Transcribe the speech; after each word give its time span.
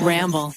Ramble. 0.00 0.54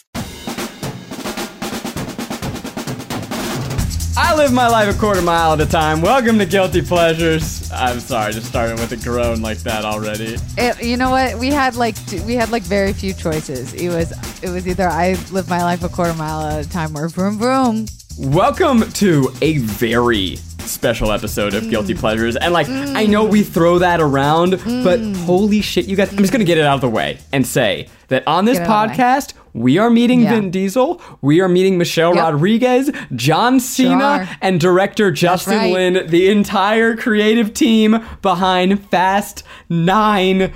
I 4.18 4.34
live 4.36 4.54
my 4.54 4.68
life 4.68 4.94
a 4.94 4.98
quarter 4.98 5.22
mile 5.22 5.54
at 5.54 5.62
a 5.62 5.66
time. 5.66 6.02
Welcome 6.02 6.40
to 6.40 6.46
Guilty 6.46 6.82
Pleasures. 6.82 7.70
I'm 7.72 8.00
sorry, 8.00 8.34
just 8.34 8.48
starting 8.48 8.76
with 8.78 8.92
a 8.92 8.98
groan 8.98 9.42
like 9.42 9.60
that 9.60 9.86
already. 9.86 10.38
It, 10.58 10.84
you 10.84 10.98
know 10.98 11.10
what? 11.10 11.38
We 11.38 11.50
had 11.50 11.76
like 11.76 11.96
two, 12.08 12.24
we 12.24 12.36
had 12.36 12.50
like 12.50 12.64
very 12.64 12.94
few 12.94 13.14
choices. 13.14 13.74
It 13.74 13.90
was 13.90 14.12
it 14.44 14.50
was 14.50 14.68
either 14.68 14.88
I 14.88 15.18
live 15.32 15.50
my 15.50 15.64
life 15.64 15.84
a 15.84 15.90
quarter 15.90 16.14
mile 16.14 16.42
at 16.42 16.66
a 16.66 16.70
time 16.70 16.98
or 16.98 17.08
vroom 17.08 17.38
vroom. 17.38 17.86
Welcome 18.18 18.90
to 18.94 19.32
a 19.42 19.58
very 19.60 20.38
special 20.68 21.12
episode 21.12 21.54
of 21.54 21.70
Guilty 21.70 21.94
Mm. 21.94 22.00
Pleasures. 22.00 22.36
And 22.36 22.54
like, 22.54 22.68
I 22.70 23.06
know 23.06 23.24
we 23.26 23.44
throw 23.44 23.80
that 23.80 24.00
around, 24.02 24.52
but 24.84 25.00
holy 25.26 25.62
shit, 25.62 25.86
you 25.86 25.96
guys. 25.96 26.12
I'm 26.12 26.18
just 26.20 26.32
gonna 26.32 26.44
get 26.44 26.58
it 26.58 26.66
out 26.66 26.76
of 26.76 26.82
the 26.82 26.90
way 26.90 27.18
and 27.32 27.46
say 27.46 27.88
that 28.10 28.24
on 28.28 28.46
this 28.46 28.58
Get 28.58 28.68
it 28.68 28.70
out 28.72 28.92
of 28.92 28.98
the 28.98 29.02
way. 29.04 29.08
podcast, 29.10 29.34
we 29.54 29.78
are 29.78 29.90
meeting 29.90 30.22
Yeah. 30.22 30.32
Vin 30.36 30.52
Diesel, 30.52 31.02
we 31.22 31.40
are 31.42 31.48
meeting 31.48 31.78
Michelle 31.78 32.14
Yep. 32.16 32.24
Rodriguez, 32.24 32.92
John 33.16 33.60
Cena, 33.60 34.26
Sure. 34.28 34.38
and 34.42 34.60
director 34.60 35.12
Justin 35.12 35.58
right. 35.58 35.74
Lin, 35.74 36.06
the 36.08 36.30
entire 36.30 36.96
creative 36.96 37.54
team 37.54 38.00
behind 38.22 38.84
Fast 38.90 39.44
Nine. 39.70 40.52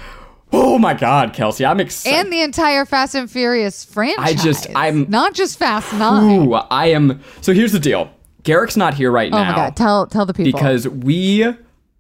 Oh 0.51 0.79
my 0.79 0.95
god, 0.95 1.33
Kelsey, 1.33 1.63
I'm 1.65 1.79
excited. 1.79 2.17
And 2.17 2.33
the 2.33 2.41
entire 2.41 2.83
Fast 2.85 3.13
and 3.15 3.29
Furious 3.29 3.83
franchise. 3.85 4.25
I 4.27 4.33
just- 4.33 4.67
I'm- 4.75 5.05
not 5.07 5.33
just 5.35 5.59
Fast 5.59 5.93
Nine. 5.93 6.47
Ooh, 6.47 6.53
I 6.55 6.87
am. 6.87 7.19
So 7.41 7.53
here's 7.53 7.71
the 7.71 7.79
deal. 7.79 8.09
Garrick's 8.43 8.77
not 8.77 8.93
here 8.93 9.11
right 9.11 9.31
now. 9.31 9.41
oh 9.41 9.45
my 9.45 9.55
god! 9.55 9.75
Tell 9.75 10.07
tell 10.07 10.25
the 10.25 10.33
people 10.33 10.51
because 10.51 10.87
we 10.87 11.53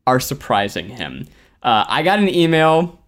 are 0.07 0.19
surprising 0.19 0.89
him. 0.89 1.27
Uh, 1.61 1.85
I 1.87 2.03
got 2.03 2.19
an 2.19 2.29
email 2.29 2.99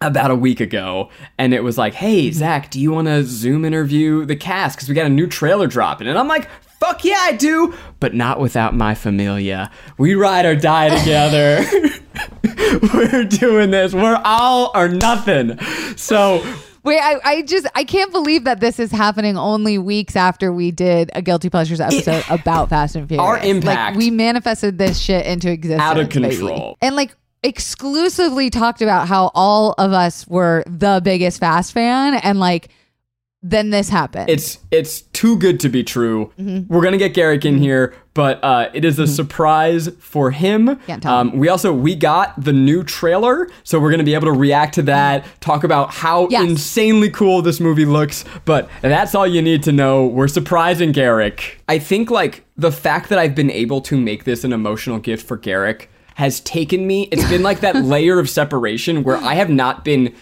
about 0.00 0.30
a 0.30 0.34
week 0.36 0.60
ago, 0.60 1.10
and 1.38 1.52
it 1.52 1.62
was 1.64 1.76
like, 1.76 1.94
"Hey 1.94 2.30
Zach, 2.30 2.70
do 2.70 2.80
you 2.80 2.92
want 2.92 3.08
to 3.08 3.24
Zoom 3.24 3.64
interview 3.64 4.24
the 4.24 4.36
cast? 4.36 4.76
Because 4.76 4.88
we 4.88 4.94
got 4.94 5.06
a 5.06 5.10
new 5.10 5.26
trailer 5.26 5.66
dropping." 5.66 6.06
And 6.08 6.16
I'm 6.18 6.28
like, 6.28 6.48
"Fuck 6.80 7.04
yeah, 7.04 7.18
I 7.20 7.32
do!" 7.32 7.74
But 7.98 8.14
not 8.14 8.40
without 8.40 8.74
my 8.74 8.94
familia. 8.94 9.70
We 9.98 10.14
ride 10.14 10.46
or 10.46 10.54
die 10.56 10.96
together. 10.98 11.64
We're 12.94 13.24
doing 13.24 13.70
this. 13.72 13.92
We're 13.92 14.20
all 14.24 14.70
or 14.74 14.88
nothing. 14.88 15.58
So 15.96 16.42
Wait, 16.82 16.98
I, 16.98 17.18
I 17.24 17.42
just 17.42 17.66
I 17.74 17.84
can't 17.84 18.10
believe 18.12 18.44
that 18.44 18.60
this 18.60 18.78
is 18.78 18.90
happening 18.90 19.36
only 19.36 19.76
weeks 19.78 20.16
after 20.16 20.52
we 20.52 20.70
did 20.70 21.10
a 21.14 21.20
guilty 21.22 21.50
pleasures 21.50 21.80
episode 21.80 22.24
about 22.30 22.68
Fast 22.70 22.96
and 22.96 23.06
Furious. 23.08 23.22
Our 23.26 23.38
impact- 23.38 23.96
like 23.96 23.98
we 23.98 24.10
manifested 24.10 24.78
this 24.78 24.98
shit 24.98 25.26
into 25.26 25.50
existence, 25.50 25.82
Out 25.82 25.98
of 25.98 26.08
control. 26.08 26.76
and 26.80 26.96
like 26.96 27.14
exclusively 27.42 28.50
talked 28.50 28.82
about 28.82 29.08
how 29.08 29.30
all 29.34 29.74
of 29.78 29.92
us 29.92 30.26
were 30.26 30.62
the 30.66 31.00
biggest 31.04 31.40
Fast 31.40 31.72
fan, 31.72 32.14
and 32.14 32.38
like 32.40 32.68
then 33.42 33.70
this 33.70 33.88
happened. 33.88 34.28
it's 34.28 34.58
it's 34.70 35.00
too 35.00 35.36
good 35.38 35.60
to 35.60 35.68
be 35.68 35.82
true. 35.84 36.32
Mm-hmm. 36.38 36.72
We're 36.72 36.82
gonna 36.82 36.98
get 36.98 37.14
Garrick 37.14 37.44
in 37.44 37.58
here, 37.58 37.94
but 38.20 38.38
uh, 38.44 38.68
it 38.74 38.84
is 38.84 38.98
a 38.98 39.06
surprise 39.06 39.88
for 39.98 40.30
him. 40.30 40.78
Um, 41.06 41.38
we 41.38 41.48
also 41.48 41.72
we 41.72 41.94
got 41.94 42.38
the 42.44 42.52
new 42.52 42.84
trailer, 42.84 43.48
so 43.64 43.80
we're 43.80 43.90
gonna 43.90 44.04
be 44.04 44.12
able 44.12 44.26
to 44.26 44.38
react 44.38 44.74
to 44.74 44.82
that, 44.82 45.24
talk 45.40 45.64
about 45.64 45.94
how 45.94 46.28
Yes. 46.28 46.46
insanely 46.46 47.08
cool 47.08 47.40
this 47.40 47.60
movie 47.60 47.86
looks. 47.86 48.26
But 48.44 48.68
that's 48.82 49.14
all 49.14 49.26
you 49.26 49.40
need 49.40 49.62
to 49.62 49.72
know. 49.72 50.04
We're 50.06 50.28
surprising 50.28 50.92
Garrick. 50.92 51.62
I 51.66 51.78
think 51.78 52.10
like 52.10 52.44
the 52.58 52.70
fact 52.70 53.08
that 53.08 53.18
I've 53.18 53.34
been 53.34 53.50
able 53.50 53.80
to 53.80 53.98
make 53.98 54.24
this 54.24 54.44
an 54.44 54.52
emotional 54.52 54.98
gift 54.98 55.26
for 55.26 55.38
Garrick 55.38 55.88
has 56.16 56.40
taken 56.40 56.86
me. 56.86 57.04
It's 57.10 57.26
been 57.30 57.42
like 57.42 57.60
that 57.60 57.74
layer 57.94 58.18
of 58.18 58.28
separation 58.28 59.02
where 59.02 59.16
I 59.16 59.32
have 59.32 59.48
not 59.48 59.82
been 59.82 60.14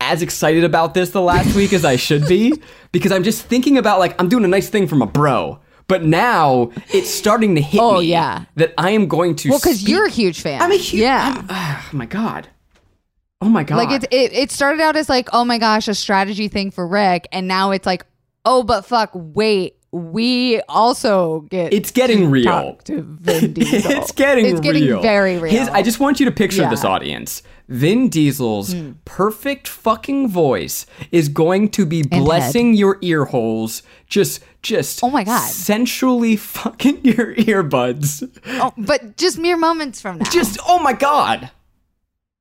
as 0.00 0.22
excited 0.22 0.62
about 0.62 0.94
this 0.94 1.10
the 1.10 1.20
last 1.20 1.56
week 1.56 1.72
as 1.72 1.84
I 1.84 1.96
should 1.96 2.28
be 2.28 2.62
because 2.92 3.10
I'm 3.10 3.24
just 3.24 3.42
thinking 3.46 3.76
about 3.76 3.98
like 3.98 4.14
I'm 4.20 4.28
doing 4.28 4.44
a 4.44 4.48
nice 4.48 4.68
thing 4.68 4.86
for 4.86 4.94
my 4.94 5.06
bro. 5.06 5.58
But 5.88 6.04
now 6.04 6.70
it's 6.92 7.08
starting 7.08 7.54
to 7.54 7.60
hit 7.62 7.80
Oh, 7.80 8.00
me 8.00 8.06
yeah. 8.06 8.44
that 8.56 8.74
I 8.76 8.90
am 8.90 9.08
going 9.08 9.34
to 9.36 9.48
well 9.48 9.58
because 9.58 9.82
you're 9.88 10.04
a 10.06 10.10
huge 10.10 10.40
fan. 10.40 10.60
I'm 10.60 10.70
a 10.70 10.76
huge 10.76 11.00
yeah. 11.02 11.42
oh 11.48 11.88
my 11.96 12.04
god. 12.06 12.46
Oh 13.40 13.48
my 13.48 13.64
god. 13.64 13.76
Like 13.76 14.02
it, 14.02 14.12
it, 14.12 14.32
it 14.34 14.50
started 14.50 14.82
out 14.82 14.96
as 14.96 15.08
like, 15.08 15.28
oh 15.32 15.44
my 15.44 15.58
gosh, 15.58 15.88
a 15.88 15.94
strategy 15.94 16.48
thing 16.48 16.70
for 16.70 16.86
Rick, 16.86 17.26
and 17.32 17.48
now 17.48 17.70
it's 17.70 17.86
like, 17.86 18.04
oh, 18.44 18.62
but 18.62 18.84
fuck, 18.84 19.10
wait, 19.14 19.77
we 19.90 20.60
also 20.68 21.40
get. 21.50 21.72
It's 21.72 21.90
getting 21.90 22.20
to 22.20 22.28
real. 22.28 22.44
Talk 22.44 22.84
to 22.84 23.02
Vin 23.02 23.52
Diesel. 23.54 23.90
it's 23.92 24.12
getting 24.12 24.44
real. 24.44 24.52
It's 24.54 24.60
getting 24.60 24.84
real. 24.84 25.00
very 25.00 25.38
real. 25.38 25.52
His, 25.52 25.68
I 25.68 25.82
just 25.82 25.98
want 25.98 26.20
you 26.20 26.26
to 26.26 26.32
picture 26.32 26.62
Yeah. 26.62 26.70
this 26.70 26.84
audience. 26.84 27.42
Vin 27.68 28.08
Diesel's 28.08 28.72
hmm. 28.72 28.92
perfect 29.04 29.68
fucking 29.68 30.28
voice 30.28 30.86
is 31.10 31.28
going 31.28 31.70
to 31.70 31.84
be 31.84 32.02
blessing 32.02 32.74
your 32.74 32.98
ear 33.02 33.26
holes. 33.26 33.82
Just, 34.06 34.42
just. 34.62 35.02
Oh 35.02 35.10
my 35.10 35.24
God. 35.24 35.48
Sensually 35.48 36.36
fucking 36.36 37.00
your 37.04 37.34
earbuds. 37.36 38.28
oh, 38.46 38.72
but 38.76 39.16
just 39.16 39.38
mere 39.38 39.56
moments 39.56 40.00
from 40.00 40.18
now. 40.18 40.30
Just, 40.30 40.58
oh 40.66 40.78
my 40.78 40.92
god. 40.92 41.50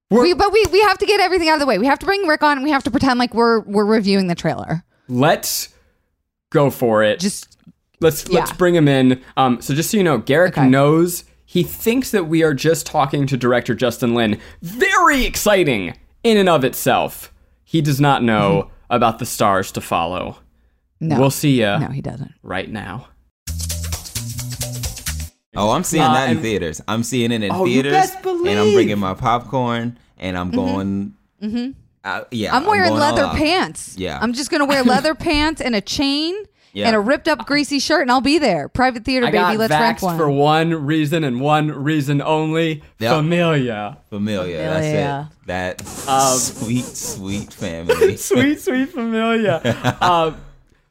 we, 0.09 0.34
but 0.34 0.52
we 0.53 0.66
we 0.72 0.81
have 0.81 0.97
to 0.97 1.06
get 1.06 1.19
everything 1.19 1.50
out 1.50 1.56
of 1.56 1.59
the 1.59 1.66
way. 1.66 1.78
We 1.78 1.88
have 1.88 2.00
to 2.00 2.06
bring 2.06 2.25
Rick 2.25 2.44
on. 2.44 2.58
and 2.58 2.64
We 2.64 2.72
have 2.72 2.84
to 2.84 2.91
pretend 2.91 3.19
like 3.19 3.34
we're 3.34 3.59
we're 3.62 3.85
reviewing 3.85 4.28
the 4.28 4.35
trailer. 4.35 4.84
Let's 5.09 5.69
go 6.50 6.69
for 6.69 7.03
it. 7.03 7.19
Just 7.19 7.58
let's 8.00 8.28
let's 8.30 8.52
bring 8.52 8.75
him 8.75 8.88
in. 8.88 9.22
Um, 9.35 9.62
so 9.62 9.74
just 9.74 9.91
so 9.91 9.97
you 9.97 10.03
know, 10.03 10.18
Garrick 10.18 10.58
Okay. 10.58 10.68
knows 10.68 11.24
he 11.46 11.63
thinks 11.63 12.12
that 12.12 12.28
we 12.28 12.44
are 12.44 12.53
just 12.53 12.85
talking 12.85 13.25
to 13.28 13.38
director 13.38 13.74
Justin 13.75 14.13
Lin. 14.13 14.40
Very 14.62 15.25
exciting 15.25 15.97
in 16.24 16.38
and 16.38 16.50
of 16.50 16.63
itself. 16.63 17.34
He 17.63 17.81
does 17.81 18.00
not 18.02 18.24
know 18.24 18.69
about 18.90 19.19
the 19.19 19.25
stars 19.25 19.72
to 19.74 19.81
follow. 19.81 20.38
Mm-hmm. 21.02 21.08
no, 21.09 21.19
We'll 21.19 21.30
see 21.31 21.59
ya 21.62 21.78
no, 21.80 21.88
he 21.88 22.02
doesn't. 22.02 22.34
right 22.44 22.69
now. 22.69 23.08
Oh, 25.56 25.72
I'm 25.72 25.84
seeing 25.84 26.03
Uh, 26.03 26.14
that 26.14 26.25
in 26.29 26.38
and- 26.38 26.41
theaters. 26.41 26.81
I'm 26.88 27.02
seeing 27.03 27.31
it 27.31 27.41
in 27.44 27.52
Oh, 27.52 27.66
you 27.66 27.81
theaters, 27.81 27.91
best 27.94 28.25
and 28.25 28.47
I'm 28.59 28.74
bringing 28.74 29.00
my 29.00 29.14
popcorn, 29.16 29.97
and 30.18 30.38
I'm 30.38 30.52
going. 30.52 31.14
Mm-hmm. 31.41 31.72
Uh, 32.07 32.23
yeah, 32.31 32.56
I'm 32.56 32.66
wearing 32.66 32.90
going 32.90 33.01
all 33.01 33.13
leather 33.16 33.38
pants. 33.38 33.95
Yeah. 33.97 34.18
I'm 34.22 34.34
just 34.34 34.50
gonna 34.51 34.66
wear 34.66 34.84
leather 34.95 35.13
pants 35.16 35.59
and 35.62 35.75
a 35.75 35.81
chain 35.81 36.35
Yeah. 36.73 36.88
and 36.88 36.95
a 36.95 37.00
ripped 37.00 37.28
up 37.28 37.45
greasy 37.45 37.79
shirt, 37.79 38.01
and 38.03 38.12
I'll 38.12 38.22
be 38.22 38.38
there. 38.38 38.69
Private 38.69 39.03
theater, 39.06 39.25
I 39.25 39.31
baby. 39.31 39.38
got 39.41 39.57
Let's 39.57 39.72
rent 39.72 40.01
one. 40.01 40.17
for 40.17 40.29
one 40.29 40.85
reason 40.85 41.23
and 41.23 41.41
one 41.41 41.67
reason 41.72 42.22
only. 42.22 42.84
Yep. 43.00 43.16
Familia. 43.17 43.97
Familiar. 44.09 44.57
Familia. 44.57 45.28
That's 45.28 45.31
it. 45.31 45.38
That 45.47 46.07
Um, 46.07 46.38
sweet, 46.38 46.85
sweet 46.85 47.53
family. 47.53 48.17
sweet, 48.29 48.59
sweet 48.62 48.90
familia. 48.90 49.62
uh, 50.01 50.34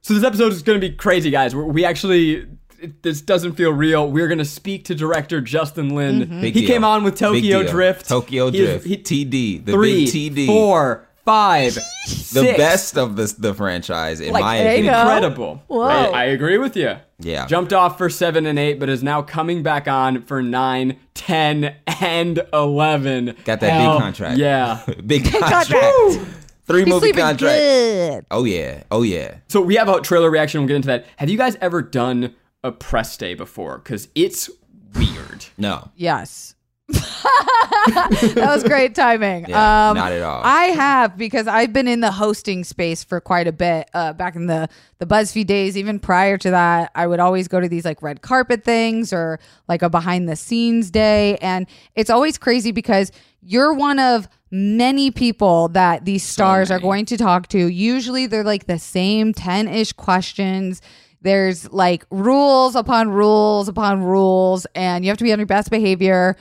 so 0.03 0.15
this 0.15 0.23
episode 0.25 0.53
is 0.53 0.63
going 0.63 0.81
to 0.81 0.89
be 0.89 0.95
crazy, 0.95 1.31
guys. 1.31 1.55
We're, 1.55 1.65
we 1.65 1.85
actually. 1.85 2.47
It, 2.79 3.03
this 3.03 3.23
doesn't 3.23 3.53
feel 3.55 3.71
real. 3.73 4.11
We're 4.11 4.29
gonna 4.29 4.45
speak 4.45 4.85
to 4.85 4.95
director 4.95 5.41
Justin 5.41 5.95
Lin. 5.95 6.41
Big 6.43 6.53
he 6.55 6.61
deal. 6.61 6.69
came 6.69 6.85
on 6.85 7.05
with 7.05 7.17
Tokyo. 7.17 7.63
Drift. 7.67 8.07
Tokyo 8.07 8.51
He 8.51 8.59
is- 8.61 8.83
Drift. 8.85 9.09
he- 9.09 9.25
TD. 9.25 9.65
The 9.65 9.73
three, 9.73 10.05
big 10.05 10.35
TD. 10.35 10.47
four, 10.47 11.06
five, 11.27 11.75
the 11.75 11.81
six. 12.09 12.57
best 12.57 12.97
of 12.97 13.17
the 13.17 13.35
the 13.39 13.53
franchise 13.53 14.21
in 14.21 14.33
Like 14.33 14.43
my 14.43 14.57
there 14.59 14.67
you 14.69 14.73
opinion. 14.89 14.95
go. 14.95 15.01
incredible. 15.01 15.63
Whoa. 15.67 15.83
I, 15.83 16.05
I 16.05 16.25
agree 16.25 16.57
with 16.57 16.77
you. 16.77 16.97
Yeah. 17.19 17.47
Jumped 17.47 17.73
off 17.75 17.99
for 17.99 18.09
seven 18.09 18.47
and 18.47 18.59
eight, 18.59 18.79
but 18.81 18.89
is 18.89 19.03
now 19.03 19.21
coming 19.21 19.63
back 19.63 19.87
on 19.89 20.23
for 20.23 20.43
nine, 20.43 20.99
ten, 21.13 21.75
and 22.01 22.41
eleven. 22.53 23.37
Got 23.45 23.61
that 23.61 23.71
Hell, 23.73 23.95
big 23.97 24.03
contract. 24.03 24.39
Yeah. 24.39 24.83
Big 25.07 25.25
contract. 25.31 25.71
contract. 25.71 26.31
Three 26.67 26.81
He's 26.81 26.89
movie 26.89 27.01
sleeping 27.09 27.21
contract. 27.23 27.59
good. 27.59 28.27
Oh 28.31 28.45
yeah. 28.45 28.83
Oh 28.91 29.03
yeah. 29.03 29.37
So 29.49 29.61
we 29.61 29.77
have 29.77 29.89
a 29.89 30.01
trailer 30.01 30.31
reaction. 30.31 30.61
We'll 30.63 30.69
get 30.69 30.77
into 30.77 30.89
that. 30.89 31.07
Have 31.17 31.29
you 31.31 31.39
guys 31.39 31.57
ever 31.61 31.81
done 31.81 32.35
a 32.65 32.73
press 32.73 33.17
day 33.17 33.35
before? 33.35 33.79
Because 33.79 34.09
it's 34.17 34.51
weird. 34.95 35.47
No. 35.57 35.91
Yes. 35.95 36.56
that 36.89 38.35
was 38.37 38.63
great 38.63 38.95
timing. 38.95 39.47
Yeah, 39.49 39.89
um, 39.91 39.97
not 39.97 40.13
at 40.13 40.23
all. 40.23 40.41
I 40.45 40.67
have 40.67 41.17
because 41.17 41.49
I've 41.49 41.73
been 41.73 41.89
in 41.89 42.01
the 42.01 42.13
hosting 42.13 42.63
space 42.63 43.03
for 43.03 43.21
quite 43.21 43.49
a 43.49 43.53
bit. 43.53 43.91
Uh, 43.93 44.13
back 44.13 44.37
in 44.37 44.47
the 44.47 44.69
the 44.99 45.07
BuzzFeed 45.07 45.47
days, 45.47 45.77
even 45.77 45.99
prior 45.99 46.39
to 46.39 46.51
that, 46.51 46.93
I 46.95 47.09
would 47.09 47.19
always 47.19 47.49
go 47.49 47.61
to 47.61 47.69
these 47.69 47.85
like 47.85 48.03
red 48.03 48.23
carpet 48.23 48.63
things 48.63 49.13
or 49.13 49.41
like 49.69 49.83
a 49.83 49.91
behind 49.91 50.29
the 50.29 50.37
scenes 50.37 50.91
day, 50.91 51.37
and 51.39 51.67
it's 51.97 52.11
always 52.11 52.39
crazy 52.39 52.71
because 52.71 53.11
you're 53.43 53.75
one 53.75 53.99
of 53.99 54.29
many 54.53 55.11
people 55.11 55.69
that 55.69 56.05
these 56.05 56.23
stars 56.23 56.71
are 56.71 56.79
going 56.79 57.05
to 57.07 57.17
talk 57.17 57.49
to. 57.49 57.67
Usually, 57.67 58.27
they're 58.27 58.45
like 58.45 58.67
the 58.67 58.79
same 58.79 59.33
ten 59.33 59.67
ish 59.67 59.93
questions. 59.93 60.83
There's 61.23 61.69
like 61.73 62.07
rules 62.11 62.77
upon 62.77 63.09
rules 63.09 63.69
upon 63.69 64.05
rules, 64.05 64.67
and 64.77 65.05
you 65.05 65.11
have 65.11 65.19
to 65.19 65.25
be 65.25 65.33
on 65.33 65.41
your 65.41 65.47
best 65.47 65.71
behavior. 65.71 66.37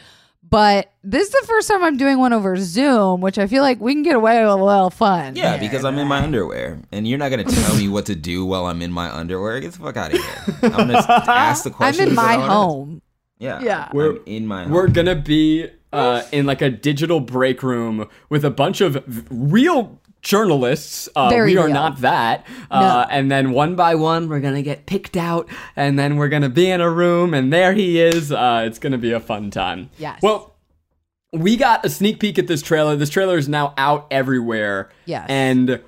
But 0.55 0.93
this 1.03 1.27
is 1.27 1.31
the 1.33 1.45
first 1.47 1.67
time 1.67 1.83
I'm 1.83 1.97
doing 1.97 2.17
one 2.17 2.31
over 2.31 2.55
Zoom, 2.55 3.19
which 3.19 3.37
I 3.37 3.45
feel 3.45 3.61
like 3.61 3.81
we 3.81 3.93
can 3.93 4.03
get 4.03 4.15
away 4.15 4.39
with 4.39 4.49
a 4.49 4.55
little 4.55 4.89
fun. 4.89 5.35
Yeah, 5.35 5.57
because 5.57 5.83
I'm 5.83 5.97
in 5.97 6.07
my 6.07 6.21
underwear, 6.23 6.79
and 6.93 7.05
you're 7.05 7.17
not 7.17 7.27
gonna 7.27 7.43
tell 7.43 7.75
me 7.75 7.89
what 7.89 8.05
to 8.05 8.15
do 8.15 8.45
while 8.45 8.65
I'm 8.67 8.81
in 8.81 8.89
my 8.89 9.13
underwear. 9.13 9.59
Get 9.59 9.73
the 9.73 9.79
fuck 9.79 9.97
out 9.97 10.13
of 10.13 10.21
here. 10.21 10.55
I'm 10.63 10.87
gonna 10.87 11.05
ask 11.27 11.65
the 11.65 11.71
questions. 11.71 11.99
I'm 12.03 12.07
in 12.07 12.15
my 12.15 12.35
home. 12.35 13.01
Yeah, 13.37 13.59
Yeah. 13.59 13.89
We're 13.91 14.15
in 14.25 14.47
my. 14.47 14.63
Home. 14.63 14.71
We're 14.71 14.87
gonna 14.87 15.15
be 15.15 15.67
uh, 15.91 16.23
in 16.31 16.45
like 16.45 16.61
a 16.61 16.69
digital 16.69 17.19
break 17.19 17.61
room 17.61 18.07
with 18.29 18.45
a 18.45 18.49
bunch 18.49 18.79
of 18.79 19.03
real 19.29 19.99
journalists. 20.25 21.07
Uh, 21.15 21.29
Very 21.29 21.51
we 21.53 21.57
are 21.57 21.65
real. 21.67 21.73
not 21.73 22.01
that. 22.01 22.45
Uh, 22.69 23.05
and 23.09 23.31
then 23.31 23.51
one 23.51 23.75
by 23.75 23.95
one, 23.95 24.27
we're 24.27 24.41
gonna 24.41 24.61
get 24.63 24.85
picked 24.85 25.15
out, 25.15 25.47
and 25.77 25.97
then 25.97 26.17
we're 26.17 26.27
gonna 26.29 26.49
be 26.49 26.69
in 26.69 26.81
a 26.81 26.89
room, 26.89 27.33
and 27.33 27.53
there 27.53 27.73
he 27.73 28.01
is. 28.01 28.31
Uh, 28.33 28.63
it's 28.67 28.79
gonna 28.79 28.97
be 28.97 29.11
a 29.13 29.19
fun 29.21 29.51
time. 29.51 29.89
Yes. 29.97 30.19
Well, 30.21 30.55
we 31.31 31.55
got 31.55 31.85
a 31.85 31.89
sneak 31.89 32.19
peek 32.19 32.39
at 32.39 32.47
this 32.47 32.61
trailer. 32.61 32.95
This 32.95 33.09
trailer 33.09 33.37
is 33.37 33.47
now 33.47 33.73
out 33.77 34.07
everywhere. 34.11 34.89
Yes. 35.05 35.25
And 35.29 35.79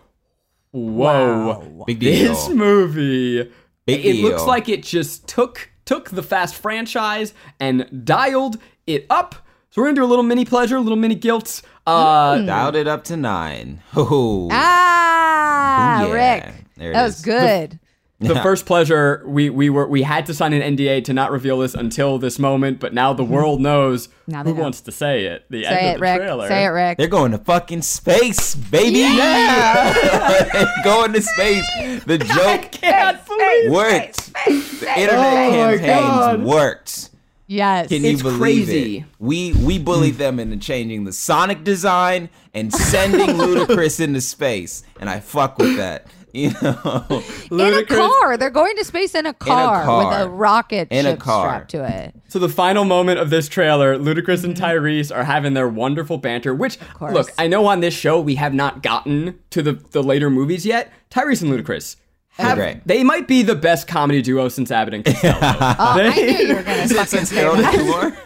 whoa, 0.71 1.47
Wow. 1.77 1.83
Big 1.85 1.99
deal. 1.99 2.29
this 2.33 2.47
movie. 2.49 3.51
Big 3.85 4.05
it 4.05 4.21
looks 4.21 4.43
like 4.43 4.69
it 4.69 4.83
just 4.83 5.27
took 5.27 5.69
took 5.85 6.09
the 6.09 6.21
Fast 6.23 6.55
franchise 6.55 7.33
and 7.59 8.05
dialed 8.05 8.57
it 8.85 9.05
up. 9.09 9.35
So 9.71 9.81
we're 9.81 9.87
gonna 9.87 9.95
do 9.95 10.03
a 10.03 10.05
little 10.05 10.23
mini 10.23 10.43
pleasure, 10.45 10.77
a 10.77 10.81
little 10.81 10.97
mini 10.97 11.15
guilt. 11.15 11.61
Uh, 11.87 12.39
Dialed 12.41 12.75
it 12.75 12.87
up 12.87 13.03
to 13.05 13.17
nine. 13.17 13.81
Oh, 13.95 14.49
Ah, 14.51 16.03
Ooh, 16.03 16.07
yeah. 16.09 16.13
Rick. 16.13 16.53
There 16.75 16.91
it 16.91 16.93
that 16.93 17.03
was 17.03 17.15
is. 17.17 17.21
good. 17.25 17.79
the 18.19 18.35
first 18.41 18.65
pleasure 18.65 19.23
we 19.25 19.49
we 19.49 19.69
were 19.69 19.87
we 19.87 20.01
had 20.01 20.25
to 20.25 20.33
sign 20.33 20.51
an 20.53 20.75
NDA 20.75 21.03
to 21.05 21.13
not 21.13 21.31
reveal 21.31 21.59
this 21.59 21.73
until 21.75 22.17
this 22.19 22.37
moment, 22.39 22.79
but 22.79 22.93
now 22.93 23.13
the 23.13 23.23
world 23.23 23.61
knows. 23.61 24.09
Now 24.27 24.43
they 24.43 24.49
who 24.51 24.57
know. 24.57 24.63
wants 24.63 24.81
to 24.81 24.91
say 24.91 25.25
it. 25.25 25.45
The 25.49 25.63
Say 25.63 25.69
end 25.69 25.85
it, 25.87 25.89
of 25.93 25.95
the 25.95 26.01
Rick. 26.01 26.17
trailer. 26.17 26.47
Say 26.47 26.63
it, 26.65 26.67
Rick. 26.69 26.97
They're 26.97 27.07
going 27.07 27.31
to 27.31 27.37
fucking 27.37 27.81
space, 27.83 28.53
baby. 28.55 28.99
Yeah. 28.99 30.73
going 30.83 31.13
to 31.13 31.21
space. 31.21 31.65
The 32.05 32.17
joke 32.35 32.71
Can't 32.73 33.25
believe 33.25 33.71
worked. 33.71 34.33
The 34.33 34.93
internet 34.97 35.13
Oh 35.15 35.65
my 35.71 35.77
campaigns 35.77 35.81
God. 36.19 36.43
worked. 36.43 37.09
Yes. 37.47 37.87
Can 37.87 38.03
It's 38.03 38.19
you 38.19 38.23
believe 38.23 38.39
crazy. 38.39 38.97
it? 38.97 39.05
We 39.19 39.53
we 39.53 39.79
bullied 39.79 40.15
mm. 40.15 40.17
them 40.17 40.39
into 40.39 40.57
changing 40.57 41.05
the 41.05 41.13
Sonic 41.13 41.63
design 41.63 42.29
and 42.53 42.73
sending 42.73 43.27
Ludacris 43.37 43.99
into 44.01 44.21
space, 44.21 44.83
and 44.99 45.09
I 45.09 45.21
fuck 45.21 45.57
with 45.57 45.77
that. 45.77 46.07
You 46.33 46.51
know, 46.61 47.23
in 47.49 47.73
a 47.73 47.83
car. 47.83 48.37
They're 48.37 48.51
going 48.51 48.75
to 48.75 48.83
space 48.83 49.15
in 49.15 49.25
a 49.25 49.33
car, 49.33 49.97
with 49.97 50.07
car. 50.13 50.21
a 50.21 50.27
rocket 50.27 50.89
In 50.91 51.07
a 51.07 51.17
car. 51.17 51.47
strapped 51.47 51.71
to 51.71 51.83
it. 51.83 52.13
So 52.27 52.37
the 52.37 52.49
final 52.49 52.83
moment 52.83 53.19
of 53.19 53.31
this 53.31 53.47
trailer, 53.47 53.97
Ludacris 53.97 54.43
and 54.43 54.53
mm-hmm. 54.53 54.63
Tyrese 54.63 55.15
are 55.15 55.23
having 55.23 55.55
their 55.55 55.67
wonderful 55.67 56.19
banter. 56.19 56.53
Which, 56.53 56.79
course. 56.93 57.13
look, 57.13 57.33
I 57.39 57.47
know 57.47 57.65
on 57.65 57.79
this 57.79 57.95
show 57.95 58.19
we 58.19 58.35
have 58.35 58.53
not 58.53 58.83
gotten 58.83 59.39
to 59.49 59.63
the 59.63 59.71
the 59.71 60.03
later 60.03 60.29
movies 60.29 60.63
yet. 60.63 60.91
Tyrese 61.09 61.41
and 61.41 61.51
Ludacris. 61.51 61.95
Have, 62.37 62.57
great. 62.57 62.85
They 62.87 63.03
might 63.03 63.27
be 63.27 63.41
the 63.43 63.55
best 63.55 63.87
comedy 63.87 64.21
duo 64.21 64.49
since 64.49 64.71
Abbott 64.71 64.93
and 64.93 65.05
Costello. 65.05 65.37
Oh, 65.41 65.41
I 65.79 66.13
knew 66.15 66.21
you 66.47 66.55
were 66.55 66.63
going 66.63 66.87
to 66.87 66.93
fucking 66.95 67.25
say 67.25 67.35
Harold 67.37 67.59
that. 67.59 67.73
and 67.75 67.87
Kumar. 67.87 68.17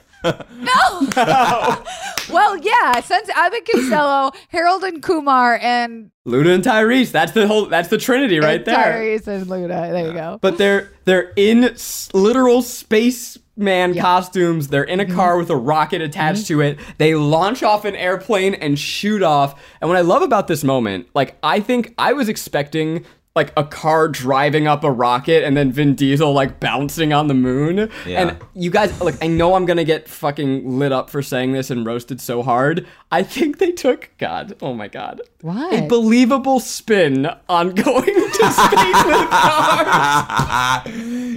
No! 0.62 2.34
Well, 2.34 2.58
yeah, 2.58 3.02
since 3.02 3.28
Abbott 3.30 3.68
and 3.74 3.82
Costello, 3.82 4.32
Harold 4.50 4.84
and 4.84 5.02
Kumar, 5.02 5.58
and 5.62 6.12
Luda 6.28 6.54
and 6.56 6.64
Tyrese. 6.64 7.12
That's 7.12 7.32
the 7.32 7.48
whole. 7.48 7.66
That's 7.66 7.90
the 7.90 7.98
trinity 7.98 8.40
right 8.40 8.58
and 8.58 8.66
there. 8.66 8.76
Tyrese 9.02 9.28
and 9.28 9.48
Luda. 9.48 9.92
There 9.92 10.08
you 10.08 10.14
go. 10.14 10.38
But 10.42 10.58
they're 10.58 10.92
they're 11.06 11.34
in 11.36 11.64
s- 11.64 12.10
literal 12.14 12.62
spaceman 12.62 13.98
costumes. 13.98 14.68
They're 14.68 14.84
in 14.84 15.00
a 15.00 15.06
Mm-hmm. 15.06 15.16
car 15.16 15.38
with 15.38 15.50
a 15.50 15.56
rocket 15.58 16.02
attached 16.02 16.48
to 16.48 16.62
it. 16.62 16.78
They 17.00 17.16
launch 17.16 17.64
off 17.64 17.84
an 17.86 17.96
airplane 17.96 18.54
and 18.54 18.78
shoot 18.78 19.24
off. 19.24 19.60
And 19.82 19.90
what 19.90 19.98
I 19.98 20.02
love 20.02 20.22
about 20.22 20.48
this 20.48 20.64
moment, 20.64 21.08
like 21.16 21.38
I 21.44 21.60
think 21.60 21.94
I 21.98 22.14
was 22.14 22.30
expecting 22.30 23.06
like 23.34 23.54
a 23.56 23.64
car 23.64 24.10
driving 24.10 24.68
up 24.68 24.84
a 24.84 24.92
rocket 24.92 25.44
and 25.46 25.56
then 25.56 25.72
Vin 25.72 25.96
Diesel 25.96 26.34
like 26.34 26.60
bouncing 26.60 27.14
on 27.14 27.28
the 27.28 27.34
moon. 27.34 27.90
Yeah. 28.06 28.22
And 28.22 28.38
you 28.54 28.70
guys 28.70 29.00
like 29.00 29.24
I 29.24 29.28
know 29.28 29.56
I'm 29.56 29.66
going 29.66 29.78
to 29.78 29.86
get 29.86 30.10
fucking 30.10 30.78
lit 30.78 30.92
up 30.92 31.10
for 31.10 31.22
saying 31.22 31.54
this 31.54 31.70
and 31.70 31.86
roasted 31.86 32.20
so 32.20 32.44
hard. 32.44 32.86
I 33.10 33.24
think 33.24 33.58
they 33.58 33.72
took 33.72 34.10
god, 34.18 34.58
oh 34.62 34.74
my 34.74 34.90
god. 34.90 35.22
What? 35.42 35.74
A 35.74 35.88
believable 35.88 36.60
spin 36.60 37.30
on 37.48 37.70
going 37.76 38.04
to 38.04 38.52
space 38.52 39.06
with 39.06 39.30
cars. 39.30 40.84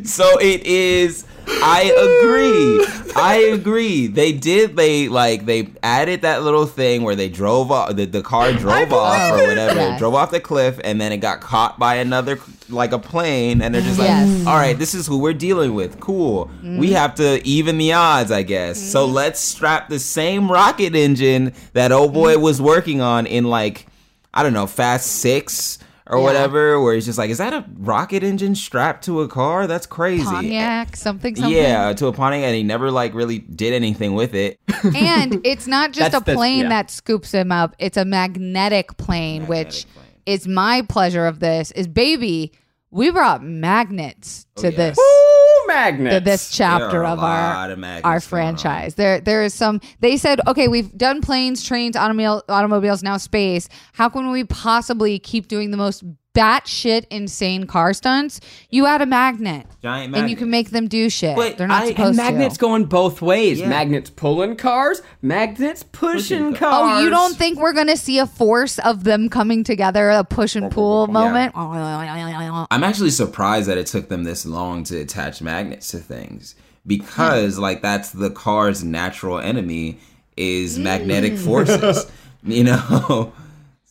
so 0.13 0.39
it 0.41 0.67
is. 0.67 1.25
I 1.47 1.83
agree. 1.85 3.13
I 3.17 3.37
agree. 3.55 4.07
They 4.07 4.33
did. 4.33 4.77
They 4.77 5.09
like 5.09 5.47
they 5.47 5.69
added 5.83 6.23
that 6.23 6.43
little 6.43 6.67
thing 6.67 7.03
where 7.03 7.15
they 7.15 7.29
drove 7.29 7.71
off. 7.71 7.95
The, 7.97 8.07
the 8.07 8.23
car 8.23 8.53
drove 8.53 8.93
off 8.93 9.33
or 9.33 9.47
whatever. 9.47 9.75
Yes. 9.77 9.99
Drove 9.99 10.15
off 10.15 10.31
the 10.31 10.41
cliff 10.41 10.81
and 10.83 11.01
then 11.01 11.13
it 11.13 11.19
got 11.19 11.41
caught 11.41 11.79
by 11.79 11.97
another 11.97 12.39
like 12.69 12.93
a 12.93 12.99
plane. 12.99 13.63
And 13.63 13.75
they're 13.75 13.83
just 13.83 13.99
like, 13.99 14.09
Yes. 14.09 14.47
all 14.47 14.57
right, 14.57 14.79
this 14.79 14.95
is 14.95 15.07
who 15.07 15.19
we're 15.19 15.33
dealing 15.33 15.75
with. 15.75 16.01
Cool. 16.01 16.51
We 16.63 16.93
have 16.93 17.15
to 17.17 17.47
even 17.47 17.79
the 17.79 17.93
odds, 17.93 18.31
I 18.33 18.43
guess. 18.43 18.81
So 18.81 19.07
let's 19.07 19.39
strap 19.41 19.89
the 19.89 19.99
same 19.99 20.51
rocket 20.51 20.95
engine 20.97 21.53
that 21.75 21.93
old 21.93 22.13
boy 22.13 22.39
was 22.39 22.61
working 22.61 23.01
on 23.01 23.27
in 23.27 23.45
like 23.45 23.87
I 24.33 24.43
don't 24.43 24.53
know, 24.55 24.67
Fast 24.67 25.07
Six 25.07 25.79
or 26.07 26.19
Yeah. 26.19 26.25
whatever, 26.25 26.81
where 26.81 26.95
he's 26.95 27.07
just 27.07 27.19
like, 27.19 27.31
is 27.31 27.39
that 27.39 27.53
a 27.53 27.65
rocket 27.79 28.23
engine 28.23 28.55
strapped 28.55 29.05
to 29.05 29.21
a 29.23 29.29
car? 29.29 29.67
That's 29.67 29.87
crazy. 29.87 30.25
Pontiac, 30.25 30.97
something, 30.97 31.35
something. 31.37 31.53
Yeah, 31.55 31.93
to 31.95 32.07
a 32.09 32.13
Pontiac, 32.13 32.45
and 32.45 32.55
he 32.55 32.63
never 32.63 32.91
like 32.91 33.15
really 33.15 33.39
did 33.39 33.73
anything 33.73 34.15
with 34.15 34.35
it. 34.35 34.61
and 34.95 35.41
it's 35.45 35.67
not 35.67 35.93
just 35.93 36.09
a 36.15 36.21
that's- 36.21 36.37
plane 36.37 36.65
yeah. 36.65 36.69
that 36.69 36.91
scoops 36.91 37.33
him 37.33 37.51
up 37.51 37.75
it's 37.79 37.97
a 37.97 38.05
magnetic 38.05 38.97
plane 38.99 39.47
which 39.47 39.87
plane. 39.95 40.05
is 40.27 40.47
my 40.47 40.83
pleasure 40.83 41.27
of 41.27 41.41
this 41.41 41.71
is 41.71 41.87
baby 41.89 42.53
we 42.91 43.11
brought 43.11 43.43
magnets 43.43 44.47
oh, 44.59 44.61
to 44.63 44.67
Oh, 44.69 44.71
yeah. 44.71 44.77
this 44.77 44.99
Ooh, 44.99 45.34
magnets. 45.67 46.15
to 46.17 46.21
this 46.21 46.51
chapter 46.51 46.89
There 46.89 47.01
are 47.01 47.05
a 47.05 47.13
of 47.13 47.19
our 47.21 47.71
of 47.71 47.85
our 48.05 48.21
franchise. 48.21 48.95
There 48.95 49.21
there 49.21 49.43
is 49.43 49.55
some 49.55 49.81
they 50.01 50.17
said, 50.17 50.41
okay, 50.47 50.69
we've 50.69 50.97
done 50.97 51.21
planes, 51.21 51.63
trains, 51.63 51.97
automobile, 51.97 52.43
automobiles, 52.49 53.03
now 53.03 53.17
space. 53.17 53.69
How 53.93 54.09
can 54.09 54.31
we 54.31 54.45
possibly 54.45 55.19
keep 55.19 55.49
doing 55.49 55.71
the 55.71 55.77
most 55.77 56.05
batshit 56.35 57.07
insane 57.11 57.67
car 57.67 57.93
stunts? 57.93 58.41
You 58.71 58.87
add 58.87 59.01
a 59.01 59.07
magnet. 59.07 59.67
Giant 59.83 60.15
And 60.15 60.29
you 60.29 60.37
can 60.37 60.51
make 60.51 60.71
them 60.71 60.89
do 60.89 61.09
shit. 61.09 61.37
Wait, 61.37 61.57
They're 61.57 61.69
not 61.69 61.83
I- 61.83 61.87
and 61.87 61.97
supposed 61.97 62.09
and 62.09 62.17
magnets 62.17 62.57
to. 62.57 62.61
going 62.61 62.85
both 62.87 63.23
ways. 63.23 63.61
Yeah. 63.61 63.69
Magnets 63.69 64.11
pulling 64.11 64.57
cars, 64.57 65.01
magnets 65.23 65.83
pushing 65.83 66.15
Pushing 66.15 66.55
cars. 66.55 66.99
Oh, 66.99 67.03
you 67.03 67.11
don't 67.11 67.37
think 67.37 67.59
we're 67.59 67.73
gonna 67.73 67.97
see 67.97 68.19
a 68.19 68.27
force 68.27 68.79
of 68.81 69.05
them 69.05 69.29
coming 69.29 69.65
together, 69.65 70.11
a 70.11 70.25
push 70.25 70.57
and 70.57 70.71
pull 70.71 71.07
moment? 71.07 71.53
I'm 71.57 72.85
actually 72.85 73.11
surprised 73.11 73.69
that 73.69 73.79
it 73.79 73.87
took 73.87 74.09
them 74.09 74.25
this 74.25 74.45
long 74.45 74.85
to 74.85 75.01
attach 75.01 75.41
magnets 75.41 75.89
to 75.93 75.99
things 75.99 76.55
because, 76.87 77.59
like, 77.59 77.83
that's 77.83 78.11
the 78.11 78.31
car's 78.31 78.83
natural 78.83 79.39
enemy 79.39 79.99
is 80.37 80.79
magnetic 80.79 81.35
mm. 81.35 81.45
forces. 81.45 82.11
You 82.47 82.65
know. 82.65 83.33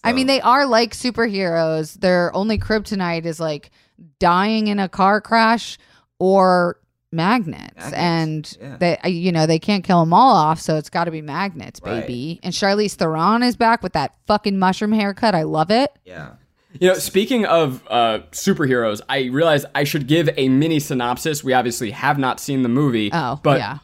I 0.04 0.14
mean, 0.14 0.28
they 0.28 0.42
are 0.42 0.66
like 0.66 0.94
superheroes. 0.94 2.00
Their 2.00 2.36
only 2.36 2.58
kryptonite 2.58 3.26
is 3.26 3.40
like 3.40 3.72
dying 4.20 4.68
in 4.68 4.80
a 4.80 4.90
car 4.90 5.22
crash 5.22 5.78
or 6.19 6.78
magnets, 7.12 7.76
Magnets, 7.76 7.94
and 7.94 8.57
yeah. 8.60 8.78
they, 8.78 8.98
uh, 8.98 9.07
you 9.07 9.31
know, 9.31 9.45
they 9.45 9.60
can't 9.60 9.83
kill 9.83 10.00
them 10.00 10.14
all 10.14 10.36
off, 10.36 10.60
so 10.60 10.78
it's 10.78 10.90
got 10.90 11.04
to 11.06 11.12
be 11.12 11.22
magnets, 11.22 11.80
Right. 11.83 12.02
baby. 12.02 12.40
And 12.44 12.54
Charlize 12.54 12.94
Theron 12.95 13.44
is 13.44 13.56
back 13.56 13.83
with 13.83 13.94
that 13.94 14.16
fucking 14.26 14.57
mushroom 14.57 14.92
haircut. 14.92 15.36
I 15.36 15.44
love 15.44 15.69
it. 15.69 15.92
Yeah. 16.06 16.31
You 16.80 16.88
know, 16.88 16.94
speaking 16.95 17.45
of 17.45 17.83
uh, 17.88 18.22
superheroes, 18.31 19.00
I 19.07 19.26
realized 19.26 19.68
I 19.76 19.83
should 19.83 20.07
give 20.07 20.28
a 20.38 20.50
mini 20.50 20.80
synopsis. 20.80 21.44
We 21.44 21.54
obviously 21.54 21.92
have 21.92 22.18
not 22.18 22.40
seen 22.40 22.64
the 22.64 22.69
movie. 22.69 23.12
Oh, 23.14 23.40
but 23.44 23.60
yeah. 23.60 23.78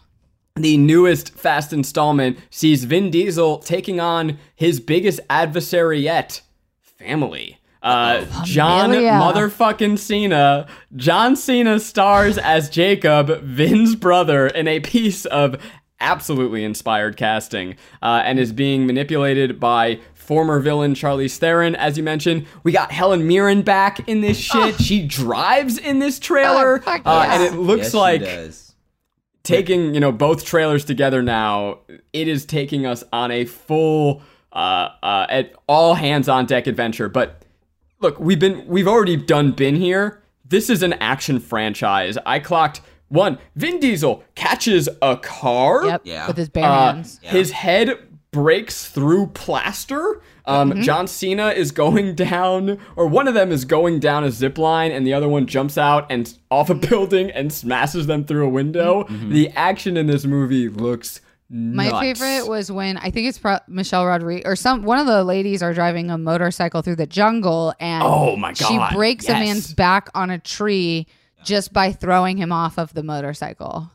The 0.63 0.77
newest 0.77 1.33
Fast 1.33 1.73
installment 1.73 2.37
sees 2.49 2.83
Vin 2.83 3.09
Diesel 3.09 3.59
taking 3.59 3.99
on 3.99 4.37
his 4.55 4.79
biggest 4.79 5.19
adversary 5.29 5.99
yet 5.99 6.41
family. 6.81 7.57
Uh, 7.81 8.25
John 8.43 8.91
motherfucking 8.91 9.97
Cena. 9.97 10.67
John 10.95 11.35
Cena 11.35 11.79
stars 11.79 12.37
as 12.37 12.69
Jacob, 12.69 13.41
Vin's 13.41 13.95
brother, 13.95 14.47
in 14.47 14.67
a 14.67 14.81
piece 14.81 15.25
of 15.25 15.61
absolutely 16.01 16.63
inspired 16.63 17.17
casting 17.17 17.75
uh, 18.01 18.21
and 18.25 18.39
is 18.39 18.51
being 18.51 18.85
manipulated 18.85 19.59
by 19.59 19.99
former 20.13 20.59
villain 20.59 20.93
Charlize 20.93 21.37
Theron, 21.37 21.75
as 21.75 21.97
you 21.97 22.03
mentioned. 22.03 22.45
We 22.63 22.71
got 22.71 22.91
Helen 22.91 23.27
Mirren 23.27 23.61
back 23.61 24.07
in 24.07 24.21
this 24.21 24.37
shit. 24.37 24.79
She 24.79 25.05
drives 25.05 25.77
in 25.77 25.99
this 25.99 26.19
trailer. 26.19 26.79
Oh, 26.79 26.81
fuck 26.81 27.01
uh, 27.05 27.25
yeah. 27.25 27.33
and 27.33 27.43
it 27.43 27.57
looks 27.57 27.83
Yes, 27.83 27.91
she 27.91 27.97
like 27.97 28.21
does. 28.21 28.68
Taking 29.43 29.93
you 29.93 29.99
know 29.99 30.11
both 30.11 30.43
trailers 30.45 30.83
together 30.85 31.21
now 31.23 31.79
it 32.13 32.27
is 32.27 32.45
taking 32.45 32.85
us 32.85 33.03
on 33.13 33.31
a 33.31 33.45
full 33.45 34.21
uh 34.53 34.89
uh 35.01 35.25
at 35.29 35.53
all 35.67 35.93
hands 35.95 36.27
on 36.27 36.45
deck 36.45 36.67
adventure 36.67 37.07
but 37.07 37.43
look 37.99 38.19
we've 38.19 38.39
been 38.39 38.65
we've 38.67 38.87
already 38.87 39.15
done 39.15 39.51
been 39.51 39.75
here 39.75 40.21
this 40.45 40.69
is 40.69 40.83
an 40.83 40.93
action 40.93 41.39
franchise 41.39 42.17
i 42.25 42.37
clocked 42.39 42.81
one 43.07 43.37
vin 43.55 43.79
diesel 43.79 44.23
catches 44.35 44.89
a 45.01 45.15
car 45.17 45.85
Yep. 45.85 46.01
Yeah. 46.03 46.27
With 46.27 46.37
his 46.37 46.49
bare 46.49 46.65
uh, 46.65 46.93
hands. 46.93 47.19
his 47.23 47.51
head 47.51 47.97
breaks 48.31 48.87
through 48.87 49.27
plaster. 49.27 50.21
Um, 50.45 50.71
Mm-hmm. 50.71 50.81
John 50.81 51.07
Cena 51.07 51.49
is 51.49 51.71
going 51.71 52.15
down, 52.31 52.79
or 52.95 53.07
one 53.07 53.27
of 53.27 53.33
them 53.33 53.51
is 53.51 53.65
going 53.65 53.99
down 53.99 54.23
a 54.23 54.31
zip 54.31 54.57
line, 54.57 54.91
and 54.91 55.05
the 55.05 55.13
other 55.13 55.27
one 55.27 55.45
jumps 55.45 55.77
out 55.77 56.07
and 56.11 56.37
off 56.51 56.69
a 56.69 56.75
building 56.75 57.29
and 57.31 57.51
smashes 57.53 58.07
them 58.07 58.25
through 58.25 58.45
a 58.45 58.49
window. 58.49 59.03
Mm-hmm. 59.03 59.31
The 59.31 59.49
action 59.51 59.97
in 59.97 60.07
this 60.07 60.25
movie 60.25 60.67
looks 60.69 61.21
My 61.51 61.89
favorite 62.01 62.47
was 62.47 62.71
when 62.71 62.97
I 62.97 63.09
think 63.11 63.27
it's 63.27 63.37
pro- 63.39 63.57
Michelle 63.67 64.05
Rodriguez 64.05 64.43
or 64.45 64.55
some 64.55 64.83
one 64.83 64.99
of 64.99 65.07
the 65.07 65.23
ladies 65.23 65.61
are 65.63 65.73
driving 65.73 66.09
a 66.11 66.17
motorcycle 66.17 66.81
through 66.83 66.97
the 66.97 67.07
jungle 67.07 67.73
and 67.79 68.03
Oh 68.03 68.35
my 68.35 68.53
god, 68.53 68.67
she 68.91 68.95
breaks 68.95 69.27
a 69.29 69.33
man's 69.33 69.73
back 69.73 70.09
on 70.13 70.29
a 70.29 70.37
tree 70.39 71.07
just 71.43 71.73
by 71.73 71.91
throwing 71.91 72.37
him 72.37 72.51
off 72.51 72.77
of 72.77 72.93
the 72.93 73.01
motorcycle. 73.03 73.89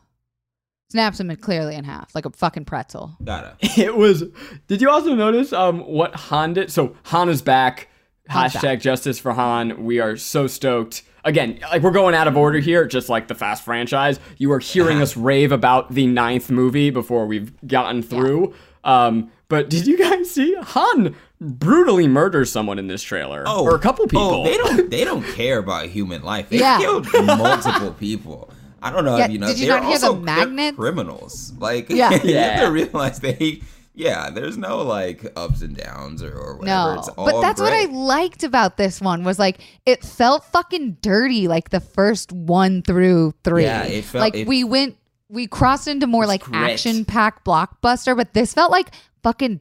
Snaps 0.95 1.19
him 1.19 1.35
clearly 1.35 1.75
in 1.75 1.83
half 1.83 2.15
like 2.15 2.25
a 2.25 2.31
fucking 2.31 2.67
pretzel. 2.67 3.17
Gotta. 3.25 3.57
It 3.77 3.97
was. 3.97 4.23
Did 4.69 4.81
you 4.81 4.89
also 4.89 5.13
notice 5.17 5.53
um 5.53 5.81
what 5.81 6.15
Han 6.15 6.53
did? 6.55 6.71
So 6.71 6.95
Han 7.07 7.29
is 7.29 7.43
back. 7.43 7.89
Han's 8.29 8.53
Hashtag 8.53 8.81
justice 8.81 9.19
for 9.19 9.33
Han. 9.33 9.83
We 9.85 9.99
are 9.99 10.17
so 10.17 10.47
stoked. 10.47 11.03
Again, 11.25 11.59
like 11.73 11.83
we're 11.83 11.91
going 11.91 12.15
out 12.15 12.29
of 12.29 12.37
order 12.37 12.61
here, 12.61 12.87
just 12.87 13.09
like 13.09 13.27
the 13.27 13.35
Fast 13.35 13.65
franchise. 13.65 14.21
You 14.39 14.53
are 14.53 14.61
hearing 14.61 15.03
us 15.03 15.17
rave 15.31 15.51
about 15.51 15.93
the 15.93 16.07
ninth 16.07 16.49
movie 16.49 16.91
before 16.91 17.27
we've 17.27 17.53
gotten 17.67 18.01
through. 18.01 18.55
Um, 18.85 19.33
but 19.49 19.69
did 19.69 19.89
you 19.89 19.99
guys 19.99 20.31
see 20.31 20.55
Han 20.55 21.17
brutally 21.41 22.07
murders 22.07 22.53
someone 22.53 22.79
in 22.79 22.87
this 22.87 23.03
trailer? 23.03 23.43
Oh, 23.49 23.65
or 23.65 23.75
a 23.75 23.81
couple 23.81 24.07
people. 24.07 24.23
Oh, 24.23 24.45
they 24.45 24.57
don't. 24.57 24.91
They 24.95 25.05
don't 25.05 25.25
care 25.35 25.59
about 25.59 25.87
human 25.87 26.23
life. 26.23 26.51
They 26.51 26.61
Yeah. 26.61 26.79
killed 26.79 27.09
multiple 27.27 27.93
people. 27.95 28.49
I 28.85 28.91
don't 28.91 29.05
know 29.05 29.17
Yeah, 29.17 29.25
if 29.25 29.31
you 29.33 29.39
know. 29.39 29.47
did 29.49 29.59
you 29.59 29.67
they're 29.67 29.81
not 29.81 29.89
hear 29.89 29.99
the 29.99 30.07
also 30.09 30.21
they're 30.21 30.73
criminals? 30.75 31.53
Like, 31.59 31.89
Yeah. 31.91 32.11
you 32.11 32.17
have 32.19 32.25
Yeah. 32.27 32.61
to 32.67 32.71
realize 32.71 33.19
they. 33.19 33.63
Yeah, 33.97 34.29
there's 34.31 34.59
no 34.59 34.83
like 34.83 35.25
ups 35.37 35.63
and 35.63 35.77
downs 35.77 36.21
or, 36.23 36.33
or 36.33 36.57
whatever. 36.57 36.95
No, 36.95 36.99
It's 36.99 37.09
all 37.11 37.27
but 37.27 37.41
that's 37.41 37.61
what 37.61 37.73
I 37.73 37.85
liked 37.85 38.43
about 38.43 38.77
this 38.77 39.01
one 39.01 39.23
was 39.25 39.39
like 39.39 39.59
it 39.87 40.03
felt 40.05 40.45
fucking 40.47 40.99
dirty, 41.01 41.47
like 41.49 41.71
the 41.71 41.79
first 41.81 42.33
one 42.33 42.83
through 42.83 43.35
three. 43.45 43.63
Yeah, 43.63 43.85
it 43.85 44.05
felt- 44.05 44.21
like 44.21 44.35
it- 44.35 44.49
we 44.49 44.65
went, 44.65 44.97
we 45.29 45.47
crossed 45.47 45.87
into 45.89 46.07
more 46.09 46.27
like 46.27 46.43
action 46.53 47.05
packed 47.05 47.45
blockbuster, 47.47 48.17
but 48.17 48.35
this 48.35 48.53
felt 48.53 48.71
like 48.73 48.91
fucking 49.23 49.61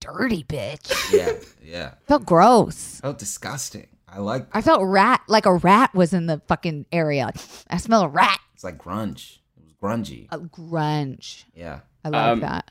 dirty, 0.00 0.44
bitch. 0.44 0.90
Yeah, 1.12 1.32
yeah. 1.62 1.94
felt 2.08 2.24
gross. 2.26 3.00
Felt 3.00 3.18
disgusting. 3.18 3.86
I 4.08 4.18
like. 4.20 4.46
I 4.52 4.62
felt 4.62 4.80
rat, 4.82 5.20
like 5.28 5.44
a 5.44 5.54
rat 5.54 5.92
was 5.94 6.12
in 6.14 6.26
the 6.26 6.40
fucking 6.48 6.86
area. 6.92 7.30
I 7.68 7.76
smell 7.78 8.02
a 8.02 8.08
rat. 8.08 8.38
It's 8.54 8.64
like 8.64 8.78
grunge. 8.78 9.38
It 9.56 9.64
was 9.64 9.72
grungy. 9.82 10.28
A 10.30 10.38
grunge. 10.38 11.44
Yeah. 11.54 11.80
I 12.04 12.08
like 12.08 12.22
Um, 12.32 12.40
that. 12.40 12.70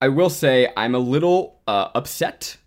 I 0.00 0.08
will 0.08 0.30
say 0.30 0.72
I'm 0.76 0.94
a 0.94 0.98
little 1.00 1.60
uh, 1.66 1.88
upset. 1.94 2.58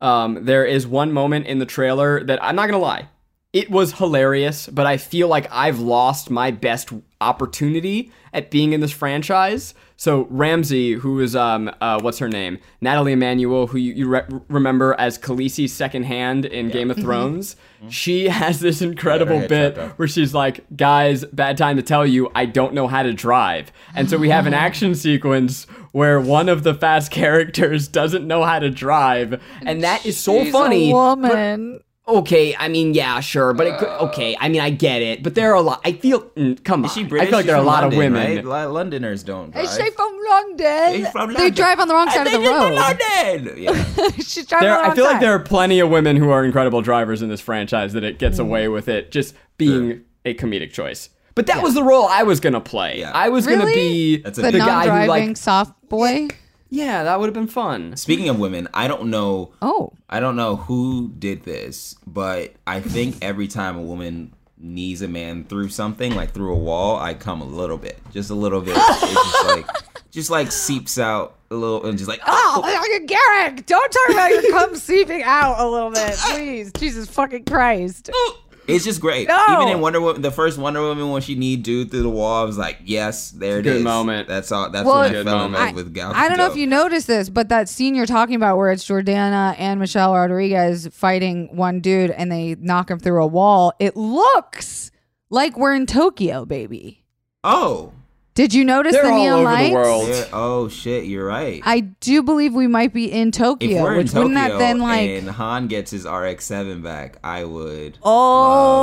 Um, 0.00 0.44
there 0.44 0.64
is 0.64 0.86
one 0.86 1.12
moment 1.12 1.46
in 1.46 1.58
the 1.58 1.66
trailer 1.66 2.22
that 2.24 2.42
I'm 2.42 2.56
not 2.56 2.66
gonna 2.68 2.78
lie, 2.82 3.08
it 3.56 3.70
was 3.70 3.94
hilarious, 3.94 4.66
but 4.66 4.86
I 4.86 4.98
feel 4.98 5.28
like 5.28 5.48
I've 5.50 5.78
lost 5.78 6.28
my 6.28 6.50
best 6.50 6.92
opportunity 7.22 8.12
at 8.34 8.50
being 8.50 8.74
in 8.74 8.80
this 8.82 8.92
franchise. 8.92 9.72
So 9.96 10.26
Ramsey, 10.28 10.92
who 10.92 11.20
is 11.20 11.34
um, 11.34 11.74
uh, 11.80 11.98
what's 12.02 12.18
her 12.18 12.28
name, 12.28 12.58
Nathalie 12.82 13.12
Emmanuel, 13.12 13.66
who 13.68 13.78
you, 13.78 13.94
you 13.94 14.08
re- 14.08 14.26
remember 14.48 14.94
as 14.98 15.16
Khaleesi's 15.18 15.72
second 15.72 16.02
hand 16.02 16.44
in 16.44 16.68
Game 16.68 16.90
of 16.90 16.98
Thrones, 16.98 17.56
she 17.88 18.28
has 18.28 18.60
this 18.60 18.82
incredible 18.82 19.48
bit 19.48 19.78
where 19.96 20.06
she's 20.06 20.34
like, 20.34 20.60
"Guys, 20.76 21.24
bad 21.24 21.56
time 21.56 21.76
to 21.76 21.82
tell 21.82 22.04
you, 22.04 22.30
I 22.34 22.44
don't 22.44 22.74
know 22.74 22.88
how 22.88 23.04
to 23.04 23.14
drive." 23.14 23.72
And 23.94 24.10
so 24.10 24.18
we 24.18 24.28
have 24.28 24.46
an 24.46 24.52
action 24.66 24.94
sequence 24.94 25.64
where 25.92 26.20
one 26.20 26.50
of 26.50 26.62
the 26.62 26.74
fast 26.74 27.10
characters 27.10 27.88
doesn't 27.88 28.26
know 28.26 28.44
how 28.44 28.58
to 28.58 28.68
drive, 28.68 29.42
and 29.62 29.82
that 29.82 30.04
is 30.04 30.18
so 30.18 30.44
She's 30.44 30.52
funny. 30.52 30.92
woman. 30.92 31.80
Okay, 32.08 32.54
I 32.56 32.68
mean, 32.68 32.94
yeah, 32.94 33.20
sure, 33.20 33.52
but 33.52 33.66
it 33.66 33.78
could, 33.78 33.88
okay, 33.88 34.36
I 34.38 34.48
mean, 34.48 34.60
I 34.60 34.70
get 34.70 35.02
it, 35.02 35.22
but 35.22 35.34
there 35.34 35.50
are 35.52 35.56
a 35.56 35.60
lot. 35.60 35.80
I 35.84 35.92
feel, 35.92 36.20
mm, 36.36 36.62
come 36.64 36.80
on, 36.80 36.86
Is 36.86 36.92
she 36.94 37.04
I 37.04 37.08
feel 37.08 37.18
like 37.18 37.28
She's 37.28 37.46
there 37.46 37.54
are 37.56 37.58
a 37.58 37.60
from 37.60 37.66
lot 37.66 37.82
London, 37.82 37.92
of 37.92 37.98
women. 37.98 38.36
Right? 38.46 38.66
Li- 38.66 38.72
Londoners 38.72 39.22
don't 39.22 39.50
drive. 39.50 39.64
Is 39.64 39.76
she 39.76 39.90
from 39.90 40.16
London? 40.28 40.92
She's 40.94 41.08
from 41.10 41.28
They 41.32 41.34
London. 41.38 41.54
drive 41.54 41.80
on 41.80 41.88
the 41.88 41.94
wrong 41.94 42.08
I 42.08 42.14
side 42.14 42.26
of 42.26 42.32
the 42.32 42.38
think 42.38 42.50
road. 42.50 42.72
it's 42.76 43.44
London. 43.44 43.56
Yeah. 43.62 44.10
She's 44.18 44.46
driving 44.46 44.68
There, 44.68 44.76
on 44.76 44.78
the 44.78 44.82
wrong 44.84 44.90
I 44.90 44.94
feel 44.94 45.04
like 45.04 45.12
side. 45.14 45.22
there 45.22 45.32
are 45.34 45.38
plenty 45.40 45.80
of 45.80 45.88
women 45.90 46.16
who 46.16 46.30
are 46.30 46.44
incredible 46.44 46.80
drivers 46.82 47.22
in 47.22 47.28
this 47.28 47.40
franchise 47.40 47.92
that 47.94 48.04
it 48.04 48.18
gets 48.18 48.38
away 48.38 48.68
with 48.68 48.88
it 48.88 49.10
just 49.10 49.34
being 49.58 50.02
a 50.24 50.34
comedic 50.34 50.72
choice. 50.72 51.10
But 51.34 51.46
that 51.48 51.62
was 51.62 51.74
the 51.74 51.82
role 51.82 52.06
I 52.06 52.22
was 52.22 52.40
gonna 52.40 52.60
play. 52.62 53.00
Yeah. 53.00 53.10
I 53.12 53.28
was 53.28 53.46
gonna 53.46 53.64
Really? 53.66 53.74
be 53.74 54.16
That's 54.18 54.38
a 54.38 54.42
the 54.42 54.52
big- 54.52 54.60
guy 54.60 54.82
who 54.82 54.88
non-driving 54.88 55.28
like, 55.28 55.36
soft 55.36 55.74
boy. 55.88 56.28
Yeah, 56.68 57.04
that 57.04 57.20
would 57.20 57.26
have 57.26 57.34
been 57.34 57.46
fun. 57.46 57.96
Speaking 57.96 58.28
of 58.28 58.38
women, 58.38 58.68
I 58.74 58.88
don't 58.88 59.10
know. 59.10 59.52
Oh, 59.62 59.92
I 60.08 60.20
don't 60.20 60.36
know 60.36 60.56
who 60.56 61.12
did 61.18 61.44
this, 61.44 61.96
but 62.06 62.54
I 62.66 62.80
think 62.80 63.16
every 63.22 63.48
time 63.48 63.76
a 63.76 63.82
woman 63.82 64.32
knees 64.58 65.02
a 65.02 65.08
man 65.08 65.44
through 65.44 65.68
something, 65.68 66.14
like 66.14 66.32
through 66.32 66.52
a 66.52 66.58
wall, 66.58 66.98
I 66.98 67.14
come 67.14 67.40
a 67.40 67.44
little 67.46 67.78
bit, 67.78 68.00
just 68.12 68.30
a 68.30 68.34
little 68.34 68.60
bit. 68.60 68.76
It's 68.76 69.00
just 69.00 69.46
like, 69.46 69.66
just 70.10 70.30
like 70.30 70.52
seeps 70.52 70.98
out 70.98 71.36
a 71.50 71.54
little, 71.54 71.86
and 71.86 71.96
just 71.98 72.08
like, 72.08 72.20
oh, 72.26 72.62
oh 72.64 73.00
Garrick! 73.06 73.66
Don't 73.66 73.92
talk 73.92 74.10
about 74.10 74.30
your 74.30 74.50
cum 74.50 74.74
seeping 74.76 75.22
out 75.22 75.60
a 75.60 75.68
little 75.68 75.90
bit, 75.90 76.16
please. 76.30 76.72
Jesus 76.72 77.08
fucking 77.08 77.44
Christ! 77.44 78.10
Oh, 78.12 78.42
it's 78.68 78.84
just 78.84 79.00
great. 79.00 79.28
No. 79.28 79.44
Even 79.52 79.68
in 79.68 79.80
Wonder 79.80 80.00
Woman, 80.00 80.22
the 80.22 80.30
first 80.30 80.58
Wonder 80.58 80.80
Woman 80.82 81.10
when 81.10 81.22
she 81.22 81.34
kneed 81.34 81.62
dude 81.62 81.90
through 81.90 82.02
the 82.02 82.08
wall, 82.10 82.42
I 82.42 82.44
was 82.44 82.58
like, 82.58 82.78
yes, 82.84 83.30
there 83.30 83.58
it 83.60 83.66
is. 83.66 83.74
Good 83.78 83.84
moment. 83.84 84.28
That's 84.28 84.50
all. 84.52 84.70
That's 84.70 84.86
Well, 84.86 85.00
when 85.00 85.10
I 85.10 85.12
Good 85.12 85.24
fell 85.26 85.38
moment. 85.38 85.60
in 85.60 85.66
love 85.66 85.74
with 85.76 85.94
Gal. 85.94 86.12
I 86.14 86.28
don't 86.28 86.38
know 86.38 86.50
if 86.50 86.56
you 86.56 86.66
noticed 86.66 87.06
this, 87.06 87.28
but 87.28 87.48
that 87.48 87.68
scene 87.68 87.94
you're 87.94 88.06
talking 88.06 88.34
about 88.34 88.56
where 88.56 88.70
it's 88.70 88.84
Jordana 88.86 89.54
and 89.58 89.78
Michelle 89.80 90.12
Rodriguez 90.14 90.88
fighting 90.92 91.54
one 91.56 91.80
dude 91.80 92.10
and 92.10 92.30
they 92.30 92.56
knock 92.58 92.90
him 92.90 92.98
through 92.98 93.22
a 93.22 93.26
wall, 93.26 93.72
it 93.78 93.96
looks 93.96 94.90
like 95.30 95.56
we're 95.56 95.74
in 95.74 95.86
Tokyo, 95.86 96.44
baby. 96.44 97.04
Oh, 97.44 97.92
Did 98.36 98.54
you 98.54 98.64
notice 98.64 98.92
They're 98.92 99.02
the 99.04 99.08
all 99.10 99.18
neon 99.18 99.32
over 99.40 99.48
the 99.48 99.54
lights? 99.54 99.72
world. 99.74 100.08
yeah, 100.08 100.24
oh 100.32 100.68
shit, 100.68 101.06
you're 101.06 101.26
right. 101.26 101.60
I 101.64 101.80
do 101.80 102.22
believe 102.22 102.54
we 102.54 102.66
might 102.68 102.92
be 102.92 103.10
in 103.10 103.28
if 103.28 103.34
Tokyo, 103.34 103.82
we're 103.82 103.92
in 103.92 103.96
which 103.98 104.08
Tokyo 104.08 104.22
wouldn't 104.28 104.34
that 104.36 104.58
then 104.58 104.78
like 104.78 105.08
and 105.08 105.28
Han 105.30 105.66
gets 105.68 105.90
his 105.90 106.04
RX-7 106.04 106.82
back, 106.82 107.18
I 107.24 107.42
would 107.44 107.98
Oh. 108.02 108.10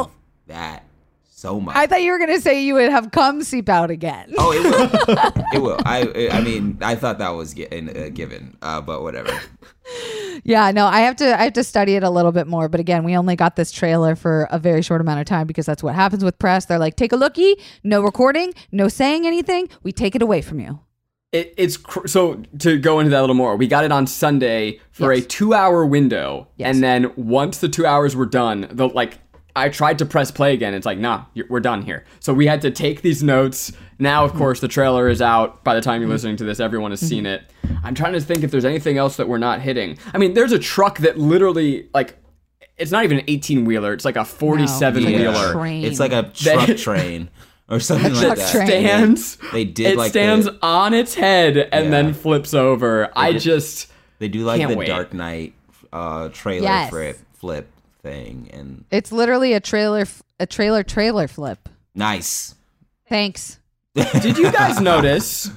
love 0.08 0.12
that 0.48 0.84
so 1.44 1.60
much. 1.60 1.76
I 1.76 1.88
thought 1.88 2.02
you 2.02 2.12
were 2.14 2.20
gonna 2.20 2.40
say 2.40 2.64
you 2.64 2.74
would 2.76 2.90
have 2.90 3.12
cum 3.12 3.44
seep 3.44 3.68
out 3.68 3.92
again. 3.92 4.34
Oh, 4.38 4.52
it 4.54 4.64
will. 4.64 5.44
it 5.54 5.62
will. 5.62 5.78
I. 5.86 6.30
I 6.32 6.40
mean, 6.42 6.78
I 6.82 6.96
thought 6.96 7.18
that 7.20 7.32
was 7.32 7.54
gi- 7.54 7.68
uh, 7.68 8.08
given, 8.10 8.56
uh, 8.62 8.80
but 8.80 9.02
whatever. 9.04 9.38
Yeah, 10.46 10.72
no, 10.72 10.86
I 10.88 11.02
have 11.02 11.18
to 11.18 11.38
I 11.40 11.44
have 11.44 11.54
to 11.54 11.64
study 11.64 11.96
it 11.96 12.04
a 12.04 12.10
little 12.10 12.32
bit 12.32 12.48
more. 12.48 12.70
But 12.70 12.80
again, 12.80 13.04
we 13.04 13.16
only 13.18 13.36
got 13.36 13.56
this 13.58 13.72
trailer 13.72 14.16
for 14.16 14.48
a 14.52 14.58
very 14.58 14.82
short 14.82 15.02
amount 15.02 15.20
of 15.20 15.26
time 15.26 15.46
because 15.46 15.66
that's 15.66 15.84
what 15.84 15.96
happens 15.96 16.24
with 16.24 16.40
press. 16.40 16.66
They're 16.66 16.80
like, 16.80 16.96
take 16.96 17.12
a 17.12 17.18
lookie, 17.18 17.60
no 17.84 18.02
recording, 18.02 18.54
no 18.72 18.88
saying 18.88 19.28
anything. 19.28 19.68
We 19.84 19.92
take 19.92 20.16
it 20.16 20.22
away 20.22 20.42
from 20.42 20.60
you. 20.62 20.80
It, 21.34 21.54
it's 21.58 21.76
cr- 21.78 22.08
so 22.08 22.42
to 22.60 22.78
go 22.80 23.00
into 23.00 23.10
that 23.12 23.20
a 23.20 23.22
little 23.22 23.36
more. 23.36 23.56
We 23.58 23.68
got 23.68 23.84
it 23.84 23.92
on 23.92 24.08
Sunday 24.08 24.80
for 24.92 25.12
Yes. 25.14 25.24
a 25.24 25.28
two-hour 25.28 25.86
window, 25.86 26.48
Yes. 26.58 26.74
and 26.74 26.84
then 26.84 27.12
once 27.18 27.58
the 27.58 27.70
two 27.70 27.86
hours 27.86 28.16
were 28.16 28.28
done, 28.28 28.68
the 28.72 28.88
like 28.88 29.18
I 29.56 29.70
tried 29.70 30.00
to 30.00 30.06
press 30.06 30.32
play 30.32 30.54
again. 30.54 30.74
It's 30.74 30.86
like, 30.86 30.98
nah, 30.98 31.26
you're, 31.34 31.46
we're 31.50 31.60
done 31.60 31.84
here. 31.84 32.06
So 32.20 32.34
we 32.34 32.48
had 32.48 32.62
to 32.64 32.72
take 32.72 33.02
these 33.04 33.22
notes. 33.22 33.72
Now, 34.00 34.26
of 34.26 34.34
course, 34.34 34.60
the 34.60 34.68
trailer 34.68 35.08
is 35.08 35.22
out. 35.22 35.64
By 35.64 35.76
the 35.76 35.82
time 35.82 36.02
you're 36.02 36.10
listening 36.10 36.38
to 36.38 36.44
this, 36.44 36.60
everyone 36.60 36.92
has 36.92 37.00
seen 37.00 37.26
it. 37.26 37.44
I'm 37.84 37.94
trying 37.94 38.14
to 38.14 38.22
think 38.22 38.44
if 38.44 38.50
there's 38.52 38.66
anything 38.66 38.98
else 38.98 39.16
that 39.18 39.28
we're 39.28 39.38
not 39.38 39.62
hitting. 39.62 39.98
I 40.14 40.18
mean, 40.18 40.34
there's 40.34 40.52
a 40.52 40.60
truck 40.60 40.98
that 41.00 41.18
literally 41.18 41.90
like. 41.94 42.18
It's 42.76 42.90
not 42.92 43.04
even 43.04 43.20
an 43.20 43.26
18 43.28 43.66
wheeler. 43.66 43.94
It's 43.94 44.04
like 44.06 44.16
a 44.16 44.26
47 44.26 45.04
No. 45.04 45.10
wheeler. 45.12 45.68
Yeah. 45.68 45.88
It's 45.88 46.00
like 46.00 46.12
a 46.12 46.24
truck 46.34 46.76
train 46.76 47.30
or 47.70 47.80
something 47.80 48.14
like 48.16 48.38
that. 48.40 48.52
train. 48.52 48.66
stands. 48.68 49.38
They 49.52 49.64
did 49.64 49.92
it 49.94 49.98
like 49.98 50.10
stands 50.10 50.48
the- 50.48 50.58
on 50.64 50.96
its 50.96 51.14
head 51.14 51.56
and 51.58 51.86
Yeah. 51.86 51.92
then 51.92 52.14
flips 52.16 52.56
over. 52.56 53.12
I 53.16 53.34
just 53.34 53.92
They 54.18 54.28
do 54.28 54.44
like 54.44 54.60
Can't 54.60 54.72
the 54.72 54.78
wait. 54.78 54.88
Dark 54.88 55.14
Knight 55.14 55.54
uh, 55.94 56.30
trailer 56.30 56.64
Yes. 56.64 56.90
flip 56.90 57.20
flip 57.34 57.70
thing, 58.04 58.50
and 58.54 58.86
It's 58.92 59.12
literally 59.12 59.54
a 59.54 59.60
trailer 59.60 60.02
f- 60.02 60.22
a 60.40 60.46
trailer 60.46 60.84
trailer 60.84 61.28
flip. 61.28 61.70
nice. 61.96 62.54
Thanks. 63.10 63.60
did 63.96 64.38
you 64.38 64.52
guys 64.52 64.80
notice? 64.80 65.50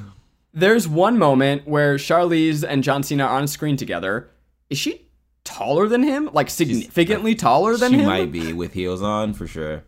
There's 0.53 0.87
one 0.89 1.19
moment 1.19 1.67
where 1.67 1.97
Charlize 1.97 2.65
and 2.67 2.83
John 2.83 3.03
Cena 3.03 3.25
are 3.25 3.39
on 3.39 3.47
screen 3.47 3.77
together. 3.77 4.31
Is 4.71 4.79
she 4.79 5.07
taller 5.45 5.87
than 5.89 6.03
him? 6.03 6.29
Like 6.33 6.51
significantly 6.51 7.35
taller 7.35 7.77
than 7.77 7.93
him? 7.93 7.99
she 8.01 8.03
him? 8.03 8.09
might 8.09 8.33
be 8.33 8.53
with 8.53 8.73
heels 8.75 9.01
on 9.03 9.33
for 9.35 9.47
sure. 9.47 9.85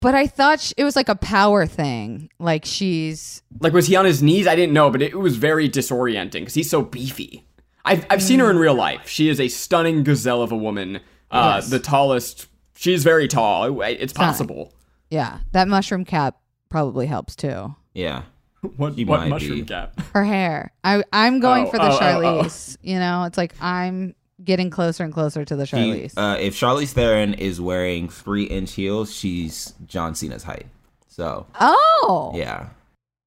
But 0.00 0.14
I 0.14 0.26
thought 0.26 0.60
sh- 0.60 0.72
it 0.76 0.84
was 0.84 0.96
like 0.96 1.08
a 1.08 1.14
power 1.14 1.66
thing. 1.66 2.30
Like 2.38 2.64
she's 2.64 3.42
Like 3.60 3.72
was 3.72 3.86
he 3.86 3.96
on 3.96 4.04
his 4.04 4.22
knees? 4.22 4.46
I 4.46 4.56
didn't 4.56 4.72
know, 4.74 4.90
but 4.90 5.02
it 5.02 5.18
was 5.18 5.36
very 5.36 5.68
disorienting 5.68 6.40
because 6.40 6.54
he's 6.54 6.70
so 6.70 6.82
beefy. 6.82 7.44
I've 7.84 8.06
I've 8.08 8.22
seen 8.22 8.40
her 8.40 8.50
in 8.50 8.58
real 8.58 8.74
life. 8.74 9.08
She 9.08 9.28
is 9.28 9.40
a 9.40 9.48
stunning 9.48 10.04
gazelle 10.04 10.42
of 10.42 10.52
a 10.52 10.56
woman. 10.56 11.00
Uh, 11.30 11.54
Yes. 11.56 11.70
The 11.70 11.78
tallest. 11.80 12.46
She's 12.76 13.04
very 13.04 13.28
tall. 13.28 13.80
It's 13.82 14.12
possible. 14.12 14.72
yeah, 15.10 15.38
that 15.52 15.68
mushroom 15.68 16.04
cap 16.04 16.36
probably 16.68 17.06
helps 17.06 17.36
too. 17.36 17.74
Yeah, 17.94 18.22
What, 18.76 18.96
She 18.96 19.04
what 19.04 19.20
might 19.20 19.28
mushroom 19.28 19.60
be. 19.60 19.64
cap? 19.66 19.98
Her 20.14 20.24
hair. 20.24 20.72
I 20.82 21.02
I'm 21.12 21.40
going 21.40 21.66
Oh, 21.66 21.70
for 21.70 21.78
the 21.78 21.84
oh, 21.84 21.88
oh, 21.90 21.94
oh. 21.94 22.00
Charlize. 22.42 22.76
You 22.82 22.98
know, 22.98 23.24
it's 23.24 23.38
like 23.38 23.54
I'm 23.60 24.14
getting 24.42 24.68
closer 24.70 25.04
and 25.04 25.12
closer 25.12 25.44
to 25.44 25.54
the 25.56 25.66
She- 25.66 25.76
Charlize. 25.76 26.14
uh, 26.16 26.36
if 26.40 26.54
Charlize 26.56 26.90
Theron 26.92 27.34
is 27.34 27.60
wearing 27.60 28.08
three 28.08 28.44
inch 28.44 28.72
heels, 28.72 29.14
she's 29.14 29.74
John 29.86 30.14
Cena's 30.14 30.42
height. 30.42 30.66
So 31.08 31.46
oh. 31.60 32.32
yeah, 32.34 32.70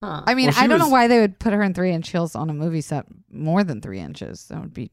I 0.02 0.36
mean, 0.36 0.48
Well, 0.48 0.56
I 0.58 0.68
don't 0.68 0.80
know 0.80 0.90
why 0.90 1.08
they 1.08 1.20
would 1.22 1.40
put 1.40 1.54
her 1.54 1.64
in 1.64 1.74
three 1.74 1.92
inch 1.92 2.10
heels 2.10 2.36
on 2.36 2.50
a 2.50 2.54
movie 2.54 2.82
set 2.82 3.06
more 3.32 3.64
than 3.64 3.80
three 3.82 4.00
inches. 4.02 4.46
That 4.50 4.60
would 4.60 4.74
be 4.74 4.92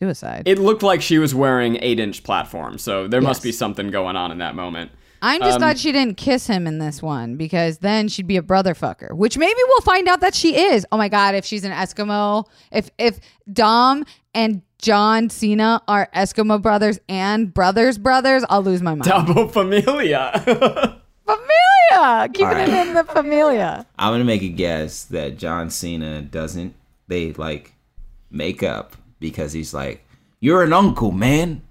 suicide. 0.00 0.42
It 0.46 0.58
looked 0.58 0.82
like 0.82 1.02
she 1.02 1.18
was 1.18 1.34
wearing 1.34 1.78
eight 1.82 1.98
inch 2.00 2.22
platforms, 2.22 2.82
so 2.82 3.08
there 3.08 3.20
must 3.20 3.42
be 3.42 3.52
something 3.52 3.90
going 3.90 4.16
on 4.16 4.30
in 4.30 4.38
that 4.38 4.54
moment. 4.54 4.90
I'm 5.20 5.40
just 5.40 5.54
um, 5.54 5.60
glad 5.60 5.78
she 5.78 5.90
didn't 5.90 6.16
kiss 6.16 6.46
him 6.46 6.66
in 6.66 6.78
this 6.78 7.02
one 7.02 7.36
because 7.36 7.78
then 7.78 8.06
she'd 8.08 8.28
be 8.28 8.36
a 8.36 8.42
brother 8.42 8.74
fucker, 8.74 9.12
which 9.12 9.36
maybe 9.36 9.58
we'll 9.66 9.80
find 9.80 10.06
out 10.08 10.20
that 10.20 10.34
she 10.34 10.56
is. 10.56 10.86
Oh 10.92 10.96
my 10.96 11.08
god, 11.08 11.34
if 11.34 11.44
she's 11.44 11.64
an 11.64 11.72
Eskimo, 11.72 12.46
if 12.70 12.90
if 12.98 13.18
Dom 13.52 14.04
and 14.32 14.62
John 14.80 15.28
Cena 15.28 15.82
are 15.88 16.08
Eskimo 16.14 16.62
brothers 16.62 17.00
and 17.08 17.52
brothers 17.52 17.98
brothers, 17.98 18.44
I'll 18.48 18.62
lose 18.62 18.80
my 18.80 18.94
mind. 18.94 19.04
Double 19.04 19.48
familia. 19.48 20.32
Familia, 21.28 22.28
keeping 22.28 22.46
All 22.46 22.54
right. 22.54 22.68
it 22.70 22.86
in 22.88 22.94
the 22.94 23.04
familia. 23.04 23.84
I'm 23.98 24.14
gonna 24.14 24.24
make 24.24 24.40
a 24.40 24.48
guess 24.48 25.04
that 25.06 25.36
John 25.36 25.68
Cena 25.68 26.22
doesn't. 26.22 26.74
They 27.06 27.34
like 27.34 27.74
make 28.30 28.62
up 28.62 28.96
because 29.20 29.52
he's 29.52 29.74
like, 29.74 30.06
"You're 30.40 30.62
an 30.62 30.72
uncle, 30.72 31.12
man. 31.12 31.62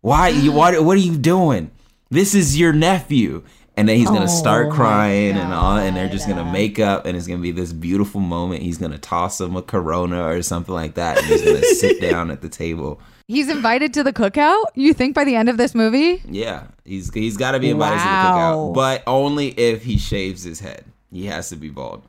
Why 0.00 0.28
you? 0.28 0.52
What? 0.52 0.74
What 0.84 0.96
are 0.96 1.00
you 1.00 1.16
doing? 1.16 1.70
This 2.10 2.34
is 2.34 2.58
your 2.58 2.72
nephew." 2.72 3.42
And 3.74 3.88
then 3.88 3.96
he's 3.96 4.08
gonna 4.08 4.24
oh 4.24 4.26
start 4.26 4.66
Oh 4.66 4.70
my 4.70 4.76
crying 4.76 5.36
and 5.36 5.54
all, 5.54 5.78
and 5.78 5.96
they're 5.96 6.08
just 6.08 6.28
gonna 6.28 6.44
make 6.52 6.78
up, 6.78 7.06
and 7.06 7.16
it's 7.16 7.26
gonna 7.26 7.40
be 7.40 7.52
this 7.52 7.72
beautiful 7.72 8.20
moment. 8.20 8.62
He's 8.62 8.76
gonna 8.76 8.98
toss 8.98 9.40
him 9.40 9.56
a 9.56 9.62
Corona 9.62 10.24
or 10.24 10.42
something 10.42 10.74
like 10.74 10.94
that, 10.94 11.16
and 11.16 11.26
he's 11.26 11.42
gonna 11.42 11.64
sit 11.64 11.98
down 12.10 12.30
at 12.30 12.42
the 12.42 12.50
table. 12.50 13.00
He's 13.28 13.48
invited 13.48 13.94
to 13.94 14.02
the 14.02 14.12
cookout. 14.12 14.64
You 14.74 14.92
think 14.92 15.14
by 15.14 15.24
the 15.24 15.36
end 15.36 15.48
of 15.48 15.56
this 15.56 15.74
movie? 15.74 16.22
Yeah, 16.28 16.64
he's 16.84 17.12
he's 17.14 17.38
got 17.38 17.52
to 17.52 17.60
be 17.60 17.70
invited 17.70 17.96
to 17.96 18.04
the 18.04 18.10
cookout, 18.10 18.74
but 18.74 19.02
only 19.06 19.48
if 19.48 19.82
he 19.84 19.96
shaves 19.96 20.42
his 20.42 20.60
head. 20.60 20.84
He 21.10 21.26
has 21.26 21.48
to 21.48 21.56
be 21.56 21.70
bald. 21.70 22.02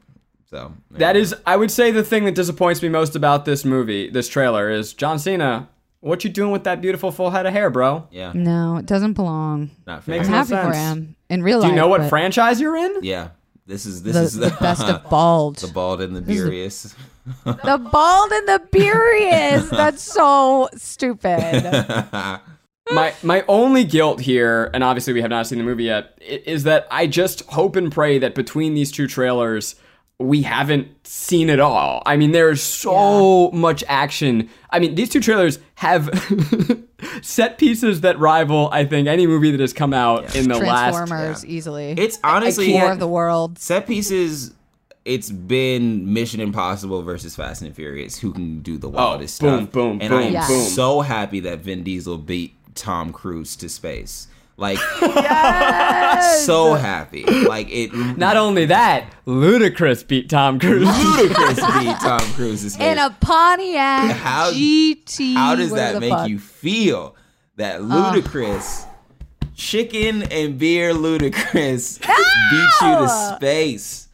So 0.53 0.71
there 0.91 0.99
that 0.99 1.15
you 1.15 1.21
is, 1.23 1.35
I 1.47 1.57
would 1.57 1.71
say, 1.71 1.89
the 1.89 2.03
thing 2.03 2.25
that 2.25 2.35
disappoints 2.35 2.81
me 2.83 2.89
most 2.89 3.15
about 3.15 3.45
this 3.45 3.65
movie, 3.65 4.07
this 4.11 4.29
trailer, 4.29 4.69
is 4.69 4.93
John 4.93 5.17
Cena. 5.17 5.67
What 6.01 6.23
you 6.23 6.29
doing 6.29 6.51
with 6.51 6.65
that 6.65 6.79
beautiful 6.79 7.11
full 7.11 7.31
head 7.31 7.45
of 7.47 7.53
hair, 7.53 7.71
bro? 7.71 8.07
yeah, 8.11 8.33
No, 8.35 8.77
it 8.77 8.85
doesn't 8.85 9.13
belong. 9.13 9.71
not 9.87 10.07
Makes 10.07 10.27
fair. 10.27 10.35
I'm 10.37 10.47
no 10.49 10.55
happy 10.55 10.69
for 10.69 10.75
him 10.77 11.15
in 11.29 11.41
real 11.41 11.57
life. 11.59 11.67
Do 11.69 11.71
you 11.71 11.75
know 11.75 11.87
what 11.87 12.01
but 12.01 12.09
franchise 12.09 12.61
you're 12.61 12.75
in? 12.77 12.97
Yeah, 13.01 13.29
this 13.65 13.87
is 13.87 14.03
this 14.03 14.13
the, 14.13 14.21
is 14.21 14.35
the 14.35 14.55
best 14.61 14.83
of 14.83 15.09
bald. 15.09 15.55
the 15.55 15.69
bald 15.69 16.01
and 16.01 16.15
the 16.15 16.21
furious. 16.21 16.93
The 17.45 17.89
bald 17.91 18.31
and 18.33 18.47
the 18.49 18.61
furious. 18.73 19.69
That's 19.69 20.03
so 20.03 20.67
stupid. 20.75 21.63
my 22.91 23.13
my 23.23 23.45
only 23.47 23.85
guilt 23.85 24.19
here, 24.19 24.69
and 24.73 24.83
obviously 24.83 25.13
we 25.13 25.21
have 25.21 25.29
not 25.29 25.47
seen 25.47 25.57
the 25.57 25.63
movie 25.63 25.85
yet, 25.85 26.19
is 26.21 26.63
that 26.65 26.85
I 26.91 27.07
just 27.07 27.41
hope 27.45 27.75
and 27.77 27.89
pray 27.91 28.19
that 28.19 28.35
between 28.35 28.73
these 28.73 28.91
two 28.91 29.07
trailers, 29.07 29.75
we 30.19 30.43
haven't 30.43 30.87
seen 31.05 31.49
it 31.49 31.59
all. 31.59 32.01
I 32.05 32.15
mean, 32.17 32.31
there's 32.31 32.61
so 32.61 33.51
much 33.51 33.83
action. 33.87 34.49
I 34.69 34.79
mean, 34.79 34.95
these 34.95 35.09
two 35.09 35.19
trailers 35.19 35.59
have 35.75 36.09
set 37.21 37.57
pieces 37.57 38.01
that 38.01 38.19
rival, 38.19 38.69
I 38.71 38.85
think, 38.85 39.07
any 39.07 39.27
movie 39.27 39.51
that 39.51 39.59
has 39.59 39.73
come 39.73 39.93
out 39.93 40.35
in 40.35 40.47
the 40.47 40.57
last. 40.59 40.95
Transformers 40.95 41.45
easily. 41.45 41.91
It's 41.97 42.19
honestly 42.23 42.71
War 42.73 42.83
yeah, 42.83 42.93
of 42.93 42.99
the 42.99 43.07
world. 43.07 43.59
set 43.59 43.87
pieces. 43.87 44.53
It's 45.05 45.29
been 45.29 46.13
Mission 46.13 46.39
Impossible 46.39 47.01
versus 47.01 47.35
Fast 47.35 47.61
and 47.61 47.75
Furious. 47.75 48.19
Who 48.19 48.31
can 48.31 48.61
do 48.61 48.77
the 48.77 48.87
oh, 48.87 48.91
wildest 48.91 49.43
Oh, 49.43 49.47
boom, 49.49 49.63
stuff? 49.63 49.71
boom, 49.73 49.99
and 49.99 50.09
boom, 50.11 50.19
I 50.19 50.23
am 50.23 50.33
Yes. 50.33 50.73
so 50.73 51.01
happy 51.01 51.41
that 51.41 51.59
Vin 51.59 51.83
Diesel 51.83 52.17
beat 52.17 52.55
Tom 52.75 53.11
Cruise 53.11 53.57
to 53.57 53.67
space. 53.67 54.27
Like 54.55 54.77
so 56.45 56.75
happy. 56.75 57.23
Like 57.25 57.67
it. 57.71 57.93
Not 58.17 58.37
only 58.37 58.65
that, 58.65 59.11
Ludacris 59.25 60.07
beat 60.07 60.29
Tom 60.29 60.59
Cruise. 60.59 60.87
Ludacris 60.87 61.79
beat 61.79 61.97
Tom 61.99 62.19
Cruise 62.33 62.61
to 62.63 62.69
space. 62.69 62.85
In 62.91 62.97
a 62.99 63.09
Pontiac 63.19 64.15
How- 64.17 64.51
GT. 64.51 65.33
How 65.35 65.55
does 65.55 65.71
that 65.71 65.99
make 65.99 66.11
fuck. 66.11 66.29
you 66.29 66.39
feel? 66.39 67.15
That 67.57 67.81
Ludacris, 67.81 68.85
chicken 69.55 70.23
and 70.23 70.57
beer 70.57 70.91
Ludacris 70.93 71.99
beat 72.01 72.71
you 72.81 72.97
to 72.99 73.35
space. 73.37 74.07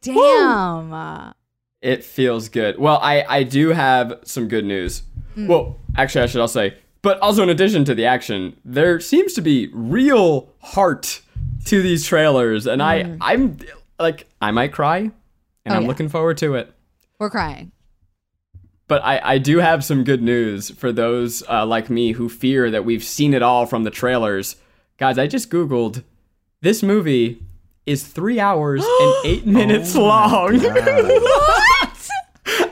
Damn. 0.00 0.92
Uh, 0.92 1.32
It 1.80 2.04
feels 2.04 2.48
good. 2.48 2.78
Well, 2.78 2.98
I, 3.00 3.24
I 3.28 3.42
do 3.44 3.68
have 3.68 4.14
some 4.24 4.48
good 4.48 4.64
news. 4.64 5.02
Well, 5.36 5.78
actually, 5.96 6.22
I 6.22 6.26
should 6.26 6.40
also 6.40 6.58
say, 6.60 6.76
but 7.02 7.18
also 7.20 7.42
in 7.42 7.48
addition 7.50 7.84
to 7.86 7.94
the 7.94 8.06
action, 8.06 8.56
there 8.64 9.00
seems 9.00 9.32
to 9.34 9.40
be 9.42 9.68
real 9.72 10.48
heart 10.60 11.20
to 11.66 11.82
these 11.82 12.06
trailers, 12.06 12.66
and 12.66 12.82
I 12.82 13.16
I'm 13.20 13.58
like 13.98 14.26
I 14.40 14.50
might 14.50 14.72
cry, 14.72 14.98
and 14.98 15.12
Oh, 15.66 15.74
I'm 15.74 15.82
yeah. 15.82 15.88
looking 15.88 16.08
forward 16.08 16.38
to 16.38 16.54
it. 16.54 16.72
We're 17.18 17.30
crying. 17.30 17.72
But 18.88 19.02
I, 19.04 19.20
I 19.34 19.38
do 19.38 19.58
have 19.58 19.84
some 19.84 20.04
good 20.04 20.22
news 20.22 20.70
for 20.70 20.92
those 20.92 21.42
uh, 21.48 21.64
like 21.64 21.88
me 21.88 22.12
who 22.12 22.28
fear 22.28 22.70
that 22.70 22.84
we've 22.84 23.04
seen 23.04 23.32
it 23.32 23.40
all 23.42 23.64
from 23.64 23.84
the 23.84 23.90
trailers. 23.90 24.56
Guys, 24.98 25.18
I 25.18 25.26
just 25.28 25.50
Googled. 25.50 26.02
This 26.60 26.82
movie 26.82 27.42
is 27.86 28.04
three 28.06 28.38
hours 28.38 28.84
and 28.84 29.14
eight 29.24 29.46
minutes 29.46 29.94
long. 29.96 30.60
What? 30.62 32.08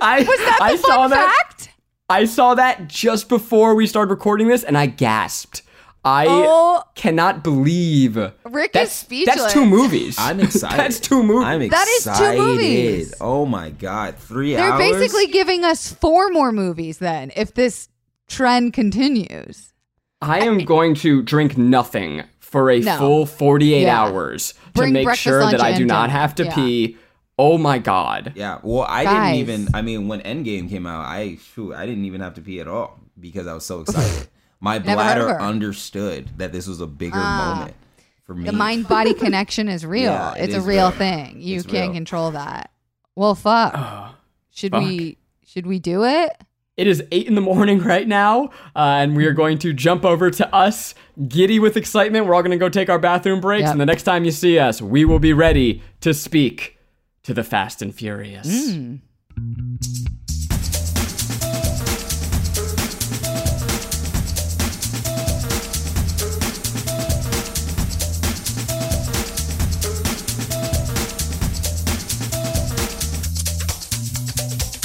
I, 0.03 0.19
Was 0.21 0.27
that 0.27 0.57
the 0.59 0.65
I 0.65 0.77
fun 0.77 0.79
saw 0.79 1.09
that. 1.09 1.69
Fact? 2.11 2.21
I 2.23 2.25
saw 2.27 2.55
that 2.55 2.89
just 2.89 3.29
before 3.29 3.75
we 3.75 3.87
started 3.87 4.11
recording 4.11 4.49
this, 4.49 4.65
and 4.65 4.77
I 4.77 4.87
gasped. 4.87 5.63
I 6.03 6.27
Oh. 6.29 6.83
cannot 6.95 7.45
believe 7.45 8.17
Rick 8.45 8.73
that's 8.73 8.91
is 8.91 8.97
speechless. 8.97 9.37
that's 9.37 9.53
two 9.53 9.67
movies. 9.67 10.17
I'm 10.19 10.41
excited. 10.47 10.79
that's 10.79 10.99
two 10.99 11.23
movies. 11.23 11.45
I'm 11.47 11.69
That 11.69 11.89
is 11.89 12.05
two 12.05 12.11
excited. 12.11 12.41
movies. 12.41 13.15
Oh 13.21 13.45
my 13.45 13.69
god, 13.69 14.17
3 14.17 14.55
They're 14.55 14.73
hours. 14.73 14.79
basically 14.79 15.27
giving 15.27 15.63
us 15.63 15.93
four 15.93 16.31
more 16.31 16.53
movies 16.53 16.99
then, 16.99 17.33
if 17.37 17.53
this 17.53 17.89
trend 18.29 18.73
continues. 18.73 19.75
I 20.23 20.41
am 20.41 20.65
going 20.65 20.95
to 20.97 21.21
drink 21.23 21.59
nothing 21.59 22.23
for 22.39 22.71
a 22.71 22.81
No. 22.81 22.97
full 22.97 23.27
48 23.27 23.83
Yeah. 23.83 24.01
hours 24.03 24.53
to 24.53 24.59
Bring 24.73 24.93
make 24.95 25.15
sure 25.15 25.41
that 25.51 25.61
I 25.63 25.77
do 25.77 25.85
not 25.85 26.07
dinner. 26.09 26.19
have 26.19 26.35
to 26.37 26.45
Yeah. 26.45 26.55
pee. 26.55 26.97
Oh 27.43 27.57
my 27.57 27.79
god. 27.79 28.33
Yeah, 28.37 28.59
well, 28.63 28.83
I 28.87 29.05
Guys. 29.05 29.15
didn't 29.39 29.41
even. 29.49 29.75
I 29.75 29.81
mean, 29.81 30.09
when 30.09 30.21
Endgame 30.21 30.69
came 30.69 30.87
out, 30.87 31.07
I 31.07 31.37
shoot, 31.55 31.73
I 31.75 31.87
didn't 31.87 32.05
even 32.05 32.21
have 32.21 32.35
to 32.35 32.43
pee 32.43 32.61
at 32.61 32.69
all 32.69 33.01
because 33.19 33.47
I 33.47 33.55
was 33.55 33.65
so 33.65 33.81
excited. 33.81 34.29
My 34.61 34.77
Never 34.77 35.03
heard 35.03 35.19
of 35.19 35.27
bladder 35.29 35.41
understood 35.41 36.29
that 36.37 36.53
this 36.53 36.67
was 36.67 36.83
a 36.83 36.87
bigger 36.87 37.17
Ah. 37.17 37.55
moment 37.57 37.77
for 38.25 38.35
me. 38.35 38.45
The 38.45 38.53
mind 38.53 38.89
body 38.89 39.15
connection 39.25 39.69
is 39.69 39.87
real. 39.87 40.13
Yeah, 40.13 40.35
it 40.35 40.45
it's 40.51 40.55
a 40.55 40.61
real 40.61 40.89
real. 40.89 40.91
thing. 40.91 41.41
You 41.41 41.57
It's 41.57 41.67
can't 41.67 41.89
real. 41.89 41.95
control 41.95 42.31
that. 42.33 42.71
Well, 43.17 43.35
fuck. 43.35 43.73
should 44.51 44.73
fuck. 44.73 44.83
we 44.83 45.17
should 45.47 45.67
we 45.67 45.79
do 45.79 46.05
it? 46.05 46.33
It 46.77 46.87
is 46.87 47.03
8 47.11 47.27
in 47.27 47.35
the 47.37 47.41
morning 47.41 47.79
right 47.81 48.07
now, 48.09 48.51
uh, 48.77 49.01
and 49.01 49.17
we 49.17 49.25
are 49.27 49.33
going 49.33 49.59
to 49.59 49.73
jump 49.73 50.05
over 50.05 50.31
to 50.31 50.55
us, 50.55 50.95
giddy 51.29 51.59
with 51.59 51.77
excitement. 51.77 52.27
We're 52.27 52.35
all 52.35 52.43
going 52.43 52.53
to 52.53 52.57
go 52.59 52.69
take 52.69 52.89
our 52.91 52.99
bathroom 52.99 53.41
breaks, 53.41 53.63
Yep. 53.63 53.73
and 53.73 53.81
the 53.81 53.87
next 53.87 54.03
time 54.05 54.25
you 54.25 54.31
see 54.31 54.59
us, 54.59 54.81
we 54.83 55.05
will 55.05 55.19
be 55.19 55.33
ready 55.33 55.83
to 56.03 56.13
speak 56.15 56.79
to 57.23 57.35
the 57.35 57.45
Fast 57.45 57.83
and 57.83 57.95
Furious. 57.95 58.47
Mm. 58.47 59.01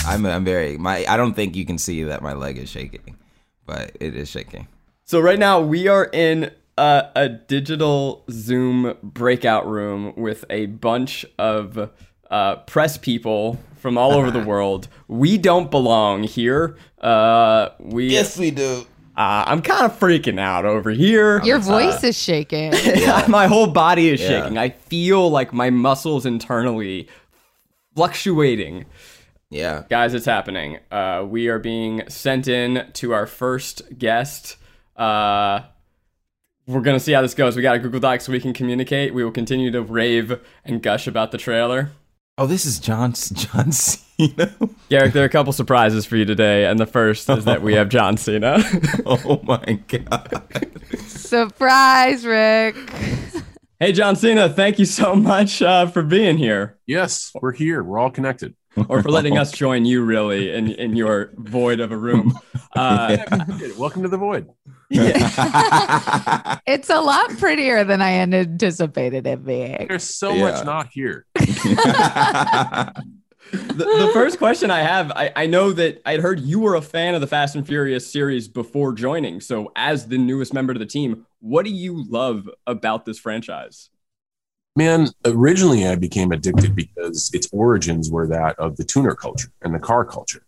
I'm, 0.07 0.25
I'm 0.25 0.45
very. 0.45 0.77
My, 0.77 1.05
I 1.07 1.17
don't 1.17 1.33
think 1.33 1.55
you 1.55 1.65
can 1.65 1.77
see 1.77 2.03
that 2.03 2.21
my 2.21 2.33
leg 2.33 2.57
is 2.57 2.69
shaking, 2.69 3.17
but 3.65 3.91
it 3.99 4.15
is 4.15 4.29
shaking. 4.29 4.67
So 5.03 5.19
right 5.19 5.39
now 5.39 5.59
we 5.59 5.87
are 5.87 6.05
in 6.05 6.51
a, 6.77 7.09
a 7.15 7.29
digital 7.29 8.23
Zoom 8.29 8.97
breakout 9.03 9.67
room 9.67 10.13
with 10.15 10.45
a 10.49 10.67
bunch 10.67 11.25
of 11.37 11.91
uh, 12.31 12.57
press 12.57 12.97
people 12.97 13.59
from 13.77 13.97
all 13.97 14.13
over 14.13 14.31
the 14.31 14.43
world. 14.45 14.87
We 15.07 15.37
don't 15.37 15.69
belong 15.71 16.23
here. 16.23 16.77
Uh, 16.99 17.69
we. 17.79 18.07
Yes, 18.09 18.37
we 18.37 18.51
do. 18.51 18.85
Uh, 19.17 19.45
I'm 19.47 19.61
kind 19.61 19.85
of 19.85 19.97
freaking 19.97 20.39
out 20.39 20.65
over 20.65 20.89
here. 20.91 21.41
Your 21.45 21.59
voice 21.59 22.03
is 22.03 22.21
shaking. 22.21 22.71
my 23.29 23.47
whole 23.47 23.67
body 23.67 24.09
is 24.09 24.19
Yeah. 24.19 24.27
shaking. 24.43 24.57
I 24.57 24.69
feel 24.69 25.29
like 25.29 25.53
my 25.53 25.69
muscles 25.69 26.25
internally 26.25 27.07
fluctuating. 27.95 28.85
Yeah. 29.49 29.83
Guys, 29.89 30.13
it's 30.13 30.25
happening. 30.25 30.79
Uh, 30.91 31.25
we 31.27 31.47
are 31.47 31.59
being 31.59 32.03
sent 32.09 32.47
in 32.49 32.89
to 32.93 33.13
our 33.13 33.25
first 33.25 33.97
guest. 33.97 34.57
Uh, 34.97 35.61
we're 36.67 36.81
gonna 36.81 36.99
see 36.99 37.13
how 37.13 37.21
this 37.21 37.35
goes. 37.35 37.55
We 37.55 37.61
got 37.61 37.75
a 37.75 37.79
Google 37.79 37.99
Doc 38.01 38.19
so 38.21 38.31
we 38.33 38.39
can 38.41 38.51
communicate. 38.53 39.13
We 39.13 39.23
will 39.23 39.31
continue 39.31 39.71
to 39.71 39.81
rave 39.81 40.39
and 40.65 40.81
gush 40.81 41.07
about 41.07 41.31
the 41.31 41.37
trailer. 41.37 41.91
Oh, 42.37 42.47
this 42.47 42.65
is 42.65 42.79
John 42.79 43.13
John 43.13 43.71
Cena. 43.71 44.53
Garrick, 44.89 45.13
there 45.13 45.23
are 45.23 45.25
a 45.25 45.29
couple 45.29 45.53
surprises 45.53 46.05
for 46.05 46.17
you 46.17 46.25
today, 46.25 46.65
and 46.65 46.77
the 46.77 46.85
first 46.85 47.29
is 47.29 47.45
that 47.45 47.61
we 47.61 47.75
have 47.75 47.87
John 47.87 48.17
Cena. 48.17 48.57
oh 49.05 49.39
my 49.43 49.79
god. 49.87 50.67
Surprise, 51.07 52.25
Rick. 52.25 52.75
Hey, 53.77 53.91
John 53.91 54.15
Cena, 54.15 54.47
thank 54.47 54.79
you 54.79 54.85
so 54.85 55.15
much 55.17 55.61
uh, 55.61 55.85
for 55.87 56.01
being 56.01 56.37
here. 56.37 56.77
Yes, 56.87 57.33
we're 57.41 57.51
here. 57.51 57.83
We're 57.83 57.99
all 57.99 58.09
connected. 58.09 58.55
or 58.87 59.03
for 59.03 59.09
letting 59.11 59.37
us 59.37 59.51
join 59.51 59.83
you, 59.83 60.01
really, 60.01 60.49
in, 60.53 60.71
in 60.71 60.95
your 60.95 61.31
void 61.35 61.81
of 61.81 61.91
a 61.91 61.97
room. 61.97 62.39
Uh, 62.73 63.17
Welcome 63.77 64.03
to 64.03 64.07
the 64.07 64.17
void. 64.17 64.49
Yeah. 64.89 66.57
It's 66.67 66.89
a 66.89 66.99
lot 66.99 67.29
prettier 67.37 67.83
than 67.83 68.01
I 68.01 68.13
anticipated 68.13 69.27
it 69.27 69.45
being. 69.45 69.87
There's 69.87 70.03
so 70.03 70.33
Yeah. 70.33 70.41
much 70.51 70.65
not 70.65 70.87
here. 70.91 71.25
the, 71.35 72.93
the 73.51 74.09
first 74.13 74.37
question 74.37 74.71
I 74.71 74.79
have, 74.81 75.11
I, 75.11 75.31
I 75.35 75.45
know 75.45 75.71
that 75.73 76.01
I'd 76.05 76.19
heard 76.21 76.39
you 76.39 76.59
were 76.59 76.75
a 76.75 76.81
fan 76.81 77.15
of 77.15 77.21
the 77.21 77.27
Fast 77.27 77.55
and 77.55 77.65
Furious 77.65 78.11
series 78.11 78.47
before 78.47 78.93
joining. 78.93 79.41
So, 79.41 79.71
as 79.75 80.07
the 80.07 80.17
newest 80.17 80.53
member 80.53 80.73
to 80.73 80.79
the 80.79 80.85
team, 80.85 81.25
what 81.39 81.65
do 81.65 81.71
you 81.71 82.03
love 82.09 82.49
about 82.67 83.05
this 83.05 83.19
franchise? 83.19 83.89
Man, 84.75 85.07
originally 85.23 85.87
I 85.87 85.95
became 85.95 86.31
addicted 86.31 86.75
because 86.75 87.31
its 87.33 87.47
origins 87.53 88.11
were 88.11 88.27
that 88.27 88.59
of 88.59 88.75
the 88.75 88.83
tuner 88.83 89.15
culture 89.15 89.49
and 89.61 89.73
the 89.73 89.79
car 89.79 90.03
culture. 90.03 90.41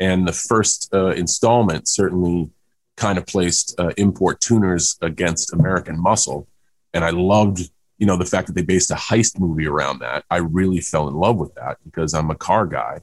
And 0.00 0.26
the 0.26 0.32
first 0.32 0.88
uh, 0.94 1.08
installment 1.08 1.88
certainly 1.88 2.50
kind 2.96 3.18
of 3.18 3.26
placed 3.26 3.78
uh, 3.78 3.90
import 3.96 4.40
tuners 4.40 4.96
against 5.02 5.52
American 5.52 6.00
muscle. 6.00 6.48
And 6.94 7.04
I 7.04 7.10
loved, 7.10 7.70
you 7.98 8.06
know, 8.06 8.16
the 8.16 8.24
fact 8.24 8.46
that 8.46 8.54
they 8.54 8.62
based 8.62 8.90
a 8.90 8.94
heist 8.94 9.38
movie 9.38 9.66
around 9.66 9.98
that. 9.98 10.24
I 10.30 10.38
really 10.38 10.80
fell 10.80 11.08
in 11.08 11.14
love 11.14 11.36
with 11.36 11.54
that 11.56 11.78
because 11.84 12.14
I'm 12.14 12.30
a 12.30 12.34
car 12.34 12.66
guy. 12.66 13.00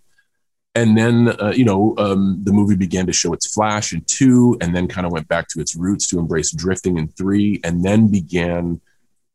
And 0.75 0.97
then, 0.97 1.29
uh, 1.39 1.53
you 1.55 1.65
know, 1.65 1.93
um, 1.99 2.41
the 2.43 2.51
movie 2.51 2.75
began 2.75 3.05
to 3.05 3.13
show 3.13 3.31
its 3.31 3.53
flash 3.53 3.93
in 3.93 4.01
two, 4.07 4.57
and 4.59 4.75
then 4.75 4.87
kind 4.87 5.05
of 5.05 5.13
went 5.13 5.27
back 5.27 5.47
to 5.49 5.61
its 5.61 5.75
roots 5.75 6.07
to 6.07 6.17
embrace 6.17 6.51
drifting 6.51 6.97
in 6.97 7.09
three, 7.09 7.61
and 7.63 7.83
then 7.83 8.07
began 8.07 8.81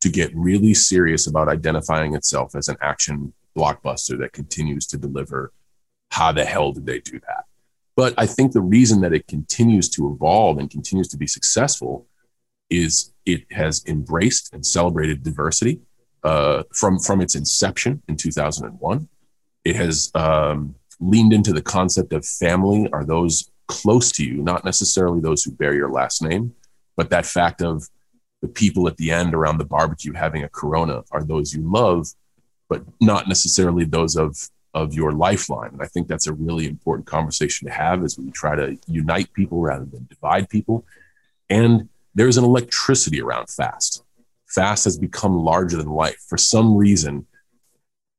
to 0.01 0.09
get 0.09 0.35
really 0.35 0.75
serious 0.75 1.29
about 1.29 1.49
identifying 1.49 2.15
itself 2.15 2.57
as 2.57 2.67
an 2.67 2.77
action 2.81 3.33
blockbuster 3.57 4.19
that 4.19 4.33
continues 4.33 4.87
to 4.89 4.99
deliver. 4.99 5.53
How 6.11 6.33
the 6.33 6.45
hell 6.45 6.73
did 6.73 6.87
they 6.87 6.99
do 6.99 7.21
that? 7.21 7.38
But 7.99 8.15
I 8.17 8.27
think 8.27 8.53
the 8.53 8.61
reason 8.61 9.01
that 9.01 9.13
it 9.13 9.27
continues 9.27 9.89
to 9.89 10.13
evolve 10.13 10.59
and 10.59 10.71
continues 10.71 11.09
to 11.09 11.17
be 11.17 11.27
successful 11.27 12.07
is 12.71 13.13
it 13.27 13.51
has 13.51 13.83
embraced 13.89 14.55
and 14.55 14.65
celebrated 14.65 15.25
diversity 15.25 15.81
uh, 16.23 16.63
from 16.73 17.01
from 17.01 17.21
its 17.21 17.35
inception 17.35 18.01
in 18.07 18.17
2001. 18.17 19.09
It 19.65 19.75
has 19.75 20.13
um, 20.15 20.77
leaned 21.01 21.33
into 21.33 21.53
the 21.53 21.61
concept 21.61 22.13
of 22.13 22.25
family 22.25 22.89
are 22.93 23.05
those 23.05 23.51
close 23.67 24.13
to 24.13 24.25
you, 24.25 24.43
not 24.45 24.65
necessarily 24.65 25.19
those 25.19 25.43
who 25.43 25.51
bear 25.51 25.75
your 25.75 25.91
last 25.91 26.23
name, 26.23 26.55
but 26.97 27.11
that 27.11 27.27
fact 27.27 27.63
of 27.63 27.89
the 28.43 28.49
people 28.49 28.87
at 28.87 28.97
the 28.99 29.11
end 29.11 29.35
around 29.35 29.59
the 29.59 29.65
barbecue 29.65 30.13
having 30.13 30.45
a 30.45 30.49
corona 30.49 31.03
are 31.11 31.25
those 31.25 31.53
you 31.53 31.69
love, 31.69 32.07
but 32.69 32.85
not 33.01 33.27
necessarily 33.27 33.85
those 33.85 34.15
of 34.15 34.49
of 34.75 34.95
your 34.95 35.13
lifeline. 35.13 35.71
And 35.73 35.83
I 35.83 35.87
think 35.87 36.09
that's 36.09 36.27
a 36.27 36.33
really 36.33 36.67
important 36.67 37.07
conversation 37.07 37.67
to 37.69 37.75
have 37.75 38.05
as 38.05 38.19
we 38.19 38.31
try 38.31 38.55
to 38.55 38.77
unite 38.87 39.33
people 39.33 39.61
rather 39.61 39.85
than 39.85 40.07
divide 40.09 40.49
people. 40.49 40.85
And 41.49 41.89
there's 42.15 42.37
an 42.37 42.45
electricity 42.45 43.21
around 43.21 43.49
fast. 43.49 44.05
Fast 44.47 44.85
has 44.85 44.99
become 44.99 45.39
larger 45.39 45.77
than 45.77 45.89
life. 45.89 46.23
For 46.29 46.39
some 46.39 46.77
reason, 46.77 47.27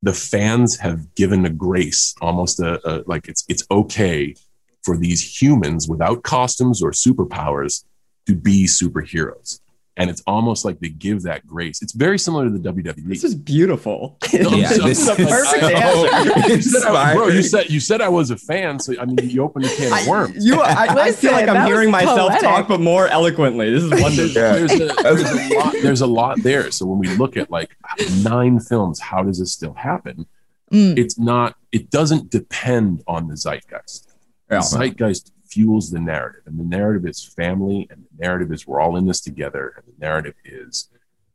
the 0.01 0.13
fans 0.13 0.77
have 0.77 1.13
given 1.15 1.45
a 1.45 1.49
grace, 1.49 2.15
almost 2.21 2.59
a, 2.59 2.79
a 2.89 3.03
like 3.05 3.27
it's 3.27 3.45
it's 3.49 3.65
okay 3.69 4.35
for 4.83 4.97
these 4.97 5.41
humans 5.41 5.89
without 5.89 6.23
costumes 6.23 6.81
or 6.81 6.91
superpowers 6.91 7.83
to 8.25 8.35
be 8.35 8.65
superheroes. 8.65 9.59
And 9.99 10.09
it's 10.09 10.23
almost 10.25 10.63
like 10.63 10.79
they 10.79 10.89
give 10.89 11.23
that 11.23 11.45
grace. 11.45 11.81
It's 11.81 11.91
very 11.91 12.17
similar 12.17 12.45
to 12.45 12.57
the 12.57 12.71
WWE. 12.71 13.05
This 13.05 13.23
is 13.23 13.35
beautiful. 13.35 14.17
Yeah, 14.31 14.69
This 14.69 14.83
this 14.83 14.99
is 14.99 15.07
the 15.07 15.25
perfect 15.25 15.61
so 15.61 15.67
answer. 15.67 17.09
You 17.09 17.15
bro, 17.15 17.27
you 17.27 17.43
said 17.43 17.69
you 17.69 17.79
said 17.79 17.99
I 17.99 18.07
was 18.09 18.31
a 18.31 18.37
fan, 18.37 18.79
so 18.79 18.93
I 18.99 19.05
mean, 19.05 19.17
you 19.29 19.43
opened 19.43 19.65
a 19.65 19.75
can 19.75 19.91
of 19.91 20.07
worms. 20.07 20.45
You, 20.45 20.61
I, 20.61 20.85
I 20.87 21.11
feel 21.11 21.31
like 21.31 21.49
I'm 21.49 21.65
hearing 21.65 21.91
myself 21.91 22.31
poetic. 22.31 22.41
talk, 22.41 22.67
but 22.67 22.79
more 22.79 23.07
eloquently. 23.07 23.69
This 23.71 23.83
is 23.83 23.91
wonderful. 23.91 24.41
Yeah. 24.41 24.53
there's, 24.53 24.71
a, 24.71 24.85
there's, 24.87 25.21
a 25.51 25.55
lot, 25.55 25.75
there's 25.81 26.01
a 26.01 26.07
lot 26.07 26.41
there. 26.41 26.71
So 26.71 26.85
when 26.85 26.99
we 26.99 27.09
look 27.17 27.37
at 27.37 27.51
like 27.51 27.75
nine 28.21 28.59
films, 28.59 28.99
how 28.99 29.23
does 29.23 29.39
this 29.39 29.51
still 29.51 29.73
happen? 29.73 30.25
Mm. 30.71 30.97
It's 30.97 31.17
not. 31.19 31.55
It 31.71 31.89
doesn't 31.89 32.29
depend 32.29 33.03
on 33.07 33.27
the 33.27 33.35
zeitgeist. 33.35 34.07
Yeah. 34.49 34.59
The 34.59 34.77
zeitgeist 34.77 35.31
fuels 35.49 35.89
the 35.91 35.99
narrative, 35.99 36.41
and 36.45 36.59
the 36.59 36.63
narrative 36.63 37.05
is 37.07 37.23
family, 37.23 37.87
and 37.89 38.03
the 38.03 38.23
narrative 38.25 38.51
is 38.51 38.67
we're 38.67 38.79
all 38.81 38.95
in 38.97 39.05
this 39.05 39.21
together, 39.21 39.73
and 39.77 39.85
the 39.85 39.99
narrative 40.05 40.35
is 40.45 40.89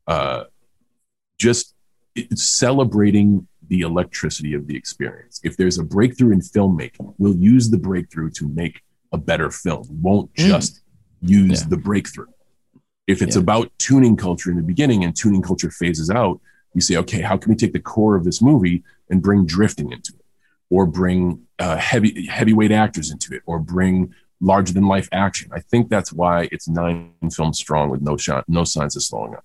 uh, 0.07 0.45
just 1.39 1.75
it's 2.15 2.45
celebrating 2.45 3.47
the 3.69 3.81
electricity 3.81 4.55
of 4.55 4.67
the 4.69 4.77
experience. 4.77 5.41
If 5.43 5.57
there's 5.57 5.79
a 5.79 5.83
breakthrough 5.83 6.33
in 6.33 6.41
filmmaking, 6.41 7.15
we'll 7.19 7.35
use 7.37 7.71
the 7.71 7.79
breakthrough 7.79 8.31
to 8.31 8.49
make 8.49 8.83
a 9.13 9.19
better 9.19 9.51
film. 9.51 9.85
We 9.91 9.97
won't 9.97 10.33
Mm. 10.35 10.47
just 10.47 10.83
use 11.21 11.63
Yeah. 11.63 11.69
the 11.69 11.77
breakthrough. 11.79 12.27
If 13.07 13.21
it's 13.21 13.35
Yeah. 13.37 13.43
about 13.43 13.73
tuning 13.79 14.17
culture 14.17 14.51
in 14.51 14.57
the 14.57 14.63
beginning 14.63 15.03
and 15.05 15.15
tuning 15.17 15.43
culture 15.43 15.71
phases 15.71 16.09
out, 16.11 16.41
we 16.75 16.81
say, 16.81 16.97
okay, 16.97 17.21
how 17.21 17.37
can 17.37 17.51
we 17.51 17.57
take 17.57 17.73
the 17.73 17.81
core 17.81 18.15
of 18.17 18.25
this 18.25 18.41
movie 18.43 18.85
and 19.11 19.21
bring 19.23 19.45
drifting 19.45 19.91
into 19.91 20.13
it, 20.15 20.24
or 20.75 20.87
bring 20.87 21.47
uh, 21.61 21.77
heavy 21.77 22.27
heavyweight 22.27 22.73
actors 22.73 23.13
into 23.13 23.33
it, 23.33 23.43
or 23.47 23.61
bring 23.61 24.13
larger 24.41 24.73
than 24.73 24.89
life 24.89 25.09
action? 25.13 25.49
I 25.55 25.61
think 25.61 25.89
that's 25.89 26.13
why 26.13 26.49
it's 26.51 26.67
nine 26.67 27.13
films 27.33 27.59
strong 27.59 27.91
with 27.91 28.03
no 28.03 28.17
shot, 28.17 28.45
no 28.49 28.65
signs 28.65 28.97
of 28.97 29.05
slowing 29.05 29.35
up. 29.35 29.45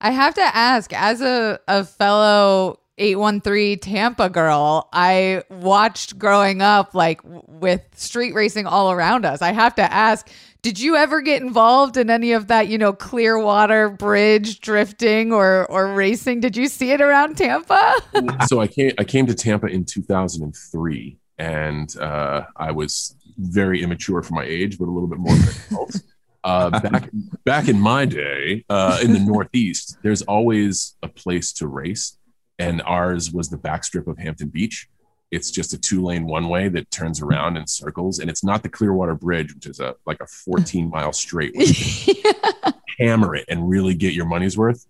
I 0.00 0.10
have 0.10 0.34
to 0.34 0.42
ask, 0.56 0.92
as 0.92 1.20
a, 1.20 1.60
a 1.68 1.84
fellow 1.84 2.80
813 2.98 3.78
Tampa 3.78 4.28
girl, 4.28 4.88
I 4.92 5.44
watched 5.50 6.18
growing 6.18 6.62
up 6.62 6.96
like 6.96 7.20
with 7.24 7.82
street 7.94 8.34
racing 8.34 8.66
all 8.66 8.90
around 8.90 9.24
us. 9.24 9.40
I 9.40 9.52
have 9.52 9.76
to 9.76 9.92
ask, 9.92 10.28
did 10.62 10.80
you 10.80 10.96
ever 10.96 11.20
get 11.20 11.40
involved 11.40 11.96
in 11.96 12.10
any 12.10 12.32
of 12.32 12.48
that, 12.48 12.68
you 12.68 12.78
know, 12.78 12.92
Clearwater 12.92 13.90
Bridge 13.90 14.60
drifting 14.60 15.32
or 15.32 15.66
or 15.70 15.94
racing? 15.94 16.40
Did 16.40 16.56
you 16.56 16.68
see 16.68 16.90
it 16.90 17.00
around 17.00 17.36
Tampa? 17.36 17.94
so 18.46 18.60
I 18.60 18.66
came 18.66 18.92
I 18.98 19.04
came 19.04 19.26
to 19.26 19.34
Tampa 19.34 19.66
in 19.66 19.84
2003, 19.84 21.16
and 21.38 21.96
uh, 21.98 22.42
I 22.56 22.72
was 22.72 23.14
very 23.38 23.82
immature 23.82 24.22
for 24.22 24.34
my 24.34 24.44
age, 24.44 24.78
but 24.78 24.88
a 24.88 24.90
little 24.90 25.08
bit 25.08 25.18
more 25.18 25.34
than 25.34 25.54
adult. 25.70 25.96
Uh, 26.44 26.70
back 26.80 27.10
back 27.44 27.68
in 27.68 27.78
my 27.78 28.04
day, 28.04 28.64
uh, 28.70 29.00
in 29.02 29.12
the 29.12 29.18
Northeast, 29.18 29.98
there's 30.02 30.22
always 30.22 30.94
a 31.02 31.08
place 31.08 31.52
to 31.52 31.66
race, 31.66 32.16
and 32.60 32.80
ours 32.82 33.32
was 33.32 33.50
the 33.50 33.58
backstrip 33.58 34.06
of 34.06 34.16
Hampton 34.18 34.48
Beach. 34.48 34.88
It's 35.30 35.50
just 35.50 35.74
a 35.74 35.78
two 35.78 36.02
lane 36.02 36.26
one 36.26 36.48
way 36.48 36.68
that 36.68 36.90
turns 36.90 37.20
around 37.20 37.56
in 37.56 37.66
circles, 37.66 38.18
and 38.18 38.30
it's 38.30 38.42
not 38.44 38.62
the 38.62 38.68
Clearwater 38.68 39.14
Bridge, 39.14 39.54
which 39.54 39.66
is 39.66 39.80
a 39.80 39.94
like 40.06 40.20
a 40.20 40.26
14 40.26 40.88
mile 40.94 41.12
straight. 41.12 41.54
Can 41.54 42.74
hammer 42.98 43.36
it 43.36 43.44
and 43.48 43.68
really 43.68 43.94
get 43.94 44.12
your 44.12 44.26
money's 44.26 44.58
worth 44.58 44.84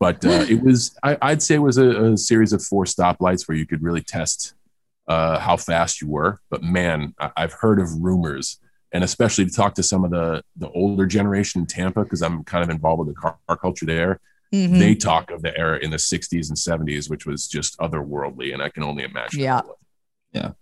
but 0.00 0.24
uh, 0.24 0.44
it 0.48 0.60
was 0.60 0.96
I, 1.04 1.16
i'd 1.22 1.40
say 1.42 1.54
it 1.54 1.58
was 1.58 1.78
a, 1.78 2.12
a 2.12 2.16
series 2.16 2.52
of 2.52 2.60
four 2.64 2.84
stoplights 2.86 3.46
where 3.46 3.56
you 3.56 3.66
could 3.66 3.82
really 3.84 4.00
test 4.02 4.54
uh, 5.06 5.38
how 5.38 5.56
fast 5.56 6.00
you 6.00 6.08
were 6.08 6.40
but 6.50 6.64
man 6.64 7.14
I, 7.20 7.30
i've 7.36 7.52
heard 7.52 7.78
of 7.78 7.88
rumors 8.00 8.58
and 8.92 9.04
especially 9.04 9.44
to 9.46 9.52
talk 9.52 9.74
to 9.76 9.82
some 9.84 10.02
of 10.04 10.10
the 10.10 10.42
the 10.56 10.70
older 10.70 11.06
generation 11.06 11.60
in 11.60 11.66
tampa 11.68 12.02
because 12.02 12.20
i'm 12.20 12.42
kind 12.42 12.64
of 12.64 12.70
involved 12.70 13.06
with 13.06 13.14
the 13.14 13.20
car, 13.20 13.36
car 13.46 13.56
culture 13.56 13.86
there 13.86 14.18
Mhm. 14.52 14.78
they 14.80 14.94
talk 14.96 15.30
of 15.30 15.40
the 15.40 15.56
era 15.56 15.78
in 15.80 15.90
the 15.90 15.96
60s 15.98 16.48
and 16.50 16.58
70s 16.88 17.08
which 17.08 17.24
was 17.26 17.46
just 17.46 17.78
otherworldly 17.78 18.52
and 18.52 18.60
i 18.62 18.68
can 18.68 18.82
only 18.82 19.04
imagine 19.04 19.38
Yeah. 19.40 19.60
What 20.32 20.44
it 20.44 20.48
was. 20.48 20.56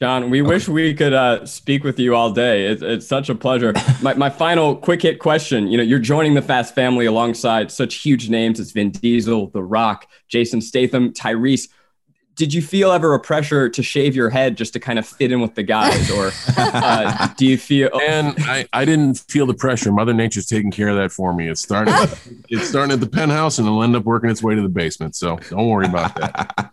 John, 0.00 0.30
we 0.30 0.40
wish 0.40 0.66
we 0.66 0.94
could 0.94 1.12
uh, 1.12 1.44
speak 1.44 1.84
with 1.84 1.98
you 1.98 2.14
all 2.14 2.32
day. 2.32 2.64
It's, 2.68 2.80
it's 2.80 3.06
such 3.06 3.28
a 3.28 3.34
pleasure. 3.34 3.74
My, 4.02 4.14
my 4.14 4.30
final 4.30 4.74
quick 4.74 5.02
hit 5.02 5.18
question 5.18 5.66
you 5.66 5.76
know, 5.76 5.82
you're 5.82 5.98
joining 5.98 6.32
the 6.32 6.40
Fast 6.40 6.74
family 6.74 7.04
alongside 7.04 7.70
such 7.70 7.96
huge 7.96 8.30
names 8.30 8.58
as 8.58 8.72
Vin 8.72 8.92
Diesel, 8.92 9.48
The 9.48 9.62
Rock, 9.62 10.06
Jason 10.26 10.62
Statham, 10.62 11.12
Tyrese. 11.12 11.68
Did 12.34 12.54
you 12.54 12.62
feel 12.62 12.92
ever 12.92 13.12
a 13.12 13.20
pressure 13.20 13.68
to 13.68 13.82
shave 13.82 14.16
your 14.16 14.30
head 14.30 14.56
just 14.56 14.72
to 14.72 14.80
kind 14.80 14.98
of 14.98 15.06
fit 15.06 15.32
in 15.32 15.42
with 15.42 15.54
the 15.54 15.62
guys? 15.62 16.10
Or 16.10 16.32
uh, 16.56 17.28
do 17.36 17.44
you 17.44 17.58
feel. 17.58 17.90
and 18.00 18.34
I, 18.38 18.66
I 18.72 18.86
didn't 18.86 19.18
feel 19.28 19.44
the 19.44 19.52
pressure. 19.52 19.92
Mother 19.92 20.14
Nature's 20.14 20.46
taking 20.46 20.70
care 20.70 20.88
of 20.88 20.96
that 20.96 21.12
for 21.12 21.34
me. 21.34 21.50
It's 21.50 21.60
starting 21.60 21.92
it's 22.48 22.66
starting 22.66 22.92
at 22.92 23.00
the 23.00 23.08
penthouse 23.08 23.58
and 23.58 23.66
it'll 23.66 23.82
end 23.82 23.94
up 23.94 24.04
working 24.04 24.30
its 24.30 24.42
way 24.42 24.54
to 24.54 24.62
the 24.62 24.70
basement. 24.70 25.14
So 25.14 25.36
don't 25.50 25.68
worry 25.68 25.84
about 25.84 26.14
that. 26.14 26.72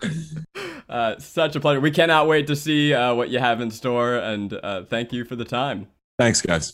Uh, 0.89 1.17
such 1.19 1.55
a 1.55 1.59
pleasure. 1.59 1.79
We 1.81 1.91
cannot 1.91 2.27
wait 2.27 2.47
to 2.47 2.55
see 2.55 2.93
uh, 2.93 3.13
what 3.13 3.29
you 3.29 3.39
have 3.39 3.59
in 3.61 3.71
store. 3.71 4.15
And 4.15 4.53
uh, 4.53 4.83
thank 4.85 5.11
you 5.11 5.25
for 5.25 5.35
the 5.35 5.45
time. 5.45 5.87
Thanks, 6.17 6.41
guys. 6.41 6.73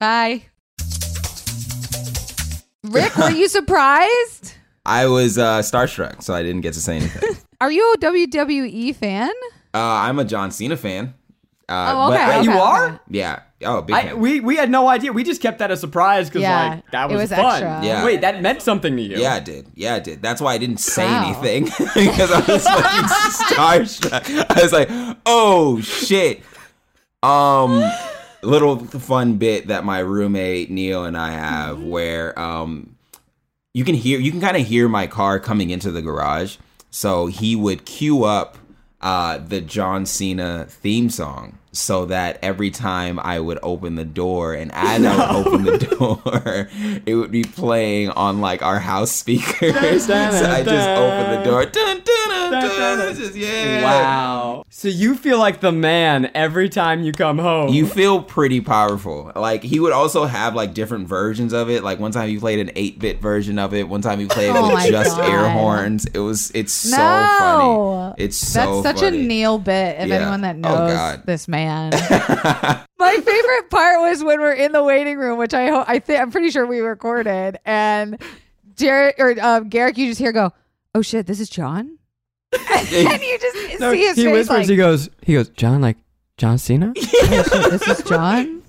Bye. 0.00 0.42
Rick, 2.84 3.16
were 3.16 3.30
you 3.30 3.48
surprised? 3.48 4.54
I 4.84 5.06
was 5.06 5.36
uh, 5.38 5.60
starstruck, 5.60 6.22
so 6.22 6.34
I 6.34 6.42
didn't 6.42 6.60
get 6.62 6.74
to 6.74 6.80
say 6.80 6.96
anything. 6.96 7.36
Are 7.60 7.72
you 7.72 7.94
a 7.94 7.98
WWE 7.98 8.94
fan? 8.94 9.30
uh, 9.74 9.78
I'm 9.78 10.18
a 10.18 10.24
John 10.24 10.50
Cena 10.50 10.76
fan. 10.76 11.14
Uh, 11.68 11.92
Oh, 11.96 12.10
but 12.10 12.20
okay. 12.20 12.42
You 12.44 12.50
okay, 12.50 12.60
are? 12.60 12.86
okay. 12.86 12.98
Yeah. 13.10 13.40
Oh, 13.64 13.80
big 13.82 13.96
I, 13.96 14.14
we 14.14 14.40
we 14.40 14.56
had 14.56 14.70
no 14.70 14.86
idea. 14.86 15.12
We 15.12 15.24
just 15.24 15.40
kept 15.40 15.58
that 15.60 15.70
a 15.70 15.76
surprise 15.76 16.28
because 16.28 16.42
Yeah, 16.42 16.68
like 16.74 16.90
that 16.92 17.10
it 17.10 17.14
was, 17.14 17.30
was 17.30 17.38
fun. 17.38 17.62
extra. 17.62 17.84
Yeah. 17.84 18.04
Wait, 18.04 18.20
that 18.20 18.40
meant 18.42 18.60
something 18.62 18.94
to 18.96 19.02
you. 19.02 19.16
Yeah, 19.16 19.36
it 19.38 19.44
did. 19.46 19.66
Yeah, 19.74 19.96
it 19.96 20.04
did. 20.04 20.20
That's 20.22 20.40
why 20.40 20.52
I 20.54 20.58
didn't 20.58 20.76
say 20.78 21.06
Wow. 21.06 21.24
anything 21.24 21.64
because 21.94 22.30
I 22.30 22.40
was 22.40 22.64
like 22.66 23.10
starstruck. 23.32 24.56
I 24.58 24.62
was 24.62 24.72
like, 24.72 24.88
"Oh 25.24 25.80
shit!" 25.80 26.42
Um, 27.22 27.82
little 28.42 28.78
fun 28.78 29.36
bit 29.38 29.68
that 29.68 29.84
my 29.84 29.98
roommate 30.00 30.70
Neil 30.70 31.04
and 31.04 31.16
I 31.16 31.30
have 31.32 31.82
where 31.82 32.38
um, 32.38 32.94
you 33.74 33.84
can 33.84 33.94
hear, 33.94 34.20
you 34.20 34.30
can 34.30 34.40
kind 34.40 34.56
of 34.56 34.66
hear 34.66 34.88
my 34.88 35.06
car 35.06 35.40
coming 35.40 35.70
into 35.70 35.90
the 35.90 36.02
garage. 36.02 36.56
So 36.90 37.26
he 37.26 37.56
would 37.56 37.84
cue 37.84 38.24
up 38.24 38.56
uh, 39.06 39.38
the 39.38 39.60
John 39.60 40.04
Cena 40.04 40.66
theme 40.68 41.10
song 41.10 41.58
so 41.70 42.06
that 42.06 42.40
every 42.42 42.72
time 42.72 43.20
I 43.20 43.38
would 43.38 43.60
open 43.62 43.94
the 43.94 44.04
door 44.04 44.52
and 44.52 44.72
as 44.72 45.04
I 45.04 45.36
would 45.36 45.46
open 45.46 45.62
the 45.62 45.78
door, 45.98 46.68
it 47.06 47.14
would 47.14 47.30
be 47.30 47.44
playing 47.44 48.08
on 48.10 48.40
like 48.40 48.62
our 48.62 48.80
house 48.80 49.12
speakers. 49.12 50.06
so 50.06 50.14
I 50.14 50.64
just 50.64 50.88
open 50.88 51.38
the 51.38 51.42
door. 51.48 51.66
Dun, 51.66 52.00
dun, 52.02 52.25
Wow. 53.82 54.64
So 54.68 54.88
you 54.88 55.14
feel 55.16 55.38
like 55.38 55.60
the 55.60 55.72
man 55.72 56.30
every 56.34 56.68
time 56.68 57.02
you 57.02 57.12
come 57.12 57.38
home. 57.38 57.68
You 57.72 57.86
feel 57.86 58.22
pretty 58.22 58.60
powerful. 58.60 59.32
Like 59.34 59.62
he 59.62 59.80
would 59.80 59.92
also 59.92 60.24
have 60.24 60.54
like 60.54 60.74
different 60.74 61.08
versions 61.08 61.52
of 61.52 61.70
it. 61.70 61.82
Like 61.82 61.98
one 61.98 62.12
time 62.12 62.28
he 62.28 62.38
played 62.38 62.58
an 62.58 62.68
8-bit 62.74 63.20
version 63.20 63.58
of 63.58 63.74
it. 63.74 63.88
One 63.88 64.02
time 64.02 64.18
he 64.20 64.26
played 64.26 64.50
Oh 64.54 64.74
with 64.74 64.86
just 64.86 65.16
God. 65.16 65.28
air 65.30 65.48
horns. 65.50 66.06
It 66.06 66.18
was 66.18 66.50
it's 66.54 66.72
so 66.72 66.96
funny. 66.96 68.14
It's 68.18 68.36
so 68.36 68.82
That's 68.82 69.00
such 69.00 69.04
funny. 69.10 69.24
a 69.24 69.26
Neil 69.28 69.58
bit. 69.58 70.00
If 70.00 70.08
Yeah. 70.08 70.14
anyone 70.16 70.40
that 70.42 70.56
Oh, 70.56 70.58
knows 70.86 70.92
God. 70.92 71.22
this 71.26 71.48
man, 71.48 71.90
my 72.98 73.14
favorite 73.16 73.70
part 73.70 74.00
was 74.00 74.22
when 74.24 74.40
we're 74.40 74.52
in 74.52 74.72
the 74.72 74.82
waiting 74.82 75.18
room, 75.18 75.38
which 75.38 75.54
I 75.54 75.68
hope 75.70 75.84
I 75.88 75.98
think 75.98 76.20
I'm 76.20 76.30
pretty 76.30 76.50
sure 76.50 76.66
we 76.66 76.80
recorded, 76.80 77.58
and 77.64 78.20
Jared 78.76 79.14
or 79.18 79.34
um, 79.40 79.68
Garrick, 79.68 79.96
you 79.98 80.06
just 80.08 80.20
hear 80.20 80.32
go, 80.32 80.52
"Oh 80.94 81.02
shit, 81.02 81.26
this 81.26 81.40
is 81.40 81.48
John," 81.48 81.98
and 82.70 83.22
you 83.22 83.38
just 83.38 83.80
No, 83.80 83.92
see 83.92 84.00
his 84.00 84.16
he 84.16 84.24
face 84.24 84.32
whispers. 84.32 84.48
like, 84.48 84.68
he 84.68 84.76
goes. 84.76 85.08
He 85.22 85.34
goes. 85.34 85.48
John, 85.50 85.80
like 85.80 85.96
John 86.36 86.58
Cena. 86.58 86.92
"Oh 86.96 87.42
shit, 87.42 87.70
this 87.70 87.88
is 87.88 88.02
John." 88.04 88.62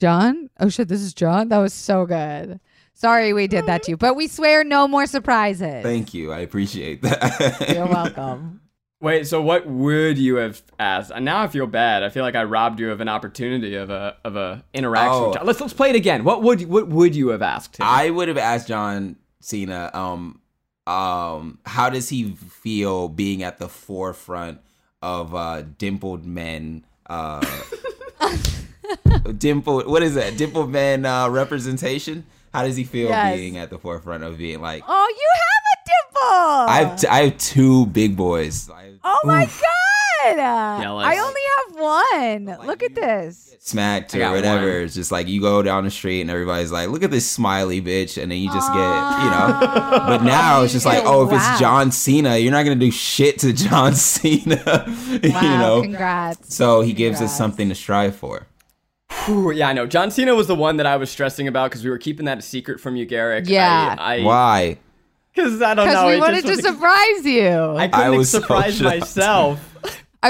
John? 0.00 0.50
Oh 0.58 0.68
shit, 0.68 0.88
this 0.88 1.00
is 1.00 1.14
John. 1.14 1.48
That 1.48 1.58
was 1.58 1.72
so 1.72 2.06
good. 2.06 2.58
Sorry 2.94 3.32
we 3.32 3.46
did 3.46 3.66
that 3.66 3.84
to 3.84 3.92
you, 3.92 3.96
but 3.96 4.16
we 4.16 4.26
swear 4.28 4.64
no 4.64 4.86
more 4.88 5.06
surprises. 5.06 5.82
Thank 5.82 6.12
you. 6.12 6.32
I 6.32 6.40
appreciate 6.40 7.02
that. 7.02 7.70
You're 7.74 7.86
welcome. 7.86 8.60
Wait. 9.00 9.26
So 9.26 9.40
what 9.40 9.66
would 9.66 10.18
you 10.18 10.36
have 10.36 10.62
asked? 10.78 11.10
And 11.14 11.24
now 11.24 11.40
I 11.42 11.48
feel 11.48 11.66
bad. 11.66 12.02
I 12.02 12.08
feel 12.10 12.22
like 12.24 12.34
I 12.36 12.44
robbed 12.44 12.78
you 12.80 12.90
of 12.90 13.00
an 13.00 13.08
opportunity 13.08 13.74
of 13.76 13.90
a 13.90 14.16
of 14.24 14.36
a 14.36 14.64
interaction. 14.74 15.12
Oh. 15.12 15.44
Let's 15.44 15.60
let's 15.60 15.72
play 15.72 15.90
it 15.90 15.96
again. 15.96 16.24
What 16.24 16.42
would 16.42 16.68
what 16.68 16.88
would 16.88 17.14
you 17.16 17.28
have 17.28 17.42
asked 17.42 17.78
him? 17.78 17.86
I 17.86 18.10
would 18.10 18.28
have 18.28 18.38
asked 18.38 18.68
John 18.68 19.16
Cena, 19.40 19.90
um, 19.94 20.40
um, 20.86 21.58
how 21.66 21.88
does 21.90 22.08
he 22.08 22.32
feel 22.32 23.08
being 23.08 23.42
at 23.42 23.58
the 23.58 23.68
forefront 23.68 24.60
of 25.02 25.34
uh, 25.34 25.62
dimpled 25.78 26.24
men? 26.26 26.84
Uh, 27.06 27.44
dimpled, 29.38 29.86
what 29.86 30.02
is 30.02 30.14
that? 30.14 30.36
Dimpled 30.36 30.70
men 30.70 31.04
uh, 31.06 31.28
representation. 31.28 32.24
How 32.52 32.62
does 32.64 32.76
he 32.76 32.84
feel 32.84 33.08
Yes. 33.10 33.34
being 33.36 33.56
at 33.58 33.70
the 33.70 33.78
forefront 33.78 34.24
of 34.24 34.36
being 34.38 34.60
like? 34.60 34.82
Oh, 34.86 35.08
you 35.16 35.28
have 35.34 35.64
a 35.72 35.78
dimple. 35.88 36.20
I 36.68 36.76
have 36.84 37.00
t- 37.00 37.06
I 37.08 37.24
have 37.30 37.38
two 37.38 37.86
big 37.86 38.16
boys. 38.16 38.68
Have 38.68 38.98
Oh 39.04 39.20
my 39.24 39.44
god! 39.46 39.52
Jealous. 40.24 41.06
I 41.06 41.18
only 41.18 41.40
have 41.56 42.56
one. 42.58 42.66
Look 42.66 42.82
at 42.82 42.94
this. 42.94 43.56
smacked 43.60 44.14
I 44.14 44.20
or 44.20 44.32
whatever. 44.32 44.66
one. 44.66 44.82
It's 44.82 44.94
just 44.94 45.12
like 45.12 45.28
you 45.28 45.40
go 45.40 45.62
down 45.62 45.84
the 45.84 45.90
street 45.90 46.20
and 46.20 46.30
everybody's 46.30 46.72
like, 46.72 46.88
"Look 46.88 47.02
at 47.02 47.10
this 47.10 47.28
smiley 47.28 47.80
bitch," 47.80 48.20
and 48.20 48.30
then 48.30 48.38
you 48.38 48.52
just 48.52 48.68
get, 48.72 48.78
you 48.78 49.30
know. 49.30 49.58
But 50.06 50.22
now 50.22 50.62
it's 50.62 50.72
just 50.72 50.86
like, 50.86 51.02
oh, 51.04 51.24
if 51.24 51.30
Wow. 51.32 51.36
it's 51.50 51.60
John 51.60 51.90
Cena, 51.92 52.36
you're 52.36 52.52
not 52.52 52.62
gonna 52.64 52.76
do 52.76 52.90
shit 52.90 53.38
to 53.40 53.52
John 53.52 53.94
Cena, 54.10 54.84
you 55.22 55.30
know. 55.30 55.80
congrats. 55.82 56.54
So 56.54 56.80
he 56.80 56.92
gives 56.92 57.20
us 57.20 57.36
something 57.36 57.68
to 57.68 57.74
strive 57.74 58.16
for. 58.16 58.46
Whew, 59.26 59.50
yeah, 59.52 59.68
I 59.68 59.72
know. 59.74 59.86
John 59.86 60.10
Cena 60.10 60.34
was 60.34 60.46
the 60.46 60.54
one 60.54 60.78
that 60.78 60.86
I 60.86 60.96
was 60.96 61.10
stressing 61.10 61.46
about 61.46 61.70
because 61.70 61.84
we 61.84 61.90
were 61.90 61.98
keeping 61.98 62.24
that 62.26 62.38
a 62.38 62.42
secret 62.42 62.80
from 62.80 62.96
you, 62.96 63.04
Garrick. 63.04 63.44
Yeah. 63.46 63.94
I, 63.98 64.20
I 64.20 64.22
Why? 64.24 64.78
Because 65.34 65.62
I 65.62 65.72
don't 65.72 65.86
know. 65.86 65.92
Because 65.92 66.14
we 66.14 66.20
wanted 66.20 66.44
just 66.44 66.62
to 66.62 66.68
was- 66.68 66.74
surprise 66.76 67.24
you. 67.24 67.48
I 67.48 67.84
I, 67.84 67.88
couldn't 67.88 68.04
I 68.04 68.10
was 68.10 68.30
so 68.30 68.40
surprise 68.40 68.78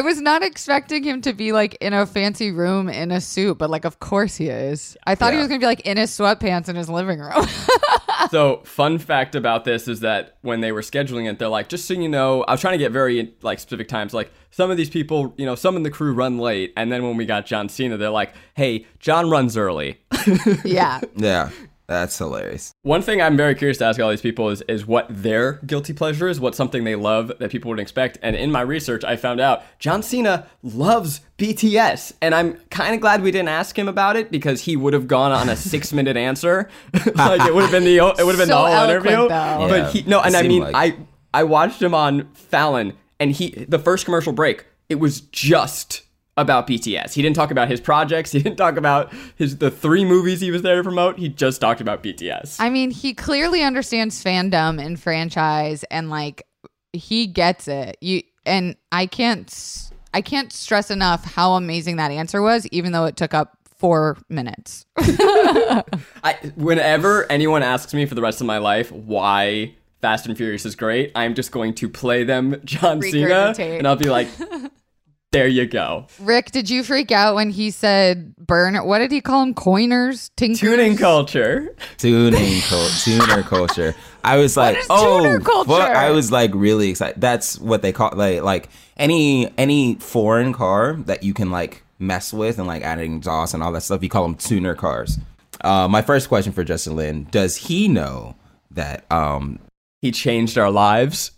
shocked. 0.00 0.04
myself. 0.04 0.14
was 0.14 0.20
not 0.20 0.42
expecting 0.42 1.04
him 1.04 1.20
to 1.22 1.32
be 1.32 1.52
like 1.52 1.74
in 1.80 1.92
a 1.92 2.06
fancy 2.06 2.50
room 2.50 2.88
in 2.88 3.10
a 3.10 3.20
suit, 3.20 3.58
but 3.58 3.70
like, 3.70 3.84
of 3.84 4.00
course 4.00 4.36
he 4.36 4.48
is. 4.48 4.96
I 5.06 5.14
thought 5.14 5.32
he 5.32 5.38
was 5.38 5.48
gonna 5.48 5.60
be 5.60 5.66
like 5.66 5.80
in 5.80 5.96
his 5.96 6.10
sweatpants 6.10 6.68
in 6.68 6.76
his 6.76 6.88
living 6.88 7.20
room. 7.20 7.46
so, 8.30 8.62
fun 8.64 8.98
fact 8.98 9.34
about 9.34 9.64
this 9.64 9.88
is 9.88 10.00
that 10.00 10.36
when 10.42 10.60
they 10.60 10.72
were 10.72 10.82
scheduling 10.82 11.30
it, 11.30 11.38
they're 11.38 11.48
like, 11.48 11.68
just 11.68 11.86
so 11.86 11.94
you 11.94 12.08
know, 12.08 12.42
I 12.44 12.52
was 12.52 12.60
trying 12.60 12.74
to 12.74 12.78
get 12.78 12.92
very 12.92 13.34
like 13.42 13.58
specific 13.58 13.88
times. 13.88 14.14
Like 14.14 14.30
some 14.50 14.70
of 14.70 14.76
these 14.76 14.90
people, 14.90 15.34
you 15.36 15.46
know, 15.46 15.54
some 15.54 15.76
in 15.76 15.82
the 15.82 15.90
crew 15.90 16.12
run 16.12 16.38
late, 16.38 16.72
and 16.76 16.92
then 16.92 17.02
when 17.02 17.16
we 17.16 17.26
got 17.26 17.46
John 17.46 17.68
Cena, 17.68 17.96
they're 17.96 18.10
like, 18.10 18.34
hey, 18.54 18.86
John 18.98 19.30
runs 19.30 19.56
early. 19.56 20.00
yeah. 20.64 21.00
Yeah, 21.16 21.50
that's 21.86 22.16
hilarious. 22.16 22.72
One 22.82 23.02
thing 23.02 23.20
I'm 23.20 23.36
very 23.36 23.54
curious 23.54 23.78
to 23.78 23.84
ask 23.84 24.00
all 24.00 24.10
these 24.10 24.20
people 24.20 24.48
is 24.50 24.62
is 24.62 24.86
what 24.86 25.06
their 25.10 25.54
guilty 25.66 25.92
pleasure 25.92 26.28
is, 26.28 26.40
what's 26.40 26.56
something 26.56 26.84
they 26.84 26.94
love 26.94 27.32
that 27.38 27.50
people 27.50 27.68
wouldn't 27.68 27.82
expect. 27.82 28.18
And 28.22 28.34
in 28.36 28.50
my 28.50 28.60
research, 28.62 29.04
I 29.04 29.16
found 29.16 29.40
out 29.40 29.62
John 29.78 30.02
Cena 30.02 30.46
loves 30.62 31.20
BTS, 31.38 32.12
and 32.22 32.34
I'm 32.34 32.54
kind 32.70 32.94
of 32.94 33.00
glad 33.00 33.22
we 33.22 33.30
didn't 33.30 33.48
ask 33.48 33.78
him 33.78 33.88
about 33.88 34.16
it 34.16 34.30
because 34.30 34.62
he 34.62 34.76
would 34.76 34.92
have 34.94 35.06
gone 35.08 35.32
on 35.32 35.48
a 35.48 35.56
six 35.72 35.92
minute 35.92 36.16
answer, 36.16 36.68
like 37.14 37.42
it 37.42 37.54
would 37.54 37.62
have 37.62 37.72
been 37.72 37.84
the 37.84 37.96
it 37.96 38.24
would 38.24 38.34
have 38.34 38.38
been 38.38 38.48
So 38.48 38.62
the 38.64 38.76
whole 38.76 38.84
interview. 38.88 39.28
Yeah, 39.28 39.68
But 39.68 39.90
he 39.92 40.02
no, 40.06 40.20
and 40.20 40.36
I 40.36 40.42
mean 40.42 40.62
like- 40.62 40.74
I 40.74 40.96
I 41.34 41.44
watched 41.44 41.82
him 41.82 41.94
on 41.94 42.32
Fallon, 42.34 42.94
and 43.20 43.32
he 43.32 43.50
the 43.68 43.78
first 43.78 44.04
commercial 44.04 44.32
break 44.32 44.66
it 44.88 44.96
was 44.96 45.20
just 45.20 46.02
about 46.36 46.66
BTS. 46.66 47.12
He 47.12 47.22
didn't 47.22 47.36
talk 47.36 47.50
about 47.50 47.68
his 47.68 47.80
projects. 47.80 48.32
He 48.32 48.40
didn't 48.40 48.56
talk 48.56 48.76
about 48.76 49.12
his 49.36 49.58
the 49.58 49.70
three 49.70 50.04
movies 50.04 50.40
he 50.40 50.50
was 50.50 50.62
there 50.62 50.76
to 50.76 50.82
promote. 50.82 51.18
He 51.18 51.28
just 51.28 51.60
talked 51.60 51.80
about 51.80 52.02
BTS. 52.02 52.56
I 52.58 52.70
mean, 52.70 52.90
he 52.90 53.14
clearly 53.14 53.62
understands 53.62 54.22
fandom 54.22 54.84
and 54.84 54.98
franchise, 54.98 55.84
and 55.84 56.10
like 56.10 56.46
he 56.92 57.26
gets 57.26 57.68
it. 57.68 57.96
You 58.00 58.22
and 58.46 58.76
I 58.90 59.06
can't, 59.06 59.90
I 60.14 60.20
can't 60.20 60.52
stress 60.52 60.90
enough 60.90 61.24
how 61.24 61.52
amazing 61.52 61.96
that 61.96 62.10
answer 62.10 62.42
was, 62.42 62.66
even 62.68 62.92
though 62.92 63.04
it 63.04 63.16
took 63.16 63.34
up 63.34 63.58
four 63.78 64.16
minutes. 64.28 64.86
I, 64.98 66.36
whenever 66.54 67.30
anyone 67.30 67.62
asks 67.62 67.92
me 67.92 68.06
for 68.06 68.14
the 68.14 68.22
rest 68.22 68.40
of 68.40 68.46
my 68.46 68.58
life 68.58 68.92
why 68.92 69.74
Fast 70.00 70.26
and 70.26 70.36
Furious 70.36 70.64
is 70.64 70.76
great, 70.76 71.12
I'm 71.14 71.34
just 71.34 71.52
going 71.52 71.74
to 71.74 71.88
play 71.88 72.24
them 72.24 72.60
John 72.64 73.02
Cena, 73.02 73.54
and 73.58 73.86
I'll 73.86 73.96
be 73.96 74.08
like, 74.08 74.28
"There 75.32 75.48
you 75.48 75.66
go." 75.66 76.06
Rick, 76.20 76.52
did 76.52 76.70
you 76.70 76.82
freak 76.82 77.10
out 77.10 77.34
when 77.34 77.50
he 77.50 77.70
said 77.70 78.36
burn? 78.36 78.76
What 78.76 78.98
did 78.98 79.10
he 79.10 79.20
call 79.20 79.40
them? 79.40 79.54
Coiners, 79.54 80.30
tinkers, 80.36 80.60
Tuning 80.60 80.96
culture. 80.96 81.74
Tuning 81.98 82.60
cul- 82.62 82.88
tuner 83.02 83.42
culture. 83.42 83.94
I 84.24 84.36
was 84.36 84.56
like, 84.56 84.76
is 84.76 84.86
oh, 84.88 85.22
tuner 85.22 85.40
culture? 85.40 85.72
I 85.72 86.10
was 86.10 86.30
like 86.30 86.52
really 86.54 86.90
excited. 86.90 87.20
That's 87.20 87.58
what 87.58 87.82
they 87.82 87.92
call 87.92 88.12
like 88.14 88.42
like 88.42 88.68
any 88.96 89.52
any 89.58 89.96
foreign 89.96 90.52
car 90.52 90.94
that 91.06 91.22
you 91.22 91.34
can 91.34 91.50
like 91.50 91.82
mess 91.98 92.32
with 92.32 92.58
and 92.58 92.66
like 92.66 92.82
adding 92.82 93.16
exhaust 93.16 93.54
and 93.54 93.62
all 93.62 93.72
that 93.72 93.80
stuff. 93.82 94.02
You 94.02 94.08
call 94.08 94.22
them 94.24 94.34
tuner 94.36 94.74
cars. 94.74 95.18
Uh, 95.62 95.88
my 95.88 96.02
first 96.02 96.28
question 96.28 96.52
for 96.52 96.64
Justin 96.64 96.96
Lin: 96.96 97.24
Does 97.30 97.56
he 97.56 97.88
know 97.88 98.36
that? 98.70 99.10
Um, 99.10 99.58
He 100.00 100.10
changed 100.10 100.58
our 100.58 100.70
lives. 100.70 101.30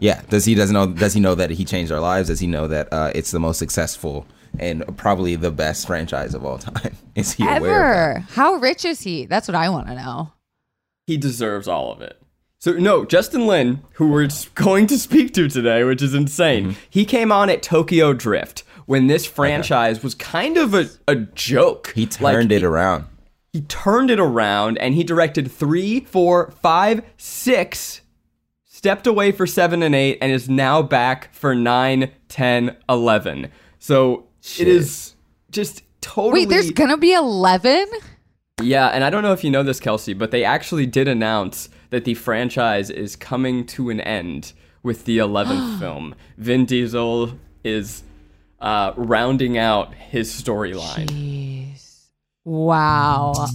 Yeah. 0.00 0.22
Does 0.28 0.44
he 0.44 0.54
doesn't 0.54 0.74
know? 0.74 0.86
Does 0.86 1.14
he 1.14 1.20
know 1.20 1.34
that 1.34 1.50
he 1.50 1.64
changed 1.64 1.92
our 1.92 2.00
lives? 2.00 2.28
Does 2.28 2.40
he 2.40 2.46
know 2.46 2.66
that 2.68 2.92
uh, 2.92 3.12
it's 3.14 3.30
the 3.30 3.40
most 3.40 3.58
successful 3.58 4.26
and 4.58 4.84
probably 4.96 5.36
the 5.36 5.50
best 5.50 5.86
franchise 5.86 6.34
of 6.34 6.44
all 6.44 6.58
time? 6.58 6.96
Is 7.14 7.32
he 7.32 7.44
aware? 7.44 8.16
Ever? 8.16 8.20
How 8.30 8.54
rich 8.54 8.84
is 8.84 9.00
he? 9.00 9.26
That's 9.26 9.48
what 9.48 9.54
I 9.54 9.68
want 9.68 9.86
to 9.88 9.94
know. 9.94 10.32
He 11.06 11.16
deserves 11.16 11.66
all 11.68 11.92
of 11.92 12.00
it. 12.02 12.20
So 12.58 12.72
no, 12.72 13.04
Justin 13.04 13.46
Lin, 13.46 13.80
who 13.94 14.08
we're 14.10 14.28
going 14.54 14.86
to 14.88 14.98
speak 14.98 15.32
to 15.34 15.48
today, 15.48 15.84
which 15.84 16.02
is 16.02 16.14
insane. 16.14 16.64
Mm-hmm. 16.70 16.78
He 16.90 17.04
came 17.04 17.30
on 17.30 17.48
at 17.48 17.62
Tokyo 17.62 18.12
Drift 18.12 18.64
when 18.86 19.06
this 19.06 19.24
franchise 19.26 20.02
was 20.02 20.14
kind 20.14 20.56
of 20.56 20.74
a, 20.74 20.88
a 21.06 21.16
joke. 21.16 21.92
He 21.94 22.06
Like, 22.20 22.34
turned 22.34 22.52
it 22.52 22.62
around. 22.62 23.04
he 23.52 23.60
turned 23.62 24.10
it 24.10 24.18
around 24.20 24.78
and 24.78 24.94
he 24.94 25.04
directed 25.04 25.50
three, 25.50 26.00
four, 26.00 26.50
five, 26.62 27.02
six, 27.16 28.00
stepped 28.76 29.06
away 29.06 29.32
for 29.32 29.46
seven 29.46 29.82
and 29.82 29.94
eight, 29.94 30.18
and 30.20 30.30
is 30.30 30.50
now 30.50 30.82
back 30.82 31.32
for 31.32 31.54
nine, 31.54 32.10
ten, 32.28 32.76
eleven. 32.88 33.50
So 33.78 34.26
Shit. 34.42 34.68
it 34.68 34.74
is 34.74 35.14
just 35.50 35.82
totally. 36.02 36.40
Wait, 36.42 36.50
there's 36.50 36.70
gonna 36.70 36.98
be 36.98 37.14
eleven. 37.14 37.86
yeah, 38.62 38.88
and 38.88 39.02
I 39.02 39.08
don't 39.08 39.22
know 39.22 39.32
if 39.32 39.42
you 39.42 39.50
know 39.50 39.62
this, 39.62 39.80
Kelsey, 39.80 40.12
but 40.12 40.30
they 40.30 40.44
actually 40.44 40.84
did 40.84 41.08
announce 41.08 41.70
that 41.90 42.04
the 42.04 42.14
franchise 42.14 42.90
is 42.90 43.16
coming 43.16 43.64
to 43.66 43.88
an 43.90 44.00
end 44.02 44.52
with 44.82 45.04
the 45.04 45.18
11th 45.18 45.78
film. 45.80 46.14
Vin 46.36 46.64
Diesel 46.66 47.32
is 47.64 48.02
uh, 48.60 48.92
rounding 48.96 49.56
out 49.56 49.94
his 49.94 50.30
storyline. 50.30 51.06
Jeez. 51.08 52.06
Wow. 52.44 53.46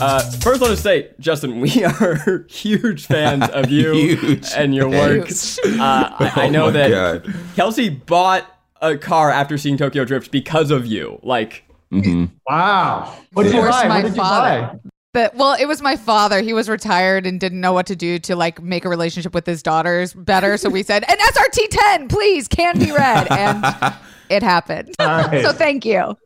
Uh, 0.00 0.20
first, 0.40 0.60
let 0.60 0.70
us 0.70 0.80
say, 0.80 1.10
Justin, 1.18 1.60
we 1.60 1.84
are 2.00 2.44
huge 2.48 3.06
fans 3.06 3.48
of 3.50 3.70
you 3.70 3.92
Huge 4.18 4.46
and 4.56 4.74
your 4.74 4.88
work. 4.88 5.28
Uh, 5.28 5.78
I, 5.80 6.32
I 6.36 6.46
Oh 6.46 6.50
know 6.50 6.66
my 6.66 6.70
that 6.72 6.90
God. 6.90 7.34
Kelsey 7.54 7.88
bought 7.88 8.44
a 8.80 8.96
car 8.96 9.30
after 9.30 9.56
seeing 9.56 9.76
Tokyo 9.76 10.04
Drift 10.04 10.30
because 10.30 10.70
of 10.70 10.86
you. 10.86 11.18
Like, 11.22 11.64
Wow. 11.90 13.16
What 13.32 13.44
did 13.44 13.54
you 13.54 13.60
buy? 13.60 13.88
What 13.88 14.02
did 14.02 14.16
you 14.16 14.20
buy? 14.22 14.74
But 15.14 15.34
well, 15.34 15.54
it 15.58 15.64
was 15.64 15.80
my 15.80 15.96
father. 15.96 16.42
He 16.42 16.52
was 16.52 16.68
retired 16.68 17.26
and 17.26 17.40
didn't 17.40 17.60
know 17.62 17.72
what 17.72 17.86
to 17.86 17.96
do 17.96 18.18
to 18.18 18.36
like 18.36 18.60
make 18.60 18.84
a 18.84 18.90
relationship 18.90 19.32
with 19.32 19.46
his 19.46 19.62
daughters 19.62 20.12
better. 20.12 20.58
So 20.58 20.68
we 20.68 20.82
said, 20.82 21.04
"An 21.08 21.16
SRT 21.16 21.68
10, 21.70 22.08
please, 22.08 22.48
can 22.48 22.78
be 22.78 22.92
red," 22.92 23.28
and 23.30 23.64
it 24.28 24.42
happened. 24.42 24.94
Nice. 24.98 25.42
so 25.42 25.52
thank 25.52 25.86
you. 25.86 26.18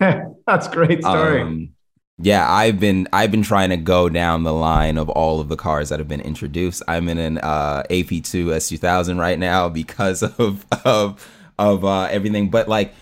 That's 0.00 0.66
a 0.66 0.70
great 0.70 1.02
story. 1.02 1.42
Um, 1.42 1.71
yeah, 2.22 2.48
I've 2.48 2.78
been 2.78 3.08
I've 3.12 3.32
been 3.32 3.42
trying 3.42 3.70
to 3.70 3.76
go 3.76 4.08
down 4.08 4.44
the 4.44 4.52
line 4.52 4.96
of 4.96 5.08
all 5.08 5.40
of 5.40 5.48
the 5.48 5.56
cars 5.56 5.88
that 5.88 5.98
have 5.98 6.06
been 6.06 6.20
introduced. 6.20 6.80
I'm 6.86 7.08
in 7.08 7.18
an 7.18 7.38
uh, 7.38 7.82
AP2 7.90 8.46
S2000 8.46 9.18
right 9.18 9.38
now 9.38 9.68
because 9.68 10.22
of 10.38 10.64
of 10.84 11.28
of 11.58 11.84
uh, 11.84 12.04
everything. 12.04 12.48
But 12.48 12.68
like, 12.68 12.94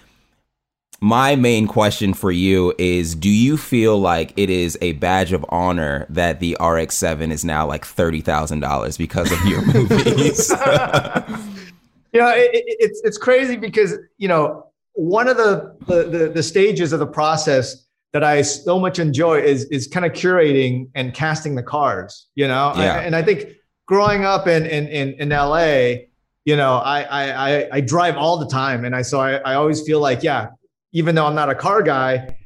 my 1.03 1.37
main 1.37 1.67
question 1.67 2.15
for 2.15 2.33
you 2.33 2.73
is: 2.79 3.15
Do 3.15 3.29
you 3.29 3.59
feel 3.59 3.99
like 3.99 4.33
it 4.39 4.49
is 4.49 4.79
a 4.81 4.93
badge 4.93 5.35
of 5.35 5.45
honor 5.51 6.07
that 6.09 6.41
the 6.41 6.57
RX-7 6.59 7.31
is 7.31 7.45
now 7.45 7.67
like 7.67 7.85
thirty 7.85 8.23
thousand 8.23 8.61
dollars 8.61 8.97
because 8.97 9.31
of 9.31 9.45
your 9.45 9.61
movies? 9.75 10.49
you 10.49 12.21
know, 12.21 12.31
it, 12.31 12.55
it, 12.55 12.65
it's 12.81 13.03
it's 13.05 13.19
crazy 13.19 13.57
because 13.57 13.99
you 14.17 14.29
know 14.29 14.67
one 14.95 15.29
of 15.29 15.37
the, 15.37 15.77
the 15.87 16.05
the 16.05 16.29
the 16.31 16.43
stages 16.43 16.95
of 16.95 17.01
the 17.01 17.07
process 17.07 17.87
that 18.13 18.25
I 18.25 18.43
so 18.43 18.79
much 18.79 18.99
enjoy 18.99 19.41
is 19.41 19.65
is 19.67 19.87
kind 19.87 20.05
of 20.05 20.13
curating 20.13 20.89
and 20.95 21.15
casting 21.15 21.55
the 21.55 21.63
cars. 21.63 22.27
You 22.35 22.49
know, 22.49 22.73
Yeah. 22.77 22.95
I- 22.97 23.03
and 23.03 23.15
I 23.15 23.23
think 23.23 23.49
growing 23.87 24.25
up 24.25 24.47
in 24.47 24.67
in 24.67 24.89
in, 24.89 25.13
in 25.15 25.29
LA, 25.31 26.07
you 26.45 26.57
know, 26.57 26.77
I, 26.77 27.03
I 27.03 27.51
I 27.51 27.69
I 27.73 27.81
drive 27.81 28.17
all 28.17 28.39
the 28.39 28.49
time, 28.49 28.85
and 28.85 28.95
I 28.97 29.03
so 29.03 29.21
I, 29.21 29.35
I 29.37 29.55
always 29.55 29.83
feel 29.83 30.01
like 30.01 30.23
yeah, 30.23 30.49
even 30.93 31.15
though 31.15 31.27
I'm 31.27 31.35
not 31.35 31.49
a 31.51 31.55
car 31.55 31.83
guy. 31.83 32.37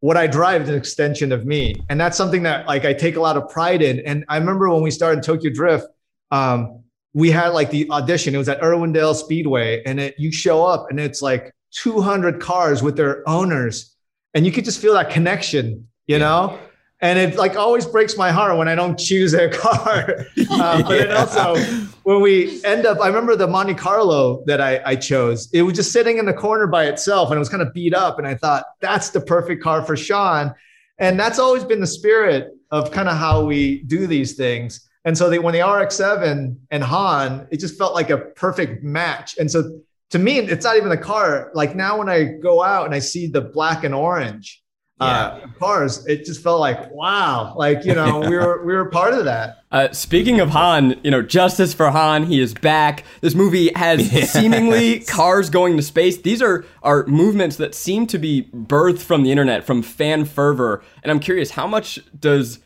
What 0.00 0.16
I 0.16 0.26
drive 0.26 0.62
is 0.62 0.68
an 0.68 0.74
extension 0.74 1.30
of 1.30 1.46
me, 1.46 1.76
and 1.88 2.00
that's 2.00 2.16
something 2.16 2.42
that 2.42 2.66
like 2.66 2.84
I 2.84 2.92
take 2.92 3.14
a 3.14 3.20
lot 3.20 3.36
of 3.36 3.48
pride 3.48 3.82
in. 3.82 4.00
And 4.00 4.24
I 4.28 4.36
remember 4.36 4.68
when 4.68 4.82
we 4.82 4.90
started 4.90 5.22
Tokyo 5.22 5.52
Drift, 5.54 5.86
um, 6.32 6.82
we 7.14 7.30
had 7.30 7.50
like 7.50 7.70
the 7.70 7.88
audition. 7.88 8.34
It 8.34 8.38
was 8.38 8.48
at 8.48 8.60
Irwindale 8.60 9.14
Speedway, 9.14 9.80
and 9.86 10.00
it 10.00 10.16
you 10.18 10.32
show 10.32 10.64
up 10.64 10.86
and 10.90 10.98
it's 10.98 11.22
like 11.22 11.52
200 11.70 12.40
cars 12.40 12.82
with 12.82 12.96
their 12.96 13.22
owners, 13.28 13.91
and 14.34 14.46
you 14.46 14.52
could 14.52 14.64
just 14.64 14.80
feel 14.80 14.94
that 14.94 15.10
connection, 15.10 15.88
you 16.06 16.18
know. 16.18 16.58
And 17.00 17.18
it 17.18 17.36
like 17.36 17.56
always 17.56 17.84
breaks 17.84 18.16
my 18.16 18.30
heart 18.30 18.56
when 18.56 18.68
I 18.68 18.76
don't 18.76 18.96
choose 18.98 19.34
a 19.34 19.48
car. 19.48 20.26
Uh, 20.52 20.82
but 20.82 20.92
it 21.00 21.08
Yeah. 21.08 21.14
also 21.16 21.56
when 22.04 22.20
we 22.20 22.62
end 22.64 22.84
up, 22.86 23.00
I 23.00 23.06
remember 23.08 23.34
the 23.36 23.46
Monte 23.48 23.74
Carlo 23.74 24.44
that 24.46 24.60
I, 24.60 24.80
I 24.84 24.96
chose. 24.96 25.48
It 25.52 25.62
was 25.62 25.74
just 25.74 25.92
sitting 25.92 26.18
in 26.18 26.26
the 26.26 26.32
corner 26.34 26.66
by 26.66 26.84
itself, 26.86 27.30
and 27.30 27.36
it 27.36 27.38
was 27.40 27.48
kind 27.48 27.62
of 27.62 27.72
beat 27.72 27.94
up. 27.94 28.18
And 28.18 28.26
I 28.28 28.34
thought 28.34 28.64
that's 28.80 29.10
the 29.10 29.20
perfect 29.20 29.62
car 29.62 29.82
for 29.82 29.96
Sean. 29.96 30.54
And 30.98 31.18
that's 31.18 31.38
always 31.38 31.64
been 31.64 31.80
the 31.80 31.86
spirit 31.86 32.50
of 32.70 32.90
kind 32.92 33.08
of 33.08 33.16
how 33.16 33.44
we 33.44 33.82
do 33.84 34.06
these 34.06 34.34
things. 34.34 34.88
And 35.04 35.16
so 35.18 35.28
they, 35.30 35.38
when 35.40 35.54
the 35.54 35.66
RX-7 35.66 36.56
and 36.70 36.84
Han, 36.84 37.48
it 37.50 37.58
just 37.58 37.76
felt 37.78 37.94
like 37.94 38.10
a 38.10 38.18
perfect 38.18 38.84
match. 38.84 39.36
And 39.38 39.50
so 39.50 39.80
to 40.12 40.18
me, 40.18 40.38
it's 40.38 40.64
not 40.64 40.76
even 40.76 40.90
the 40.90 40.98
car. 40.98 41.50
Like 41.54 41.74
now, 41.74 41.98
when 41.98 42.08
I 42.08 42.24
go 42.24 42.62
out 42.62 42.84
and 42.84 42.94
I 42.94 42.98
see 42.98 43.28
the 43.28 43.40
black 43.40 43.82
and 43.82 43.94
orange 43.94 44.62
uh, 45.00 45.40
cars, 45.58 46.06
it 46.06 46.26
just 46.26 46.42
felt 46.42 46.60
like 46.60 46.90
wow, 46.92 47.54
like 47.56 47.86
you 47.86 47.94
know, 47.94 48.20
we 48.20 48.36
were 48.36 48.62
we 48.62 48.74
were 48.74 48.90
part 48.90 49.14
of 49.14 49.24
that. 49.24 49.62
Uh, 49.72 49.90
speaking 49.92 50.38
of 50.38 50.50
Han, 50.50 51.00
you 51.02 51.10
know, 51.10 51.22
justice 51.22 51.72
for 51.72 51.90
Han, 51.90 52.24
he 52.24 52.40
is 52.40 52.52
back. 52.52 53.04
This 53.22 53.34
movie 53.34 53.70
has 53.74 54.10
seemingly 54.30 55.00
cars 55.00 55.48
going 55.48 55.78
to 55.78 55.82
space. 55.82 56.18
These 56.18 56.42
are 56.42 56.66
are 56.82 57.06
movements 57.06 57.56
that 57.56 57.74
seem 57.74 58.06
to 58.08 58.18
be 58.18 58.50
birthed 58.54 59.00
from 59.00 59.22
the 59.22 59.30
internet, 59.30 59.64
from 59.64 59.80
fan 59.80 60.26
fervor. 60.26 60.84
And 61.02 61.10
I'm 61.10 61.20
curious, 61.20 61.52
how 61.52 61.66
much 61.66 61.98
does 62.20 62.58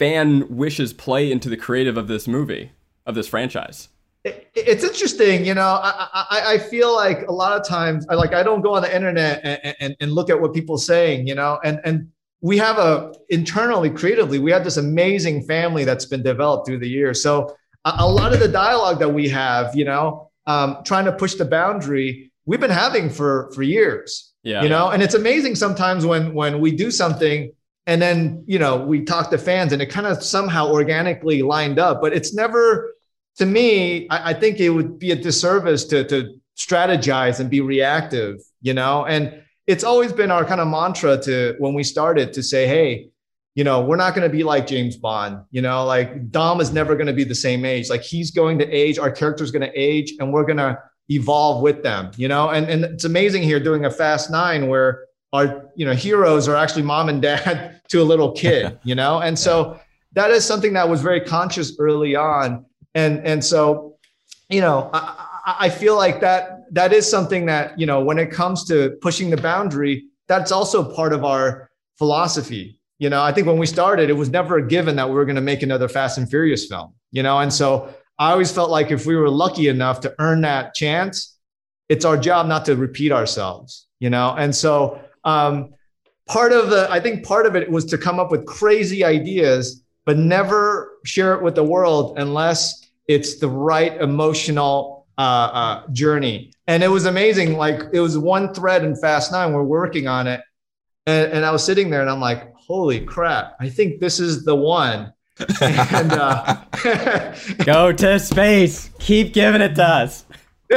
fan 0.00 0.56
wishes 0.56 0.92
play 0.92 1.30
into 1.30 1.48
the 1.48 1.56
creative 1.56 1.96
of 1.96 2.08
this 2.08 2.26
movie, 2.26 2.72
of 3.06 3.14
this 3.14 3.28
franchise? 3.28 3.90
It- 4.24 4.50
it's 4.54 4.84
interesting, 4.84 5.44
you 5.44 5.54
know. 5.54 5.80
I, 5.82 6.08
I 6.30 6.42
I 6.54 6.58
feel 6.58 6.94
like 6.94 7.26
a 7.28 7.32
lot 7.32 7.58
of 7.60 7.66
times, 7.66 8.06
I 8.08 8.14
like 8.14 8.32
I 8.32 8.42
don't 8.42 8.62
go 8.62 8.74
on 8.74 8.82
the 8.82 8.94
internet 8.94 9.40
and, 9.44 9.74
and, 9.80 9.96
and 10.00 10.12
look 10.12 10.30
at 10.30 10.40
what 10.40 10.54
people 10.54 10.76
are 10.76 10.86
saying, 10.94 11.26
you 11.26 11.34
know. 11.34 11.58
And 11.64 11.80
and 11.84 12.08
we 12.40 12.56
have 12.58 12.78
a 12.78 13.12
internally, 13.28 13.90
creatively, 13.90 14.38
we 14.38 14.50
have 14.52 14.64
this 14.64 14.76
amazing 14.76 15.42
family 15.44 15.84
that's 15.84 16.04
been 16.06 16.22
developed 16.22 16.66
through 16.66 16.78
the 16.78 16.88
years. 16.88 17.22
So 17.22 17.54
a, 17.84 17.94
a 17.98 18.08
lot 18.08 18.32
of 18.32 18.40
the 18.40 18.48
dialogue 18.48 18.98
that 19.00 19.08
we 19.12 19.28
have, 19.30 19.74
you 19.76 19.84
know, 19.84 20.30
um, 20.46 20.78
trying 20.84 21.04
to 21.06 21.12
push 21.12 21.34
the 21.34 21.44
boundary, 21.44 22.30
we've 22.46 22.60
been 22.60 22.70
having 22.70 23.10
for 23.10 23.50
for 23.54 23.62
years. 23.62 24.30
Yeah. 24.46 24.62
you 24.62 24.68
know 24.68 24.90
and 24.90 25.02
it's 25.02 25.14
amazing 25.14 25.54
sometimes 25.54 26.04
when 26.04 26.34
when 26.34 26.60
we 26.60 26.70
do 26.70 26.90
something 26.90 27.50
and 27.86 28.02
then 28.02 28.44
you 28.46 28.58
know 28.58 28.76
we 28.76 29.02
talk 29.02 29.30
to 29.30 29.38
fans 29.38 29.72
and 29.72 29.80
it 29.80 29.86
kind 29.86 30.06
of 30.06 30.22
somehow 30.22 30.70
organically 30.70 31.40
lined 31.40 31.78
up 31.78 32.02
but 32.02 32.12
it's 32.12 32.34
never 32.34 32.93
to 33.36 33.46
me 33.46 34.08
I, 34.08 34.30
I 34.30 34.34
think 34.34 34.60
it 34.60 34.70
would 34.70 34.98
be 34.98 35.10
a 35.10 35.16
disservice 35.16 35.84
to 35.86 36.04
to 36.04 36.34
strategize 36.56 37.40
and 37.40 37.50
be 37.50 37.60
reactive 37.60 38.40
you 38.64 38.74
know? 38.74 39.04
And 39.04 39.42
it's 39.66 39.84
always 39.84 40.12
been 40.12 40.30
our 40.30 40.44
kind 40.44 40.60
of 40.60 40.68
mantra 40.68 41.20
to 41.22 41.54
when 41.58 41.74
we 41.74 41.84
started 41.84 42.32
to 42.32 42.42
say 42.42 42.66
hey 42.66 43.08
you 43.54 43.62
know 43.62 43.82
we're 43.82 43.96
not 43.96 44.14
going 44.14 44.28
to 44.28 44.34
be 44.34 44.42
like 44.42 44.66
james 44.66 44.96
bond 44.96 45.44
you 45.50 45.62
know? 45.62 45.84
Like 45.84 46.30
dom 46.30 46.60
is 46.60 46.72
never 46.72 46.94
going 46.94 47.06
to 47.06 47.12
be 47.12 47.24
the 47.24 47.34
same 47.34 47.64
age. 47.64 47.90
Like 47.90 48.02
he's 48.02 48.30
going 48.30 48.58
to 48.58 48.70
age 48.70 48.98
our 48.98 49.10
character's 49.10 49.50
going 49.50 49.68
to 49.68 49.72
age 49.78 50.14
and 50.18 50.32
we're 50.32 50.44
going 50.44 50.58
to 50.58 50.78
evolve 51.08 51.62
with 51.62 51.82
them 51.82 52.10
you 52.16 52.28
know? 52.28 52.50
And 52.50 52.68
and 52.68 52.84
it's 52.84 53.04
amazing 53.04 53.42
here 53.42 53.60
doing 53.60 53.84
a 53.84 53.90
fast 53.90 54.30
nine 54.30 54.68
where 54.68 55.04
our 55.32 55.70
you 55.74 55.84
know 55.84 55.94
heroes 55.94 56.48
are 56.48 56.56
actually 56.56 56.82
mom 56.82 57.08
and 57.08 57.20
dad 57.20 57.80
to 57.88 58.00
a 58.00 58.04
little 58.04 58.32
kid 58.32 58.78
you 58.84 58.94
know? 58.94 59.20
And 59.20 59.38
so 59.38 59.80
that 60.12 60.30
is 60.30 60.44
something 60.44 60.74
that 60.74 60.88
was 60.88 61.02
very 61.02 61.20
conscious 61.20 61.76
early 61.78 62.14
on 62.14 62.64
and 62.94 63.24
and 63.26 63.44
so 63.44 63.96
you 64.48 64.60
know 64.60 64.90
I, 64.92 65.56
I 65.60 65.68
feel 65.68 65.96
like 65.96 66.20
that 66.20 66.64
that 66.72 66.92
is 66.92 67.08
something 67.08 67.46
that 67.46 67.78
you 67.78 67.86
know 67.86 68.02
when 68.02 68.18
it 68.18 68.30
comes 68.30 68.64
to 68.66 68.96
pushing 69.00 69.30
the 69.30 69.36
boundary 69.36 70.04
that's 70.26 70.52
also 70.52 70.94
part 70.94 71.12
of 71.12 71.22
our 71.22 71.70
philosophy. 71.98 72.80
You 72.98 73.10
know 73.10 73.22
i 73.22 73.32
think 73.32 73.46
when 73.46 73.58
we 73.58 73.66
started 73.66 74.08
it 74.08 74.14
was 74.14 74.30
never 74.30 74.58
a 74.58 74.66
given 74.66 74.96
that 74.96 75.08
we 75.08 75.14
were 75.14 75.24
going 75.24 75.36
to 75.36 75.42
make 75.42 75.62
another 75.62 75.88
fast 75.88 76.16
and 76.16 76.30
furious 76.30 76.66
film 76.66 76.94
you 77.10 77.22
know? 77.22 77.38
And 77.38 77.52
so 77.52 77.92
i 78.18 78.30
always 78.30 78.52
felt 78.52 78.70
like 78.70 78.90
if 78.90 79.04
we 79.04 79.16
were 79.16 79.28
lucky 79.28 79.68
enough 79.68 80.00
to 80.00 80.14
earn 80.18 80.40
that 80.42 80.74
chance 80.74 81.36
it's 81.88 82.04
our 82.04 82.16
job 82.16 82.46
not 82.46 82.64
to 82.66 82.76
repeat 82.76 83.12
ourselves 83.12 83.88
you 83.98 84.10
know? 84.10 84.34
And 84.36 84.54
so 84.54 85.00
um, 85.24 85.74
part 86.26 86.52
of 86.52 86.70
the 86.70 86.88
i 86.90 87.00
think 87.00 87.26
part 87.26 87.46
of 87.46 87.56
it 87.56 87.70
was 87.70 87.84
to 87.86 87.98
come 87.98 88.18
up 88.20 88.30
with 88.30 88.46
crazy 88.46 89.04
ideas 89.04 89.82
but 90.06 90.16
never 90.16 90.98
share 91.04 91.34
it 91.34 91.42
with 91.42 91.54
the 91.54 91.64
world 91.64 92.18
unless 92.18 92.83
it's 93.06 93.38
the 93.38 93.48
right 93.48 94.00
emotional 94.00 95.06
uh, 95.18 95.20
uh, 95.20 95.88
journey. 95.92 96.52
And 96.66 96.82
it 96.82 96.88
was 96.88 97.06
amazing 97.06 97.56
like 97.56 97.80
it 97.92 98.00
was 98.00 98.18
one 98.18 98.52
thread 98.54 98.84
in 98.84 98.96
fast 98.96 99.32
nine 99.32 99.52
we're 99.52 99.62
working 99.62 100.08
on 100.08 100.26
it. 100.26 100.40
And, 101.06 101.32
and 101.32 101.44
i 101.44 101.50
was 101.50 101.62
sitting 101.62 101.90
there 101.90 102.00
and 102.00 102.08
i'm 102.08 102.20
like 102.20 102.54
holy 102.54 102.98
crap 102.98 103.56
i 103.60 103.68
think 103.68 104.00
this 104.00 104.18
is 104.20 104.44
the 104.44 104.54
one. 104.54 105.12
And 105.60 106.12
uh, 106.12 106.56
Go 107.64 107.92
to 107.92 108.18
space. 108.20 108.88
Keep 109.00 109.34
giving 109.34 109.60
it 109.60 109.74
to 109.74 109.84
us. 109.84 110.24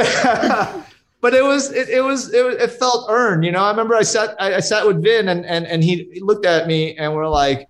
but 1.20 1.34
it 1.34 1.42
was 1.42 1.72
it, 1.72 1.88
it 1.88 2.00
was 2.00 2.32
it, 2.34 2.44
it 2.60 2.70
felt 2.72 3.06
earned 3.08 3.44
you 3.44 3.52
know? 3.52 3.62
I 3.62 3.70
remember 3.70 3.94
i 3.94 4.02
sat 4.02 4.36
i, 4.38 4.56
I 4.56 4.60
sat 4.60 4.86
with 4.86 5.02
vin 5.02 5.28
and, 5.28 5.46
and 5.46 5.66
and 5.66 5.82
he 5.82 6.08
he 6.12 6.20
looked 6.20 6.44
at 6.44 6.66
me 6.66 6.96
and 6.96 7.14
we're 7.14 7.28
like 7.28 7.68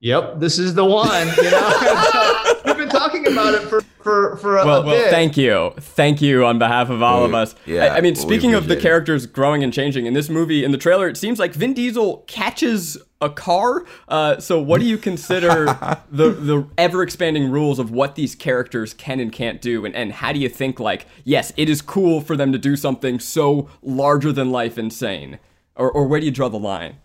yep 0.00 0.40
this 0.40 0.58
is 0.58 0.74
the 0.74 0.84
one 0.84 1.28
you 1.36 1.50
know 1.50 2.69
And 2.90 3.02
so 3.02 3.10
we've 3.12 3.22
been 3.22 3.24
talking 3.24 3.26
about 3.32 3.54
it 3.54 3.62
for 3.68 3.80
for 4.02 4.36
for 4.36 4.58
a, 4.58 4.64
Well, 4.64 4.82
a 4.82 4.82
well, 4.82 4.96
bit 4.96 5.10
thank 5.10 5.36
you, 5.36 5.72
thank 5.78 6.20
you 6.22 6.44
on 6.44 6.58
behalf 6.58 6.90
of 6.90 7.02
all 7.02 7.24
of 7.24 7.34
us. 7.34 7.54
yeah, 7.66 7.86
I, 7.86 7.98
I 7.98 8.00
mean, 8.00 8.16
we 8.16 8.16
speaking 8.16 8.54
of 8.54 8.68
the 8.68 8.76
it. 8.76 8.80
characters 8.80 9.26
growing 9.26 9.62
and 9.64 9.72
changing 9.72 10.06
in 10.06 10.14
this 10.14 10.28
movie, 10.28 10.64
in 10.64 10.72
the 10.72 10.78
trailer, 10.78 11.08
it 11.08 11.16
seems 11.16 11.38
like 11.38 11.52
Vin 11.54 11.74
Diesel 11.74 12.18
catches 12.26 12.98
a 13.20 13.30
car. 13.30 13.84
Uh, 14.08 14.38
so, 14.40 14.60
what 14.60 14.80
do 14.80 14.86
you 14.86 14.98
consider 14.98 15.66
the 16.10 16.30
the 16.30 16.66
ever 16.78 17.02
expanding 17.02 17.50
rules 17.50 17.78
of 17.78 17.90
what 17.90 18.14
these 18.16 18.34
characters 18.34 18.94
can 18.94 19.20
and 19.20 19.32
can't 19.32 19.60
do, 19.60 19.84
and 19.84 19.94
and 19.94 20.12
how 20.12 20.32
do 20.32 20.38
you 20.40 20.48
think 20.48 20.80
like, 20.80 21.06
yes, 21.24 21.52
it 21.56 21.68
is 21.68 21.82
cool 21.82 22.20
for 22.20 22.36
them 22.36 22.52
to 22.52 22.58
do 22.58 22.76
something 22.76 23.20
so 23.20 23.68
larger 23.82 24.32
than 24.32 24.50
life, 24.50 24.78
insane? 24.78 25.38
or 25.76 25.90
or 25.90 26.06
where 26.06 26.20
do 26.20 26.26
you 26.26 26.32
draw 26.32 26.48
the 26.48 26.58
line? 26.58 26.96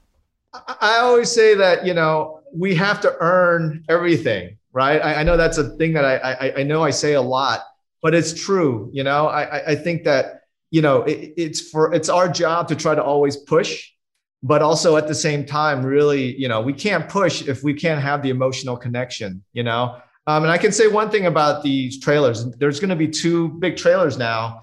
I, 0.53 0.75
I 0.81 0.97
always 0.99 1.31
say 1.31 1.55
that 1.55 1.85
you 1.85 1.93
know 1.93 2.41
we 2.53 2.75
have 2.75 3.01
to 3.01 3.15
earn 3.19 3.83
everything, 3.89 4.57
right? 4.75 5.01
I, 5.01 5.15
I 5.21 5.23
know 5.23 5.37
that's 5.37 5.57
a 5.57 5.69
thing 5.77 5.93
that 5.93 6.05
I, 6.05 6.17
I 6.17 6.59
I 6.59 6.63
know 6.63 6.83
I 6.83 6.91
say 6.91 7.13
a 7.13 7.21
lot, 7.21 7.61
but 8.03 8.13
it's 8.13 8.33
true. 8.33 8.89
You 8.93 9.03
know, 9.03 9.25
I 9.27 9.71
I- 9.71 9.75
think 9.75 10.03
that 10.03 10.41
you 10.69 10.81
know 10.83 11.01
it, 11.03 11.33
it's 11.37 11.61
for 11.71 11.91
it's 11.95 12.09
our 12.09 12.29
job 12.29 12.67
to 12.67 12.75
try 12.75 12.93
to 12.93 13.03
always 13.03 13.37
push, 13.37 13.89
but 14.43 14.61
also 14.61 14.97
at 14.97 15.07
the 15.07 15.15
same 15.15 15.45
time, 15.45 15.83
really, 15.83 16.35
you 16.35 16.47
know, 16.47 16.61
we 16.61 16.73
can't 16.73 17.09
push 17.09 17.47
if 17.47 17.63
we 17.63 17.73
can't 17.73 18.01
have 18.01 18.21
the 18.21 18.29
emotional 18.29 18.77
connection. 18.77 19.43
You 19.53 19.63
know, 19.63 19.97
um, 20.27 20.43
and 20.43 20.51
I 20.51 20.57
can 20.59 20.71
say 20.71 20.87
one 20.87 21.09
thing 21.09 21.25
about 21.25 21.63
these 21.63 21.99
trailers. 21.99 22.45
There's 22.57 22.79
going 22.79 22.89
to 22.91 22.95
be 22.95 23.07
two 23.07 23.49
big 23.59 23.77
trailers 23.77 24.17
now, 24.17 24.61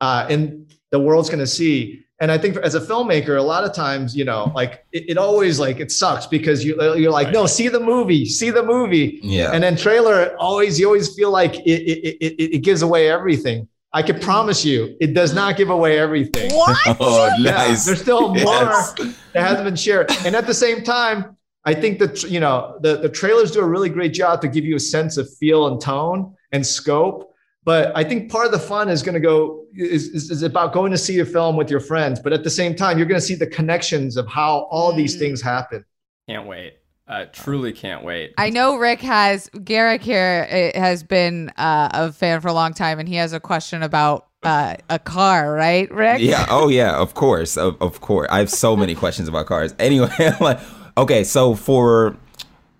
uh, 0.00 0.26
and 0.30 0.72
the 0.92 1.00
world's 1.00 1.28
going 1.28 1.40
to 1.40 1.52
see. 1.60 2.04
And 2.20 2.32
I 2.32 2.38
think 2.38 2.56
as 2.56 2.74
a 2.74 2.80
filmmaker, 2.80 3.38
a 3.38 3.42
lot 3.42 3.62
of 3.62 3.72
times, 3.72 4.16
you 4.16 4.24
know, 4.24 4.50
like 4.54 4.84
it, 4.92 5.10
it 5.10 5.18
always 5.18 5.60
like 5.60 5.78
it 5.78 5.92
sucks 5.92 6.26
because 6.26 6.64
you 6.64 6.80
uh, 6.80 6.94
you're 6.94 7.12
like, 7.12 7.30
no, 7.32 7.46
see 7.46 7.68
the 7.68 7.78
movie, 7.78 8.24
see 8.24 8.50
the 8.50 8.62
movie, 8.62 9.20
Yeah. 9.22 9.52
and 9.52 9.62
then 9.62 9.76
trailer 9.76 10.34
always 10.38 10.80
you 10.80 10.86
always 10.86 11.14
feel 11.14 11.30
like 11.30 11.54
it 11.60 11.62
it, 11.92 12.16
it, 12.20 12.32
it 12.42 12.54
it 12.56 12.58
gives 12.58 12.82
away 12.82 13.08
everything. 13.08 13.68
I 13.94 14.02
can 14.02 14.18
promise 14.20 14.64
you, 14.64 14.96
it 15.00 15.14
does 15.14 15.32
not 15.32 15.56
give 15.56 15.70
away 15.70 15.98
everything. 15.98 16.52
What? 16.52 16.76
Oh, 17.00 17.30
Yeah, 17.38 17.52
nice. 17.52 17.86
there's 17.86 18.00
still 18.02 18.28
more 18.34 18.36
Yes. 18.44 18.92
that 18.94 19.14
hasn't 19.48 19.64
been 19.64 19.76
shared. 19.76 20.10
And 20.26 20.34
at 20.34 20.46
the 20.46 20.52
same 20.54 20.82
time, 20.82 21.36
I 21.64 21.72
think 21.74 21.98
that 22.00 22.24
you 22.24 22.40
know 22.40 22.78
the, 22.82 22.96
the 22.96 23.08
trailers 23.08 23.52
do 23.52 23.60
a 23.60 23.64
really 23.68 23.88
great 23.90 24.12
job 24.12 24.40
to 24.42 24.48
give 24.48 24.64
you 24.64 24.74
a 24.74 24.80
sense 24.80 25.16
of 25.18 25.32
feel 25.36 25.68
and 25.68 25.80
tone 25.80 26.34
and 26.50 26.66
scope. 26.66 27.27
But 27.68 27.92
I 27.94 28.02
think 28.02 28.30
part 28.32 28.46
of 28.46 28.52
the 28.52 28.58
fun 28.58 28.88
is 28.88 29.02
going 29.02 29.12
to 29.12 29.20
go 29.20 29.66
is, 29.76 30.08
is, 30.08 30.30
is 30.30 30.42
about 30.42 30.72
going 30.72 30.90
to 30.90 30.96
see 30.96 31.18
a 31.18 31.24
film 31.26 31.54
with 31.54 31.70
your 31.70 31.80
friends. 31.80 32.18
But 32.18 32.32
at 32.32 32.42
the 32.42 32.48
same 32.48 32.74
time, 32.74 32.96
you're 32.96 33.06
going 33.06 33.20
to 33.20 33.26
see 33.26 33.34
the 33.34 33.46
connections 33.46 34.16
of 34.16 34.26
how 34.26 34.68
all 34.70 34.90
these 34.94 35.16
Mm. 35.16 35.18
things 35.18 35.42
happen. 35.42 35.84
Can't 36.26 36.46
wait. 36.46 36.78
Uh, 37.06 37.26
truly 37.30 37.72
can't 37.74 38.02
wait. 38.04 38.32
I 38.38 38.48
know 38.48 38.76
Rick 38.76 39.02
has 39.02 39.50
Garrick 39.64 40.00
here 40.00 40.72
uh, 40.74 40.78
has 40.80 41.02
been 41.02 41.50
uh, 41.58 41.90
a 41.92 42.12
fan 42.12 42.40
for 42.40 42.48
a 42.48 42.54
long 42.54 42.72
time, 42.72 42.98
and 43.00 43.06
he 43.06 43.16
has 43.16 43.34
a 43.34 43.40
question 43.40 43.82
about 43.82 44.28
uh, 44.44 44.76
a 44.88 44.98
car, 44.98 45.52
right, 45.52 45.90
Rick? 45.92 46.20
yeah. 46.22 46.46
Oh 46.48 46.68
yeah. 46.68 46.96
Of 46.96 47.12
course. 47.12 47.58
Of, 47.58 47.76
of 47.82 48.00
course. 48.00 48.28
I 48.30 48.38
have 48.38 48.50
so 48.50 48.76
many 48.76 48.94
questions 48.94 49.28
about 49.28 49.44
cars. 49.44 49.74
Anyway, 49.78 50.08
like, 50.40 50.58
okay. 50.96 51.22
So 51.22 51.54
for 51.54 52.16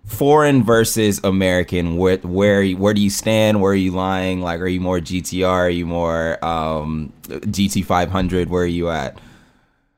foreign 0.09 0.63
versus 0.63 1.21
American, 1.23 1.95
where 1.97 2.17
where 2.17 2.67
where 2.71 2.93
do 2.93 3.01
you 3.01 3.09
stand? 3.09 3.61
Where 3.61 3.71
are 3.71 3.75
you 3.75 3.91
lying? 3.91 4.41
Like, 4.41 4.59
are 4.59 4.67
you 4.67 4.81
more 4.81 4.99
GTR? 4.99 5.45
Are 5.47 5.69
you 5.69 5.85
more 5.85 6.43
um, 6.43 7.13
GT 7.27 7.85
500? 7.85 8.49
Where 8.49 8.63
are 8.63 8.65
you 8.65 8.89
at? 8.89 9.19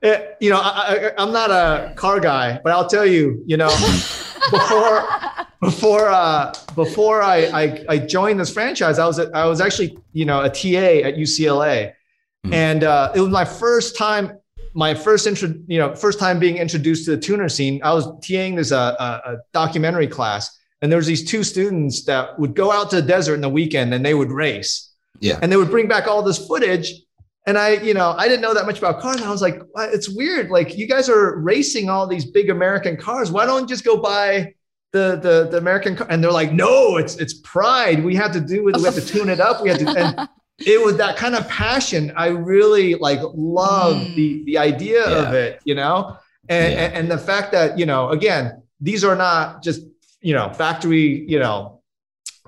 Eh, 0.04 0.20
you 0.40 0.50
know, 0.50 0.60
I, 0.60 1.12
I, 1.18 1.24
I'm 1.24 1.32
not 1.32 1.52
a 1.52 1.94
car 1.96 2.20
guy, 2.20 2.60
but 2.64 2.72
I'll 2.74 2.88
tell 2.88 3.06
you, 3.06 3.44
you 3.46 3.56
know, 3.58 3.70
before 4.52 5.08
before 5.62 6.10
uh, 6.10 6.54
before 6.76 7.22
I, 7.22 7.38
I 7.64 7.86
I 7.90 7.98
joined 8.00 8.40
this 8.40 8.52
franchise, 8.52 9.00
I 9.00 9.06
was 9.08 9.20
at, 9.20 9.34
I 9.36 9.46
was 9.46 9.62
actually 9.62 9.98
you 10.14 10.26
know 10.26 10.42
a 10.42 10.50
TA 10.50 11.08
at 11.08 11.16
UCLA, 11.16 11.94
Mhm. 12.46 12.54
and 12.54 12.84
uh, 12.84 13.12
it 13.16 13.20
was 13.22 13.30
my 13.30 13.46
first 13.46 13.96
time, 13.96 14.32
my 14.74 14.94
first 14.94 15.28
intro, 15.28 15.54
you 15.68 15.78
know, 15.80 15.94
first 15.96 16.20
time 16.20 16.40
being 16.40 16.58
introduced 16.58 17.06
to 17.06 17.12
the 17.12 17.18
tuner 17.18 17.50
scene. 17.50 17.82
I 17.84 17.94
was 17.94 18.08
TAing 18.22 18.56
this 18.56 18.72
uh, 18.72 18.96
a, 19.00 19.32
a 19.34 19.38
documentary 19.54 20.08
class, 20.08 20.58
and 20.82 20.92
there 20.92 20.98
was 20.98 21.08
these 21.08 21.24
two 21.24 21.44
students 21.44 22.06
that 22.06 22.38
would 22.40 22.56
go 22.56 22.72
out 22.72 22.90
to 22.92 22.98
the 22.98 23.02
desert 23.08 23.36
in 23.36 23.42
the 23.42 23.50
weekend 23.50 23.94
and 23.94 24.06
they 24.06 24.14
would 24.14 24.32
race 24.32 24.94
Yeah. 25.20 25.40
and 25.42 25.52
they 25.52 25.58
would 25.58 25.70
bring 25.70 25.88
back 25.88 26.08
all 26.08 26.24
this 26.24 26.40
footage 26.48 26.92
and 27.48 27.58
i 27.58 27.70
you 27.74 27.94
know 27.94 28.14
i 28.18 28.28
didn't 28.28 28.42
know 28.42 28.54
that 28.54 28.66
much 28.68 28.78
about 28.80 29.00
cars 29.00 29.16
and 29.18 29.26
i 29.26 29.32
was 29.32 29.42
like 29.42 29.62
it's 29.78 30.08
weird 30.10 30.50
like 30.52 30.78
you 30.78 30.88
guys 30.88 31.10
are 31.10 31.38
racing 31.40 31.90
all 31.90 32.06
these 32.08 32.26
big 32.26 32.50
american 32.52 32.96
cars 32.98 33.32
why 33.32 33.46
don't 33.48 33.62
you 33.62 33.68
just 33.68 33.84
go 33.84 33.98
buy 33.98 34.54
the 34.94 35.20
the, 35.22 35.48
the 35.52 35.58
american 35.58 35.96
car 35.96 36.06
and 36.10 36.24
they're 36.24 36.32
like 36.32 36.52
no 36.52 36.98
it's 36.98 37.16
it's 37.18 37.34
pride 37.42 38.04
we 38.04 38.16
have 38.16 38.32
to 38.32 38.40
do 38.42 38.68
it 38.70 38.78
we 38.78 38.84
have 38.84 38.94
to 38.96 39.06
tune 39.06 39.28
it 39.30 39.40
up 39.40 39.62
we 39.64 39.70
have 39.70 39.80
to 39.80 39.88
and 39.90 40.30
it 40.68 40.84
was 40.84 40.98
that 40.98 41.18
kind 41.18 41.36
of 41.36 41.48
passion. 41.48 42.12
I 42.16 42.28
really 42.28 42.96
like 42.96 43.20
love 43.36 43.96
Mm. 43.96 44.16
the 44.16 44.44
the 44.46 44.58
idea 44.58 45.04
of 45.04 45.34
it 45.34 45.60
you 45.66 45.76
know? 45.76 46.18
And, 46.50 46.74
Yeah. 46.74 46.80
and 46.84 46.94
and 46.98 47.12
the 47.12 47.18
fact 47.18 47.52
that 47.52 47.78
you 47.80 47.86
know 47.86 48.10
again 48.10 48.62
these 48.80 49.04
are 49.04 49.16
not 49.16 49.64
just 49.64 49.82
you 50.22 50.34
know 50.34 50.50
factory 50.54 51.26
you 51.28 51.40
know 51.40 51.82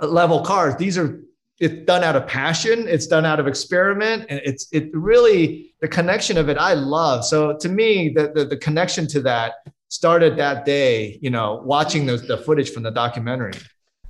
level 0.01 0.41
cars. 0.41 0.76
These 0.78 0.97
are 0.97 1.20
it's 1.59 1.86
done 1.86 2.03
out 2.03 2.16
of 2.16 2.26
passion. 2.28 2.88
It's 2.88 3.07
done 3.07 3.26
out 3.26 3.39
of 3.39 3.47
experiment. 3.47 4.26
And 4.30 4.41
it's 4.43 4.68
it 4.72 4.89
really 4.93 5.74
the 5.82 5.88
connection 5.88 6.38
of 6.38 6.49
it 6.49 6.57
i 6.57 6.74
love. 6.74 7.24
So 7.26 7.55
to 7.57 7.70
me 7.70 8.09
the 8.16 8.32
the, 8.36 8.45
the 8.45 8.57
connection 8.57 9.07
to 9.07 9.20
that 9.22 9.53
started 9.89 10.36
that 10.38 10.66
day 10.66 11.20
you 11.22 11.30
know 11.30 11.61
watching 11.64 12.05
those 12.07 12.26
the 12.28 12.38
footage 12.38 12.72
from 12.74 12.84
the 12.84 12.91
documentary 13.03 13.53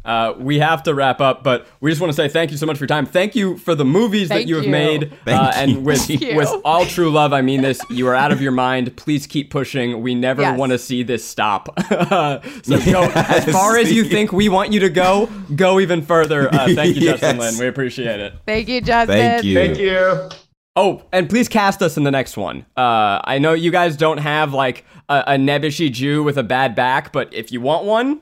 Uh, 0.05 0.33
we 0.37 0.59
have 0.59 0.83
to 0.83 0.93
wrap 0.93 1.21
up, 1.21 1.43
but 1.43 1.65
we 1.79 1.89
just 1.89 2.01
want 2.01 2.11
to 2.11 2.15
say 2.15 2.27
thank 2.27 2.51
you 2.51 2.57
so 2.57 2.65
much 2.65 2.77
for 2.77 2.83
your 2.83 2.87
time. 2.89 3.05
Thank 3.05 3.35
you 3.35 3.57
for 3.57 3.73
the 3.75 3.85
movies 3.85 4.29
that 4.29 4.35
Thank 4.35 4.47
you 4.49 4.55
have 4.55 4.65
you. 4.65 4.71
made. 4.71 5.13
Thank 5.25 5.39
uh, 5.41 5.51
you. 5.55 5.61
And 5.75 5.85
with 5.85 6.01
Thank 6.05 6.21
you. 6.21 6.35
with 6.35 6.49
all 6.65 6.85
true 6.85 7.09
love, 7.09 7.31
I 7.33 7.41
mean 7.41 7.61
this. 7.61 7.79
You 7.89 8.07
are 8.07 8.15
out 8.15 8.31
of 8.31 8.41
your 8.41 8.51
mind. 8.51 8.95
Please 8.97 9.25
keep 9.27 9.49
pushing. 9.49 10.01
We 10.01 10.13
never 10.15 10.41
Yes. 10.41 10.59
want 10.59 10.71
to 10.71 10.77
see 10.77 11.03
this 11.03 11.23
stop. 11.23 11.69
so 11.89 12.41
go 12.85 13.11
as 13.15 13.45
far 13.45 13.77
as 13.77 13.91
you 13.93 14.03
think 14.09 14.33
we 14.33 14.49
want 14.49 14.73
you 14.73 14.79
to 14.81 14.89
go. 14.89 15.29
Go 15.55 15.79
even 15.79 16.01
further. 16.01 16.53
Uh, 16.53 16.67
thank 16.73 16.95
you, 16.95 17.01
Justin 17.11 17.37
Yes. 17.37 17.53
Lin. 17.53 17.59
We 17.63 17.67
appreciate 17.67 18.19
it. 18.19 18.33
Thank 18.45 18.67
you, 18.67 18.81
Justin. 18.81 19.15
Thank 19.17 19.43
you. 19.45 19.55
thank 19.55 19.79
you 19.79 20.29
Oh, 20.75 21.03
and 21.11 21.29
please 21.29 21.47
cast 21.47 21.83
us 21.83 21.97
in 21.97 22.03
the 22.03 22.09
next 22.09 22.35
one. 22.35 22.65
Uh, 22.75 23.21
I 23.23 23.37
know 23.37 23.53
you 23.53 23.69
guys 23.69 23.95
don't 23.95 24.17
have 24.17 24.53
like 24.53 24.85
a, 25.07 25.23
a 25.27 25.33
nebbishy 25.35 25.91
Jew 25.91 26.23
with 26.23 26.35
a 26.37 26.43
bad 26.43 26.73
back, 26.73 27.13
but 27.13 27.31
if 27.31 27.51
you 27.51 27.61
want 27.61 27.85
one, 27.85 28.21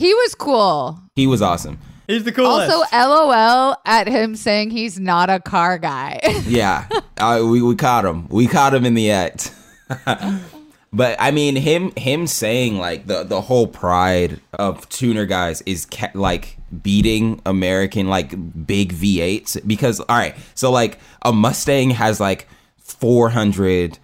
He 0.00 0.14
was 0.14 0.34
cool. 0.34 0.98
He 1.14 1.26
was 1.26 1.42
awesome. 1.42 1.78
he's 2.06 2.24
the 2.24 2.32
coolest. 2.32 2.70
Also, 2.70 2.96
LOL 2.96 3.76
at 3.84 4.08
him 4.08 4.34
saying 4.34 4.70
he's 4.70 4.98
not 4.98 5.28
a 5.28 5.40
car 5.40 5.76
guy. 5.78 6.18
Yeah, 6.46 6.88
uh, 7.18 7.42
we 7.44 7.60
we 7.60 7.76
caught 7.76 8.06
him. 8.06 8.26
We 8.30 8.46
caught 8.46 8.72
him 8.72 8.86
in 8.86 8.94
the 8.94 9.10
act. 9.10 9.54
but 10.90 11.16
I 11.20 11.30
mean, 11.32 11.54
him 11.54 11.92
him 11.96 12.26
saying 12.26 12.78
like 12.78 13.08
the 13.08 13.24
the 13.24 13.42
whole 13.42 13.66
pride 13.66 14.40
of 14.54 14.88
tuner 14.88 15.26
guys 15.26 15.60
is 15.66 15.84
ca- 15.84 16.12
like 16.14 16.56
beating 16.82 17.42
American 17.44 18.08
like 18.08 18.30
big 18.66 18.94
V8s 18.94 19.66
because 19.66 20.00
all 20.00 20.16
right, 20.16 20.34
so 20.54 20.70
like 20.72 20.98
a 21.22 21.30
Mustang 21.32 21.90
has 21.90 22.20
like 22.20 22.48
400 22.78 23.98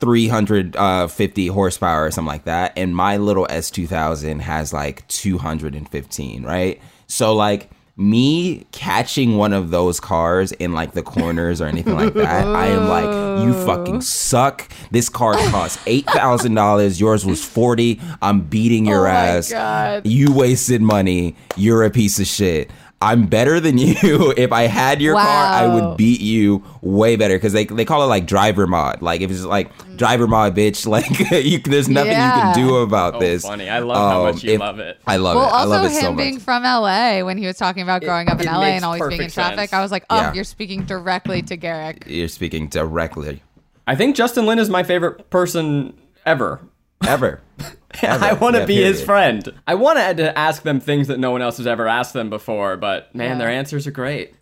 350 0.00 1.48
uh, 1.48 1.52
horsepower 1.52 2.04
or 2.06 2.10
something 2.10 2.28
like 2.28 2.44
that 2.44 2.72
and 2.76 2.94
my 2.94 3.16
little 3.16 3.46
s2000 3.46 4.40
has 4.40 4.72
like 4.72 5.06
215 5.08 6.42
right? 6.44 6.80
So 7.06 7.34
like 7.34 7.70
me 7.98 8.66
catching 8.72 9.38
one 9.38 9.54
of 9.54 9.70
those 9.70 10.00
cars 10.00 10.52
in 10.52 10.74
like 10.74 10.92
the 10.92 11.02
corners 11.02 11.62
or 11.62 11.64
anything 11.66 11.94
like 11.94 12.12
that 12.12 12.46
i 12.46 12.66
am 12.66 12.88
like 12.88 13.42
you 13.46 13.54
fucking 13.64 14.00
suck. 14.02 14.68
This 14.90 15.08
car 15.08 15.32
cost 15.48 15.78
$8000 15.86 17.00
yours 17.00 17.24
was 17.24 17.42
40 17.42 17.98
i'm 18.20 18.42
beating 18.42 18.84
your 18.84 19.06
Oh 19.06 19.10
ass. 19.10 19.50
God. 19.50 20.06
you 20.06 20.30
wasted 20.32 20.82
money. 20.82 21.36
You're 21.56 21.84
a 21.84 21.90
piece 21.90 22.20
of 22.20 22.26
shit 22.26 22.70
I'm 23.02 23.26
better 23.26 23.60
than 23.60 23.76
you. 23.78 24.32
If 24.36 24.52
I 24.52 24.62
had 24.62 25.02
your 25.02 25.14
car, 25.14 25.22
I 25.26 25.66
would 25.66 25.96
beat 25.98 26.20
you 26.22 26.64
way 26.80 27.16
better 27.16 27.36
because 27.36 27.52
they, 27.52 27.64
they 27.66 27.84
call 27.84 28.02
it 28.02 28.06
like 28.06 28.26
driver 28.26 28.66
mod. 28.66 29.02
Like 29.02 29.20
if 29.20 29.30
it's 29.30 29.44
like 29.44 29.70
driver 29.96 30.26
mod, 30.26 30.56
bitch, 30.56 30.86
like 30.96 31.06
you, 31.44 31.58
there's 31.58 31.88
nothing 31.90 32.12
you 32.12 32.16
can 32.16 32.54
do 32.54 32.76
about 32.76 33.16
oh, 33.16 33.20
this. 33.20 33.42
funny. 33.42 33.68
I 33.68 33.80
love 33.80 33.96
how 33.96 34.26
Um, 34.26 34.34
much 34.34 34.44
you 34.44 34.52
if- 34.54 34.60
love 34.60 34.78
it. 34.78 34.98
I 35.06 35.18
love 35.18 35.36
well, 35.36 35.46
it. 35.48 35.52
I 35.52 35.64
love 35.64 35.84
it 35.84 35.90
so 35.90 36.00
much. 36.00 36.10
him 36.10 36.16
being 36.16 36.38
from 36.40 36.62
LA 36.62 37.20
when 37.22 37.36
he 37.36 37.46
was 37.46 37.56
talking 37.58 37.82
about 37.82 38.02
growing 38.02 38.28
up 38.28 38.40
in 38.40 38.46
LA 38.46 38.62
and 38.62 38.84
always 38.84 39.06
being 39.08 39.22
in 39.22 39.30
traffic, 39.30 39.58
sense. 39.58 39.72
I 39.74 39.82
was 39.82 39.92
like, 39.92 40.04
oh, 40.08 40.16
Yeah. 40.16 40.32
you're 40.32 40.44
speaking 40.44 40.84
directly 40.84 41.42
to 41.42 41.56
Garrick. 41.56 42.04
You're 42.06 42.28
speaking 42.28 42.68
directly. 42.68 43.42
I 43.86 43.94
think 43.94 44.16
Justin 44.16 44.46
Lin 44.46 44.58
is 44.58 44.70
my 44.70 44.82
favorite 44.82 45.28
person 45.30 45.92
ever. 46.24 46.60
Ever. 47.04 47.40
Ever. 48.02 48.24
I 48.24 48.32
want 48.34 48.54
to 48.56 48.60
Yeah, 48.60 48.66
be 48.66 48.76
his 48.82 49.02
friend. 49.02 49.48
I 49.66 49.74
wanted 49.74 50.18
to 50.18 50.38
ask 50.38 50.62
them 50.62 50.80
things 50.80 51.08
that 51.08 51.18
no 51.18 51.30
one 51.30 51.40
else 51.42 51.56
has 51.56 51.66
ever 51.66 51.88
asked 51.88 52.12
them 52.12 52.28
before, 52.30 52.76
but 52.76 53.14
man, 53.14 53.32
Yeah. 53.32 53.38
their 53.38 53.48
answers 53.48 53.86
are 53.86 53.90
great. 53.90 54.34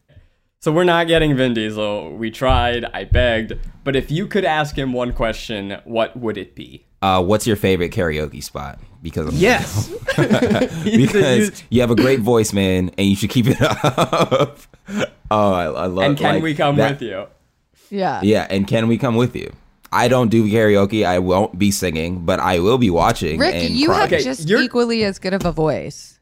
So 0.60 0.72
we're 0.72 0.84
not 0.84 1.06
getting 1.06 1.36
Vin 1.36 1.52
Diesel. 1.54 2.16
We 2.16 2.30
tried, 2.30 2.84
I 2.86 3.04
begged, 3.04 3.52
but 3.84 3.94
if 3.96 4.10
you 4.10 4.26
could 4.26 4.44
ask 4.44 4.76
him 4.76 4.92
one 4.92 5.12
question, 5.12 5.76
what 5.84 6.16
would 6.16 6.36
it 6.38 6.54
be? 6.54 6.86
Uh, 7.02 7.22
what's 7.22 7.46
your 7.46 7.56
favorite 7.56 7.92
karaoke 7.92 8.42
spot? 8.42 8.78
Because 9.02 9.28
I'm 9.28 9.34
Yes. 9.36 9.88
because 10.84 11.62
you 11.68 11.80
have 11.82 11.90
a 11.90 11.94
great 11.96 12.20
voice, 12.20 12.52
man, 12.54 12.90
and 12.96 13.06
you 13.06 13.14
should 13.14 13.30
keep 13.30 13.46
it 13.46 13.60
up. 13.60 14.58
oh, 15.30 15.52
I, 15.52 15.64
I 15.64 15.86
love. 15.86 16.04
and 16.06 16.16
can 16.18 16.34
like, 16.36 16.42
we 16.42 16.54
come 16.54 16.76
that- 16.76 16.92
with 16.92 17.02
you? 17.02 17.26
Yeah. 17.90 18.20
Yeah, 18.22 18.46
and 18.48 18.66
can 18.66 18.88
we 18.88 18.96
come 18.98 19.14
with 19.16 19.36
you? 19.36 19.52
I 19.94 20.08
don't 20.08 20.28
do 20.28 20.44
karaoke. 20.50 21.06
I 21.06 21.18
won't 21.20 21.58
be 21.58 21.70
singing, 21.70 22.24
but 22.26 22.40
I 22.40 22.58
will 22.58 22.78
be 22.78 22.90
watching. 22.90 23.38
Rick, 23.38 23.54
and 23.54 23.70
you 23.74 23.86
crying. 23.88 24.00
have 24.00 24.12
Okay, 24.12 24.22
just 24.24 24.48
you're- 24.48 24.62
equally 24.64 25.04
as 25.04 25.18
good 25.18 25.32
of 25.34 25.44
a 25.46 25.52
voice. 25.52 26.18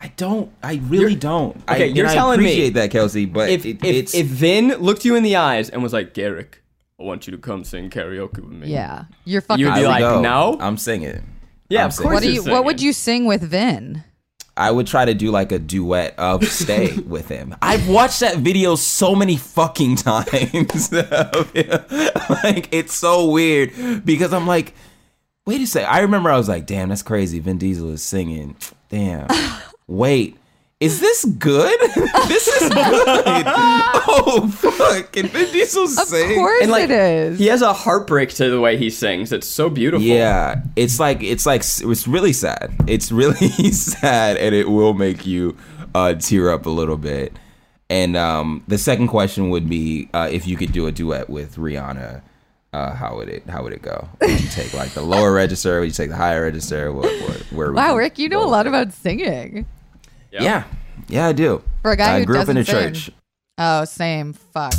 I 0.00 0.08
don't. 0.16 0.50
I 0.64 0.80
really 0.88 1.14
don't. 1.14 1.56
okay, 1.70 1.84
I, 1.84 1.86
you're 1.86 2.06
and 2.06 2.14
telling 2.14 2.40
I 2.40 2.42
me 2.42 2.48
appreciate 2.48 2.74
that, 2.74 2.90
Kelsey, 2.90 3.24
but 3.24 3.50
If, 3.50 3.64
it, 3.64 3.76
if, 3.84 3.94
it's 3.94 4.14
if 4.16 4.26
Vin 4.26 4.70
looked 4.80 5.04
you 5.04 5.14
in 5.14 5.22
the 5.22 5.36
eyes 5.36 5.70
and 5.70 5.80
was 5.80 5.92
like, 5.92 6.12
Garrick, 6.12 6.60
I 6.98 7.04
want 7.04 7.28
you 7.28 7.30
to 7.30 7.38
come 7.38 7.62
sing 7.62 7.88
karaoke 7.88 8.40
with 8.40 8.50
me. 8.52 8.66
Yeah, 8.68 9.04
you're 9.24 9.40
fucking. 9.40 9.64
You'd 9.64 9.74
be 9.74 9.80
would 9.82 9.86
like, 9.86 10.00
go. 10.00 10.20
no? 10.20 10.56
I'm 10.60 10.76
singing. 10.76 11.22
Yeah, 11.68 11.82
I'm 11.82 11.86
of 11.86 11.92
singing. 11.94 12.10
course 12.10 12.14
what 12.16 12.22
do 12.24 12.32
you're? 12.32 12.44
What 12.52 12.64
would 12.64 12.82
you 12.82 12.92
sing 12.92 13.26
with 13.26 13.42
Vin? 13.42 14.02
I 14.56 14.70
would 14.70 14.86
try 14.86 15.04
to 15.04 15.14
do 15.14 15.30
like 15.30 15.50
a 15.52 15.58
duet 15.58 16.18
of 16.18 16.44
Stay 16.44 16.96
with 17.06 17.28
him. 17.28 17.54
I've 17.62 17.88
watched 17.88 18.20
that 18.20 18.38
video 18.38 18.74
so 18.76 19.14
many 19.14 19.36
fucking 19.36 19.96
times. 19.96 20.92
like 20.92 22.68
it's 22.72 22.94
so 22.94 23.30
weird 23.30 24.04
because 24.04 24.32
I'm 24.32 24.46
like, 24.46 24.74
wait 25.46 25.60
a 25.60 25.66
sec. 25.66 25.88
I 25.88 26.00
remember 26.00 26.30
I 26.30 26.36
was 26.36 26.48
like, 26.48 26.66
damn, 26.66 26.90
that's 26.90 27.02
crazy. 27.02 27.38
Vin 27.38 27.58
Diesel 27.58 27.90
is 27.90 28.02
singing. 28.02 28.56
Damn. 28.90 29.28
Wait. 29.86 30.36
Is 30.82 30.98
this 30.98 31.24
good? 31.24 31.78
this 32.26 32.48
is 32.48 32.68
good. 32.68 33.44
oh 33.46 34.50
fuck! 34.52 35.12
Can 35.12 35.28
Vin 35.28 35.52
Diesel 35.52 35.84
Of 35.84 36.08
course 36.08 36.62
And, 36.62 36.72
like, 36.72 36.84
it 36.84 36.90
is. 36.90 37.38
He 37.38 37.46
has 37.46 37.62
a 37.62 37.72
heartbreak 37.72 38.30
to 38.30 38.50
the 38.50 38.60
way 38.60 38.76
he 38.76 38.90
sings. 38.90 39.30
It's 39.30 39.46
so 39.46 39.70
beautiful. 39.70 40.04
Yeah, 40.04 40.60
it's 40.74 40.98
like 40.98 41.22
it's 41.22 41.46
like 41.46 41.60
it's 41.60 42.08
really 42.08 42.32
sad. 42.32 42.74
It's 42.88 43.12
really 43.12 43.36
sad, 43.70 44.36
and 44.38 44.56
it 44.56 44.70
will 44.70 44.92
make 44.92 45.24
you 45.24 45.56
uh, 45.94 46.14
tear 46.14 46.50
up 46.50 46.66
a 46.66 46.70
little 46.70 46.98
bit. 46.98 47.32
And 47.88 48.16
um, 48.16 48.64
the 48.66 48.76
second 48.76 49.06
question 49.06 49.50
would 49.50 49.68
be 49.68 50.08
uh, 50.12 50.30
if 50.32 50.48
you 50.48 50.56
could 50.56 50.72
do 50.72 50.88
a 50.88 50.90
duet 50.90 51.30
with 51.30 51.58
Rihanna, 51.58 52.22
uh, 52.72 52.94
how 52.96 53.14
would 53.18 53.28
it 53.28 53.44
how 53.48 53.62
would 53.62 53.72
it 53.72 53.82
go? 53.82 54.08
Would 54.20 54.40
you 54.40 54.48
take 54.48 54.74
like 54.74 54.94
the 54.94 55.02
lower 55.02 55.32
register? 55.32 55.78
Would 55.78 55.86
you 55.86 55.92
take 55.92 56.10
the 56.10 56.16
higher 56.16 56.42
register? 56.42 56.92
What, 56.92 57.04
what, 57.22 57.36
where 57.52 57.72
wow, 57.72 57.96
Rick, 57.96 58.18
you 58.18 58.28
know 58.28 58.42
a 58.42 58.50
lot 58.50 58.66
about 58.66 58.92
singing. 58.92 59.64
Yeah, 60.40 60.64
yeah, 61.08 61.26
I 61.26 61.32
do. 61.32 61.62
For 61.82 61.92
a 61.92 61.96
guy 61.96 62.16
I 62.16 62.20
who 62.20 62.26
grew 62.26 62.38
up 62.38 62.48
in 62.48 62.56
a 62.56 62.64
doesn't 62.64 62.94
church. 62.94 63.10
Oh, 63.58 63.84
same. 63.84 64.32
Fuck. 64.32 64.72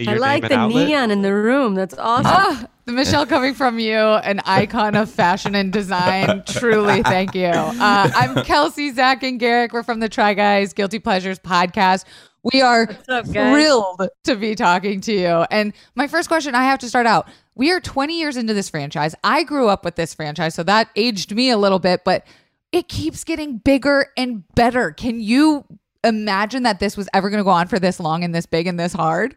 I 0.00 0.12
I 0.12 0.14
like 0.14 0.48
the 0.48 0.68
neon 0.68 1.10
in 1.10 1.22
the 1.22 1.34
room. 1.34 1.74
That's 1.74 1.94
awesome. 1.98 2.26
Ah, 2.26 2.66
the 2.84 2.92
Michelle 2.92 3.26
coming 3.26 3.52
from 3.52 3.80
you, 3.80 3.96
an 3.96 4.40
icon 4.44 4.94
of 4.94 5.10
fashion 5.10 5.56
and 5.56 5.72
design. 5.72 6.44
Truly, 6.46 7.02
thank 7.02 7.34
you. 7.34 7.46
Uh, 7.46 8.10
I'm 8.14 8.44
Kelsey, 8.44 8.92
Zach, 8.92 9.24
and 9.24 9.40
Garrick. 9.40 9.72
We're 9.72 9.82
from 9.82 9.98
the 9.98 10.08
Try 10.08 10.34
Guys 10.34 10.72
Guilty 10.72 11.00
Pleasures 11.00 11.40
podcast. 11.40 12.04
We 12.44 12.62
are 12.62 12.88
up, 13.08 13.26
thrilled 13.26 14.08
to 14.24 14.36
be 14.36 14.54
talking 14.54 15.00
to 15.02 15.12
you. 15.12 15.44
And 15.50 15.72
my 15.96 16.06
first 16.06 16.28
question, 16.28 16.54
I 16.54 16.62
have 16.64 16.78
to 16.78 16.88
start 16.88 17.06
out. 17.06 17.28
We 17.56 17.72
are 17.72 17.80
20 17.80 18.16
years 18.16 18.36
into 18.36 18.54
this 18.54 18.70
franchise. 18.70 19.16
I 19.24 19.42
grew 19.42 19.68
up 19.68 19.84
with 19.84 19.96
this 19.96 20.14
franchise, 20.14 20.54
so 20.54 20.62
that 20.62 20.90
aged 20.94 21.34
me 21.34 21.50
a 21.50 21.58
little 21.58 21.80
bit, 21.80 22.04
but 22.04 22.24
it 22.72 22.88
keeps 22.88 23.24
getting 23.24 23.58
bigger 23.58 24.06
and 24.16 24.44
better. 24.54 24.92
Can 24.92 25.20
you 25.20 25.64
imagine 26.04 26.64
that 26.64 26.80
this 26.80 26.96
was 26.96 27.08
ever 27.12 27.30
going 27.30 27.38
to 27.38 27.44
go 27.44 27.50
on 27.50 27.68
for 27.68 27.78
this 27.78 27.98
long 28.00 28.24
and 28.24 28.34
this 28.34 28.46
big 28.46 28.66
and 28.66 28.78
this 28.78 28.92
hard? 28.92 29.36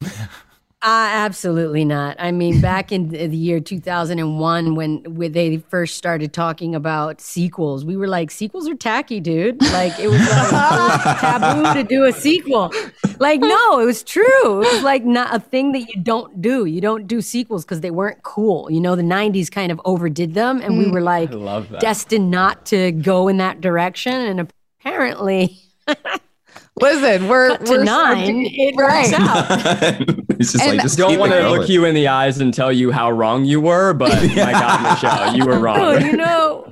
Uh, 0.82 1.08
absolutely 1.12 1.84
not. 1.84 2.16
I 2.18 2.32
mean, 2.32 2.60
back 2.62 2.90
in 2.90 3.08
the 3.08 3.36
year 3.36 3.60
2001, 3.60 4.74
when, 4.74 5.02
when 5.14 5.32
they 5.32 5.58
first 5.58 5.96
started 5.96 6.32
talking 6.32 6.74
about 6.74 7.20
sequels, 7.20 7.84
we 7.84 7.96
were 7.96 8.08
like, 8.08 8.30
sequels 8.30 8.66
are 8.66 8.74
tacky, 8.74 9.20
dude. 9.20 9.60
Like, 9.72 9.98
it 9.98 10.08
was 10.08 10.20
like 10.20 10.50
taboo 11.20 11.74
to 11.74 11.86
do 11.86 12.04
a 12.04 12.12
sequel. 12.12 12.72
Like, 13.18 13.40
no, 13.40 13.80
it 13.80 13.84
was 13.84 14.02
true. 14.02 14.62
It 14.62 14.72
was 14.72 14.82
like 14.82 15.04
not 15.04 15.34
a 15.34 15.38
thing 15.38 15.72
that 15.72 15.80
you 15.80 16.00
don't 16.02 16.40
do. 16.40 16.64
You 16.64 16.80
don't 16.80 17.06
do 17.06 17.20
sequels 17.20 17.66
because 17.66 17.82
they 17.82 17.90
weren't 17.90 18.22
cool. 18.22 18.70
You 18.70 18.80
know, 18.80 18.96
the 18.96 19.02
90s 19.02 19.50
kind 19.50 19.70
of 19.70 19.78
overdid 19.84 20.32
them, 20.32 20.62
and 20.62 20.78
we 20.78 20.90
were 20.90 21.02
like 21.02 21.30
I 21.30 21.34
love 21.34 21.68
that. 21.68 21.82
destined 21.82 22.30
not 22.30 22.64
to 22.66 22.92
go 22.92 23.28
in 23.28 23.36
that 23.36 23.60
direction. 23.60 24.14
And 24.14 24.40
apparently, 24.80 25.58
Listen, 26.80 27.28
we're 27.28 27.48
cut 27.50 27.66
to 27.66 27.72
we're 27.72 27.84
nine, 27.84 28.46
it 28.50 28.74
right. 28.76 29.10
works 29.10 29.12
out. 29.12 29.50
it's 30.40 30.52
just 30.52 30.64
And 30.64 30.76
like 30.76 30.82
just 30.82 30.98
Don't 30.98 31.10
keep 31.10 31.18
want 31.20 31.32
it 31.32 31.36
to 31.36 31.42
going. 31.42 31.60
look 31.60 31.68
you 31.68 31.84
in 31.84 31.94
the 31.94 32.08
eyes 32.08 32.40
and 32.40 32.52
tell 32.52 32.72
you 32.72 32.90
how 32.90 33.10
wrong 33.10 33.44
you 33.44 33.60
were, 33.60 33.92
but 33.94 34.12
my 34.36 34.52
God, 34.52 34.82
Michelle, 34.94 35.34
you 35.36 35.44
were 35.46 35.58
wrong. 35.58 35.98
Dude, 35.98 36.02
you 36.12 36.16
know, 36.16 36.70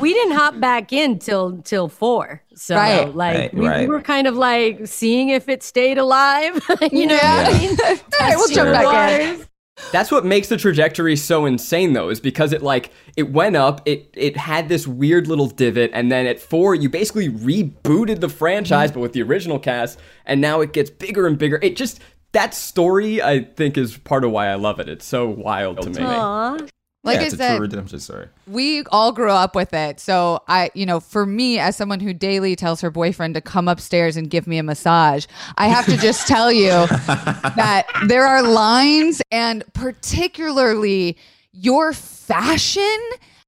we 0.00 0.12
didn't 0.14 0.32
hop 0.36 0.58
back 0.60 0.92
in 0.92 1.18
till 1.18 1.58
till 1.62 1.88
four. 1.88 2.42
So 2.54 2.74
Right. 2.76 3.14
like 3.14 3.36
Right, 3.36 3.54
we, 3.54 3.60
we 3.60 3.66
right. 3.68 3.88
were 3.88 4.00
kind 4.02 4.26
of 4.26 4.36
like 4.36 4.86
seeing 4.86 5.28
if 5.30 5.48
it 5.48 5.62
stayed 5.62 5.98
alive. 5.98 6.54
you 6.92 7.06
know 7.06 7.14
Yeah. 7.14 7.42
what 7.48 7.54
I 7.54 7.58
mean? 7.58 7.76
All 7.80 7.96
right, 8.20 8.36
we'll 8.36 8.48
jump 8.48 8.70
Testing 8.70 8.72
back 8.72 9.20
in. 9.20 9.46
That's 9.92 10.10
what 10.10 10.24
makes 10.24 10.48
the 10.48 10.56
trajectory 10.56 11.16
so 11.16 11.46
insane, 11.46 11.92
though, 11.92 12.08
is 12.08 12.20
because 12.20 12.52
it 12.52 12.62
like 12.62 12.92
it 13.16 13.32
went 13.32 13.56
up, 13.56 13.80
it 13.86 14.10
it 14.14 14.36
had 14.36 14.68
this 14.68 14.86
weird 14.86 15.26
little 15.26 15.46
divot, 15.48 15.90
and 15.94 16.10
then 16.12 16.26
at 16.26 16.40
four, 16.40 16.74
you 16.74 16.88
basically 16.88 17.28
rebooted 17.28 18.20
the 18.20 18.28
franchise, 18.28 18.90
mm-hmm. 18.90 19.00
but 19.00 19.02
with 19.02 19.12
the 19.12 19.22
original 19.22 19.58
cast, 19.58 19.98
and 20.26 20.40
now 20.40 20.60
it 20.60 20.72
gets 20.72 20.90
bigger 20.90 21.26
and 21.26 21.38
bigger. 21.38 21.58
It 21.62 21.76
just 21.76 22.00
that 22.32 22.54
story, 22.54 23.22
I 23.22 23.44
think, 23.44 23.78
is 23.78 23.96
part 23.96 24.24
of 24.24 24.30
why 24.30 24.48
I 24.48 24.56
love 24.56 24.80
it. 24.80 24.88
It's 24.88 25.06
so 25.06 25.28
wild 25.28 25.80
to 25.82 25.90
me. 25.90 26.02
Aw. 26.02 26.58
Like 27.04 27.16
yeah, 27.16 27.20
I 27.22 27.24
it's 27.26 27.34
a 27.34 27.36
said, 27.38 27.50
true 27.56 27.60
redemption 27.60 28.00
story. 28.00 28.26
we 28.46 28.82
all 28.90 29.12
grew 29.12 29.30
up 29.30 29.54
with 29.54 29.72
it. 29.72 30.00
So 30.00 30.40
I, 30.48 30.70
you 30.74 30.84
know, 30.84 30.98
for 31.00 31.24
me 31.24 31.58
as 31.58 31.76
someone 31.76 32.00
who 32.00 32.12
daily 32.12 32.56
tells 32.56 32.80
her 32.80 32.90
boyfriend 32.90 33.34
to 33.34 33.40
come 33.40 33.68
upstairs 33.68 34.16
and 34.16 34.28
give 34.28 34.46
me 34.46 34.58
a 34.58 34.62
massage, 34.64 35.26
I 35.56 35.68
have 35.68 35.86
to 35.86 35.96
just 35.96 36.26
tell 36.28 36.50
you 36.52 36.70
that 36.88 37.86
there 38.06 38.26
are 38.26 38.42
lines 38.42 39.22
and 39.30 39.64
particularly 39.74 41.16
your 41.52 41.92
fashion 41.92 42.98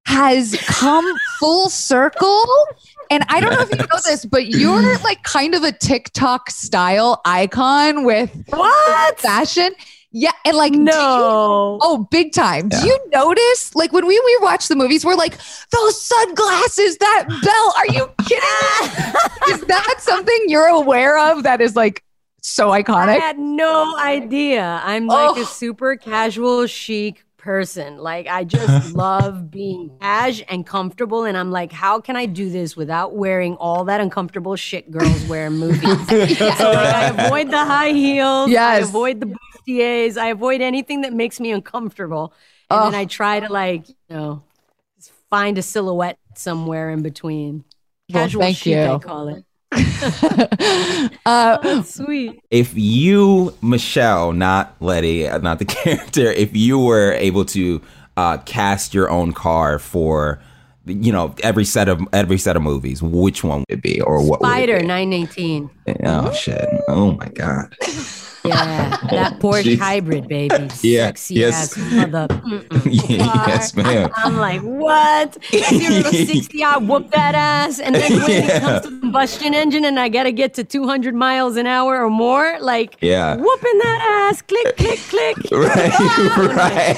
has 0.06 0.56
come 0.66 1.04
full 1.38 1.68
circle. 1.68 2.44
And 3.10 3.24
I 3.28 3.40
don't 3.40 3.52
know 3.52 3.60
if 3.60 3.70
you 3.70 3.76
know 3.78 4.00
this, 4.06 4.24
but 4.24 4.46
you're 4.46 4.98
like 5.00 5.22
kind 5.24 5.54
of 5.54 5.64
a 5.64 5.72
TikTok 5.72 6.50
style 6.50 7.20
icon 7.24 8.04
with 8.04 8.30
What? 8.48 9.18
fashion. 9.20 9.72
Yeah, 10.12 10.32
and 10.44 10.56
like 10.56 10.72
do 10.72 10.78
you- 10.78 10.84
No. 10.84 11.78
Oh, 11.80 12.08
big 12.10 12.32
time. 12.32 12.68
Do 12.68 12.78
you 12.84 12.98
notice, 13.12 13.74
like, 13.76 13.92
when 13.92 14.06
we, 14.06 14.18
we 14.18 14.38
watch 14.40 14.66
the 14.66 14.74
movies, 14.74 15.04
we're 15.04 15.14
like, 15.14 15.38
those 15.70 16.00
sunglasses, 16.04 16.96
that 16.98 17.26
belt, 17.28 17.74
are 17.76 17.86
you 17.94 18.10
kidding 18.28 19.54
is 19.54 19.60
that 19.66 19.96
something 20.00 20.38
you're 20.48 20.66
aware 20.66 21.16
of 21.18 21.44
that 21.44 21.60
is 21.60 21.76
like 21.76 22.02
so 22.42 22.70
iconic? 22.70 23.08
I 23.08 23.18
had 23.18 23.38
no 23.38 23.96
idea. 23.98 24.80
I'm 24.84 25.06
like 25.06 25.36
Oh. 25.36 25.42
a 25.42 25.44
super 25.46 25.94
casual 25.96 26.66
chic 26.66 27.24
person. 27.36 27.96
Like 27.98 28.26
I 28.26 28.44
just 28.44 28.92
love 29.04 29.50
being 29.50 29.90
cash 30.00 30.42
and 30.48 30.66
comfortable. 30.66 31.24
And 31.24 31.36
I'm 31.38 31.50
like, 31.50 31.72
how 31.72 32.00
can 32.00 32.16
I 32.16 32.26
do 32.26 32.50
this 32.50 32.76
without 32.76 33.14
wearing 33.14 33.54
all 33.56 33.84
that 33.84 34.00
uncomfortable 34.00 34.56
shit 34.56 34.90
girls 34.90 35.24
wear 35.26 35.46
in 35.46 35.54
movies? 35.54 35.80
So 36.58 36.70
like, 36.72 36.94
I 36.94 37.26
avoid 37.26 37.50
the 37.50 37.64
high 37.64 37.90
heels. 37.92 38.50
Yes. 38.50 38.84
I 38.84 38.88
avoid 38.88 39.20
the 39.20 39.34
bustiers. 39.70 40.16
I 40.16 40.28
avoid 40.28 40.60
anything 40.60 41.02
that 41.02 41.12
makes 41.12 41.40
me 41.40 41.50
uncomfortable. 41.52 42.32
And 42.70 42.92
then 42.92 43.00
I 43.00 43.04
try 43.04 43.40
to 43.40 43.52
like, 43.52 43.88
you 43.88 43.94
know, 44.10 44.42
find 45.28 45.58
a 45.58 45.62
silhouette 45.62 46.18
somewhere 46.34 46.90
in 46.90 47.02
between. 47.02 47.64
Well, 48.12 48.24
Casual 48.24 48.42
thank 48.42 48.56
chic, 48.56 48.76
I 48.76 48.98
call 48.98 49.28
it. 49.28 49.44
uh, 51.26 51.58
That's 51.58 51.94
sweet. 51.94 52.40
if 52.50 52.72
you 52.74 53.56
michelle 53.62 54.32
not 54.32 54.74
letty 54.80 55.28
uh, 55.28 55.38
not 55.38 55.60
the 55.60 55.64
character 55.84 56.22
if 56.32 56.56
you 56.56 56.76
were 56.76 57.12
able 57.12 57.44
to 57.44 57.80
uh, 58.16 58.38
cast 58.38 58.92
your 58.94 59.08
own 59.08 59.32
car 59.32 59.78
for 59.78 60.42
you 60.86 61.12
know 61.12 61.32
every 61.44 61.64
set 61.64 61.88
of 61.88 62.00
every 62.12 62.36
set 62.36 62.56
of 62.56 62.62
movies 62.62 63.00
which 63.00 63.44
one 63.44 63.60
would 63.60 63.78
it 63.78 63.80
be 63.82 64.00
or 64.00 64.20
what 64.28 64.40
Spider 64.40 64.80
be? 64.80 64.86
918. 64.86 65.70
oh 66.04 66.32
shit 66.32 66.68
oh 66.88 67.12
my 67.12 67.28
god 67.28 67.76
Yeah, 68.44 68.96
that 69.10 69.38
Porsche 69.40 69.78
hybrid, 69.78 70.28
baby. 70.28 70.54
Yeah, 70.82 71.06
Sexy 71.08 71.34
yes. 71.34 71.76
ass 71.78 71.92
mother. 71.92 72.26
Yes 72.86 73.74
ma'am 73.76 74.10
I'm 74.16 74.36
like, 74.36 74.60
what? 74.62 75.36
Zero 75.52 76.02
to 76.02 76.26
60, 76.26 76.64
I 76.64 76.78
whoop 76.78 77.10
that 77.10 77.34
ass. 77.34 77.78
And 77.78 77.94
then 77.94 78.12
when 78.20 78.30
it 78.30 78.60
comes 78.62 78.86
to 78.86 79.00
combustion 79.00 79.54
engine 79.54 79.84
and 79.84 79.98
I 80.00 80.08
got 80.08 80.22
to 80.24 80.32
get 80.32 80.54
to 80.54 80.64
200 80.64 81.14
miles 81.14 81.56
an 81.56 81.66
hour 81.66 82.02
or 82.04 82.08
more, 82.10 82.58
like, 82.60 82.96
Yeah. 83.00 83.36
whooping 83.36 83.78
that 83.78 84.28
ass. 84.30 84.42
Click, 84.42 84.76
click, 84.76 84.98
click. 85.10 85.36
right 85.50 85.98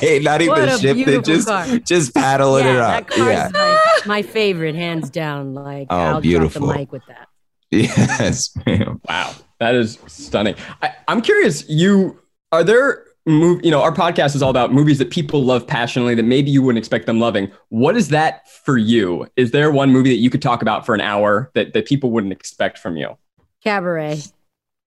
right 0.03 0.23
not 0.23 0.41
even 0.43 0.69
a 0.69 0.79
shift 0.79 1.01
it 1.09 1.25
just 1.25 1.49
car. 1.49 1.67
just 1.79 2.15
paddling 2.15 2.67
it 2.67 2.77
up 2.77 3.07
that 3.09 3.17
car's 3.17 3.29
yeah 3.29 3.51
my, 3.53 3.79
my 4.07 4.23
favorite, 4.23 4.75
hands 4.75 5.11
down. 5.11 5.55
Like, 5.55 5.87
Oh, 5.91 5.97
I'll 5.99 6.21
beautiful. 6.21 6.61
drop 6.63 6.75
the 6.75 6.79
mic 6.81 6.93
with 6.93 7.03
that. 7.09 7.29
yes 7.73 8.55
ma'am 8.67 9.01
Wow, 9.09 9.35
that 9.59 9.75
is 9.75 9.99
stunning. 10.07 10.55
I, 10.83 10.93
I'm 11.09 11.23
curious. 11.23 11.67
You 11.69 12.19
are 12.51 12.65
there? 12.65 13.05
Move, 13.25 13.65
you 13.65 13.71
know, 13.71 13.81
our 13.81 13.93
podcast 13.93 14.35
is 14.35 14.43
all 14.43 14.51
about 14.51 14.73
movies 14.73 14.99
that 14.99 15.11
people 15.11 15.45
love 15.45 15.65
passionately 15.65 16.17
that 16.17 16.25
maybe 16.25 16.51
you 16.51 16.61
wouldn't 16.61 16.79
expect 16.79 17.07
them 17.07 17.21
loving. 17.21 17.53
What 17.69 17.97
is 17.97 18.09
that 18.09 18.51
for 18.51 18.77
you? 18.77 19.29
Is 19.37 19.53
there 19.53 19.71
one 19.71 19.93
movie 19.93 20.09
that 20.11 20.21
you 20.21 20.29
could 20.29 20.43
talk 20.43 20.61
about 20.61 20.85
for 20.85 20.93
an 20.93 21.01
hour 21.01 21.49
that, 21.55 21.73
that 21.73 21.87
people 21.87 22.11
wouldn't 22.11 22.33
expect 22.33 22.79
from 22.79 22.97
you? 22.97 23.17
Cabaret. 23.63 24.17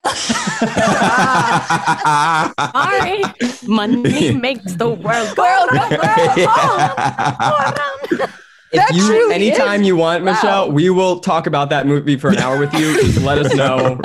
Sorry. 0.05 0.65
Money 3.63 4.33
makes 4.33 4.73
the 4.73 4.89
world 4.89 5.35
go 5.35 5.65
round. 8.21 8.33
That 8.75 8.91
If 8.91 8.97
you, 8.97 9.07
truly 9.07 9.35
anytime 9.35 9.81
is. 9.81 9.87
you 9.87 9.95
want, 9.95 10.23
Michelle, 10.23 10.71
we 10.71 10.89
will 10.89 11.19
talk 11.19 11.47
about 11.47 11.69
that 11.69 11.87
movie 11.87 12.17
for 12.17 12.29
an 12.29 12.37
hour 12.37 12.59
with 12.59 12.73
you. 12.73 13.01
Just 13.01 13.21
let 13.21 13.37
us 13.37 13.53
know. 13.55 13.99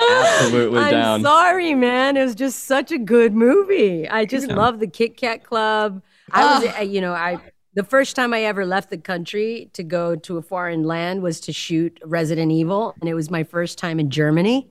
Absolutely 0.00 0.80
I'm 0.80 0.90
down. 0.90 1.22
sorry, 1.22 1.74
man. 1.74 2.16
It 2.16 2.24
was 2.24 2.34
just 2.34 2.64
such 2.64 2.90
a 2.90 2.98
good 2.98 3.34
movie. 3.34 4.08
I 4.08 4.24
just 4.24 4.48
love 4.48 4.80
the 4.80 4.86
Kit 4.88 5.16
Kat 5.16 5.44
Club. 5.44 6.02
I 6.32 6.58
was, 6.58 6.74
uh, 6.78 6.82
you 6.82 7.00
know, 7.00 7.12
I 7.12 7.38
the 7.74 7.84
first 7.84 8.14
time 8.16 8.32
I 8.32 8.42
ever 8.44 8.64
left 8.64 8.90
the 8.90 8.98
country 8.98 9.70
to 9.72 9.82
go 9.82 10.14
to 10.16 10.36
a 10.36 10.42
foreign 10.42 10.84
land 10.84 11.22
was 11.22 11.40
to 11.40 11.52
shoot 11.52 11.98
Resident 12.04 12.52
Evil, 12.52 12.94
and 13.00 13.08
it 13.08 13.14
was 13.14 13.30
my 13.30 13.42
first 13.44 13.78
time 13.78 13.98
in 14.00 14.10
Germany. 14.10 14.68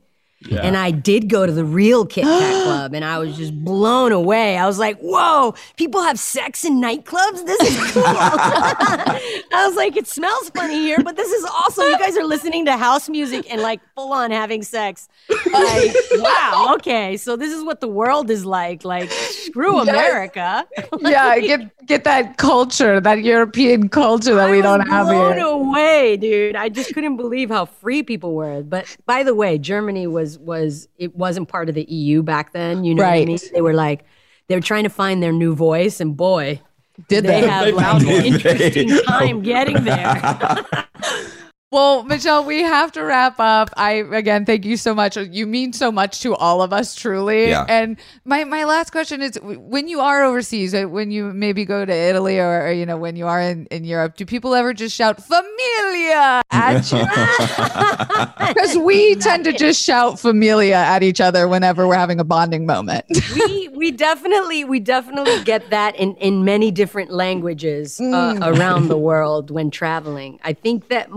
Yeah. 0.49 0.61
And 0.61 0.75
I 0.77 0.91
did 0.91 1.29
go 1.29 1.45
to 1.45 1.51
the 1.51 1.65
real 1.65 2.05
Kit 2.05 2.23
Kat 2.23 2.63
Club 2.63 2.93
and 2.93 3.03
I 3.05 3.17
was 3.19 3.37
just 3.37 3.53
blown 3.63 4.11
away. 4.11 4.57
I 4.57 4.65
was 4.65 4.79
like, 4.79 4.99
whoa, 4.99 5.55
people 5.77 6.01
have 6.01 6.19
sex 6.19 6.65
in 6.65 6.81
nightclubs? 6.81 7.45
This 7.45 7.61
is 7.61 7.91
cool. 7.91 8.03
I 8.05 9.65
was 9.67 9.75
like, 9.75 9.95
it 9.95 10.07
smells 10.07 10.49
funny 10.49 10.79
here, 10.79 10.99
but 11.03 11.15
this 11.15 11.31
is 11.31 11.43
awesome. 11.45 11.85
You 11.85 11.99
guys 11.99 12.17
are 12.17 12.25
listening 12.25 12.65
to 12.65 12.77
house 12.77 13.09
music 13.09 13.51
and 13.51 13.61
like 13.61 13.79
full 13.95 14.11
on 14.13 14.31
having 14.31 14.63
sex. 14.63 15.07
Like, 15.29 15.93
wow, 16.13 16.73
okay. 16.75 17.17
So 17.17 17.35
this 17.35 17.53
is 17.53 17.63
what 17.63 17.79
the 17.79 17.87
world 17.87 18.29
is 18.29 18.45
like. 18.45 18.83
Like, 18.83 19.09
screw 19.11 19.79
America. 19.79 20.67
yeah, 20.99 21.39
get 21.39 21.85
get 21.85 22.03
that 22.03 22.37
culture, 22.37 22.99
that 22.99 23.23
European 23.23 23.89
culture 23.89 24.35
that 24.35 24.49
I 24.49 24.51
we 24.51 24.61
don't 24.61 24.87
have 24.87 25.07
blown 25.07 25.35
here. 25.35 25.45
away, 25.45 26.17
dude. 26.17 26.55
I 26.55 26.69
just 26.69 26.93
couldn't 26.93 27.17
believe 27.17 27.49
how 27.49 27.65
free 27.65 28.03
people 28.03 28.33
were. 28.33 28.63
But 28.63 28.95
by 29.05 29.23
the 29.23 29.35
way, 29.35 29.57
Germany 29.57 30.07
was 30.07 30.32
was 30.37 30.87
it 30.97 31.15
wasn't 31.15 31.47
part 31.47 31.69
of 31.69 31.75
the 31.75 31.83
EU 31.83 32.23
back 32.23 32.53
then. 32.53 32.83
You 32.83 32.95
know 32.95 33.03
right. 33.03 33.19
what 33.19 33.23
I 33.23 33.25
mean? 33.25 33.39
They 33.53 33.61
were 33.61 33.73
like 33.73 34.05
they 34.47 34.55
were 34.55 34.61
trying 34.61 34.83
to 34.83 34.89
find 34.89 35.21
their 35.23 35.31
new 35.31 35.55
voice, 35.55 35.99
and 35.99 36.15
boy, 36.15 36.61
did 37.07 37.23
they, 37.23 37.41
they 37.41 37.47
have 37.47 37.73
like 37.73 38.01
an 38.03 38.25
interesting 38.25 38.89
time 39.07 39.41
getting 39.41 39.83
there. 39.83 40.75
Well, 41.73 42.03
Michelle, 42.03 42.45
we 42.45 42.61
have 42.61 42.91
to 42.91 43.01
wrap 43.01 43.39
up. 43.39 43.71
I 43.75 43.93
again 43.93 44.45
thank 44.45 44.63
you 44.63 44.77
so 44.77 44.93
much. 44.93 45.17
You 45.17 45.47
mean 45.47 45.73
so 45.73 45.91
much 45.91 46.19
to 46.19 46.35
all 46.35 46.61
of 46.61 46.71
us, 46.71 46.93
truly. 46.93 47.47
Yeah. 47.49 47.65
And 47.67 47.97
my 48.25 48.43
my 48.43 48.63
last 48.63 48.91
question 48.91 49.23
is: 49.23 49.39
when 49.41 49.87
you 49.87 49.99
are 49.99 50.23
overseas, 50.23 50.75
uh, 50.75 50.83
when 50.83 51.09
you 51.09 51.33
maybe 51.33 51.65
go 51.65 51.83
to 51.83 51.91
Italy 51.91 52.37
or, 52.37 52.67
or 52.67 52.71
you 52.71 52.85
know 52.85 52.97
when 52.97 53.15
you 53.15 53.25
are 53.25 53.41
in, 53.41 53.65
in 53.71 53.85
Europe, 53.85 54.17
do 54.17 54.23
people 54.23 54.53
ever 54.53 54.75
just 54.75 54.95
shout 54.95 55.19
"familia" 55.23 56.43
at 56.51 56.91
you? 56.91 57.03
Because 58.53 58.77
we 58.77 59.15
tend 59.15 59.45
to 59.45 59.53
just 59.53 59.81
shout 59.81 60.19
"familia" 60.19 60.75
at 60.75 61.01
each 61.01 61.19
other 61.19 61.47
whenever 61.47 61.87
we're 61.87 61.95
having 61.95 62.19
a 62.19 62.23
bonding 62.23 62.67
moment. 62.67 63.05
we 63.35 63.69
we 63.69 63.89
definitely 63.89 64.63
we 64.63 64.79
definitely 64.79 65.43
get 65.43 65.71
that 65.71 65.95
in 65.95 66.13
in 66.17 66.45
many 66.45 66.69
different 66.69 67.09
languages 67.09 67.99
uh, 67.99 68.03
mm. 68.03 68.45
around 68.45 68.89
the 68.89 68.97
world 68.97 69.49
when 69.49 69.71
traveling. 69.71 70.39
I 70.43 70.53
think 70.53 70.89
that 70.89 71.09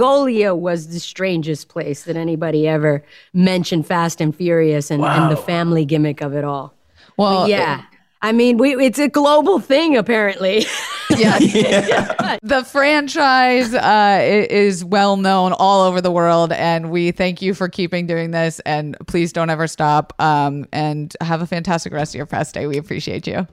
Mongolia 0.00 0.54
was 0.54 0.88
the 0.88 0.98
strangest 0.98 1.68
place 1.68 2.04
that 2.04 2.16
anybody 2.16 2.66
ever 2.66 3.04
mentioned 3.34 3.86
Fast 3.86 4.22
and 4.22 4.34
Furious 4.34 4.90
and, 4.90 5.02
wow. 5.02 5.22
and 5.22 5.30
the 5.30 5.36
family 5.36 5.84
gimmick 5.84 6.22
of 6.22 6.34
it 6.34 6.42
all. 6.42 6.74
Well, 7.18 7.42
but 7.42 7.50
yeah. 7.50 7.80
It, 7.80 7.84
I 8.22 8.32
mean, 8.32 8.56
we 8.56 8.74
it's 8.74 8.98
a 8.98 9.08
global 9.08 9.60
thing 9.60 9.96
apparently. 9.96 10.64
yes. 11.10 11.54
yeah. 11.54 12.38
The 12.42 12.64
franchise 12.64 13.74
uh, 13.74 14.20
is 14.50 14.84
well 14.84 15.18
known 15.18 15.52
all 15.52 15.86
over 15.86 16.00
the 16.00 16.10
world, 16.10 16.52
and 16.52 16.90
we 16.90 17.12
thank 17.12 17.42
you 17.42 17.52
for 17.52 17.68
keeping 17.68 18.06
doing 18.06 18.30
this. 18.30 18.60
And 18.60 18.96
please 19.06 19.34
don't 19.34 19.50
ever 19.50 19.66
stop. 19.66 20.14
Um, 20.18 20.66
and 20.72 21.14
have 21.20 21.42
a 21.42 21.46
fantastic 21.46 21.92
rest 21.92 22.14
of 22.14 22.18
your 22.18 22.26
press 22.26 22.52
day. 22.52 22.66
We 22.66 22.78
appreciate 22.78 23.26
you. 23.26 23.46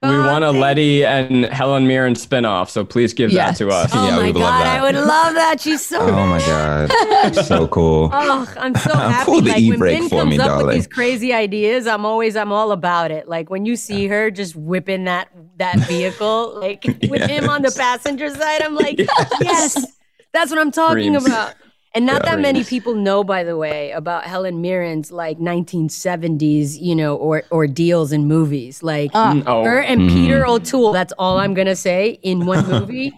We 0.00 0.10
want 0.10 0.44
a 0.44 0.52
Letty 0.52 1.04
and 1.04 1.46
Helen 1.46 1.88
Mirren 1.88 2.14
spinoff, 2.14 2.68
so 2.68 2.84
please 2.84 3.12
give 3.12 3.32
yes. 3.32 3.58
that 3.58 3.64
to 3.64 3.70
us. 3.72 3.90
Oh 3.92 4.06
yeah, 4.06 4.16
my 4.16 4.30
god, 4.30 4.64
I 4.64 4.80
would 4.80 4.94
love 4.94 5.34
that. 5.34 5.60
She's 5.60 5.84
so. 5.84 5.98
Oh 5.98 6.24
my 6.24 6.38
god, 6.38 7.34
so 7.44 7.66
cool. 7.66 8.08
Oh, 8.12 8.54
I'm 8.56 8.76
so 8.76 8.94
happy. 8.94 9.24
Pull 9.24 9.40
the 9.40 9.50
like 9.50 9.60
e 9.60 9.70
when 9.70 9.80
Vin 9.80 10.08
comes 10.08 10.30
me, 10.30 10.38
up 10.38 10.46
darling. 10.46 10.66
with 10.66 10.76
these 10.76 10.86
crazy 10.86 11.32
ideas, 11.32 11.88
I'm 11.88 12.06
always 12.06 12.36
I'm 12.36 12.52
all 12.52 12.70
about 12.70 13.10
it. 13.10 13.28
Like 13.28 13.50
when 13.50 13.66
you 13.66 13.74
see 13.74 14.06
her 14.06 14.30
just 14.30 14.54
whipping 14.54 15.02
that 15.04 15.30
that 15.56 15.78
vehicle, 15.88 16.54
like 16.60 16.84
yes. 16.84 17.10
with 17.10 17.22
him 17.28 17.48
on 17.48 17.62
the 17.62 17.72
passenger 17.72 18.30
side, 18.32 18.62
I'm 18.62 18.76
like, 18.76 19.00
yes, 19.00 19.08
yes 19.40 19.86
that's 20.32 20.52
what 20.52 20.60
I'm 20.60 20.70
talking 20.70 21.10
Dreams. 21.12 21.26
about. 21.26 21.54
And 21.94 22.04
not 22.04 22.24
yeah, 22.24 22.36
that 22.36 22.40
many 22.40 22.64
people 22.64 22.94
know, 22.94 23.24
by 23.24 23.44
the 23.44 23.56
way, 23.56 23.90
about 23.92 24.24
Helen 24.24 24.62
Mirren's 24.62 25.10
like 25.10 25.38
1970s, 25.38 26.80
you 26.80 26.94
know, 26.94 27.16
or 27.16 27.44
ordeals 27.50 28.12
in 28.12 28.26
movies. 28.26 28.82
Like 28.82 29.10
uh, 29.14 29.42
oh. 29.46 29.64
her 29.64 29.80
and 29.80 30.02
mm. 30.02 30.08
Peter 30.10 30.46
O'Toole. 30.46 30.92
That's 30.92 31.12
all 31.18 31.38
I'm 31.38 31.54
gonna 31.54 31.76
say 31.76 32.18
in 32.22 32.46
one 32.46 32.68
movie. 32.70 33.12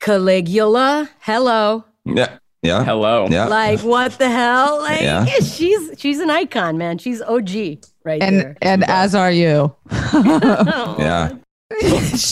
Caligula, 0.00 1.10
hello. 1.20 1.84
Yeah. 2.04 2.38
Yeah. 2.62 2.84
Hello. 2.84 3.26
Yeah. 3.30 3.46
Like 3.46 3.80
what 3.80 4.12
the 4.12 4.28
hell? 4.28 4.78
Like 4.78 5.00
yeah. 5.00 5.24
yeah 5.24 5.40
she's 5.40 5.92
she's 5.98 6.20
an 6.20 6.30
icon, 6.30 6.76
man. 6.76 6.98
She's 6.98 7.22
OG 7.22 7.84
right 8.04 8.22
and, 8.22 8.40
there. 8.40 8.56
And 8.62 8.84
as 8.84 9.14
are 9.14 9.30
you. 9.30 9.74
yeah. 9.90 11.36
she 11.80 11.86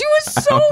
was 0.05 0.45
so 0.45 0.59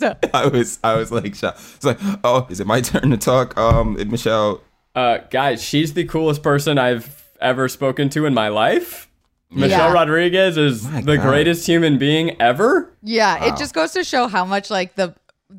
nice. 0.00 0.14
I 0.32 0.46
was 0.46 0.78
I 0.82 0.94
was 0.96 1.12
like 1.12 1.26
It's 1.26 1.84
like, 1.84 1.98
oh, 2.24 2.46
is 2.48 2.60
it 2.60 2.66
my 2.66 2.80
turn 2.80 3.10
to 3.10 3.16
talk? 3.16 3.56
Um, 3.58 3.94
Michelle. 4.08 4.62
Uh, 4.94 5.18
guys, 5.30 5.62
she's 5.62 5.92
the 5.92 6.04
coolest 6.04 6.42
person 6.42 6.78
I've 6.78 7.24
ever 7.40 7.68
spoken 7.68 8.08
to 8.10 8.26
in 8.26 8.32
my 8.32 8.48
life. 8.48 9.10
Michelle 9.50 9.88
yeah. 9.88 9.92
Rodriguez 9.92 10.56
is 10.56 10.86
oh 10.86 11.00
the 11.00 11.16
God. 11.16 11.26
greatest 11.26 11.66
human 11.66 11.98
being 11.98 12.40
ever. 12.40 12.90
Yeah, 13.02 13.38
wow. 13.38 13.48
it 13.48 13.58
just 13.58 13.74
goes 13.74 13.92
to 13.92 14.04
show 14.04 14.28
how 14.28 14.44
much 14.44 14.70
like 14.70 14.94
the 14.94 15.14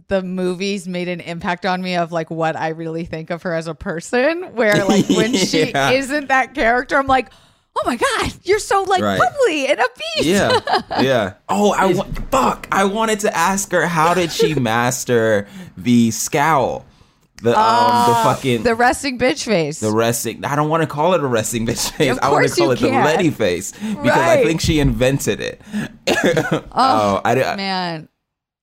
the 0.07 0.21
movies 0.23 0.88
made 0.88 1.07
an 1.07 1.21
impact 1.21 1.65
on 1.65 1.82
me 1.82 1.95
of 1.95 2.11
like 2.11 2.30
what 2.30 2.55
I 2.55 2.69
really 2.69 3.05
think 3.05 3.30
of 3.30 3.43
her 3.43 3.53
as 3.53 3.67
a 3.67 3.76
person. 3.76 4.43
Where 4.55 4.84
like 4.86 5.07
when 5.09 5.34
she 5.36 5.71
isn't 5.76 6.28
that 6.30 6.53
character, 6.55 6.97
I'm 6.97 7.07
like, 7.07 7.32
oh 7.76 7.84
my 7.86 7.95
god, 7.95 8.34
you're 8.43 8.59
so 8.59 8.84
like 8.84 9.01
right. 9.01 9.19
bubbly 9.19 9.67
and 9.67 9.80
upbeat. 9.80 10.23
Yeah, 10.23 10.59
yeah. 11.01 11.34
Oh, 11.49 11.73
I 11.73 11.93
wa- 11.93 12.05
fuck. 12.32 12.67
I 12.71 12.86
wanted 12.86 13.21
to 13.21 13.36
ask 13.36 13.71
her 13.71 13.86
how 13.86 14.13
did 14.13 14.32
she 14.32 14.55
master 14.59 15.47
the 15.78 16.11
scowl. 16.11 16.86
The 17.41 17.51
um 17.51 17.55
uh, 17.57 18.07
the 18.07 18.36
fucking 18.36 18.63
the 18.63 18.76
resting 18.76 19.19
bitch 19.19 19.45
face. 19.45 19.80
The 19.80 19.91
resting. 19.91 20.45
I 20.45 20.55
don't 20.55 20.69
want 20.69 20.84
to 20.84 20.88
call 20.88 21.13
it 21.13 21.21
a 21.21 21.28
resting 21.28 21.65
bitch 21.65 21.91
face. 21.91 22.17
I 22.21 22.32
want 22.32 22.47
to 22.47 22.55
call 22.55 22.71
it 22.71 22.80
can. 22.80 22.93
the 22.93 22.99
Letty 23.05 23.30
face 23.30 23.73
because 23.73 23.95
right. 23.97 24.39
I 24.39 24.43
think 24.43 24.61
she 24.61 24.80
invented 24.80 25.41
it. 25.41 25.61
oh, 26.07 26.63
oh 26.71 27.21
I, 27.23 27.36
man. 27.55 28.07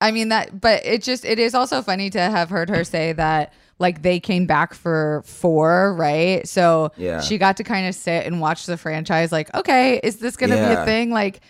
I 0.01 0.11
mean 0.11 0.29
that, 0.29 0.59
but 0.59 0.85
it 0.85 1.03
just 1.03 1.23
it 1.23 1.39
is 1.39 1.53
also 1.53 1.81
funny 1.81 2.09
to 2.09 2.19
have 2.19 2.49
heard 2.49 2.69
her 2.69 2.83
say 2.83 3.13
that 3.13 3.53
like 3.83 4.01
they 4.01 4.19
came 4.19 4.47
back 4.47 4.73
for 4.73 5.21
four, 5.25 5.93
right? 5.93 6.47
So 6.47 6.91
yeah. 6.97 7.21
she 7.21 7.37
got 7.37 7.57
to 7.57 7.63
kind 7.63 7.85
of 7.87 7.93
sit 7.93 8.25
and 8.25 8.41
watch 8.41 8.65
the 8.65 8.77
franchise, 8.77 9.31
like, 9.31 9.53
okay, 9.53 9.99
is 10.01 10.17
this 10.17 10.35
gonna 10.35 10.55
yeah. 10.55 10.75
be 10.75 10.81
a 10.81 10.85
thing? 10.85 11.11
Like, 11.11 11.41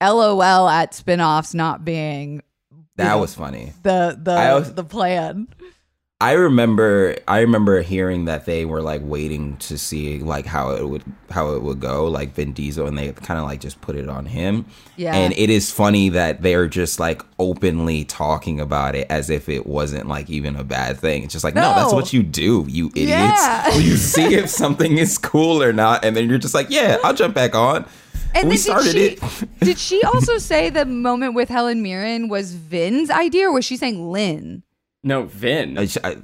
LOL 0.00 0.68
at 0.68 0.92
spinoffs 0.92 1.54
not 1.54 1.84
being 1.84 2.42
that 2.96 3.08
know, 3.08 3.18
was 3.18 3.34
funny. 3.34 3.72
The 3.82 4.18
the 4.20 4.72
the 4.74 4.84
plan. 4.84 5.48
I 6.20 6.32
remember 6.32 7.16
I 7.28 7.40
remember 7.40 7.80
hearing 7.80 8.24
that 8.24 8.44
they 8.44 8.64
were 8.64 8.82
like 8.82 9.02
waiting 9.04 9.56
to 9.58 9.78
see 9.78 10.18
like 10.18 10.46
how 10.46 10.72
it 10.72 10.88
would 10.88 11.04
how 11.30 11.54
it 11.54 11.62
would 11.62 11.78
go 11.78 12.06
like 12.08 12.34
Vin 12.34 12.52
Diesel 12.52 12.88
and 12.88 12.98
they 12.98 13.12
kind 13.12 13.38
of 13.38 13.46
like 13.46 13.60
just 13.60 13.80
put 13.80 13.94
it 13.94 14.08
on 14.08 14.26
him. 14.26 14.66
Yeah. 14.96 15.14
And 15.14 15.32
it 15.34 15.48
is 15.48 15.70
funny 15.70 16.08
that 16.08 16.42
they're 16.42 16.66
just 16.66 16.98
like 16.98 17.22
openly 17.38 18.04
talking 18.04 18.58
about 18.58 18.96
it 18.96 19.06
as 19.08 19.30
if 19.30 19.48
it 19.48 19.64
wasn't 19.64 20.08
like 20.08 20.28
even 20.28 20.56
a 20.56 20.64
bad 20.64 20.98
thing. 20.98 21.22
It's 21.22 21.32
just 21.32 21.44
like 21.44 21.54
no, 21.54 21.60
no 21.60 21.76
that's 21.76 21.92
what 21.92 22.12
you 22.12 22.24
do, 22.24 22.66
you 22.68 22.88
idiots. 22.96 23.08
Yeah. 23.38 23.76
you 23.76 23.96
see 23.96 24.34
if 24.34 24.50
something 24.50 24.98
is 24.98 25.18
cool 25.18 25.62
or 25.62 25.72
not 25.72 26.04
and 26.04 26.16
then 26.16 26.28
you're 26.28 26.38
just 26.38 26.54
like, 26.54 26.66
"Yeah, 26.68 26.98
I'll 27.04 27.14
jump 27.14 27.36
back 27.36 27.54
on." 27.54 27.86
And 28.34 28.48
we 28.48 28.56
started 28.56 28.92
did 28.92 29.20
she, 29.20 29.44
it. 29.44 29.58
did 29.60 29.78
she 29.78 30.02
also 30.02 30.38
say 30.38 30.68
the 30.68 30.84
moment 30.84 31.34
with 31.34 31.48
Helen 31.48 31.80
Mirren 31.80 32.28
was 32.28 32.54
Vin's 32.54 33.08
idea 33.08 33.48
or 33.48 33.52
was 33.52 33.64
she 33.64 33.76
saying 33.76 34.10
Lin? 34.10 34.64
No, 35.02 35.24
Vin. 35.24 35.78
I, 35.78 35.88
I, 36.04 36.16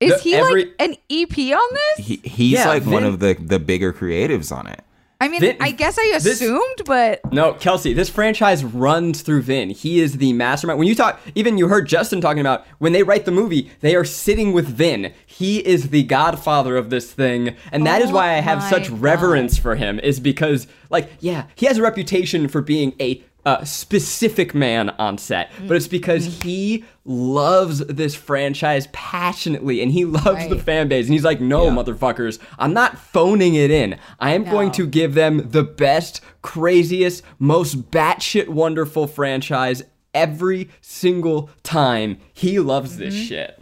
is 0.00 0.14
the, 0.14 0.18
he 0.22 0.34
every, 0.34 0.66
like 0.66 0.74
an 0.78 0.94
EP 1.10 1.38
on 1.38 1.74
this? 1.74 2.06
He, 2.06 2.16
he's 2.16 2.52
yeah, 2.52 2.68
like 2.68 2.82
Vin, 2.84 2.92
one 2.92 3.04
of 3.04 3.18
the 3.18 3.34
the 3.34 3.58
bigger 3.58 3.92
creatives 3.92 4.56
on 4.56 4.66
it. 4.66 4.84
I 5.20 5.26
mean, 5.26 5.40
Vin, 5.40 5.56
I 5.58 5.72
guess 5.72 5.98
I 5.98 6.12
assumed, 6.14 6.60
this, 6.78 6.84
but 6.86 7.32
no, 7.32 7.54
Kelsey. 7.54 7.92
This 7.92 8.08
franchise 8.08 8.64
runs 8.64 9.22
through 9.22 9.42
Vin. 9.42 9.70
He 9.70 9.98
is 9.98 10.18
the 10.18 10.32
mastermind. 10.32 10.78
When 10.78 10.86
you 10.86 10.94
talk, 10.94 11.20
even 11.34 11.58
you 11.58 11.66
heard 11.66 11.88
Justin 11.88 12.20
talking 12.20 12.40
about 12.40 12.64
when 12.78 12.92
they 12.92 13.02
write 13.02 13.24
the 13.24 13.32
movie, 13.32 13.72
they 13.80 13.96
are 13.96 14.04
sitting 14.04 14.52
with 14.52 14.68
Vin. 14.68 15.12
He 15.26 15.58
is 15.66 15.90
the 15.90 16.04
godfather 16.04 16.76
of 16.76 16.90
this 16.90 17.12
thing, 17.12 17.56
and 17.72 17.84
that 17.84 18.00
oh 18.00 18.04
is 18.04 18.12
why 18.12 18.34
I 18.34 18.40
have 18.40 18.62
such 18.62 18.90
God. 18.90 19.00
reverence 19.00 19.58
for 19.58 19.74
him. 19.74 19.98
Is 19.98 20.20
because, 20.20 20.68
like, 20.88 21.10
yeah, 21.18 21.46
he 21.56 21.66
has 21.66 21.78
a 21.78 21.82
reputation 21.82 22.46
for 22.46 22.62
being 22.62 22.94
a 23.00 23.24
uh, 23.48 23.64
specific 23.64 24.54
man 24.54 24.90
on 24.98 25.16
set, 25.16 25.50
but 25.66 25.74
it's 25.74 25.88
because 25.88 26.28
mm-hmm. 26.28 26.48
he 26.48 26.84
loves 27.06 27.78
this 27.86 28.14
franchise 28.14 28.88
passionately 28.88 29.80
and 29.80 29.90
he 29.90 30.04
loves 30.04 30.26
right. 30.26 30.50
the 30.50 30.58
fan 30.58 30.86
base. 30.86 31.06
And 31.06 31.14
he's 31.14 31.24
like, 31.24 31.40
no, 31.40 31.64
yeah. 31.64 31.70
motherfuckers, 31.70 32.38
I'm 32.58 32.74
not 32.74 32.98
phoning 32.98 33.54
it 33.54 33.70
in. 33.70 33.98
I 34.20 34.32
am 34.32 34.44
no. 34.44 34.50
going 34.50 34.70
to 34.72 34.86
give 34.86 35.14
them 35.14 35.48
the 35.48 35.62
best, 35.62 36.20
craziest, 36.42 37.22
most 37.38 37.90
batshit 37.90 38.48
wonderful 38.48 39.06
franchise 39.06 39.82
every 40.12 40.68
single 40.82 41.48
time. 41.62 42.18
He 42.34 42.58
loves 42.58 42.92
mm-hmm. 42.92 43.00
this 43.00 43.14
shit. 43.14 43.57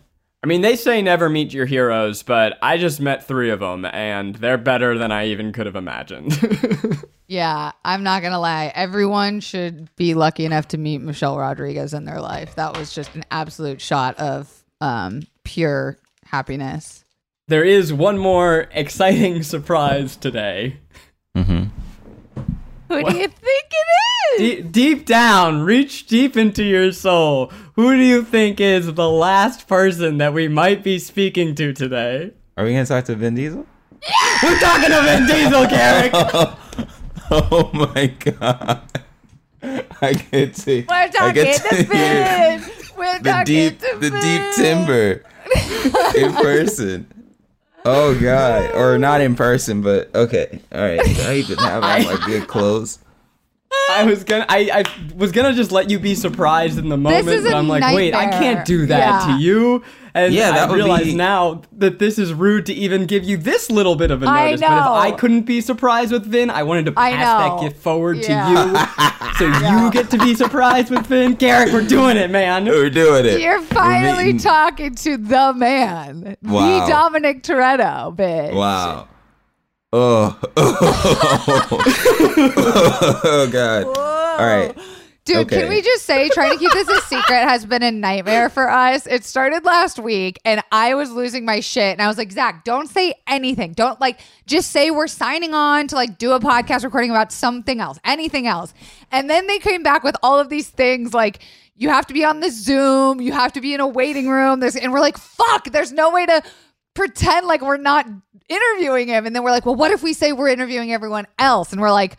I 0.46 0.48
mean, 0.48 0.60
they 0.60 0.76
say 0.76 1.02
never 1.02 1.28
meet 1.28 1.52
your 1.52 1.66
heroes, 1.66 2.22
but 2.22 2.56
I 2.62 2.76
just 2.78 3.00
met 3.00 3.26
three 3.26 3.50
of 3.50 3.58
them, 3.58 3.84
and 3.84 4.36
they're 4.36 4.56
better 4.56 4.96
than 4.96 5.10
I 5.10 5.26
even 5.26 5.52
could 5.52 5.66
have 5.66 5.74
imagined. 5.74 6.38
Yeah, 7.28 7.72
I'm 7.84 8.04
not 8.04 8.22
gonna 8.22 8.38
lie. 8.38 8.70
Everyone 8.72 9.40
should 9.40 9.88
be 9.96 10.14
lucky 10.14 10.44
enough 10.44 10.68
to 10.68 10.78
meet 10.78 10.98
Michelle 10.98 11.36
Rodriguez 11.36 11.92
in 11.92 12.04
their 12.04 12.20
life. 12.20 12.54
That 12.54 12.78
was 12.78 12.94
just 12.94 13.16
an 13.16 13.24
absolute 13.32 13.80
shot 13.80 14.16
of 14.20 14.62
um, 14.80 15.22
pure 15.42 15.98
happiness. 16.24 17.04
there 17.48 17.64
is 17.64 17.92
one 17.92 18.16
more 18.16 18.68
exciting 18.70 19.42
surprise 19.54 20.14
today. 20.14 20.76
Who 22.88 23.02
do 23.02 23.16
you 23.16 23.28
think 23.28 23.64
it 23.70 23.86
is? 24.34 24.38
D- 24.38 24.62
deep 24.62 25.06
down, 25.06 25.62
reach 25.62 26.06
deep 26.06 26.36
into 26.36 26.62
your 26.64 26.92
soul. 26.92 27.52
Who 27.74 27.92
do 27.96 28.02
you 28.02 28.22
think 28.22 28.60
is 28.60 28.92
the 28.94 29.08
last 29.08 29.66
person 29.68 30.18
that 30.18 30.32
we 30.34 30.48
might 30.48 30.82
be 30.82 30.98
speaking 30.98 31.54
to 31.56 31.72
today? 31.72 32.32
Are 32.56 32.64
we 32.64 32.72
gonna 32.72 32.86
talk 32.86 33.04
to 33.06 33.14
Vin 33.14 33.34
Diesel? 33.34 33.66
We're 34.42 34.58
talking 34.60 34.90
to 34.90 35.02
Vin 35.02 35.26
Diesel, 35.26 35.66
Garrick. 35.66 36.12
Oh 37.28 37.70
my 37.74 38.06
god! 38.06 38.82
I 40.00 40.12
get 40.12 40.54
to. 40.54 40.84
We're 40.88 41.08
talking 41.08 41.34
get 41.34 41.60
to 41.62 41.74
hear 41.74 41.84
Vin. 42.58 42.70
We're 42.96 43.18
The 43.18 43.30
talking 43.30 43.44
deep, 43.46 43.78
to 43.80 43.98
the 43.98 44.10
deep 44.10 44.42
Finn. 44.54 44.86
timber 44.86 45.22
in 46.16 46.32
person. 46.34 47.15
Oh 47.88 48.18
god, 48.20 48.74
or 48.74 48.98
not 48.98 49.20
in 49.20 49.34
person, 49.36 49.80
but 49.82 50.12
okay. 50.14 50.60
All 50.72 50.80
right, 50.80 51.00
I 51.20 51.34
even 51.36 51.56
have 51.58 51.84
on 51.84 52.04
my 52.04 52.20
good 52.26 52.48
clothes. 52.48 52.98
I 53.90 54.04
was 54.04 54.24
gonna, 54.24 54.44
I, 54.48 54.70
I 54.84 55.14
was 55.14 55.30
gonna 55.30 55.52
just 55.54 55.70
let 55.70 55.88
you 55.90 55.98
be 56.00 56.14
surprised 56.16 56.78
in 56.78 56.88
the 56.88 56.96
moment, 56.96 57.28
is 57.28 57.44
but 57.44 57.52
a 57.52 57.56
I'm 57.56 57.68
like, 57.68 57.94
wait, 57.94 58.12
I 58.14 58.24
nightmare. 58.26 58.40
can't 58.54 58.66
do 58.66 58.86
that 58.86 59.28
Yeah. 59.28 59.36
to 59.36 59.42
you. 59.42 59.84
And 60.16 60.32
Yeah, 60.32 60.52
that 60.52 60.70
I 60.70 60.74
realize 60.74 61.04
be- 61.04 61.14
now 61.14 61.60
that 61.72 61.98
this 61.98 62.18
is 62.18 62.32
rude 62.32 62.64
to 62.66 62.72
even 62.72 63.04
give 63.04 63.22
you 63.22 63.36
this 63.36 63.70
little 63.70 63.96
bit 63.96 64.10
of 64.10 64.22
a 64.22 64.24
notice. 64.24 64.60
But 64.62 64.66
if. 64.72 64.72
I 64.72 65.10
couldn't 65.12 65.42
be 65.42 65.60
surprised 65.60 66.10
with 66.10 66.24
Vin, 66.24 66.48
I 66.48 66.62
wanted 66.62 66.86
to 66.86 66.92
pass 66.92 67.12
that 67.42 67.60
gift 67.60 67.82
forward 67.82 68.16
Yeah. 68.16 68.48
to 68.48 69.44
you, 69.44 69.50
so 69.60 69.68
you 69.84 69.90
get 69.90 70.08
to 70.12 70.18
be 70.18 70.34
surprised 70.34 70.90
with 70.90 71.06
Vin. 71.06 71.34
Garrick, 71.34 71.70
we're 71.70 71.86
doing 71.86 72.16
it, 72.16 72.30
man. 72.30 72.64
We're 72.64 72.88
doing 72.88 73.26
it. 73.26 73.40
You're 73.40 73.60
finally 73.60 74.38
talking 74.38 74.94
to 74.94 75.18
the 75.18 75.52
man, 75.54 76.36
Wow. 76.42 76.86
the 76.86 76.90
Dominic 76.90 77.42
Toretto, 77.42 78.16
bitch. 78.16 78.54
Wow. 78.54 79.08
Oh. 79.92 80.38
Oh. 80.58 81.82
oh 83.24 83.48
god. 83.52 83.84
All 83.86 84.46
right. 84.46 84.76
Dude, 85.26 85.38
Okay. 85.38 85.60
can 85.60 85.68
we 85.68 85.82
just 85.82 86.06
say 86.06 86.28
trying 86.30 86.52
to 86.52 86.56
keep 86.58 86.72
this 86.72 86.88
a 86.88 87.00
secret 87.02 87.42
has 87.48 87.66
been 87.66 87.82
a 87.82 87.90
nightmare 87.90 88.48
for 88.48 88.70
us? 88.70 89.06
It 89.06 89.24
started 89.24 89.64
last 89.64 89.98
week 89.98 90.38
and 90.44 90.62
I 90.72 90.94
was 90.94 91.10
losing 91.10 91.44
my 91.44 91.58
shit. 91.60 91.92
And 91.92 92.00
I 92.00 92.06
was 92.06 92.16
like, 92.16 92.30
Zach, 92.32 92.64
don't 92.64 92.88
say 92.88 93.12
anything. 93.26 93.72
Don't 93.72 94.00
like, 94.00 94.20
just 94.46 94.70
say 94.70 94.90
we're 94.92 95.08
signing 95.08 95.52
on 95.52 95.88
to 95.88 95.96
like 95.96 96.16
do 96.16 96.30
a 96.32 96.40
podcast 96.40 96.84
recording 96.84 97.10
about 97.10 97.32
something 97.32 97.80
else, 97.80 97.98
anything 98.04 98.46
else. 98.46 98.72
And 99.10 99.28
then 99.28 99.48
they 99.48 99.58
came 99.58 99.82
back 99.82 100.04
with 100.04 100.16
all 100.22 100.38
of 100.38 100.48
these 100.48 100.68
things 100.70 101.12
like, 101.12 101.40
you 101.74 101.88
have 101.90 102.06
to 102.06 102.14
be 102.14 102.24
on 102.24 102.40
the 102.40 102.48
Zoom, 102.50 103.20
you 103.20 103.32
have 103.32 103.52
to 103.52 103.60
be 103.60 103.74
in 103.74 103.80
a 103.80 103.86
waiting 103.86 104.28
room. 104.28 104.60
There's, 104.60 104.76
and 104.76 104.92
we're 104.92 105.00
like, 105.00 105.18
fuck, 105.18 105.64
there's 105.72 105.92
no 105.92 106.10
way 106.10 106.24
to 106.24 106.40
pretend 106.94 107.46
like 107.46 107.60
we're 107.62 107.76
not 107.76 108.06
interviewing 108.48 109.08
him. 109.08 109.26
And 109.26 109.34
then 109.34 109.42
we're 109.42 109.50
like, 109.50 109.66
well, 109.66 109.74
what 109.74 109.90
if 109.90 110.02
we 110.02 110.12
say 110.12 110.32
we're 110.32 110.48
interviewing 110.48 110.92
everyone 110.92 111.26
else? 111.38 111.72
And 111.72 111.80
we're 111.80 111.90
like, 111.90 112.16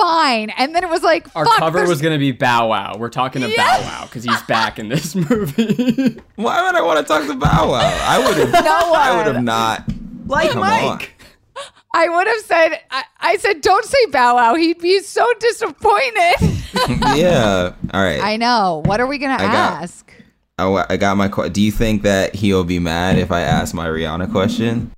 fine. 0.00 0.50
And 0.50 0.74
then 0.74 0.84
it 0.84 0.90
was 0.90 1.02
like, 1.02 1.26
Our 1.36 1.44
fuck, 1.44 1.58
cover 1.58 1.78
there's- 1.78 1.88
was 1.88 2.00
gonna 2.02 2.18
be 2.18 2.32
Bow 2.32 2.68
Wow. 2.68 2.96
We're 2.98 3.08
talking 3.10 3.42
to 3.42 3.48
Yeah. 3.50 3.56
Bow 3.56 3.80
Wow 3.82 4.02
because 4.06 4.24
he's 4.24 4.42
back 4.42 4.78
in 4.78 4.88
this 4.88 5.14
movie. 5.30 6.18
Why 6.36 6.62
would 6.64 6.74
I 6.74 6.80
want 6.82 6.98
to 7.00 7.04
talk 7.04 7.26
to 7.26 7.34
Bow 7.34 7.70
Wow? 7.70 7.98
I 8.06 8.18
would 8.18 8.36
have. 8.36 8.64
No 8.64 8.92
I 8.94 9.16
would 9.16 9.34
have 9.34 9.42
not. 9.44 9.84
like 10.26 10.50
Come 10.50 10.60
Mike. 10.60 11.14
I 11.94 12.08
would 12.08 12.26
have 12.26 12.40
said, 12.42 12.80
I, 12.90 13.02
I 13.18 13.36
said, 13.38 13.60
don't 13.62 13.84
say 13.84 14.06
Bow 14.10 14.34
Wow. 14.36 14.54
He'd 14.54 14.78
be 14.78 15.00
so 15.00 15.26
disappointed. 15.40 16.36
yeah. 17.16 17.72
All 17.92 18.02
right. 18.02 18.22
I 18.22 18.36
know. 18.36 18.82
What 18.84 19.00
are 19.00 19.06
we 19.06 19.18
going 19.18 19.36
to 19.36 19.42
I 19.42 19.46
got- 19.46 19.82
ask? 19.82 20.12
I, 20.58 20.86
I 20.90 20.96
got 20.96 21.16
my. 21.16 21.28
que- 21.28 21.48
Do 21.50 21.62
you 21.62 21.70
think 21.70 22.02
that 22.02 22.34
he'll 22.34 22.64
be 22.64 22.78
mad 22.80 23.16
if 23.18 23.30
I 23.30 23.40
ask 23.42 23.74
my 23.74 23.86
Rihanna 23.86 24.30
question? 24.32 24.90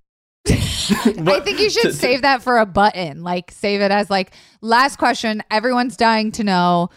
I 0.49 1.41
think 1.45 1.61
you 1.61 1.71
should 1.71 1.95
save 1.95 2.23
that 2.23 2.43
for 2.43 2.59
a 2.59 2.67
button. 2.67 3.23
Like, 3.23 3.51
save 3.51 3.81
it 3.81 3.91
as, 3.91 4.11
like, 4.11 4.33
last 4.61 4.97
question. 4.97 5.43
Everyone's 5.51 5.97
dying 5.97 6.33
to 6.33 6.45
know. 6.45 6.91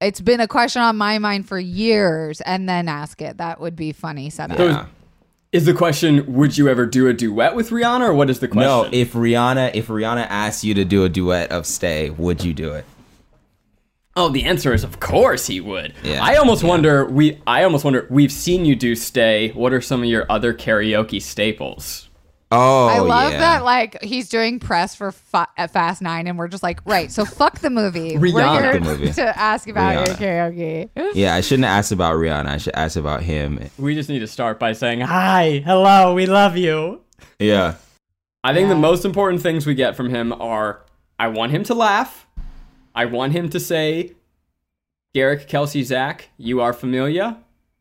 It's 0.00 0.20
been 0.20 0.40
a 0.40 0.48
question 0.48 0.82
on 0.82 0.96
my 0.96 1.18
mind 1.18 1.48
for 1.48 1.58
years, 1.58 2.40
and 2.42 2.68
then 2.68 2.88
ask 2.88 3.22
it. 3.22 3.38
That 3.38 3.60
would 3.60 3.76
be 3.76 3.92
funny 3.92 4.30
setup. 4.30 4.58
Yeah. 4.58 4.86
Is 5.52 5.64
the 5.64 5.74
question, 5.74 6.34
would 6.34 6.58
you 6.58 6.68
ever 6.68 6.84
do 6.84 7.06
a 7.06 7.14
duet 7.14 7.54
with 7.54 7.70
Rihanna, 7.70 8.08
or 8.08 8.14
what 8.14 8.28
is 8.28 8.40
the 8.40 8.48
question? 8.48 8.90
No. 8.90 8.90
If 8.92 9.12
Rihanna, 9.12 9.74
if 9.74 9.86
Rihanna 9.86 10.26
asked 10.28 10.64
you 10.64 10.74
to 10.74 10.84
do 10.84 11.04
a 11.04 11.08
duet 11.08 11.50
of 11.50 11.66
"Stay," 11.66 12.10
would 12.10 12.44
you 12.44 12.52
do 12.52 12.72
it? 12.72 12.84
Oh, 14.16 14.30
the 14.30 14.44
answer 14.44 14.72
is 14.72 14.82
of 14.82 14.98
course 14.98 15.46
he 15.46 15.60
would. 15.60 15.94
Yeah. 16.02 16.24
I 16.24 16.36
almost 16.36 16.64
wonder 16.64 17.04
we 17.04 17.40
I 17.46 17.64
almost 17.64 17.84
wonder 17.84 18.06
we've 18.10 18.32
seen 18.32 18.64
you 18.64 18.74
do 18.74 18.96
stay. 18.96 19.50
What 19.50 19.72
are 19.72 19.80
some 19.80 20.02
of 20.02 20.08
your 20.08 20.24
other 20.30 20.54
karaoke 20.54 21.20
staples? 21.20 22.05
Oh, 22.52 22.86
I 22.86 22.98
love 23.00 23.32
yeah. 23.32 23.38
that, 23.38 23.64
like, 23.64 24.00
he's 24.02 24.28
doing 24.28 24.60
press 24.60 24.94
for 24.94 25.10
fa- 25.10 25.48
at 25.56 25.72
Fast 25.72 26.00
Nine, 26.00 26.28
and 26.28 26.38
we're 26.38 26.46
just 26.46 26.62
like, 26.62 26.80
right, 26.86 27.10
so 27.10 27.24
fuck 27.24 27.58
the 27.58 27.70
movie. 27.70 28.16
We're 28.18 28.28
here 28.60 28.74
The 28.74 28.80
movie. 28.80 29.12
to 29.14 29.36
ask 29.38 29.68
about 29.68 30.06
Rihanna. 30.06 30.06
your 30.06 30.16
karaoke. 30.16 31.12
Yeah, 31.14 31.34
I 31.34 31.40
shouldn't 31.40 31.66
ask 31.66 31.90
about 31.90 32.14
Rihanna. 32.14 32.46
I 32.46 32.56
should 32.58 32.76
ask 32.76 32.96
about 32.96 33.24
him. 33.24 33.68
We 33.78 33.94
just 33.96 34.08
need 34.08 34.20
to 34.20 34.28
start 34.28 34.60
by 34.60 34.74
saying 34.74 35.00
hi, 35.00 35.60
hello, 35.66 36.14
we 36.14 36.26
love 36.26 36.56
you. 36.56 37.00
Yeah. 37.40 37.74
I 38.44 38.54
think 38.54 38.68
the 38.68 38.76
most 38.76 39.04
important 39.04 39.42
things 39.42 39.66
we 39.66 39.74
get 39.74 39.96
from 39.96 40.10
him 40.10 40.32
are 40.32 40.82
I 41.18 41.26
want 41.28 41.50
him 41.50 41.64
to 41.64 41.74
laugh. 41.74 42.28
I 42.94 43.06
want 43.06 43.32
him 43.32 43.50
to 43.50 43.58
say, 43.58 44.12
Garrick, 45.14 45.48
Kelsey, 45.48 45.82
Zach, 45.82 46.28
you 46.38 46.60
are 46.60 46.72
familia. 46.72 47.38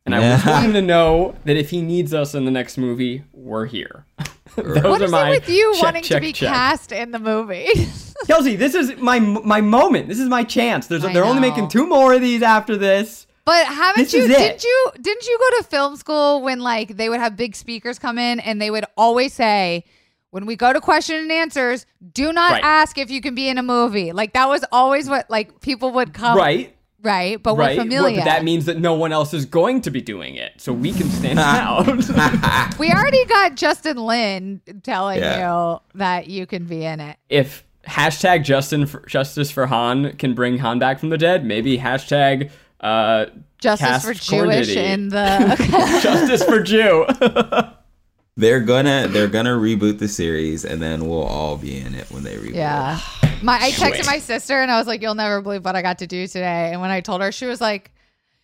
And 0.07 0.15
I 0.15 0.21
just 0.21 0.45
want 0.47 0.65
him 0.65 0.73
to 0.73 0.81
know 0.81 1.35
that 1.45 1.55
if 1.55 1.69
he 1.69 1.81
needs 1.81 2.13
us 2.15 2.33
in 2.33 2.45
the 2.45 2.51
next 2.51 2.77
movie, 2.77 3.23
we're 3.31 3.65
here. 3.67 4.05
What 4.55 5.01
is 5.01 5.11
it 5.11 5.29
with 5.29 5.49
you 5.49 5.73
check, 5.73 5.83
wanting 5.83 6.03
check, 6.03 6.17
to 6.17 6.21
be 6.21 6.33
check. 6.33 6.49
cast 6.49 6.91
in 6.91 7.11
the 7.11 7.19
movie? 7.19 7.67
Kelsey, 8.27 8.55
this 8.55 8.75
is 8.75 8.95
my 8.97 9.19
my 9.19 9.61
moment. 9.61 10.07
This 10.07 10.19
is 10.19 10.29
my 10.29 10.43
chance. 10.43 10.87
There's, 10.87 11.03
I 11.03 11.11
they're 11.13 11.25
only 11.25 11.41
making 11.41 11.67
two 11.67 11.85
more 11.87 12.13
of 12.13 12.21
these 12.21 12.41
after 12.41 12.77
this. 12.77 13.27
But 13.43 13.65
haven't 13.67 14.03
This 14.03 14.13
you? 14.13 14.27
Didn't 14.27 14.63
you? 14.63 14.91
Didn't 14.99 15.27
you 15.27 15.37
go 15.37 15.57
to 15.57 15.63
film 15.65 15.95
school 15.97 16.41
when 16.41 16.59
like 16.61 16.95
they 16.97 17.09
would 17.09 17.19
have 17.19 17.35
big 17.35 17.55
speakers 17.55 17.99
come 17.99 18.17
in 18.17 18.39
and 18.39 18.61
they 18.61 18.71
would 18.71 18.85
always 18.97 19.33
say, 19.33 19.83
"When 20.31 20.45
we 20.45 20.55
go 20.55 20.73
to 20.73 20.81
question 20.81 21.17
and 21.17 21.31
answers, 21.31 21.85
do 22.13 22.33
not 22.33 22.53
Right. 22.53 22.63
ask 22.63 22.97
if 22.97 23.11
you 23.11 23.21
can 23.21 23.35
be 23.35 23.47
in 23.49 23.57
a 23.57 23.63
movie." 23.63 24.11
Like 24.13 24.33
that 24.33 24.47
was 24.49 24.63
always 24.71 25.07
what 25.09 25.29
like 25.29 25.61
people 25.61 25.91
would 25.91 26.13
come. 26.13 26.37
right? 26.37 26.74
Right. 27.05 27.41
But 27.41 27.55
right. 27.55 27.77
we're 27.77 27.83
familiar. 27.83 28.17
But 28.17 28.25
that 28.25 28.43
means 28.43 28.65
that 28.65 28.79
no 28.79 28.93
one 28.95 29.11
else 29.13 29.33
is 29.33 29.45
going 29.45 29.81
to 29.81 29.91
be 29.91 30.01
doing 30.01 30.35
it, 30.35 30.53
so 30.57 30.73
we 30.73 30.91
can 30.91 31.07
stand 31.09 31.39
out. 31.39 31.87
we 32.79 32.91
already 32.91 33.23
got 33.25 33.55
Justin 33.55 33.97
Lin 33.97 34.59
telling 34.83 35.19
Yeah. 35.19 35.73
you 35.73 35.79
that 35.93 36.27
you 36.27 36.45
can 36.45 36.65
be 36.65 36.83
in 36.83 36.99
it. 36.99 37.17
if 37.29 37.63
hashtag 37.87 38.43
Justin 38.43 38.87
for, 38.87 39.01
Justice 39.05 39.51
for 39.51 39.67
Han 39.67 40.13
can 40.17 40.33
bring 40.33 40.57
Han 40.57 40.79
back 40.79 40.99
from 40.99 41.09
the 41.09 41.17
dead, 41.19 41.45
maybe 41.45 41.77
hashtag 41.77 42.49
uh, 42.81 43.27
Justice 43.59 44.03
for 44.03 44.13
Jewish 44.13 44.69
Cornity. 44.69 44.75
in 44.75 45.09
the. 45.09 45.99
Justice 46.03 46.43
for 46.43 46.61
Jew. 46.61 47.05
They're 48.37 48.59
gonna 48.59 49.07
they're 49.07 49.29
gonna 49.29 49.55
reboot 49.55 49.99
the 49.99 50.09
series 50.09 50.65
and 50.65 50.81
then 50.81 51.07
we'll 51.07 51.23
all 51.23 51.57
be 51.57 51.79
in 51.79 51.95
it 51.95 52.11
when 52.11 52.23
they 52.23 52.35
reboot. 52.35 52.55
Yeah. 52.55 52.99
My 53.41 53.57
I 53.57 53.71
texted 53.71 53.95
Sweet. 54.03 54.05
my 54.07 54.19
sister 54.19 54.61
and 54.61 54.69
I 54.69 54.77
was 54.77 54.87
like, 54.87 55.01
"You'll 55.01 55.15
never 55.15 55.41
believe 55.41 55.63
what 55.63 55.75
I 55.75 55.81
got 55.81 55.99
to 55.99 56.07
do 56.07 56.27
today." 56.27 56.71
And 56.73 56.81
when 56.81 56.89
I 56.91 56.99
told 56.99 57.21
her, 57.21 57.31
she 57.31 57.45
was 57.45 57.61
like, 57.61 57.91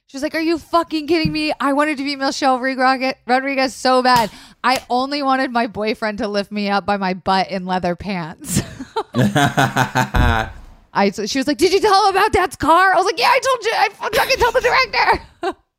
"She 0.07 0.15
was 0.15 0.23
like, 0.23 0.33
Are 0.33 0.41
you 0.41 0.57
fucking 0.59 1.07
kidding 1.07 1.31
me? 1.33 1.51
I 1.59 1.73
wanted 1.73 1.97
to 1.97 2.05
be 2.05 2.15
Michelle 2.15 2.57
Rodriguez, 2.59 3.15
Rodriguez 3.27 3.73
so 3.73 4.01
bad. 4.01 4.31
I 4.63 4.81
only 4.89 5.23
wanted 5.23 5.51
my 5.51 5.67
boyfriend 5.67 6.19
to 6.19 6.29
lift 6.29 6.53
me 6.53 6.69
up 6.69 6.85
by 6.85 6.95
my 6.95 7.13
butt 7.13 7.49
in 7.51 7.65
leather 7.65 7.97
pants." 7.97 8.61
I 9.13 11.11
she 11.11 11.37
was 11.37 11.47
like, 11.47 11.57
"Did 11.57 11.73
you 11.73 11.81
tell 11.81 12.07
him 12.07 12.15
about 12.15 12.31
Dad's 12.31 12.55
car?" 12.55 12.93
I 12.93 12.95
was 12.95 13.05
like, 13.05 13.19
"Yeah, 13.19 13.27
I 13.29 13.39
told 13.39 13.65
you. 13.65 13.71
I 13.75 13.89
fucking 13.89 14.37
told 14.39 14.53
the 14.55 14.61
director." 15.41 15.57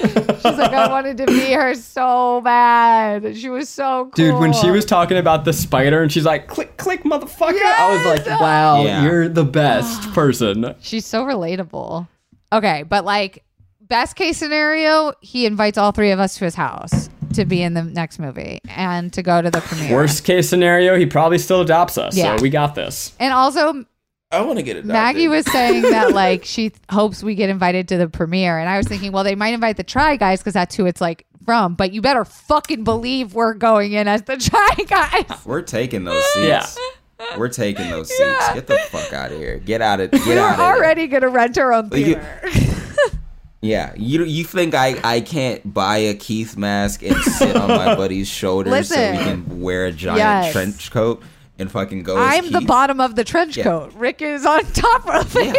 She's 0.00 0.44
like, 0.58 0.72
"I 0.72 0.88
wanted 0.88 1.16
to 1.18 1.26
be 1.26 1.52
her 1.52 1.74
so 1.74 2.40
bad. 2.42 3.36
She 3.36 3.48
was 3.48 3.68
so 3.68 4.04
cool." 4.06 4.10
Dude, 4.32 4.40
when 4.40 4.52
she 4.52 4.70
was 4.70 4.84
talking 4.84 5.16
about 5.16 5.44
the 5.44 5.52
spider 5.52 6.02
and 6.02 6.10
she's 6.10 6.24
like, 6.24 6.48
click, 6.48 6.76
click, 6.76 7.04
motherfucker, 7.04 7.60
I 7.62 7.94
was 7.94 8.18
like, 8.26 8.40
wow, 8.40 8.82
Yeah. 8.82 9.04
you're 9.04 9.28
the 9.28 9.44
best 9.44 10.10
person. 10.14 10.74
She's 10.80 11.06
so 11.06 11.24
relatable. 11.24 12.08
Okay, 12.52 12.82
but 12.82 13.04
like 13.04 13.44
best 13.80 14.16
case 14.16 14.38
scenario, 14.38 15.12
he 15.20 15.46
invites 15.46 15.78
all 15.78 15.92
three 15.92 16.10
of 16.10 16.18
us 16.18 16.36
to 16.38 16.44
his 16.44 16.54
house 16.54 17.08
to 17.34 17.44
be 17.44 17.62
in 17.62 17.74
the 17.74 17.82
next 17.82 18.18
movie 18.18 18.60
and 18.68 19.12
to 19.12 19.22
go 19.22 19.40
to 19.40 19.50
the 19.50 19.60
premiere. 19.60 19.94
Worst 19.94 20.24
case 20.24 20.48
scenario, 20.48 20.96
he 20.96 21.06
probably 21.06 21.38
still 21.38 21.60
adopts 21.62 21.96
us, 21.96 22.16
Yeah. 22.16 22.36
so 22.36 22.42
we 22.42 22.50
got 22.50 22.74
this. 22.74 23.12
And 23.20 23.32
also, 23.32 23.84
I 24.32 24.40
want 24.40 24.58
to 24.58 24.62
get 24.62 24.76
it. 24.76 24.84
Maggie 24.86 25.28
was 25.28 25.44
saying 25.46 25.82
that 25.82 26.12
like 26.12 26.44
she 26.44 26.72
hopes 26.90 27.22
we 27.22 27.34
get 27.34 27.50
invited 27.50 27.88
to 27.88 27.98
the 27.98 28.08
premiere, 28.08 28.58
and 28.58 28.68
I 28.68 28.78
was 28.78 28.86
thinking, 28.88 29.12
well, 29.12 29.24
they 29.24 29.34
might 29.34 29.52
invite 29.54 29.76
the 29.76 29.84
Try 29.84 30.16
Guys 30.16 30.40
because 30.40 30.54
that's 30.54 30.74
who 30.74 30.86
it's 30.86 31.00
like 31.00 31.26
from, 31.44 31.74
but 31.74 31.92
you 31.92 32.00
better 32.00 32.24
fucking 32.24 32.84
believe 32.84 33.34
we're 33.34 33.54
going 33.54 33.92
in 33.92 34.08
as 34.08 34.22
the 34.22 34.36
Try 34.36 34.74
Guys. 34.86 35.24
We're 35.44 35.62
taking 35.62 36.04
those 36.04 36.24
seats. 36.32 36.78
Yeah. 37.18 37.36
We're 37.36 37.48
taking 37.48 37.88
those 37.90 38.08
seats. 38.08 38.52
Get 38.54 38.66
the 38.66 38.78
fuck 38.90 39.12
out 39.12 39.32
of 39.32 39.38
here. 39.38 39.58
Get 39.58 39.80
out 39.82 40.00
of 40.00 40.10
get 40.12 40.24
We're 40.26 40.38
out 40.40 40.50
of 40.52 40.56
here. 40.56 40.64
already 40.64 41.06
gonna 41.08 41.28
rent 41.28 41.58
our 41.58 41.72
own 41.72 41.84
You- 41.92 42.14
theater. 42.16 42.40
Yeah, 43.64 43.92
you 43.96 44.24
you 44.24 44.42
think 44.42 44.74
I 44.74 44.98
I 45.04 45.20
can't 45.20 45.72
buy 45.72 45.98
a 45.98 46.14
Keith 46.14 46.56
mask 46.56 47.00
and 47.04 47.14
sit 47.18 47.54
on 47.56 47.68
my 47.68 47.94
buddy's 47.94 48.26
shoulders 48.28 48.88
so 48.88 49.10
we 49.12 49.18
can 49.18 49.60
wear 49.60 49.86
a 49.86 49.92
giant 49.92 50.18
Yes. 50.18 50.52
trench 50.52 50.90
coat 50.90 51.22
and 51.58 51.70
fucking 51.70 52.02
go? 52.02 52.16
I'm 52.16 52.50
the 52.50 52.60
bottom 52.62 53.00
of 53.00 53.14
the 53.16 53.24
trench 53.24 53.56
Yeah. 53.56 53.64
coat. 53.64 53.92
Rick 53.94 54.22
is 54.22 54.44
on 54.46 54.64
top 54.72 55.06
of 55.08 55.34
me. 55.34 55.50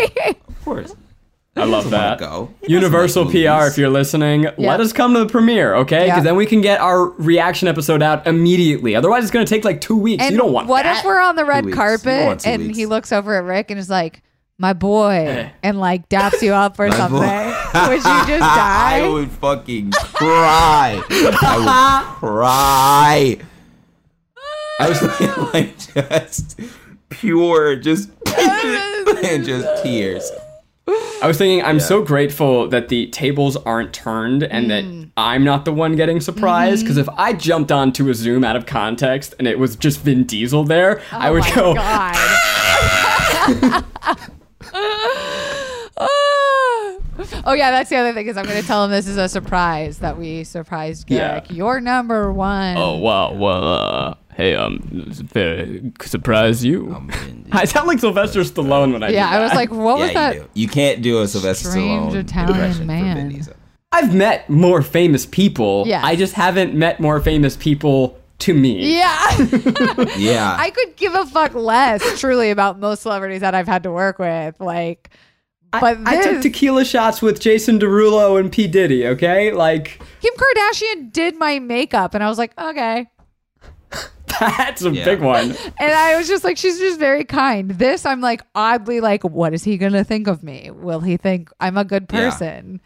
Of 0.47 0.65
course. 0.65 0.95
I 1.55 1.65
love 1.65 1.83
doesn't 1.83 1.91
that. 1.91 2.19
wanna 2.19 2.31
go. 2.31 2.49
He 2.61 2.67
doesn't 2.67 2.73
Universal 2.81 3.23
like 3.25 3.31
PR, 3.33 3.37
movies. 3.59 3.71
if 3.73 3.77
you're 3.77 3.89
listening, 3.91 4.43
Yeah. 4.43 4.51
let 4.57 4.79
us 4.79 4.91
come 4.91 5.13
to 5.13 5.19
the 5.19 5.27
premiere, 5.27 5.75
okay? 5.75 6.05
Because 6.05 6.17
Yeah. 6.17 6.23
then 6.23 6.35
we 6.35 6.47
can 6.47 6.61
get 6.61 6.79
our 6.81 7.05
reaction 7.09 7.67
episode 7.67 8.01
out 8.01 8.25
immediately. 8.25 8.95
Otherwise, 8.95 9.21
it's 9.23 9.31
going 9.31 9.45
to 9.45 9.49
take 9.53 9.63
like 9.63 9.79
two 9.79 9.95
weeks. 9.95 10.23
And 10.23 10.31
you 10.31 10.37
don't 10.39 10.51
want 10.51 10.65
that. 10.65 10.71
what 10.71 10.83
that. 10.83 10.99
if 10.99 11.05
we're 11.05 11.21
on 11.21 11.35
the 11.35 11.45
red 11.45 11.65
weeks. 11.65 11.77
You 11.77 11.83
don't 11.83 11.99
carpet 12.03 12.39
two 12.39 12.49
and 12.49 12.63
weeks. 12.63 12.77
he 12.77 12.85
looks 12.87 13.11
over 13.11 13.35
at 13.35 13.43
Rick 13.43 13.69
and 13.69 13.79
is 13.79 13.87
like, 13.87 14.23
"My 14.57 14.73
boy," 14.73 15.25
eh. 15.27 15.49
and 15.61 15.79
like 15.79 16.09
daps 16.09 16.41
you 16.41 16.53
up 16.53 16.79
or 16.79 16.89
something? 16.99 17.19
boy. 17.19 17.53
Would 17.87 17.97
you 17.97 18.01
just 18.25 18.39
die? 18.39 19.01
I 19.03 19.07
would 19.07 19.29
fucking 19.29 19.91
cry. 19.91 21.03
I 21.07 22.05
would 22.09 22.17
cry. 22.17 23.37
I 24.79 24.89
was 24.89 24.99
thinking 25.17 25.43
like 25.53 25.77
just 25.77 26.59
pure, 27.09 27.75
just 27.75 28.09
and 28.37 29.45
just 29.45 29.83
tears. 29.83 30.31
I 31.21 31.27
was 31.27 31.37
thinking, 31.37 31.63
I'm 31.63 31.79
so 31.79 32.01
grateful 32.03 32.67
that 32.67 32.89
the 32.89 33.07
tables 33.07 33.55
aren't 33.55 33.93
turned 33.93 34.43
and 34.43 34.65
Mm. 34.69 34.69
that 34.69 35.09
I'm 35.15 35.45
not 35.45 35.63
the 35.63 35.71
one 35.71 35.95
getting 35.95 36.19
surprised. 36.19 36.79
Mm-hmm. 36.79 36.83
Because 36.85 36.97
if 36.97 37.07
I 37.17 37.31
jumped 37.31 37.71
onto 37.71 38.09
a 38.09 38.13
Zoom 38.13 38.43
out 38.43 38.57
of 38.57 38.65
context 38.65 39.33
and 39.39 39.47
it 39.47 39.57
was 39.57 39.77
just 39.77 40.01
Vin 40.01 40.25
Diesel 40.25 40.65
there, 40.65 41.01
I 41.13 41.31
would 41.31 41.45
go 41.55 41.71
oh 41.71 41.75
my 41.75 42.11
go, 43.61 43.81
God. 43.97 44.03
oh 47.45 47.53
yeah, 47.53 47.71
that's 47.71 47.89
the 47.89 47.97
other 47.97 48.13
thing 48.13 48.27
is 48.27 48.37
I'm 48.37 48.45
going 48.45 48.59
to 48.59 48.65
tell 48.67 48.83
him 48.85 48.91
this 48.91 49.07
is 49.07 49.17
a 49.17 49.29
surprise 49.29 49.99
that 49.99 50.17
we 50.17 50.43
surprised 50.43 51.09
Yeah. 51.09 51.39
Garrick. 51.39 51.51
You're 51.51 51.81
number 51.81 52.31
one. 52.31 52.77
oh, 52.77 52.97
wow, 52.97 53.33
well, 53.33 53.63
uh, 53.63 54.15
hey, 54.35 54.55
um, 54.55 54.79
very 54.83 55.91
surprise 56.01 56.63
you. 56.63 57.07
I 57.51 57.65
sound 57.65 57.87
like 57.87 57.99
Sylvester 57.99 58.41
Stallone 58.41 58.93
when 58.93 59.03
I 59.03 59.09
yeah. 59.09 59.11
do 59.11 59.15
it. 59.15 59.17
Yeah, 59.17 59.29
I 59.29 59.43
was 59.43 59.53
like, 59.53 59.71
what 59.71 59.97
was 59.99 60.11
yeah, 60.11 60.13
that? 60.13 60.35
you 60.35 60.41
do. 60.41 60.49
You 60.53 60.67
can't 60.67 61.01
do 61.01 61.21
a 61.21 61.27
Sylvester 61.27 61.69
Strange 61.71 62.13
Stallone 62.13 62.15
Italian 62.15 62.49
impression 62.49 62.81
for 62.81 62.85
man. 62.85 63.31
Vin 63.31 63.53
I've 63.91 64.15
met 64.15 64.49
more 64.49 64.81
famous 64.81 65.25
people. 65.27 65.83
Yeah, 65.85 66.01
I 66.03 66.15
just 66.15 66.33
haven't 66.33 66.73
met 66.73 66.99
more 66.99 67.21
famous 67.21 67.55
people 67.55 68.19
to 68.39 68.53
me. 68.53 68.97
Yeah. 68.97 69.29
Yeah, 70.17 70.55
I 70.59 70.69
could 70.69 70.95
give 70.95 71.13
a 71.13 71.25
fuck 71.25 71.53
less, 71.53 72.19
truly, 72.19 72.49
about 72.49 72.79
most 72.79 73.01
celebrities 73.01 73.41
that 73.41 73.55
I've 73.55 73.67
had 73.67 73.83
to 73.83 73.91
work 73.91 74.19
with. 74.19 74.59
Like, 74.59 75.09
but 75.81 75.97
I 76.05 76.21
took 76.21 76.41
tequila 76.41 76.85
shots 76.85 77.21
with 77.21 77.39
Jason 77.39 77.79
Derulo 77.79 78.39
and 78.39 78.51
P. 78.51 78.67
Diddy, 78.67 79.05
okay? 79.07 79.51
Like, 79.51 80.01
Kim 80.21 80.33
Kardashian 80.35 81.11
did 81.11 81.37
my 81.37 81.59
makeup, 81.59 82.13
and 82.13 82.23
I 82.23 82.29
was 82.29 82.37
like, 82.37 82.57
okay. 82.59 83.07
that's 84.39 84.83
a 84.83 84.89
Yeah. 84.91 85.05
big 85.05 85.21
one. 85.21 85.55
And 85.79 85.91
I 85.93 86.17
was 86.17 86.27
just 86.27 86.43
like, 86.43 86.57
she's 86.57 86.79
just 86.79 86.99
very 86.99 87.23
kind. 87.25 87.71
This, 87.71 88.05
I'm 88.05 88.21
like, 88.21 88.41
oddly 88.55 89.01
like, 89.01 89.23
what 89.23 89.53
is 89.53 89.63
he 89.63 89.77
gonna 89.77 90.03
think 90.03 90.27
of 90.27 90.43
me? 90.43 90.71
Will 90.71 90.99
he 91.01 91.17
think 91.17 91.49
I'm 91.59 91.77
a 91.77 91.83
good 91.85 92.07
Yeah. 92.11 92.29
person? 92.29 92.81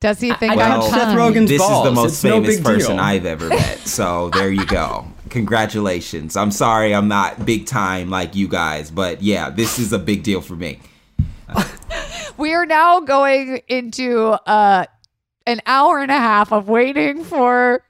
Does 0.00 0.20
he 0.20 0.32
think 0.34 0.52
I 0.52 0.62
I'm 0.62 0.80
touched 0.80 0.90
kind? 0.92 1.02
Seth 1.02 1.16
Rogen's 1.16 1.48
this 1.50 1.62
is 1.62 1.82
the 1.82 1.90
most 1.92 2.12
It's 2.12 2.22
famous 2.22 2.56
big 2.56 2.64
person 2.64 2.96
deal. 2.96 3.00
I've 3.04 3.26
ever 3.26 3.48
met. 3.48 3.78
So 3.86 4.30
there 4.30 4.50
you 4.50 4.66
go. 4.66 5.06
Congratulations. 5.30 6.36
I'm 6.36 6.50
sorry 6.50 6.94
I'm 6.94 7.08
not 7.08 7.44
big 7.46 7.66
time 7.66 8.10
like 8.10 8.34
you 8.36 8.46
guys, 8.46 8.90
but 8.90 9.22
yeah, 9.22 9.48
this 9.50 9.78
is 9.78 9.92
a 9.92 9.98
big 9.98 10.22
deal 10.22 10.40
for 10.42 10.54
me. 10.54 10.78
We 12.38 12.52
are 12.52 12.66
now 12.66 13.00
going 13.00 13.62
into 13.66 14.32
uh, 14.46 14.84
an 15.46 15.60
hour 15.64 16.00
and 16.00 16.10
a 16.10 16.18
half 16.18 16.52
of 16.52 16.68
waiting 16.68 17.24
for 17.24 17.82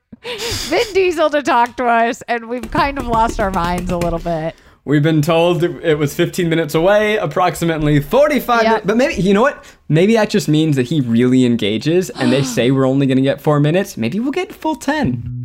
Vin 0.69 0.85
Diesel 0.95 1.31
to 1.31 1.43
talk 1.43 1.77
to 1.79 1.85
us, 1.87 2.23
and 2.29 2.49
we've 2.49 2.71
kind 2.71 2.97
of 2.99 3.09
lost 3.09 3.41
our 3.41 3.51
minds 3.51 3.91
a 3.91 3.99
little 3.99 4.21
bit. 4.21 4.55
We've 4.85 5.03
been 5.03 5.21
told 5.21 5.65
it 5.65 5.97
was 5.99 6.15
15 6.15 6.49
minutes 6.49 6.77
away, 6.77 7.17
approximately 7.17 7.99
45 8.01 8.63
Yeah. 8.63 8.69
minutes. 8.69 8.87
But 8.87 8.97
maybe, 8.97 9.15
you 9.21 9.35
know 9.35 9.43
what? 9.43 9.65
Maybe 9.89 10.13
that 10.15 10.31
just 10.31 10.47
means 10.49 10.77
that 10.77 10.87
he 10.87 11.01
really 11.01 11.45
engages 11.45 12.09
and 12.11 12.31
they 12.33 12.43
say 12.55 12.71
we're 12.71 12.87
only 12.87 13.07
going 13.07 13.17
to 13.17 13.23
get 13.23 13.41
four 13.41 13.59
minutes. 13.59 13.97
Maybe 13.97 14.21
we'll 14.21 14.31
get 14.31 14.53
full 14.55 14.77
10. 14.77 15.45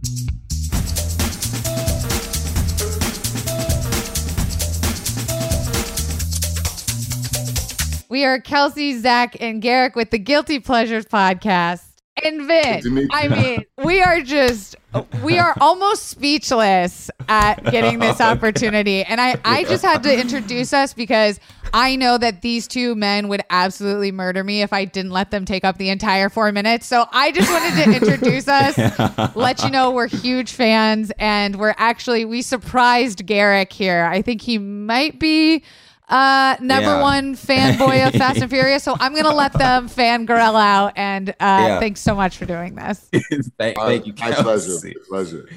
We 8.11 8.25
are 8.25 8.41
Kelsey, 8.41 8.99
Zach, 8.99 9.37
and 9.39 9.61
Garrick 9.61 9.95
with 9.95 10.09
the 10.09 10.19
Guilty 10.19 10.59
Pleasures 10.59 11.05
podcast. 11.05 11.85
And 12.21 12.45
Vin, 12.45 13.07
I 13.09 13.29
mean, 13.29 13.65
we 13.85 14.01
are 14.01 14.19
just, 14.19 14.75
we 15.23 15.39
are 15.39 15.55
almost 15.61 16.09
speechless 16.09 17.09
at 17.29 17.63
getting 17.71 17.99
this 17.99 18.19
opportunity. 18.21 19.05
And 19.05 19.21
I, 19.21 19.39
I 19.45 19.63
just 19.63 19.81
had 19.81 20.03
to 20.03 20.13
introduce 20.13 20.73
us 20.73 20.93
because 20.93 21.39
I 21.71 21.95
know 21.95 22.17
that 22.17 22.41
these 22.41 22.67
two 22.67 22.95
men 22.95 23.29
would 23.29 23.43
absolutely 23.49 24.11
murder 24.11 24.43
me 24.43 24.61
if 24.61 24.73
I 24.73 24.83
didn't 24.83 25.11
let 25.11 25.31
them 25.31 25.45
take 25.45 25.63
up 25.63 25.77
the 25.77 25.87
entire 25.87 26.27
four 26.27 26.51
minutes. 26.51 26.87
So 26.87 27.05
I 27.13 27.31
just 27.31 27.49
wanted 27.49 27.81
to 27.85 27.95
introduce 27.95 28.45
us, 28.49 29.37
let 29.37 29.63
you 29.63 29.69
know 29.69 29.91
we're 29.91 30.07
huge 30.07 30.51
fans, 30.51 31.13
and 31.17 31.55
we're 31.55 31.75
actually, 31.77 32.25
we 32.25 32.41
surprised 32.41 33.25
Garrick 33.25 33.71
here. 33.71 34.03
I 34.03 34.21
think 34.21 34.41
he 34.41 34.57
might 34.57 35.17
be 35.17 35.63
uh 36.11 36.55
number 36.59 36.89
Yeah. 36.89 37.01
one 37.01 37.35
fanboy 37.35 38.07
of 38.07 38.13
Fast 38.13 38.41
and 38.41 38.49
Furious. 38.55 38.83
So 38.83 38.95
I'm 38.99 39.15
gonna 39.15 39.33
let 39.33 39.53
them 39.53 39.87
fangirl 39.89 40.59
out 40.61 40.93
and 40.95 41.29
uh 41.29 41.33
Yeah. 41.39 41.79
thanks 41.79 42.01
so 42.01 42.13
much 42.15 42.37
for 42.37 42.45
doing 42.45 42.75
this. 42.75 42.99
thank, 43.57 43.77
My, 43.77 43.85
thank 43.85 44.05
you. 44.07 44.13
my 44.19 44.31
pleasure. 44.33 44.91
Pleasure. 45.09 45.49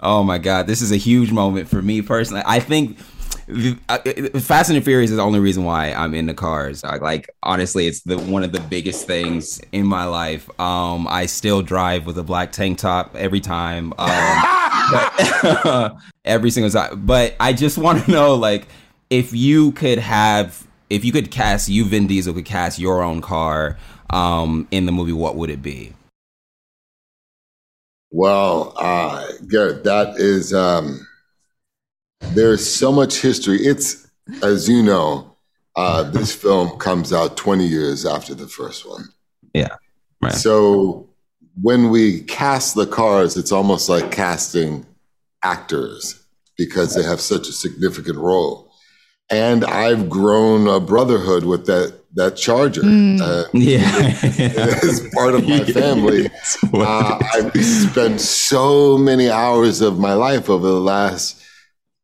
Oh 0.00 0.22
my 0.24 0.38
god, 0.38 0.66
this 0.66 0.82
is 0.82 0.90
a 0.92 0.96
huge 0.96 1.30
moment 1.32 1.68
for 1.68 1.80
me 1.80 2.02
personally. 2.02 2.42
I 2.44 2.58
think 2.60 2.98
uh, 3.88 3.98
Fast 4.40 4.70
and 4.70 4.82
Furious 4.84 5.10
is 5.10 5.16
the 5.16 5.22
only 5.22 5.40
reason 5.40 5.64
why 5.64 5.92
I'm 5.92 6.14
into 6.14 6.32
cars. 6.34 6.84
I, 6.84 6.96
like 6.96 7.28
honestly, 7.42 7.86
it's 7.86 8.00
the 8.00 8.18
one 8.18 8.42
of 8.44 8.52
the 8.52 8.60
biggest 8.60 9.06
things 9.06 9.60
in 9.72 9.84
my 9.86 10.04
life. 10.04 10.48
Um, 10.60 11.06
I 11.08 11.26
still 11.26 11.60
drive 11.62 12.06
with 12.06 12.18
a 12.18 12.22
black 12.22 12.52
tank 12.52 12.78
top 12.78 13.14
every 13.16 13.40
time, 13.40 13.92
um, 13.98 14.42
but- 15.62 15.96
every 16.24 16.50
single 16.50 16.70
time. 16.70 17.04
But 17.04 17.34
I 17.40 17.52
just 17.52 17.78
want 17.78 18.04
to 18.04 18.10
know, 18.10 18.34
like, 18.34 18.66
if 19.12 19.34
you 19.34 19.72
could 19.72 19.98
have, 19.98 20.66
if 20.88 21.04
you 21.04 21.12
could 21.12 21.30
cast, 21.30 21.68
you 21.68 21.84
Vin 21.84 22.06
Diesel 22.06 22.32
could 22.32 22.46
cast 22.46 22.78
your 22.78 23.02
own 23.02 23.20
car 23.20 23.76
um, 24.08 24.66
in 24.70 24.86
the 24.86 24.92
movie, 24.92 25.12
what 25.12 25.36
would 25.36 25.50
it 25.50 25.60
be? 25.60 25.92
Well, 28.10 28.72
uh, 28.78 29.26
Garrett, 29.48 29.84
that 29.84 30.16
is, 30.16 30.54
um, 30.54 31.06
there's 32.32 32.66
so 32.66 32.90
much 32.90 33.20
history. 33.20 33.58
It's, 33.58 34.10
as 34.42 34.66
you 34.66 34.82
know, 34.82 35.36
uh, 35.76 36.04
this 36.04 36.34
film 36.42 36.78
comes 36.78 37.12
out 37.12 37.36
20 37.36 37.66
years 37.66 38.06
after 38.06 38.34
the 38.34 38.48
first 38.48 38.88
one. 38.88 39.04
Yeah, 39.52 39.76
right. 40.22 40.32
So 40.32 41.10
when 41.60 41.90
we 41.90 42.22
cast 42.22 42.76
the 42.76 42.86
cars, 42.86 43.36
it's 43.36 43.52
almost 43.52 43.90
like 43.90 44.10
casting 44.10 44.86
actors 45.42 46.24
because 46.56 46.94
they 46.94 47.02
have 47.02 47.20
such 47.20 47.48
a 47.48 47.52
significant 47.52 48.16
role. 48.16 48.71
And 49.30 49.64
I've 49.64 50.10
grown 50.10 50.68
a 50.68 50.80
brotherhood 50.80 51.44
with 51.44 51.66
that 51.66 52.02
that 52.14 52.36
Charger. 52.36 52.82
Uh, 52.84 53.44
Yeah, 53.52 53.80
as 54.82 55.08
part 55.14 55.34
of 55.34 55.48
my 55.48 55.64
family. 55.72 56.28
Uh, 56.72 57.18
I've 57.32 57.64
spent 57.64 58.20
so 58.20 58.98
many 58.98 59.30
hours 59.30 59.80
of 59.80 59.98
my 59.98 60.12
life 60.12 60.50
over 60.50 60.66
the 60.66 60.80
last 60.80 61.42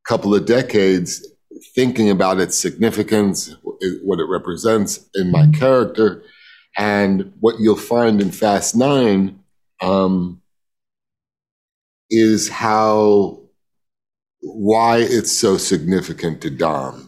couple 0.07 0.35
of 0.35 0.47
decades 0.47 1.27
thinking 1.75 2.09
about 2.09 2.41
its 2.41 2.57
significance, 2.57 3.55
what 4.03 4.19
it 4.19 4.27
represents 4.29 5.09
in 5.15 5.31
my 5.31 5.47
character, 5.49 6.23
and 6.77 7.33
what 7.41 7.57
you'll 7.61 7.77
find 7.77 8.21
in 8.21 8.31
Fast 8.31 8.75
Nine 8.75 9.41
um, 9.83 10.41
is 12.11 12.49
how 12.49 13.41
why 14.41 14.99
it's 14.99 15.37
so 15.37 15.57
significant 15.57 16.41
to 16.41 16.49
Dom 16.49 17.08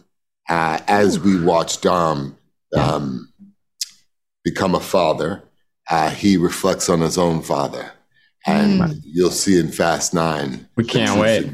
uh, 0.51 0.79
as 0.87 1.19
we 1.19 1.41
watch 1.41 1.81
Dom 1.81 2.37
um, 2.77 3.31
become 4.43 4.75
a 4.75 4.79
father. 4.79 5.43
Uh, 5.89 6.09
he 6.09 6.37
reflects 6.37 6.89
on 6.89 7.01
his 7.01 7.17
own 7.17 7.41
father 7.41 7.91
and 8.47 9.01
you'll 9.03 9.29
see 9.29 9.59
in 9.59 9.71
Fast 9.71 10.13
Nine. 10.13 10.67
We 10.75 10.83
can't 10.83 11.19
wait. 11.19 11.45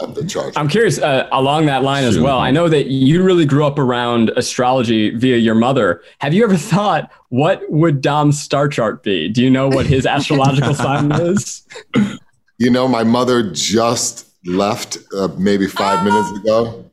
Of 0.00 0.14
the 0.14 0.24
charge. 0.26 0.54
I'm 0.56 0.68
curious 0.68 0.98
uh, 0.98 1.28
along 1.30 1.66
that 1.66 1.82
line 1.82 2.04
as 2.04 2.18
well. 2.18 2.38
I 2.38 2.50
know 2.50 2.68
that 2.68 2.86
you 2.86 3.22
really 3.22 3.46
grew 3.46 3.64
up 3.64 3.78
around 3.78 4.30
astrology 4.36 5.16
via 5.16 5.36
your 5.36 5.54
mother. 5.54 6.02
Have 6.18 6.34
you 6.34 6.42
ever 6.44 6.56
thought 6.56 7.10
what 7.28 7.62
would 7.70 8.00
Dom's 8.00 8.40
star 8.40 8.68
chart 8.68 9.02
be? 9.02 9.28
Do 9.28 9.42
you 9.42 9.48
know 9.48 9.68
what 9.68 9.86
his 9.86 10.04
astrological 10.04 10.74
sign 10.74 11.12
is? 11.12 11.66
You 12.56 12.70
know, 12.70 12.86
my 12.86 13.02
mother 13.02 13.50
just 13.50 14.28
left 14.46 14.96
uh, 15.12 15.26
maybe 15.36 15.66
five 15.66 16.04
minutes 16.04 16.30
ago. 16.38 16.88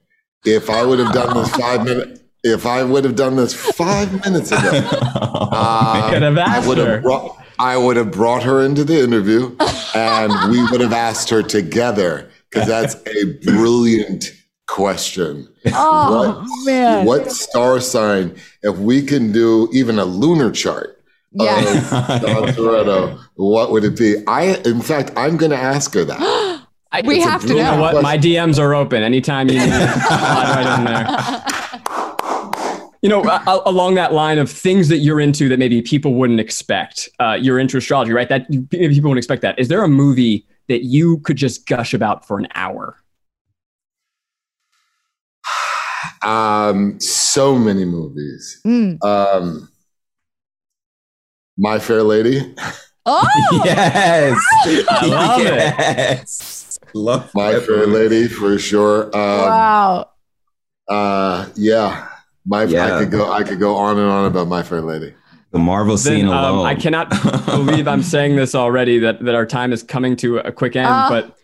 If 0.46 0.70
I 0.70 0.84
would 0.86 1.00
have 1.00 1.14
done 1.14 1.36
this 1.36 1.50
five 1.56 1.84
minutes, 1.86 2.22
if 2.44 2.66
I 2.66 2.84
would 2.84 3.04
have 3.04 3.16
done 3.16 3.36
this 3.36 3.54
five 3.54 4.12
minutes 4.26 4.52
ago, 4.52 4.72
uh, 4.94 6.10
Could 6.12 6.22
have 6.24 6.38
I 6.38 6.68
would 6.68 6.78
have 6.78 7.02
brought. 7.04 7.38
I 7.60 7.78
would 7.78 7.96
have 7.96 8.12
brought 8.12 8.42
her 8.44 8.62
into 8.66 8.84
the 8.84 9.04
interview, 9.04 9.56
and 9.94 10.52
we 10.52 10.64
would 10.72 10.82
have 10.82 10.94
asked 10.94 11.30
her 11.30 11.44
together 11.44 12.32
because 12.50 12.68
that's 12.68 12.96
a 12.96 13.34
brilliant 13.44 14.32
question. 14.68 15.48
Oh 15.68 16.44
man. 16.66 17.06
What 17.06 17.32
star 17.32 17.80
sign? 17.80 18.36
If 18.64 18.78
we 18.80 19.04
can 19.04 19.32
do 19.32 19.70
even 19.74 20.00
a 20.00 20.06
lunar 20.06 20.50
chart, 20.52 20.98
Yes. 21.34 21.92
of 21.94 22.22
Dom 22.24 22.46
Toretto, 22.48 23.20
what 23.36 23.72
would 23.72 23.84
it 23.84 23.96
be? 23.98 24.16
I, 24.28 24.56
in 24.66 24.82
fact, 24.82 25.12
I'm 25.16 25.38
going 25.38 25.52
to 25.52 25.58
ask 25.58 25.94
her 25.94 26.04
that. 26.04 26.20
I, 26.92 27.02
We 27.02 27.22
have 27.22 27.42
to 27.44 27.48
You 27.50 27.56
know 27.64 27.76
know. 27.76 27.82
what? 27.82 28.02
My 28.04 28.18
DMs 28.18 28.60
are 28.60 28.74
open 28.76 29.02
anytime 29.04 29.48
you 29.50 29.60
need 29.60 29.64
it. 29.72 29.96
Right 30.12 30.78
in 30.80 30.86
there. 30.86 31.08
You 33.02 33.10
know, 33.10 33.24
a- 33.24 33.44
a- 33.48 33.62
along 33.66 33.96
that 33.96 34.14
line 34.14 34.38
of 34.38 34.52
things 34.52 34.88
that 34.90 34.98
you're 34.98 35.20
into 35.20 35.50
that 35.50 35.58
maybe 35.58 35.82
people 35.82 36.14
wouldn't 36.14 36.40
expect. 36.40 37.10
Uh, 37.20 37.38
you're 37.40 37.58
into 37.60 37.78
astrology, 37.78 38.12
right? 38.12 38.30
That 38.30 38.46
maybe 38.50 38.94
people 38.94 39.10
wouldn't 39.10 39.18
expect 39.20 39.42
that. 39.42 39.58
Is 39.58 39.70
there 39.70 39.84
a 39.84 39.88
movie 39.88 40.46
that 40.68 40.84
you 40.84 41.18
could 41.20 41.38
just 41.38 41.66
gush 41.66 41.94
about 41.94 42.28
for 42.28 42.38
an 42.38 42.48
hour? 42.56 42.98
Um, 46.24 47.00
so 47.00 47.58
many 47.58 47.86
movies. 47.86 48.62
Mm. 48.66 49.04
Um, 49.04 49.70
My 51.58 51.80
Fair 51.80 52.04
Lady, 52.04 52.54
Oh. 53.06 53.28
Yes. 53.66 54.38
I 54.90 55.06
love 55.08 55.42
it. 55.44 56.61
Yes. 56.94 56.96
Love 56.96 57.32
My 57.36 57.60
Fair 57.60 57.88
movie. 57.88 58.10
Lady 58.10 58.28
for 58.28 58.58
sure. 58.60 59.06
Um, 59.06 59.12
wow. 59.14 60.10
uh, 60.88 61.48
yeah, 61.56 62.08
my 62.46 62.64
Yeah. 62.64 62.96
I 62.96 63.00
could 63.00 63.12
go. 63.12 63.32
I 63.32 63.44
could 63.44 63.60
go 63.60 63.76
on 63.76 63.98
and 63.98 64.08
on 64.10 64.26
about 64.26 64.48
My 64.48 64.64
Fair 64.64 64.82
Lady. 64.82 65.14
The 65.52 65.60
Marvel 65.60 65.98
scene 65.98 66.28
Then, 66.28 66.36
um, 66.36 66.56
alone. 66.56 66.66
I 66.66 66.76
cannot 66.76 67.10
believe 67.46 67.88
I'm 67.88 68.04
saying 68.04 68.38
this 68.38 68.56
already 68.56 69.00
that, 69.00 69.20
that 69.26 69.36
our 69.36 69.46
time 69.46 69.74
is 69.74 69.84
coming 69.84 70.16
to 70.18 70.38
a 70.38 70.52
quick 70.52 70.76
end. 70.78 70.88
Ah. 70.88 71.08
but 71.10 71.38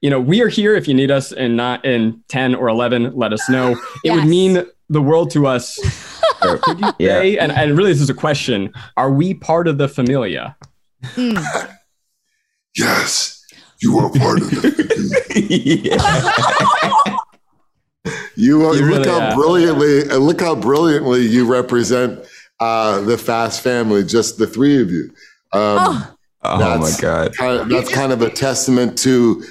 you 0.00 0.10
know, 0.10 0.18
we 0.20 0.42
are 0.42 0.48
here. 0.48 0.74
If 0.74 0.88
you 0.88 0.94
need 0.94 1.12
us 1.12 1.30
in 1.30 1.54
not 1.54 1.84
in 1.84 2.22
ten 2.28 2.56
or 2.56 2.68
eleven, 2.68 3.14
let 3.14 3.32
us 3.32 3.48
know. 3.48 3.76
It 4.04 4.10
would 4.12 4.26
mean 4.26 4.66
the 4.88 5.00
world 5.00 5.30
to 5.32 5.46
us. 5.46 5.78
Could 6.40 6.80
you 6.80 6.92
Yeah. 6.98 7.20
say, 7.20 7.38
and, 7.38 7.52
and 7.52 7.78
really, 7.78 7.92
this 7.92 8.00
is 8.00 8.10
a 8.10 8.14
question: 8.14 8.72
Are 8.96 9.12
we 9.12 9.32
part 9.32 9.68
of 9.68 9.78
the 9.78 9.86
familia? 9.88 10.56
Yes, 12.76 13.41
you 13.82 13.98
are 13.98 14.10
part 14.10 14.40
of 14.40 14.48
it. 14.52 15.92
You, 18.36 18.64
are, 18.66 18.74
You 18.74 18.86
look 18.90 19.04
really 19.04 19.08
how 19.08 19.20
are. 19.20 19.34
brilliantly. 19.34 20.10
uh, 20.10 20.16
Look 20.18 20.40
how 20.40 20.54
brilliantly 20.54 21.26
you 21.26 21.46
represent 21.50 22.24
uh, 22.60 23.00
the 23.02 23.18
Fast 23.18 23.60
family. 23.62 24.04
Just 24.04 24.38
the 24.38 24.46
three 24.46 24.80
of 24.82 24.90
you. 24.90 25.10
Um, 25.52 26.04
Oh 26.44 26.58
my 26.58 26.58
That's- 26.58 27.00
god. 27.00 27.36
kind 27.36 27.60
of, 27.60 27.68
that's 27.68 27.88
kind 27.92 28.10
of 28.12 28.20
a 28.20 28.28
testament 28.28 28.98
to 28.98 29.44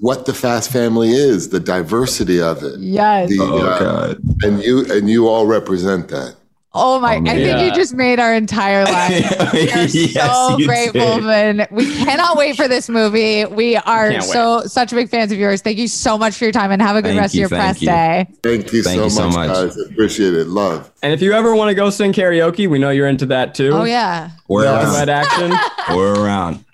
what 0.00 0.24
the 0.24 0.32
Fast 0.32 0.70
family 0.70 1.10
is, 1.10 1.48
the 1.48 1.58
diversity 1.58 2.40
of 2.40 2.62
it. 2.62 2.78
Yes. 2.78 3.30
The, 3.30 3.38
Oh 3.40 3.66
uh, 3.66 3.78
god. 3.80 4.18
and 4.44 4.62
you 4.62 4.84
and 4.92 5.10
you 5.10 5.26
all 5.26 5.44
represent 5.46 6.06
that. 6.10 6.36
Oh 6.78 7.00
my! 7.00 7.14
Oh, 7.14 7.16
I 7.16 7.20
man. 7.20 7.36
think 7.36 7.60
you 7.60 7.72
just 7.74 7.94
made 7.94 8.20
our 8.20 8.34
entire 8.34 8.84
life. 8.84 9.52
We 9.52 9.70
are 9.72 9.86
Yes, 9.86 10.12
so 10.12 10.58
you 10.58 10.66
grateful, 10.66 11.20
man. 11.22 11.66
We 11.70 11.86
cannot 11.96 12.36
wait 12.36 12.56
for 12.56 12.68
this 12.68 12.88
movie. 12.88 13.44
We 13.46 13.76
are 13.76 14.10
Can't 14.10 14.22
wait. 14.24 14.32
so 14.32 14.62
such 14.66 14.90
big 14.90 15.08
fans 15.08 15.32
of 15.32 15.38
yours. 15.38 15.62
Thank 15.62 15.78
you 15.78 15.88
so 15.88 16.18
much 16.18 16.36
for 16.36 16.44
your 16.44 16.52
time 16.52 16.70
and 16.72 16.82
have 16.82 16.96
a 16.96 17.02
good 17.02 17.08
Thank 17.10 17.20
rest 17.20 17.34
you, 17.34 17.44
of 17.46 17.50
your 17.50 17.58
press 17.58 17.80
you. 17.80 17.88
day. 17.88 18.26
Thank 18.42 18.72
you, 18.72 18.82
Thank 18.82 18.98
so, 18.98 19.04
you 19.04 19.10
so 19.10 19.26
much, 19.28 19.48
much. 19.48 19.48
guys. 19.48 19.78
Appreciate 19.90 20.34
it. 20.34 20.48
Love. 20.48 20.90
And 21.02 21.12
if 21.12 21.22
you 21.22 21.32
ever 21.32 21.54
want 21.54 21.68
to 21.70 21.74
go 21.74 21.88
sing 21.90 22.12
karaoke, 22.12 22.68
we 22.68 22.78
know 22.78 22.90
you're 22.90 23.08
into 23.08 23.26
that 23.26 23.54
too. 23.54 23.70
Oh 23.72 23.84
yeah. 23.84 24.30
We're 24.48 24.64
Yes. 24.64 24.94
Red 24.94 25.08
around. 25.08 25.24
action. 25.52 25.58
We're 25.96 26.14
around. 26.22 26.64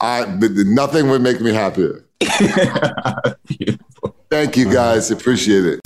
I, 0.00 0.24
th- 0.24 0.54
th- 0.54 0.66
nothing 0.68 1.10
would 1.10 1.20
make 1.22 1.40
me 1.40 1.52
happier. 1.52 2.04
Thank 4.30 4.56
you, 4.56 4.72
guys. 4.72 5.10
Appreciate 5.10 5.64
it. 5.66 5.80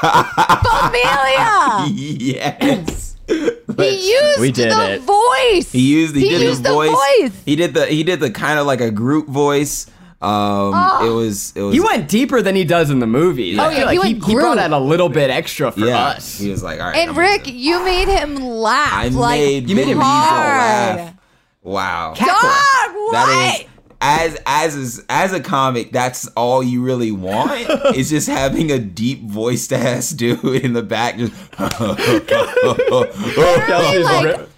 Familia. 0.00 1.86
yes. 1.94 3.16
He 3.28 4.12
used 4.12 4.40
We 4.40 4.50
did 4.50 4.72
the 4.72 4.94
it. 4.94 5.00
voice. 5.02 5.70
He 5.70 5.80
used 5.92 6.16
he, 6.16 6.22
He 6.22 6.28
did 6.30 6.42
used 6.42 6.62
the 6.64 6.70
the 6.70 6.74
voice. 6.74 6.90
voice. 6.90 7.42
He 7.44 7.54
did 7.56 7.74
the 7.74 7.86
he 7.86 8.02
did 8.02 8.20
the 8.20 8.30
kind 8.30 8.58
of 8.58 8.66
like 8.66 8.80
a 8.80 8.90
group 8.90 9.28
voice. 9.28 9.86
Um 10.22 10.72
Oh. 10.74 11.06
it 11.06 11.14
was 11.14 11.52
it 11.56 11.62
was 11.62 11.72
He 11.74 11.80
went 11.80 12.08
deeper 12.08 12.42
than 12.42 12.54
he 12.56 12.64
does 12.64 12.90
in 12.90 12.98
the 12.98 13.06
movies. 13.06 13.58
Oh, 13.58 13.68
yeah, 13.70 13.70
feel 13.70 13.78
he 13.78 13.84
like 13.84 13.92
he, 13.92 13.98
went 14.14 14.24
he 14.26 14.34
brought 14.34 14.54
Groot. 14.56 14.58
out 14.58 14.72
a 14.72 14.78
little 14.78 15.08
bit 15.08 15.30
extra 15.30 15.70
for 15.70 15.80
yeah, 15.80 16.08
us. 16.08 16.38
He 16.38 16.50
was 16.50 16.62
like, 16.62 16.80
all 16.80 16.86
right. 16.86 16.96
And 16.96 17.10
I'm 17.10 17.18
Rick, 17.18 17.44
gonna- 17.44 17.56
you 17.56 17.82
made 17.84 18.08
him 18.08 18.36
laugh. 18.36 18.92
I 18.92 19.08
like, 19.08 19.38
made 19.40 19.70
You 19.70 19.76
made 19.76 19.88
him 19.88 19.98
hard. 20.00 20.96
laugh. 20.98 21.14
Wow. 21.62 22.14
Dog, 22.14 22.26
what? 22.26 23.12
That 23.12 23.58
is 23.60 23.66
as 24.00 24.36
as 24.46 25.04
as 25.08 25.32
a 25.32 25.40
comic, 25.40 25.92
that's 25.92 26.26
all 26.28 26.62
you 26.62 26.82
really 26.82 27.12
want. 27.12 27.50
is 27.94 28.10
just 28.10 28.28
having 28.28 28.70
a 28.72 28.78
deep 28.78 29.22
voiced 29.24 29.72
ass 29.72 30.10
dude 30.20 30.42
in 30.64 30.72
the 30.72 30.82
back 30.82 31.16
just 31.18 31.32
like- 34.12 34.48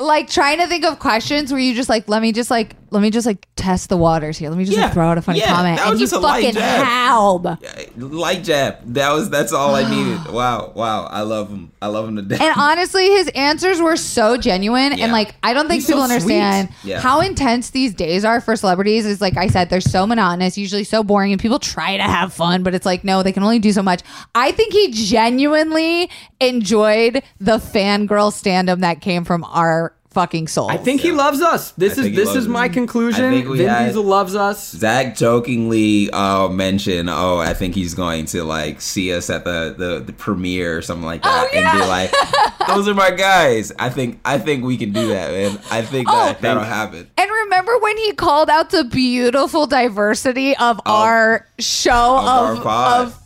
like 0.00 0.30
trying 0.30 0.58
to 0.58 0.68
think 0.68 0.84
of 0.84 1.00
questions 1.00 1.50
where 1.50 1.60
you 1.60 1.74
just 1.74 1.88
like 1.88 2.08
let 2.08 2.22
me 2.22 2.30
just 2.30 2.52
like 2.52 2.76
let 2.90 3.00
me 3.02 3.10
just 3.10 3.26
like 3.26 3.46
test 3.56 3.88
the 3.88 3.96
waters 3.96 4.38
here. 4.38 4.48
Let 4.50 4.58
me 4.58 4.64
just 4.64 4.76
Yeah, 4.76 4.84
like, 4.84 4.92
throw 4.94 5.08
out 5.08 5.18
a 5.18 5.22
funny 5.22 5.40
yeah, 5.40 5.54
comment, 5.54 5.76
that 5.78 5.84
and 5.86 5.92
was 5.92 6.00
you 6.00 6.06
just 6.06 6.14
a 6.14 6.18
light 6.20 6.44
fucking 6.44 6.54
jab. 6.60 6.84
howled. 6.84 7.58
light 7.96 8.44
jab. 8.44 8.76
That 8.94 9.12
was 9.12 9.30
that's 9.30 9.52
all 9.52 9.74
I 9.74 9.88
needed. 9.88 10.32
Wow, 10.32 10.72
wow. 10.74 11.04
I 11.04 11.22
love 11.22 11.48
him. 11.50 11.72
I 11.82 11.86
love 11.88 12.08
him 12.08 12.16
to 12.16 12.22
death. 12.22 12.40
And 12.40 12.54
honestly, 12.56 13.06
his 13.08 13.28
answers 13.34 13.80
were 13.80 13.96
so 13.96 14.36
genuine, 14.36 14.96
Yeah. 14.96 15.04
and 15.04 15.12
like 15.12 15.34
I 15.42 15.52
don't 15.54 15.66
think 15.68 15.80
He's 15.82 15.86
people 15.86 16.00
so 16.06 16.12
understand 16.12 16.68
sweet. 16.80 16.90
Yeah. 16.90 17.00
how 17.00 17.20
intense 17.20 17.70
these 17.70 17.94
days 17.94 18.24
are 18.24 18.40
for 18.40 18.56
celebrities. 18.56 19.06
Is 19.06 19.20
like 19.20 19.36
I 19.36 19.46
said, 19.48 19.70
they're 19.70 19.80
so 19.80 20.06
monotonous, 20.06 20.56
usually 20.58 20.84
so 20.84 21.02
boring, 21.02 21.32
and 21.32 21.40
people 21.40 21.58
try 21.58 21.96
to 21.96 22.02
have 22.02 22.32
fun, 22.32 22.62
but 22.62 22.74
it's 22.74 22.86
like 22.86 23.04
no, 23.04 23.22
they 23.22 23.32
can 23.32 23.42
only 23.42 23.58
do 23.58 23.72
so 23.72 23.82
much. 23.82 24.02
I 24.34 24.52
think 24.52 24.72
he 24.72 24.90
genuinely 24.92 26.10
enjoyed 26.40 27.22
the 27.40 27.58
fangirl 27.58 28.32
stand-up 28.32 28.78
that 28.80 29.00
came 29.00 29.24
from 29.24 29.44
our 29.44 29.94
fucking 30.18 30.48
souls. 30.48 30.70
I 30.72 30.76
think 30.78 31.00
he 31.00 31.12
loves 31.12 31.40
us. 31.40 31.70
This 31.72 31.92
I 31.92 31.92
is 31.92 31.98
think 32.06 32.10
he 32.14 32.16
this 32.16 32.26
loves 32.28 32.38
is 32.38 32.48
my 32.48 32.64
us. 32.64 32.70
I 32.70 32.74
conclusion. 32.74 33.30
think 33.30 33.48
we 33.48 33.58
Vin 33.58 33.68
had- 33.68 33.86
Diesel 33.86 34.02
loves 34.02 34.34
us. 34.34 34.70
Zach 34.70 35.16
jokingly 35.16 36.10
uh, 36.10 36.48
mentioned, 36.48 37.08
"Oh, 37.08 37.38
I 37.38 37.54
think 37.54 37.74
he's 37.76 37.94
going 37.94 38.24
to 38.26 38.42
like 38.42 38.80
see 38.80 39.12
us 39.12 39.30
at 39.30 39.44
the 39.44 39.74
the, 39.78 40.00
the 40.00 40.12
premiere 40.12 40.76
or 40.76 40.82
something 40.82 41.06
like 41.06 41.22
that, 41.22 41.48
Oh, 41.52 41.56
and 41.56 41.72
be 41.72 41.78
yeah. 41.78 41.86
like, 41.86 42.12
those 42.68 42.88
are 42.88 42.94
my 42.94 43.10
guys." 43.12 43.72
I 43.78 43.90
think 43.90 44.18
I 44.24 44.38
think 44.38 44.64
we 44.64 44.76
can 44.76 44.92
do 44.92 45.08
that, 45.08 45.30
man. 45.30 45.60
I 45.70 45.82
think 45.82 46.08
that 46.08 46.36
Oh. 46.36 46.40
that'll 46.40 46.64
happen. 46.64 47.08
And 47.16 47.30
remember 47.30 47.78
when 47.78 47.96
he 47.98 48.12
called 48.12 48.50
out 48.50 48.70
the 48.70 48.84
beautiful 48.84 49.66
diversity 49.66 50.56
of 50.56 50.80
our 50.84 51.46
show 51.60 51.92
our 51.92 52.54
of 52.56 52.62
pod. 52.62 53.06
of, 53.06 53.18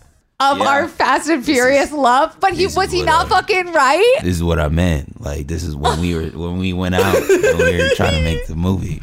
of 0.52 0.58
Yeah. 0.58 0.64
our 0.68 0.88
Fast 0.88 1.28
and 1.28 1.44
Furious 1.44 1.92
love, 1.92 2.36
but 2.40 2.52
he 2.54 2.66
was 2.66 2.90
he 2.90 3.02
not 3.02 3.26
I- 3.26 3.28
fucking 3.28 3.72
right? 3.72 4.16
This 4.22 4.36
is 4.36 4.42
what 4.42 4.58
I 4.58 4.68
meant. 4.68 5.20
Like 5.20 5.46
this 5.46 5.62
is 5.64 5.74
when 5.76 6.00
we 6.00 6.14
were 6.14 6.26
when 6.26 6.58
we 6.58 6.72
went 6.72 6.94
out 6.94 7.16
and 7.16 7.58
we 7.58 7.78
were 7.78 7.94
trying 7.94 8.14
to 8.18 8.24
make 8.24 8.46
the 8.46 8.56
movie. 8.56 8.98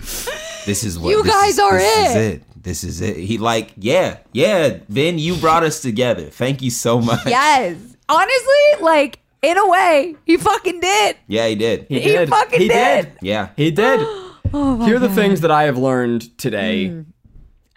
This 0.65 0.83
is 0.83 0.99
what 0.99 1.09
You 1.11 1.23
guys 1.23 1.53
is, 1.53 1.59
are 1.59 1.77
this 1.77 2.09
Is 2.09 2.15
it. 2.15 2.33
it. 2.35 2.43
This 2.61 2.83
is 2.83 3.01
it. 3.01 3.17
He 3.17 3.37
like 3.37 3.71
yeah 3.77 4.17
yeah. 4.33 4.79
Vin, 4.89 5.17
you 5.19 5.35
brought 5.37 5.63
us 5.63 5.81
together. 5.81 6.23
Thank 6.29 6.61
you 6.61 6.69
so 6.71 6.99
much. 7.01 7.25
Yes. 7.25 7.77
Honestly, 8.09 8.81
like 8.81 9.19
in 9.41 9.57
a 9.57 9.67
way, 9.69 10.15
he 10.25 10.35
fucking 10.37 10.79
did. 10.81 11.15
Yeah, 11.27 11.47
he 11.47 11.55
did. 11.55 11.85
He, 11.87 11.99
He 12.01 12.09
did. 12.09 12.27
fucking 12.29 12.59
he 12.59 12.67
did. 12.67 13.13
Yeah. 13.21 13.49
He 13.55 13.71
did. 13.71 13.99
Oh 14.51 14.83
Here 14.83 14.95
are 14.95 14.99
the 14.99 15.07
God. 15.09 15.15
things 15.15 15.41
that 15.41 15.51
I 15.51 15.63
have 15.63 15.77
learned 15.77 16.35
today. 16.39 16.87
Mm. 16.87 16.95
mm. 17.01 17.05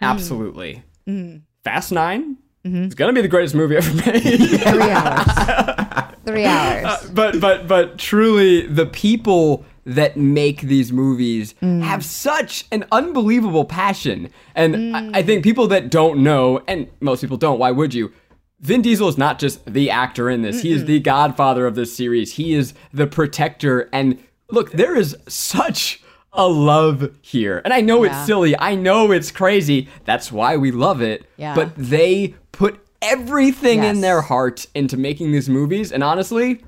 Absolutely. 0.01 0.81
Mm. 1.07 1.41
Fast 1.63 1.91
9 1.91 2.35
Mm-hmm. 2.65 2.83
It's 2.83 2.95
gonna 2.95 3.13
be 3.13 3.21
the 3.21 3.27
greatest 3.27 3.55
movie 3.55 3.75
ever 3.75 3.93
made. 3.93 4.21
Three 4.61 4.81
hours. 4.91 6.15
Three 6.25 6.45
hours. 6.45 7.09
but 7.09 7.39
but 7.41 7.67
but 7.67 7.97
truly 7.97 8.65
the 8.67 8.85
people 8.85 9.65
that 9.85 10.15
make 10.15 10.61
these 10.61 10.93
movies 10.93 11.55
Mm. 11.61 11.81
have 11.81 12.05
such 12.05 12.65
an 12.71 12.85
unbelievable 12.93 13.65
passion 13.65 14.29
and 14.55 14.95
I, 14.95 15.19
I 15.19 15.23
think 15.23 15.43
people 15.43 15.67
that 15.67 15.89
don't 15.89 16.23
know 16.23 16.61
and 16.69 16.87
most 17.01 17.19
people 17.19 17.35
don't 17.35 17.59
why 17.59 17.71
would 17.71 17.93
you 17.93 18.13
Vin 18.61 18.81
Diesel 18.81 19.09
is 19.09 19.17
not 19.17 19.39
just 19.39 19.65
the 19.65 19.89
actor 19.89 20.29
in 20.29 20.41
this 20.41 20.61
he 20.61 20.71
is 20.71 20.85
the 20.85 21.01
godfather 21.01 21.67
of 21.67 21.75
this 21.75 21.93
series 21.93 22.33
he 22.35 22.53
is 22.53 22.73
the 22.93 23.07
protector 23.07 23.89
and 23.91 24.17
look, 24.49 24.71
there 24.71 24.95
is 24.95 25.17
such 25.27 26.01
a 26.33 26.47
love 26.47 27.11
here. 27.21 27.61
And 27.63 27.73
I 27.73 27.81
know 27.81 28.03
Yeah. 28.03 28.17
it's 28.17 28.25
silly. 28.25 28.57
I 28.59 28.75
know 28.75 29.11
it's 29.11 29.31
crazy. 29.31 29.87
That's 30.05 30.31
why 30.31 30.57
we 30.57 30.71
love 30.71 31.01
it. 31.01 31.25
Yeah. 31.37 31.53
But 31.55 31.73
they 31.77 32.35
put 32.51 32.79
everything 33.01 33.83
in 33.83 34.01
their 34.01 34.21
heart 34.21 34.65
into 34.73 34.97
making 34.97 35.31
these 35.31 35.49
movies. 35.49 35.91
And 35.91 36.03
honestly, 36.03 36.63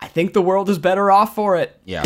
I 0.00 0.06
think 0.08 0.32
the 0.34 0.42
world 0.42 0.68
is 0.70 0.78
better 0.78 1.10
off 1.10 1.34
for 1.34 1.56
it. 1.56 1.78
Yeah. 1.84 2.04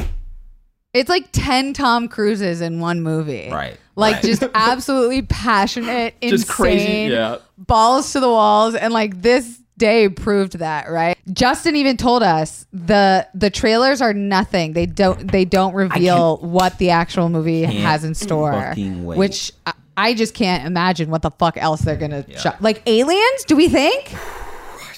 It's 0.95 1.11
like 1.11 1.29
10 1.33 1.75
Tom 1.75 2.09
Cruises 2.09 2.63
in 2.63 2.81
one 2.81 3.03
movie. 3.03 3.51
Right, 3.51 3.77
Like 3.97 4.15
right. 4.17 4.25
just 4.25 4.43
absolutely 4.55 5.21
passionate, 5.23 6.15
Just 6.23 6.49
crazy, 6.49 6.81
insane, 6.85 7.11
yeah. 7.11 7.37
balls 7.59 8.13
to 8.13 8.21
the 8.21 8.29
walls. 8.29 8.75
And 8.75 8.95
like 8.95 9.21
this 9.21 9.61
day 9.79 10.09
proved 10.09 10.59
that, 10.59 10.91
right? 10.91 11.17
Justin 11.33 11.77
even 11.77 11.97
told 11.97 12.23
us 12.23 12.67
the 12.73 13.27
the 13.35 13.51
trailers 13.51 14.01
are 14.01 14.15
nothing. 14.15 14.73
They 14.73 14.87
don't 14.87 15.31
they 15.31 15.45
don't 15.45 15.75
reveal 15.75 16.39
what 16.39 16.79
the 16.79 16.91
actual 16.91 17.29
movie 17.29 17.63
has 17.63 18.05
in 18.05 18.15
store. 18.15 18.75
Which 18.77 19.53
I, 19.67 19.73
I 19.97 20.15
just 20.15 20.35
can't 20.35 20.67
imagine 20.67 21.11
what 21.11 21.23
the 21.23 21.31
fuck 21.31 21.57
else 21.57 21.81
they're 21.83 21.97
gonna 21.97 22.25
show. 22.39 22.53
Like 22.61 22.83
aliens, 22.87 23.45
do 23.47 23.57
we 23.57 23.69
think? 23.69 24.15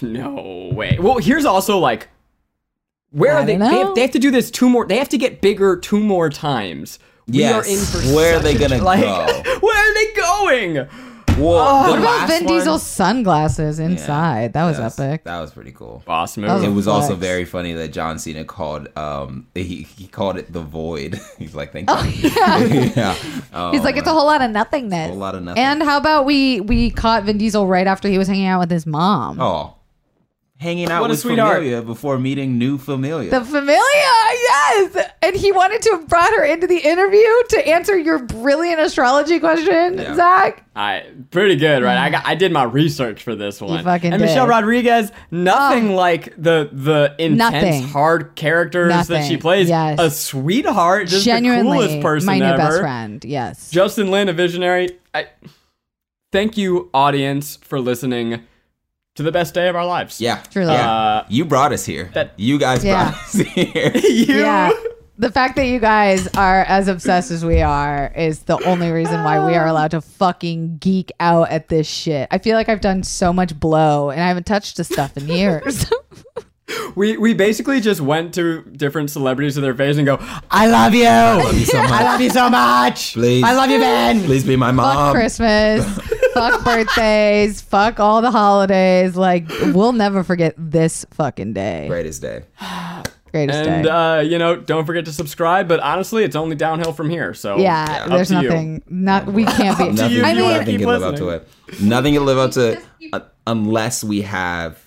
No 0.00 0.70
way. 0.74 0.96
Well, 1.00 1.18
here's 1.18 1.44
also 1.44 1.78
like, 1.78 2.08
where 3.10 3.36
I 3.36 3.40
are 3.40 3.44
they? 3.44 3.56
They 3.56 3.64
have, 3.66 3.94
they 3.96 4.02
have 4.02 4.12
to 4.12 4.20
do 4.20 4.30
this 4.30 4.48
two 4.48 4.68
more. 4.68 4.86
They 4.86 4.98
have 4.98 5.08
to 5.08 5.18
get 5.18 5.40
bigger 5.40 5.76
two 5.76 5.98
more 5.98 6.30
times. 6.30 7.00
We 7.26 7.38
Yes. 7.40 7.52
are 7.66 7.68
in 7.68 7.78
for 7.84 8.14
Where 8.14 8.36
are 8.36 8.40
they 8.40 8.54
gonna 8.54 8.78
like, 8.82 9.00
go? 9.00 9.26
Where 9.60 9.76
are 9.76 9.94
they 9.94 10.12
going? 10.14 10.88
Well, 11.38 11.58
Oh, 11.58 11.90
What 11.90 11.98
about 12.00 12.28
Vin 12.28 12.44
one- 12.44 12.54
Diesel's 12.54 12.82
sunglasses 12.82 13.78
Yeah, 13.78 13.86
inside? 13.86 14.52
that 14.54 14.64
was 14.64 14.76
that's- 14.76 14.98
epic. 14.98 15.24
That 15.24 15.40
was 15.40 15.50
pretty 15.52 15.72
cool. 15.72 16.02
Boss 16.06 16.36
move. 16.36 16.48
That 16.48 16.54
was 16.56 16.64
It 16.64 16.70
was 16.72 16.88
also 16.88 17.14
very 17.14 17.44
funny 17.44 17.72
that 17.74 17.92
John 17.92 18.18
Cena 18.18 18.44
called 18.44 18.88
um 18.96 19.46
he, 19.54 19.86
he 19.96 20.06
called 20.06 20.36
it 20.36 20.52
the 20.52 20.60
void. 20.62 21.20
He's 21.38 21.54
like, 21.54 21.72
thank 21.72 21.88
you. 21.88 21.96
Oh, 21.96 22.04
yeah. 22.14 22.92
yeah. 22.96 23.14
Oh, 23.52 23.70
He's 23.72 23.84
like, 23.84 23.96
it's 23.96 24.08
a 24.08 24.12
whole 24.12 24.26
lot 24.26 24.42
of 24.42 24.50
nothingness. 24.50 25.06
A 25.06 25.10
whole 25.10 25.16
lot 25.18 25.34
of 25.34 25.42
nothing. 25.42 25.62
And 25.62 25.82
how 25.82 25.96
about 25.98 26.24
we 26.26 26.60
we 26.60 26.90
caught 26.90 27.24
Vin 27.24 27.38
Diesel 27.38 27.66
right 27.66 27.86
after 27.86 28.08
he 28.08 28.18
was 28.18 28.28
hanging 28.28 28.46
out 28.46 28.60
with 28.60 28.70
his 28.70 28.86
mom? 28.86 29.40
oh, 29.40 29.74
hanging 30.58 30.90
out 30.90 31.00
What 31.00 31.10
a 31.10 31.12
with 31.12 31.20
sweetheart. 31.20 31.58
Familia 31.58 31.82
before 31.82 32.18
meeting 32.18 32.58
new 32.58 32.78
Familia. 32.78 33.30
The 33.30 33.44
familia, 33.44 33.78
yes. 33.78 35.10
And 35.22 35.36
he 35.36 35.52
wanted 35.52 35.82
to 35.82 35.90
have 35.92 36.08
brought 36.08 36.30
her 36.30 36.44
into 36.44 36.66
the 36.66 36.78
interview 36.78 37.26
to 37.50 37.68
answer 37.68 37.96
your 37.96 38.18
brilliant 38.18 38.80
astrology 38.80 39.38
question, 39.38 39.98
Yeah. 39.98 40.14
Zach. 40.14 40.64
I 40.74 41.04
pretty 41.30 41.56
good, 41.56 41.82
right? 41.82 41.96
I 41.96 42.08
mm. 42.08 42.12
got 42.12 42.26
I 42.26 42.34
did 42.34 42.52
my 42.52 42.62
research 42.62 43.22
for 43.22 43.34
this 43.34 43.60
one. 43.60 43.82
fucking 43.82 44.12
and 44.12 44.22
Michelle. 44.22 44.46
Rodriguez, 44.46 45.10
nothing 45.30 45.92
oh. 45.92 45.96
like 45.96 46.34
the 46.36 46.68
the 46.72 47.14
intense 47.18 47.38
Nothing. 47.38 47.82
hard 47.84 48.36
characters 48.36 49.08
that 49.08 49.26
she 49.26 49.36
plays. 49.36 49.68
Yes. 49.68 49.98
A 49.98 50.10
sweetheart, 50.10 51.08
just 51.08 51.24
the 51.24 51.40
coolest 51.40 52.00
person 52.00 52.26
my 52.26 52.38
new 52.38 52.44
ever. 52.44 52.58
best 52.58 52.80
friend. 52.80 53.24
Yes. 53.24 53.70
Justin 53.70 54.10
Lin, 54.10 54.28
a 54.28 54.32
visionary. 54.32 54.98
I 55.12 55.26
thank 56.30 56.56
you, 56.56 56.90
audience, 56.94 57.56
for 57.56 57.80
listening 57.80 58.46
to 59.18 59.22
the 59.22 59.30
best 59.32 59.52
day 59.54 59.68
of 59.68 59.76
our 59.76 59.84
lives. 59.86 60.20
yeah. 60.20 60.42
Truly. 60.50 60.72
Yeah. 60.72 60.90
Uh, 60.90 61.24
you 61.28 61.44
brought 61.44 61.72
us 61.72 61.84
here. 61.84 62.10
that- 62.14 62.32
you 62.36 62.58
guys 62.58 62.82
Yeah. 62.84 63.10
brought 63.10 63.14
us 63.22 63.32
here. 63.54 63.92
you. 63.94 64.38
Yeah. 64.40 64.70
The 65.18 65.32
fact 65.32 65.56
that 65.56 65.66
you 65.66 65.80
guys 65.80 66.28
are 66.36 66.60
as 66.62 66.86
obsessed 66.86 67.32
as 67.32 67.44
we 67.44 67.60
are 67.60 68.12
is 68.16 68.40
the 68.44 68.56
only 68.64 68.92
reason 68.92 69.24
why 69.24 69.44
we 69.44 69.56
are 69.56 69.66
allowed 69.66 69.90
to 69.90 70.00
fucking 70.00 70.78
geek 70.78 71.10
out 71.18 71.50
at 71.50 71.66
this 71.68 71.88
shit. 71.88 72.28
I 72.30 72.38
feel 72.38 72.54
like 72.56 72.68
I've 72.68 72.80
done 72.80 73.02
so 73.02 73.32
much 73.32 73.58
blow 73.58 74.10
and 74.10 74.20
I 74.20 74.28
haven't 74.28 74.46
touched 74.46 74.76
the 74.76 74.84
stuff 74.84 75.16
in 75.16 75.26
years. 75.28 75.90
We 76.96 77.16
we 77.16 77.32
basically 77.32 77.80
just 77.80 77.98
went 78.02 78.34
to 78.34 78.60
different 78.62 79.10
celebrities 79.10 79.54
to 79.54 79.62
their 79.62 79.74
face 79.74 79.96
and 79.96 80.04
go, 80.04 80.18
"I 80.50 80.66
love 80.66 80.94
you, 80.94 81.06
I 81.06 81.42
love 81.42 81.54
you 81.58 81.64
so 81.64 81.78
much. 81.82 81.90
love 81.90 82.20
you 82.20 82.28
so 82.30 82.50
much, 82.50 83.14
Please. 83.14 83.42
I 83.42 83.54
love 83.54 83.70
you, 83.70 83.78
Ben." 83.78 84.22
Please 84.24 84.44
be 84.44 84.54
my 84.54 84.66
fuck 84.68 84.74
mom. 84.76 85.14
Christmas, 85.14 85.82
fuck 86.38 86.64
birthdays, 86.64 87.60
fuck 87.60 88.00
all 88.00 88.22
the 88.22 88.30
holidays. 88.30 89.16
Like 89.16 89.48
we'll 89.48 89.92
never 89.92 90.22
forget 90.24 90.54
this 90.56 91.04
fucking 91.12 91.52
day. 91.52 91.86
Greatest 91.88 92.22
day. 92.22 92.44
Greatest 93.30 93.58
And 93.68 93.84
day. 93.84 93.90
uh, 93.90 94.20
you 94.20 94.38
know, 94.38 94.56
don't 94.56 94.86
forget 94.86 95.04
to 95.04 95.12
subscribe. 95.12 95.68
But 95.68 95.80
honestly, 95.80 96.24
it's 96.24 96.34
only 96.36 96.56
downhill 96.56 96.92
from 96.94 97.10
here. 97.10 97.34
So 97.34 97.58
yeah, 97.58 98.04
up 98.04 98.08
there's 98.08 98.28
to 98.28 98.40
you. 98.40 98.48
nothing. 98.48 98.82
Not 98.88 99.26
we 99.26 99.44
can't 99.44 99.76
be. 99.78 99.90
Nothing, 99.92 100.10
you, 100.16 100.22
I 100.24 100.32
you 100.32 100.40
mean, 100.42 100.50
nothing 100.58 100.78
can 100.78 100.86
live 100.88 101.02
up 101.02 101.16
to 101.16 101.28
it. 101.30 101.48
Nothing 101.82 102.14
can 102.14 102.24
live 102.24 102.38
up 102.38 102.52
to 102.52 102.72
it 102.72 102.84
uh, 103.12 103.20
unless 103.46 104.02
we 104.02 104.22
have 104.22 104.82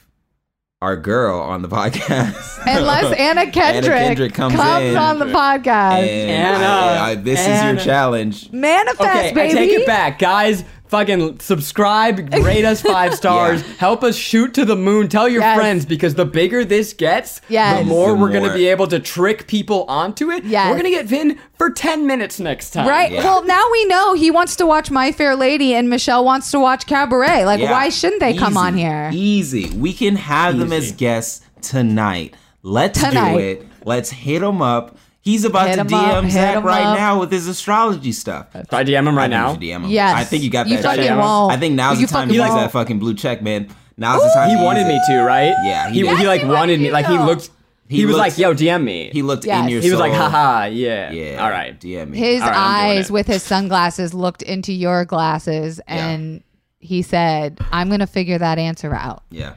our 0.82 0.98
girl 0.98 1.40
on 1.40 1.62
the 1.62 1.68
podcast. 1.68 2.60
unless 2.66 3.16
Anna 3.20 3.52
Kendrick, 3.52 3.94
Kendrick 3.96 4.34
comes 4.34 4.56
in. 4.56 4.98
on 4.98 5.20
the 5.20 5.26
podcast, 5.26 6.00
And 6.02 6.32
Anna, 6.32 6.66
I- 6.66 7.10
I- 7.12 7.16
this 7.16 7.40
is 7.40 7.64
your 7.64 7.76
challenge. 7.76 8.52
manifest, 8.52 9.00
Okay, 9.02 9.32
baby. 9.36 9.52
I 9.52 9.54
take 9.54 9.70
it 9.80 9.86
back, 9.86 10.18
guys. 10.18 10.64
Fucking 10.92 11.40
subscribe, 11.40 12.34
rate 12.44 12.66
us 12.66 12.82
five 12.82 13.16
stars, 13.22 13.62
Yeah. 13.62 13.74
help 13.78 14.04
us 14.04 14.18
shoot 14.18 14.54
to 14.56 14.66
the 14.66 14.76
moon. 14.76 15.08
Tell 15.08 15.30
your 15.30 15.40
Yes. 15.42 15.58
friends 15.58 15.86
because 15.86 16.16
the 16.16 16.26
bigger 16.26 16.66
this 16.66 16.92
gets, 16.92 17.40
Yes. 17.48 17.80
the 17.80 17.86
more 17.86 18.10
The 18.10 18.16
we're 18.16 18.30
gonna 18.34 18.54
be 18.54 18.68
able 18.68 18.88
to 18.88 19.00
trick 19.00 19.48
people 19.48 19.86
onto 19.88 20.30
it. 20.32 20.44
Yes. 20.44 20.70
We're 20.70 20.76
gonna 20.76 20.90
get 20.90 21.06
Vin 21.06 21.38
for 21.58 21.70
ten 21.70 22.06
minutes 22.08 22.42
next 22.42 22.72
time. 22.72 22.90
Right. 22.90 23.10
Yeah. 23.10 23.24
Well, 23.24 23.42
now 23.46 23.64
we 23.72 23.86
know 23.86 24.16
he 24.16 24.32
wants 24.32 24.58
to 24.58 24.66
watch 24.66 24.92
My 24.92 25.14
Fair 25.14 25.34
Lady 25.34 25.74
and 25.74 25.90
Michelle 25.90 26.26
wants 26.26 26.52
to 26.52 26.60
watch 26.60 26.86
Cabaret. 26.88 27.46
Like, 27.46 27.62
Yeah. 27.62 27.72
why 27.72 27.88
shouldn't 27.88 28.20
they 28.20 28.34
come 28.34 28.58
on 28.58 28.76
here? 28.76 29.12
Easy. 29.14 29.70
We 29.70 29.94
can 29.94 30.18
have 30.18 30.60
them 30.60 30.74
as 30.74 30.92
guests 30.92 31.40
tonight. 31.62 32.34
Let's 32.64 33.00
Tonight. 33.02 33.32
do 33.34 33.40
it. 33.40 33.68
Let's 33.86 34.10
hit 34.12 34.42
them 34.42 34.62
up. 34.62 34.98
He's 35.22 35.46
about 35.46 35.68
Hit 35.70 35.76
to 35.78 35.84
DM 35.86 36.26
up, 36.26 36.32
Zach 36.32 36.64
right 36.64 36.84
up. 36.84 36.98
now 36.98 37.20
with 37.20 37.32
his 37.32 37.48
astrology 37.48 38.12
stuff. 38.12 38.48
So 38.54 38.78
I 38.78 38.84
DM 38.84 39.08
him 39.08 39.16
right 39.16 39.26
I 39.26 39.28
now. 39.28 39.52
you 39.54 39.58
DM 39.60 39.84
him. 39.84 39.90
Yes. 39.92 40.16
I 40.16 40.24
think 40.24 40.44
you 40.44 40.50
got 40.50 40.68
You 40.68 40.78
that. 40.78 40.84
fucking 40.84 41.04
shit. 41.04 41.16
won't. 41.18 41.54
I 41.54 41.58
think 41.58 41.76
now's 41.76 42.00
You 42.02 42.08
the 42.08 42.12
time 42.14 42.22
fucking 42.28 42.34
he 42.34 42.40
likes 42.40 42.56
that 42.56 42.72
fucking 42.72 42.98
blue 43.00 43.14
check, 43.14 43.42
man. 43.44 43.68
Now's 43.98 44.24
the 44.24 44.30
time. 44.34 44.50
He 44.50 44.56
to 44.56 44.64
wanted 44.64 44.88
me 44.88 45.00
to, 45.10 45.22
right? 45.22 45.54
Yeah, 45.64 45.90
he 45.90 46.00
He, 46.02 46.16
he 46.16 46.26
like 46.28 46.42
He 46.42 46.48
wanted 46.48 46.58
wanted 46.60 46.80
me. 46.82 46.92
Like 46.92 47.06
he 47.06 47.18
looked. 47.20 47.52
He, 47.88 47.98
He 47.98 48.06
was 48.06 48.16
looked- 48.16 48.20
like, 48.30 48.38
"Yo, 48.38 48.54
DM 48.56 48.84
me." 48.86 49.10
He 49.12 49.22
looked 49.22 49.46
Yes. 49.46 49.64
in 49.64 49.70
your 49.70 49.82
He 49.82 49.92
was 49.92 50.00
like, 50.00 50.14
soul. 50.14 50.22
haha, 50.30 50.64
yeah. 50.68 51.12
Yeah. 51.12 51.44
All 51.44 51.50
right. 51.52 51.78
DM 51.80 52.10
me. 52.12 52.18
His 52.18 52.42
All 52.42 52.48
right, 52.48 52.58
eyes 52.98 53.12
with 53.12 53.28
his 53.28 53.44
sunglasses 53.44 54.14
looked 54.14 54.42
into 54.44 54.72
your 54.72 55.04
glasses 55.04 55.82
and 55.88 56.42
he 56.80 57.02
said, 57.02 57.60
I'm 57.72 57.90
going 57.90 58.00
to 58.00 58.08
figure 58.08 58.38
that 58.38 58.58
answer 58.58 58.96
out. 58.96 59.24
yeah. 59.30 59.54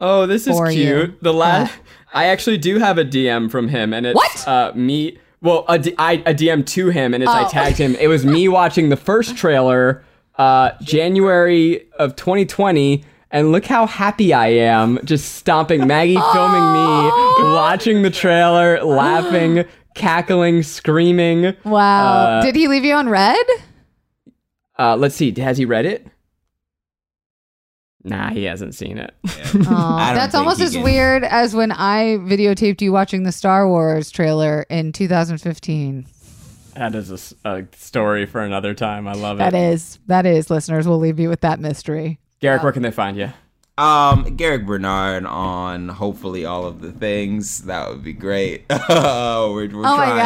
Oh, 0.00 0.26
this 0.26 0.46
is 0.46 0.58
cute. 0.70 0.74
you. 1.10 1.14
The 1.22 1.32
last, 1.32 1.72
What? 1.72 1.80
I 2.14 2.26
actually 2.26 2.58
do 2.58 2.78
have 2.78 2.98
a 2.98 3.04
DM 3.04 3.50
from 3.50 3.68
him, 3.68 3.92
and 3.92 4.06
it's 4.06 4.14
What? 4.16 4.48
Uh, 4.48 4.72
me. 4.74 5.18
Well, 5.40 5.64
a, 5.68 5.78
D- 5.78 5.94
I, 5.98 6.14
a 6.26 6.34
DM 6.34 6.64
to 6.66 6.88
him, 6.90 7.14
and 7.14 7.22
it's 7.22 7.30
I 7.32 7.44
Oh. 7.44 7.48
tagged 7.48 7.78
him. 7.78 7.94
It 8.00 8.08
was 8.08 8.24
me 8.24 8.48
watching 8.60 8.88
the 8.88 8.96
first 8.96 9.36
trailer, 9.36 10.02
uh, 10.36 10.70
January 10.82 11.86
of 11.98 12.16
2020, 12.16 13.04
and 13.30 13.52
look 13.52 13.66
how 13.66 13.86
happy 13.86 14.32
I 14.32 14.48
am, 14.48 14.98
just 15.04 15.34
stomping. 15.34 15.86
Maggie 15.86 16.14
filming 16.32 16.72
me, 16.72 17.52
watching 17.54 18.02
the 18.02 18.10
trailer, 18.10 18.82
laughing, 18.82 19.64
cackling, 19.94 20.62
screaming. 20.62 21.54
Wow. 21.64 22.38
Uh, 22.38 22.42
Did 22.42 22.54
he 22.56 22.68
leave 22.68 22.84
you 22.84 22.94
on 22.94 23.08
read? 23.08 23.44
Uh, 24.78 24.96
let's 24.96 25.14
see, 25.16 25.32
has 25.40 25.58
he 25.58 25.64
read 25.64 25.86
it? 25.86 26.06
Nah, 28.04 28.30
he 28.30 28.44
hasn't 28.44 28.74
seen 28.74 28.96
it. 28.98 29.12
Aw, 29.66 30.12
that's 30.14 30.34
almost 30.34 30.60
as 30.60 30.74
can. 30.74 30.82
weird 30.84 31.24
as 31.24 31.54
when 31.54 31.72
I 31.72 32.16
videotaped 32.20 32.80
you 32.80 32.92
watching 32.92 33.24
the 33.24 33.32
Star 33.32 33.68
Wars 33.68 34.10
trailer 34.10 34.64
in 34.70 34.92
2015. 34.92 36.06
That 36.74 36.94
is 36.94 37.34
a 37.44 37.66
story 37.76 38.24
for 38.24 38.40
another 38.40 38.72
time. 38.72 39.08
I 39.08 39.14
love 39.14 39.38
it. 39.38 39.50
That 39.50 39.54
is, 39.54 39.98
that 40.06 40.26
is, 40.26 40.48
listeners. 40.48 40.86
We'll 40.86 41.00
leave 41.00 41.18
you 41.18 41.28
with 41.28 41.40
that 41.40 41.58
mystery. 41.58 42.20
Garrick, 42.40 42.62
where 42.62 42.70
can 42.72 42.82
they 42.82 42.92
find 42.92 43.16
you? 43.16 43.32
Um, 43.76 44.36
Garrick 44.36 44.64
Bernard 44.64 45.24
on 45.26 45.88
hopefully 45.88 46.44
all 46.44 46.66
of 46.66 46.80
the 46.80 46.92
things. 46.92 47.64
That 47.64 47.88
would 47.88 48.04
be 48.04 48.12
great. 48.12 48.64
we're, 48.70 48.76
we're 48.88 49.66
Oh 49.78 49.96
my 49.96 50.06
trying. 50.06 50.16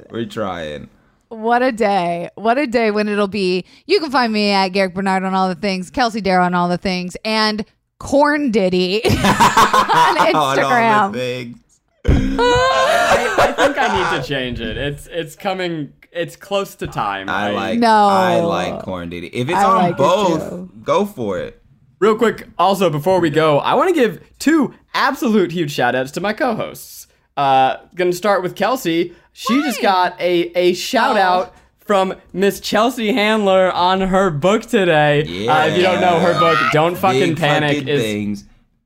God. 0.00 0.06
We're 0.10 0.24
trying. 0.26 0.88
What 1.28 1.62
a 1.62 1.72
day. 1.72 2.30
What 2.36 2.56
a 2.58 2.66
day 2.66 2.90
when 2.90 3.08
it'll 3.08 3.26
be. 3.28 3.64
You 3.86 4.00
can 4.00 4.10
find 4.10 4.32
me 4.32 4.50
at 4.50 4.68
Garrick 4.68 4.94
Bernard 4.94 5.24
on 5.24 5.34
all 5.34 5.48
the 5.48 5.54
things, 5.56 5.90
Kelsey 5.90 6.20
Darragh 6.20 6.46
on 6.46 6.54
all 6.54 6.68
the 6.68 6.78
things, 6.78 7.16
and 7.24 7.64
Corn 7.98 8.50
Diddy 8.50 9.02
on 9.04 9.10
On 9.14 10.34
all 10.36 10.54
the 10.54 10.62
Instagram. 10.62 11.12
things. 11.12 11.58
I, 12.06 13.36
I 13.38 13.52
think 13.52 13.78
I 13.78 14.12
need 14.12 14.22
to 14.22 14.28
change 14.28 14.60
it. 14.60 14.76
It's 14.76 15.06
it's 15.08 15.34
coming. 15.36 15.92
It's 16.12 16.36
close 16.36 16.74
to 16.76 16.86
time. 16.86 17.28
I 17.28 17.50
like. 17.50 17.78
No. 17.78 17.88
I 18.08 18.40
like 18.40 18.82
Corn 18.82 19.10
Diddy. 19.10 19.26
If 19.28 19.48
it's 19.48 19.58
I 19.58 19.64
on 19.64 19.76
like 19.76 19.96
both, 19.96 20.48
too. 20.50 20.70
go 20.82 21.04
for 21.04 21.38
it. 21.38 21.60
Real 21.98 22.14
quick, 22.16 22.46
also 22.58 22.90
before 22.90 23.20
we 23.20 23.30
go, 23.30 23.58
I 23.58 23.74
want 23.74 23.88
to 23.94 23.94
give 23.98 24.22
two 24.38 24.74
absolute 24.94 25.50
huge 25.50 25.72
shout 25.72 25.94
outs 25.94 26.10
to 26.12 26.20
my 26.20 26.34
co-hosts. 26.34 27.05
Uh, 27.36 27.76
gonna 27.94 28.12
start 28.12 28.42
with 28.42 28.54
Kelsey. 28.56 29.14
She 29.32 29.60
just 29.62 29.82
got 29.82 30.18
a 30.20 30.50
a 30.58 30.72
shout 30.74 31.16
Oh. 31.16 31.20
out 31.20 31.54
from 31.78 32.14
Miss 32.32 32.58
Chelsea 32.60 33.12
Handler 33.12 33.70
on 33.70 34.00
her 34.00 34.30
book 34.30 34.62
today. 34.62 35.20
Uh, 35.46 35.66
if 35.66 35.76
you 35.76 35.82
don't 35.82 36.00
know 36.00 36.18
her 36.18 36.38
book, 36.38 36.58
Don't 36.72 36.96
Fucking 36.96 37.20
Big 37.30 37.36
Panic 37.38 37.76
fucking 37.78 37.88
is 37.88 38.02
things. 38.02 38.44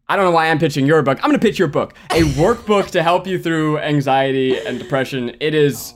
I 0.08 0.16
don't 0.16 0.24
know 0.24 0.32
why 0.32 0.50
I'm 0.50 0.58
pitching 0.58 0.86
your 0.86 1.00
book. 1.02 1.18
I'm 1.22 1.30
going 1.30 1.38
to 1.40 1.46
pitch 1.46 1.56
your 1.58 1.68
book, 1.68 1.94
a 2.10 2.22
workbook 2.22 2.90
to 2.90 3.02
help 3.02 3.26
you 3.28 3.38
through 3.38 3.78
anxiety 3.78 4.58
and 4.58 4.76
depression. 4.78 5.36
It 5.40 5.54
is 5.54 5.94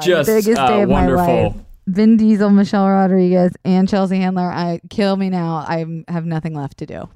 just 0.00 0.26
biggest 0.26 0.58
uh, 0.58 0.68
day 0.68 0.82
of 0.82 0.88
my 0.88 1.02
wonderful. 1.02 1.42
life. 1.50 1.56
Vin 1.86 2.16
Diesel, 2.16 2.50
Michelle 2.50 2.88
Rodriguez, 2.88 3.52
and 3.64 3.88
Chelsea 3.88 4.16
Handler. 4.16 4.50
I 4.50 4.80
kill 4.90 5.16
me 5.16 5.28
now. 5.30 5.56
I 5.68 5.84
have 6.08 6.24
nothing 6.24 6.54
left 6.54 6.78
to 6.78 6.86
do. 6.86 7.08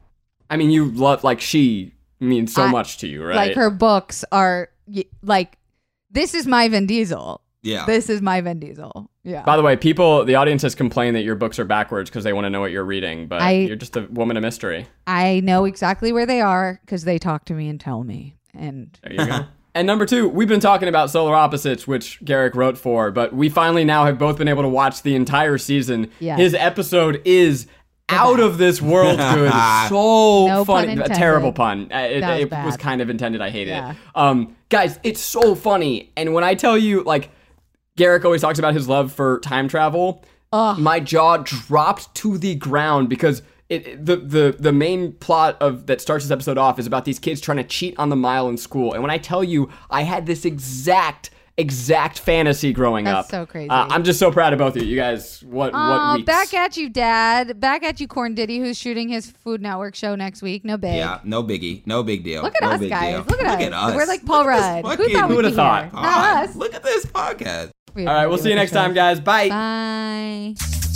I 0.51 0.57
mean, 0.57 0.70
you 0.70 0.85
love 0.93 1.24
like 1.24 1.41
she 1.41 1.95
means 2.20 2.55
so 2.55 2.62
I- 2.64 2.70
much 2.70 2.98
to 2.98 3.06
you, 3.09 3.24
right? 3.24 3.36
Like 3.36 3.55
her 3.55 3.70
books 3.70 4.24
are 4.30 4.68
like, 5.22 5.59
this 6.10 6.34
is 6.34 6.47
my 6.47 6.68
Vin 6.68 6.86
Diesel. 6.86 7.40
Yeah. 7.62 7.84
This 7.86 8.09
is 8.09 8.22
my 8.22 8.40
Vin 8.40 8.59
Diesel. 8.59 9.10
Yeah. 9.22 9.42
By 9.44 9.56
the 9.56 9.62
way, 9.62 9.76
people, 9.76 10.24
the 10.24 10.34
audience 10.36 10.62
has 10.62 10.74
complained 10.74 11.14
that 11.16 11.22
your 11.22 11.34
books 11.34 11.59
are 11.59 11.64
backwards 11.64 12.09
because 12.09 12.24
they 12.24 12.32
want 12.32 12.47
to 12.47 12.51
know 12.51 12.60
what 12.60 12.70
you're 12.70 12.84
reading, 12.84 13.26
but 13.26 13.42
I- 13.42 13.52
you're 13.52 13.76
just 13.76 13.97
a 13.97 14.02
woman 14.10 14.36
of 14.36 14.42
mystery. 14.42 14.86
I 15.06 15.40
know 15.40 15.64
exactly 15.66 16.12
where 16.12 16.26
they 16.26 16.40
are 16.40 16.80
because 16.84 17.05
they 17.05 17.18
talk 17.18 17.44
to 17.47 17.55
me 17.55 17.68
and 17.68 17.78
tell 17.78 18.02
me. 18.02 18.36
And 18.55 18.98
There 19.02 19.12
you 19.12 19.26
go. 19.26 19.44
and 19.74 19.86
number 19.86 20.06
two, 20.06 20.28
we've 20.28 20.48
been 20.48 20.59
talking 20.60 20.88
about 20.88 21.10
Solar 21.10 21.34
Opposites, 21.34 21.86
which 21.86 22.24
Garrick 22.24 22.55
wrote 22.55 22.78
for, 22.78 23.10
but 23.10 23.34
we 23.34 23.48
finally 23.51 23.84
now 23.84 24.06
have 24.06 24.18
both 24.18 24.38
been 24.38 24.48
able 24.48 24.62
to 24.62 24.68
watch 24.68 25.02
the 25.02 25.14
entire 25.14 25.59
season. 25.59 26.10
Yes. 26.18 26.38
His 26.38 26.55
episode 26.55 27.20
is 27.26 27.66
out 28.12 28.41
of 28.41 28.59
this 28.59 28.81
world 28.82 29.19
good. 29.35 29.51
so 29.89 30.47
No 30.47 30.65
pun 30.65 30.66
funny. 30.66 30.89
A 30.89 30.91
intended. 30.93 31.15
terrible 31.16 31.53
pun. 31.53 31.91
Uh, 31.93 31.99
It, 31.99 32.23
was 32.23 32.41
it 32.41 32.65
was 32.65 32.77
kind 32.77 33.01
of 33.01 33.11
intended. 33.11 33.41
I 33.41 33.51
hated 33.51 33.70
Yeah. 33.70 33.93
it. 33.93 33.97
Um, 34.15 34.57
guys, 34.69 34.99
it's 35.03 35.20
so 35.20 35.55
funny. 35.55 36.11
And 36.16 36.35
when 36.35 36.45
I 36.45 36.55
tell 36.55 36.77
you, 36.78 37.03
like, 37.05 37.31
Garrick 37.97 38.24
always 38.24 38.41
talks 38.41 38.59
about 38.59 38.74
his 38.74 38.89
love 38.89 39.12
for 39.12 39.41
time 39.41 39.69
travel. 39.69 40.24
My 40.53 40.99
jaw 41.01 41.37
dropped 41.39 42.15
to 42.16 42.37
the 42.39 42.55
ground 42.57 43.09
because 43.09 43.43
it, 43.69 43.87
it- 43.87 44.05
the 44.07 44.16
the 44.16 44.57
the 44.59 44.73
main 44.73 45.12
plot 45.12 45.57
of 45.61 45.87
that 45.87 46.01
starts 46.01 46.24
this 46.24 46.32
episode 46.32 46.59
off 46.59 46.78
is 46.81 46.87
about 46.89 47.05
these 47.05 47.19
kids 47.20 47.41
trying 47.41 47.59
to 47.59 47.65
cheat 47.65 47.97
on 47.99 48.09
the 48.09 48.16
mile 48.16 48.49
in 48.49 48.57
school. 48.57 48.93
And 48.93 49.01
when 49.03 49.11
I 49.12 49.19
tell 49.19 49.45
you, 49.45 49.70
I 49.91 50.03
had 50.03 50.27
this 50.27 50.45
exact 50.45 51.31
exact 51.61 52.19
fantasy 52.19 52.73
growing 52.73 53.07
up. 53.07 53.27
That's 53.28 53.35
up. 53.35 53.47
so 53.49 53.51
crazy. 53.51 53.69
Uh, 53.70 53.87
I'm 53.91 54.03
just 54.03 54.19
so 54.19 54.32
proud 54.32 54.53
of 54.53 54.59
both 54.59 54.74
of 54.77 54.82
you. 54.82 54.89
You 54.89 54.97
guys, 54.97 55.43
what 55.45 55.73
what 55.73 55.78
Oh, 56.01 56.15
weeks? 56.16 56.27
back 56.27 56.53
at 56.55 56.77
you, 56.77 56.89
Dad. 56.89 57.61
Back 57.61 57.82
at 57.85 58.01
you, 58.01 58.09
Corn 58.09 58.35
Diddy, 58.35 58.59
who's 58.59 58.77
shooting 58.78 59.09
his 59.09 59.31
Food 59.31 59.62
Network 59.62 59.95
show 59.95 60.15
next 60.16 60.43
week. 60.43 60.65
No 60.65 60.77
big. 60.77 60.97
Yeah, 60.97 61.20
no 61.23 61.43
biggie, 61.43 61.87
no 61.87 62.03
big 62.03 62.24
deal. 62.24 62.43
Look 62.43 62.55
at 62.57 62.62
no 62.62 62.70
us, 62.70 62.81
big 62.81 62.91
guys. 62.91 63.15
deal. 63.15 63.24
Look 63.24 63.43
at 63.43 63.73
us. 63.73 63.95
We're 63.95 64.07
like 64.07 64.24
Paul 64.24 64.47
Rudd. 64.47 64.85
Who 64.85 65.09
thought 65.12 65.28
we'd 65.28 65.37
would've 65.37 65.53
be 65.53 65.57
thought? 65.57 65.85
here? 65.85 65.93
Not 65.93 66.45
us. 66.49 66.57
Look 66.57 66.74
at 66.74 66.82
this 66.82 67.07
podcast. 67.07 67.70
We 67.95 68.07
All 68.07 68.09
have 68.09 68.16
right, 68.16 68.23
no 68.24 68.28
we'll 68.31 68.39
see 68.39 68.51
you 68.51 68.55
next 68.55 68.73
time, 68.73 68.95
guys. 68.95 69.20
Bye. 69.20 69.49
Bye. 69.49 70.89